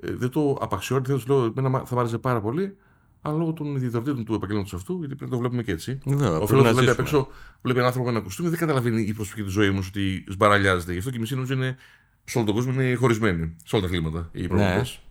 Ε, 0.00 0.12
δεν 0.12 0.30
το 0.30 0.58
απαξιώνω, 0.60 1.02
δεν 1.06 1.22
το 1.24 1.34
λέω, 1.34 1.44
εμένα 1.56 1.84
θα 1.84 1.94
μου 1.94 2.00
άρεσε 2.00 2.18
πάρα 2.18 2.40
πολύ, 2.40 2.76
αλλά 3.22 3.36
λόγω 3.36 3.52
των 3.52 3.76
ιδιαιτεροτήτων 3.76 4.24
του 4.24 4.34
επαγγέλματος 4.34 4.74
αυτού, 4.74 4.98
γιατί 4.98 5.14
πρέπει 5.14 5.30
να 5.30 5.36
το 5.36 5.38
βλέπουμε 5.38 5.62
και 5.62 5.72
έτσι. 5.72 5.98
Βέβαια, 6.04 6.38
Ο 6.38 6.46
φίλο 6.46 6.64
μου 6.64 6.74
βλέπει 6.74 6.90
απ' 6.90 6.98
έξω, 6.98 7.28
βλέπει 7.62 7.78
έναν 7.78 7.86
άνθρωπο 7.86 8.08
με 8.10 8.14
ένα 8.14 8.24
κουστούμι, 8.24 8.48
δεν 8.48 8.58
καταλαβαίνει 8.58 9.02
η 9.02 9.12
προσωπική 9.12 9.42
του 9.42 9.50
ζωή 9.50 9.70
μου 9.70 9.84
ότι 9.88 10.24
σμπαραλιάζεται. 10.28 10.92
Γι' 10.92 10.98
αυτό 10.98 11.10
και 11.10 11.16
η 11.16 11.20
μισή 11.20 11.34
νομίζω 11.34 11.54
είναι 11.54 11.76
σε 12.24 12.38
όλο 12.38 12.46
τον 12.46 12.54
κόσμο 12.54 12.72
είναι 12.72 12.94
χωρισμένοι. 12.94 13.56
Σε 13.64 13.76
όλα 13.76 13.84
τα 13.84 13.90
κλίματα 13.90 14.28
οι 14.32 14.46
προπονητές. 14.46 15.00
Ναι. 15.02 15.08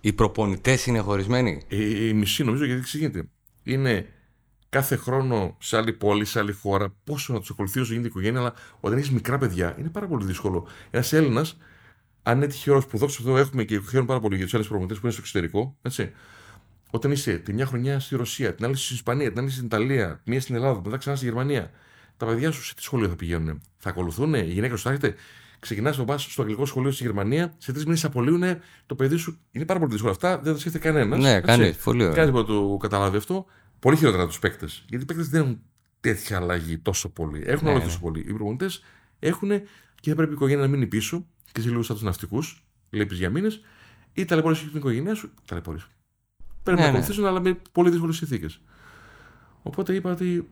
Οι 0.00 0.12
προπονητές 0.12 0.86
είναι 0.86 0.98
χωρισμένοι; 0.98 1.62
Η, 1.68 2.08
η 2.08 2.12
μισή 2.12 2.44
νομίζω 2.44 2.64
γιατί 2.64 2.80
εξηγείται. 2.80 3.28
Είναι 3.62 4.06
κάθε 4.68 4.96
χρόνο 4.96 5.56
σε 5.60 5.76
άλλη 5.76 5.92
πόλη, 5.92 6.24
σε 6.24 6.38
άλλη 6.38 6.52
χώρα, 6.52 6.94
πόσο 7.04 7.32
να 7.32 7.38
τους 7.38 7.50
ακολουθεί 7.50 7.80
όσο 7.80 7.92
γίνεται 7.92 8.08
η 8.08 8.10
οικογένεια, 8.10 8.40
αλλά 8.40 8.54
όταν 8.80 8.98
έχεις 8.98 9.10
μικρά 9.10 9.38
παιδιά 9.38 9.76
είναι 9.78 9.88
πάρα 9.88 10.06
πολύ 10.06 10.24
δύσκολο. 10.24 10.66
Ένας 10.90 11.12
Έλληνας, 11.12 11.56
αν 12.22 12.36
είναι 12.36 12.46
τυχερός 12.46 12.86
που 12.86 12.98
δόξα 12.98 13.16
αυτό 13.20 13.36
έχουμε 13.36 13.64
και 13.64 13.80
χαίρομαι 13.80 14.06
πάρα 14.06 14.20
πολύ 14.20 14.36
για 14.36 14.44
τους 14.44 14.54
άλλου 14.54 14.64
προπονητές 14.64 14.96
που 14.96 15.02
είναι 15.02 15.12
στο 15.12 15.22
εξωτερικό, 15.24 15.76
έτσι. 15.82 16.12
Όταν 16.90 17.10
είσαι 17.10 17.36
τη 17.36 17.52
μια 17.52 17.66
χρονιά 17.66 18.00
στη 18.00 18.16
Ρωσία, 18.16 18.54
την 18.54 18.64
άλλη 18.64 18.76
στην 18.76 18.94
Ισπανία, 18.94 19.28
την 19.30 19.38
άλλη 19.38 19.50
στην 19.50 19.64
Ιταλία, 19.64 20.20
μία 20.24 20.40
στην 20.40 20.54
Ελλάδα, 20.54 20.80
μετά 20.84 20.96
ξανά 20.96 21.16
στη 21.16 21.24
Γερμανία, 21.24 21.70
τα 22.16 22.26
παιδιά 22.26 22.50
σου 22.50 22.64
σε 22.64 22.74
τι 22.74 22.82
σχολείο 22.82 23.08
θα 23.08 23.16
πηγαίνουν. 23.16 23.60
Θα 23.76 23.90
ακολουθούν, 23.90 24.34
η 24.34 24.42
γυναίκα 24.42 24.76
σου 24.76 24.82
θα 24.82 24.90
έχετε 24.90 25.14
ξεκινάς 25.58 25.98
να 25.98 26.04
πας 26.04 26.22
στο 26.22 26.42
αγγλικό 26.42 26.66
σχολείο 26.66 26.90
στη 26.90 27.04
Γερμανία, 27.04 27.54
σε 27.58 27.72
τρεις 27.72 27.84
μήνες 27.84 28.04
απολύουν 28.04 28.42
το 28.86 28.94
παιδί 28.94 29.16
σου. 29.16 29.38
Είναι 29.50 29.64
πάρα 29.64 29.78
πολύ 29.78 29.92
δύσκολο 29.92 30.12
αυτά, 30.12 30.38
δεν 30.38 30.52
τα 30.52 30.58
σκέφτεται 30.58 30.88
κανένας. 30.88 31.18
Ναι, 31.18 31.40
κάνει. 31.40 31.74
Πολύ 31.84 32.02
ωραία. 32.02 32.14
Κάνει 32.14 32.30
που 32.30 32.44
το 32.44 32.76
καταλάβει 32.80 33.16
αυτό. 33.16 33.46
πολύ 33.78 33.96
χειρότερα 33.96 34.26
τους 34.26 34.38
παίκτες. 34.38 34.84
Γιατί 34.88 35.04
οι 35.04 35.06
παίκτες 35.06 35.28
δεν 35.28 35.40
έχουν 35.40 35.60
τέτοια 36.00 36.36
αλλαγή 36.36 36.78
τόσο 36.78 37.08
πολύ. 37.08 37.42
Έχουν 37.46 37.64
ναι, 37.64 37.70
αλλαγή 37.70 37.84
ναι. 37.84 37.90
τόσο 37.90 38.00
πολύ. 38.00 38.20
Οι 38.20 38.32
προπονητές 38.32 38.82
έχουν 39.18 39.50
και 40.00 40.10
θα 40.10 40.16
πρέπει 40.16 40.30
η 40.30 40.34
οικογένεια 40.34 40.62
να 40.62 40.68
μείνει 40.68 40.86
πίσω 40.86 41.26
και 41.52 41.60
σε 41.60 41.68
λίγο 41.68 41.82
σαν 41.82 41.96
τους 41.96 42.04
ναυτικούς, 42.04 42.64
λείπεις 42.90 43.18
για 43.18 43.30
μήνες, 43.30 43.60
ή 44.12 44.24
ταλαιπωρήσει 44.24 44.66
την 44.66 44.78
οικογένειά 44.78 45.14
σου. 45.14 45.30
Ταλαιπωρήσει. 45.44 45.86
Πρέπει 46.66 46.80
ναι, 46.80 46.86
να 46.86 46.92
ακολουθήσουν, 46.92 47.22
ναι. 47.22 47.28
αλλά 47.28 47.40
με 47.40 47.58
πολύ 47.72 47.90
δύσκολες 47.90 48.16
συνθήκες. 48.16 48.60
Οπότε 49.62 49.94
είπα 49.94 50.10
ότι 50.10 50.48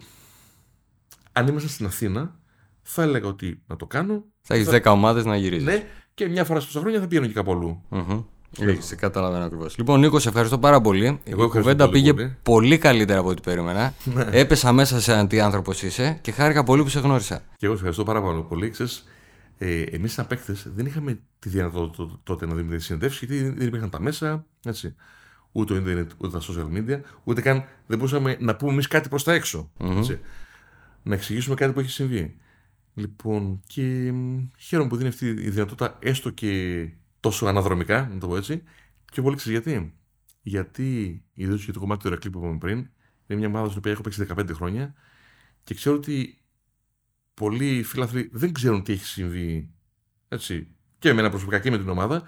αν 1.32 1.47
ήμασταν 1.47 1.70
στην 1.70 1.86
Αθήνα, 1.86 2.35
θα 2.82 3.03
έλεγα 3.03 3.28
ότι 3.28 3.62
να 3.66 3.77
το 3.77 3.86
κάνω. 3.86 4.24
Θα 4.43 4.55
έχεις 4.55 4.69
10 4.70 4.81
ομάδες 4.85 5.24
να 5.24 5.36
γυρίζεις. 5.36 5.66
Ναι, 5.66 5.86
και 6.15 6.28
μια 6.28 6.45
φορά 6.45 6.61
στα 6.61 6.81
χρόνια 6.81 7.01
θα 7.01 7.07
πηγαίνω 7.07 7.27
και 7.27 7.32
κάπου 7.32 7.53
αλλού. 7.53 7.82
Mm-hmm. 7.91 8.24
Έχει, 8.59 8.97
καταλαβαίνω 8.97 9.45
ακριβώς. 9.45 9.77
Λοιπόν, 9.77 10.01
Νίκος, 10.01 10.23
σε 10.23 10.28
ευχαριστώ 10.28 10.59
πάρα 10.59 10.81
πολύ. 10.81 11.20
Εγώ 11.24 11.45
η 11.45 11.49
κουβέντα 11.49 11.89
πήγε 11.89 12.12
πολύ. 12.15 12.36
πολύ 12.43 12.78
καλύτερα 12.78 13.19
από 13.19 13.28
ό,τι 13.28 13.41
περίμενα. 13.41 13.95
Ναι. 14.05 14.24
Έπεσα 14.31 14.73
μέσα 14.73 15.01
σε 15.01 15.27
τι 15.27 15.41
άνθρωπος 15.41 15.82
είσαι 15.82 16.19
και 16.20 16.32
χάρηκα 16.32 16.65
πολύ 16.65 16.82
που 16.82 16.89
σε 16.89 17.01
γνώρισα. 17.01 17.43
Και 17.57 17.66
εγώ 17.66 17.74
σε 17.74 17.86
ευχαριστώ 17.86 18.05
πάρα 18.05 18.43
πολύ. 18.43 18.70
Ξέρεις, 18.70 19.05
ε, 19.59 19.82
Εμείς, 19.82 20.12
σαν 20.12 20.27
παίκτες, 20.27 20.66
δεν 20.74 20.86
είχαμε 20.86 21.19
τη 21.39 21.49
δυνατότητα 21.49 22.20
τότε 22.23 22.47
να 22.47 22.55
δούμε 22.55 22.77
τι 22.77 22.82
συνεντεύξει 22.82 23.27
γιατί 23.27 23.43
δεν 23.43 23.66
υπήρχαν 23.66 23.91
τα 23.91 24.01
μέσα. 24.01 24.45
Έτσι. 24.65 24.95
Ούτε 25.56 25.72
το 25.74 25.81
Ιντερνετ, 25.81 26.10
ούτε 26.16 26.39
τα 26.39 26.44
social 26.44 26.76
media, 26.76 27.01
ούτε 27.24 27.40
καν 27.40 27.64
δεν 27.86 27.98
μπορούσαμε 27.98 28.36
να 28.40 28.56
πούμε 28.56 28.72
εμείς 28.72 28.86
κάτι 28.86 29.09
προς 29.09 29.24
τα 29.24 29.32
έξω. 29.32 29.70
Mm-hmm. 29.78 30.18
Να 31.02 31.14
εξηγήσουμε 31.14 31.55
κάτι 31.55 31.72
που 31.72 31.81
έχει 31.81 31.90
συμβεί. 31.90 32.36
Λοιπόν, 32.94 33.60
και 33.66 34.12
χαίρομαι 34.59 34.89
που 34.89 34.97
δίνει 34.97 35.09
αυτή 35.09 35.26
η 35.26 35.51
δυνατότητα 35.51 35.98
έστω 36.01 36.31
και 36.31 36.89
τόσο 37.20 37.47
αναδρομικά, 37.47 38.09
να 38.12 38.18
το 38.18 38.26
πω 38.26 38.36
έτσι. 38.36 38.62
Και 39.12 39.22
πολύ 39.22 39.36
ξέρεις 39.36 39.60
γιατί. 39.60 39.94
Γιατί, 40.43 41.22
ιδίω 41.32 41.55
για 41.55 41.72
το 41.72 41.78
κομμάτι 41.78 42.02
του 42.02 42.09
Ερακλή 42.09 42.31
που 42.31 42.39
είπαμε 42.39 42.59
πριν, 42.59 42.78
είναι 43.26 43.39
μια 43.39 43.48
ομάδα 43.48 43.66
στην 43.66 43.78
οποία 43.78 43.93
έχω 43.93 44.02
παίξει 44.02 44.26
15 44.35 44.48
χρόνια 44.52 44.94
και 45.64 45.74
ξέρω 45.74 45.97
ότι 45.97 46.39
πολλοί 47.35 47.82
φίλαθλοι 47.82 48.31
δεν 48.32 48.52
ξέρουν 48.52 48.82
τι 48.82 48.93
έχει 48.93 49.05
συμβεί 49.05 49.70
έτσι, 50.28 50.68
και 50.98 51.09
εμένα 51.09 51.31
προσωπικά 51.31 51.59
και 51.59 51.70
με 51.70 51.78
την 51.78 51.89
ομάδα. 51.89 52.22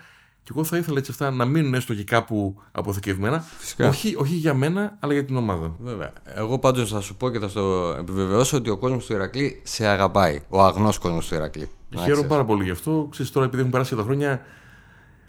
Και 0.47 0.53
εγώ 0.55 0.65
θα 0.65 0.77
ήθελα 0.77 0.99
έτσι 0.99 1.11
αυτά 1.11 1.31
να 1.31 1.45
μείνουν 1.45 1.75
έστω 1.75 1.95
και 1.95 2.05
κάπου 2.05 2.63
αποθηκευμένα. 2.73 3.45
Όχι, 3.81 4.15
όχι 4.17 4.35
για 4.35 4.55
μένα, 4.55 4.97
αλλά 5.01 5.13
για 5.13 5.25
την 5.25 5.37
ομάδα. 5.37 5.77
Βέβαια. 5.79 6.13
Εγώ 6.25 6.59
πάντως 6.59 6.91
θα 6.91 7.01
σου 7.01 7.17
πω 7.17 7.31
και 7.31 7.39
θα 7.39 7.49
στο 7.49 7.97
επιβεβαιώσω 7.99 8.57
ότι 8.57 8.71
ο 8.71 8.77
κόσμος 8.77 9.07
του 9.07 9.13
Ηρακλή 9.13 9.61
σε 9.65 9.87
αγαπάει. 9.87 10.41
Ο 10.49 10.63
αγνός 10.63 10.99
κόσμος 10.99 11.29
του 11.29 11.35
Ηρακλή. 11.35 11.71
Χαίρομαι 11.99 12.27
πάρα 12.27 12.45
πολύ 12.45 12.65
γι' 12.65 12.71
αυτό. 12.71 13.09
Ξέρεις, 13.11 13.33
τώρα 13.33 13.47
επειδή 13.47 13.61
έχουν 13.61 13.73
περάσει 13.73 13.97
τα 13.97 14.03
χρόνια. 14.03 14.41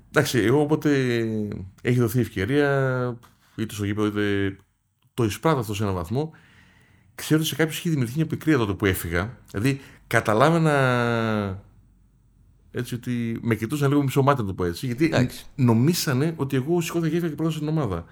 Εντάξει, 0.10 0.40
εγώ 0.40 0.62
όποτε 0.62 0.90
έχει 1.82 2.00
δοθεί 2.00 2.20
ευκαιρία, 2.20 2.70
είτε 3.56 3.74
στο 3.74 3.86
γήπεδο 3.86 4.08
είτε 4.08 4.56
το 5.14 5.24
εισπράττω 5.24 5.60
αυτό 5.60 5.74
σε 5.74 5.84
έναν 5.84 5.96
βαθμό, 5.96 6.32
ξέρω 7.16 7.40
ότι 7.40 7.50
σε 7.50 7.56
κάποιους 7.56 7.78
είχε 7.78 7.90
δημιουργηθεί 7.90 8.18
μια 8.18 8.28
πικρία 8.28 8.58
τότε 8.58 8.74
που 8.74 8.86
έφυγα. 8.86 9.38
Δηλαδή, 9.52 9.82
καταλάβαινα 10.08 11.64
έτσι 12.78 12.96
ότι 12.96 13.40
με 13.42 13.56
κοιτούσαν 13.56 13.90
λίγο 13.90 14.04
μισομάτι 14.04 14.42
να 14.42 14.48
το 14.48 14.54
πω 14.54 14.66
έτσι. 14.66 14.86
Γιατί 14.86 15.06
Εντάξει. 15.06 15.46
νομίσανε 15.56 16.34
ότι 16.38 16.56
εγώ 16.56 16.82
σηκώθηκα 16.82 17.10
και 17.10 17.16
έφυγα 17.16 17.30
και 17.30 17.36
πρόδωσα 17.36 17.52
την 17.52 17.68
ομάδα. 17.68 18.06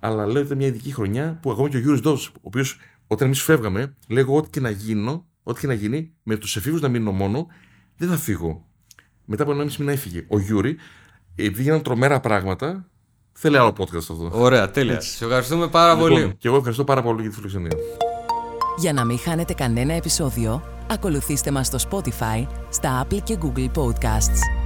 Αλλά 0.00 0.26
λέω 0.26 0.36
ότι 0.36 0.46
ήταν 0.46 0.56
μια 0.56 0.66
ειδική 0.66 0.92
χρονιά 0.92 1.38
που 1.42 1.50
ακόμα 1.50 1.68
και 1.68 1.76
ο 1.76 1.80
Γιούρι 1.80 2.00
Ζντοβτς, 2.00 2.26
ο 2.26 2.40
οποίος 2.40 2.78
όταν 3.06 3.26
εμείς 3.26 3.42
φεύγαμε, 3.42 3.94
λέγω 4.08 4.36
ό,τι 4.36 4.50
και 4.50 4.60
να 4.60 4.70
γίνω, 4.70 5.26
ό,τι 5.42 5.60
και 5.60 5.66
να 5.66 5.74
γίνει, 5.74 6.12
με 6.22 6.36
τους 6.36 6.56
εφήβους 6.56 6.80
να 6.80 6.88
μείνω 6.88 7.12
μόνο, 7.12 7.46
δεν 7.96 8.08
θα 8.08 8.16
φύγω. 8.16 8.64
Μετά 9.24 9.42
από 9.42 9.52
ένα 9.52 9.64
μισή 9.64 9.80
μήνα 9.80 9.92
έφυγε. 9.92 10.24
Ο 10.28 10.38
Γιούρι, 10.38 10.76
επειδή 11.36 11.62
γίνανε 11.62 11.82
τρομερά 11.82 12.20
πράγματα, 12.20 12.88
θέλει 13.32 13.56
άλλο 13.56 13.74
podcast 13.78 13.96
αυτό. 13.96 14.30
Ωραία, 14.32 14.70
τέλεια. 14.70 15.00
Σε 15.00 15.24
ευχαριστούμε 15.24 15.68
πάρα 15.68 15.94
λοιπόν, 15.94 16.08
πολύ. 16.08 16.34
Και 16.38 16.48
εγώ 16.48 16.56
ευχαριστώ 16.56 16.84
πάρα 16.84 17.02
πολύ 17.02 17.20
για 17.20 17.30
τη 17.30 17.36
φιλοξενία. 17.36 17.76
Για 18.78 18.92
να 18.92 19.04
μην 19.04 19.18
χάνετε 19.18 19.52
κανένα 19.52 19.92
επεισόδιο, 19.92 20.62
ακολουθήστε 20.90 21.50
μας 21.50 21.66
στο 21.66 21.78
Spotify, 21.90 22.46
στα 22.70 23.06
Apple 23.06 23.22
και 23.24 23.38
Google 23.42 23.70
Podcasts. 23.74 24.61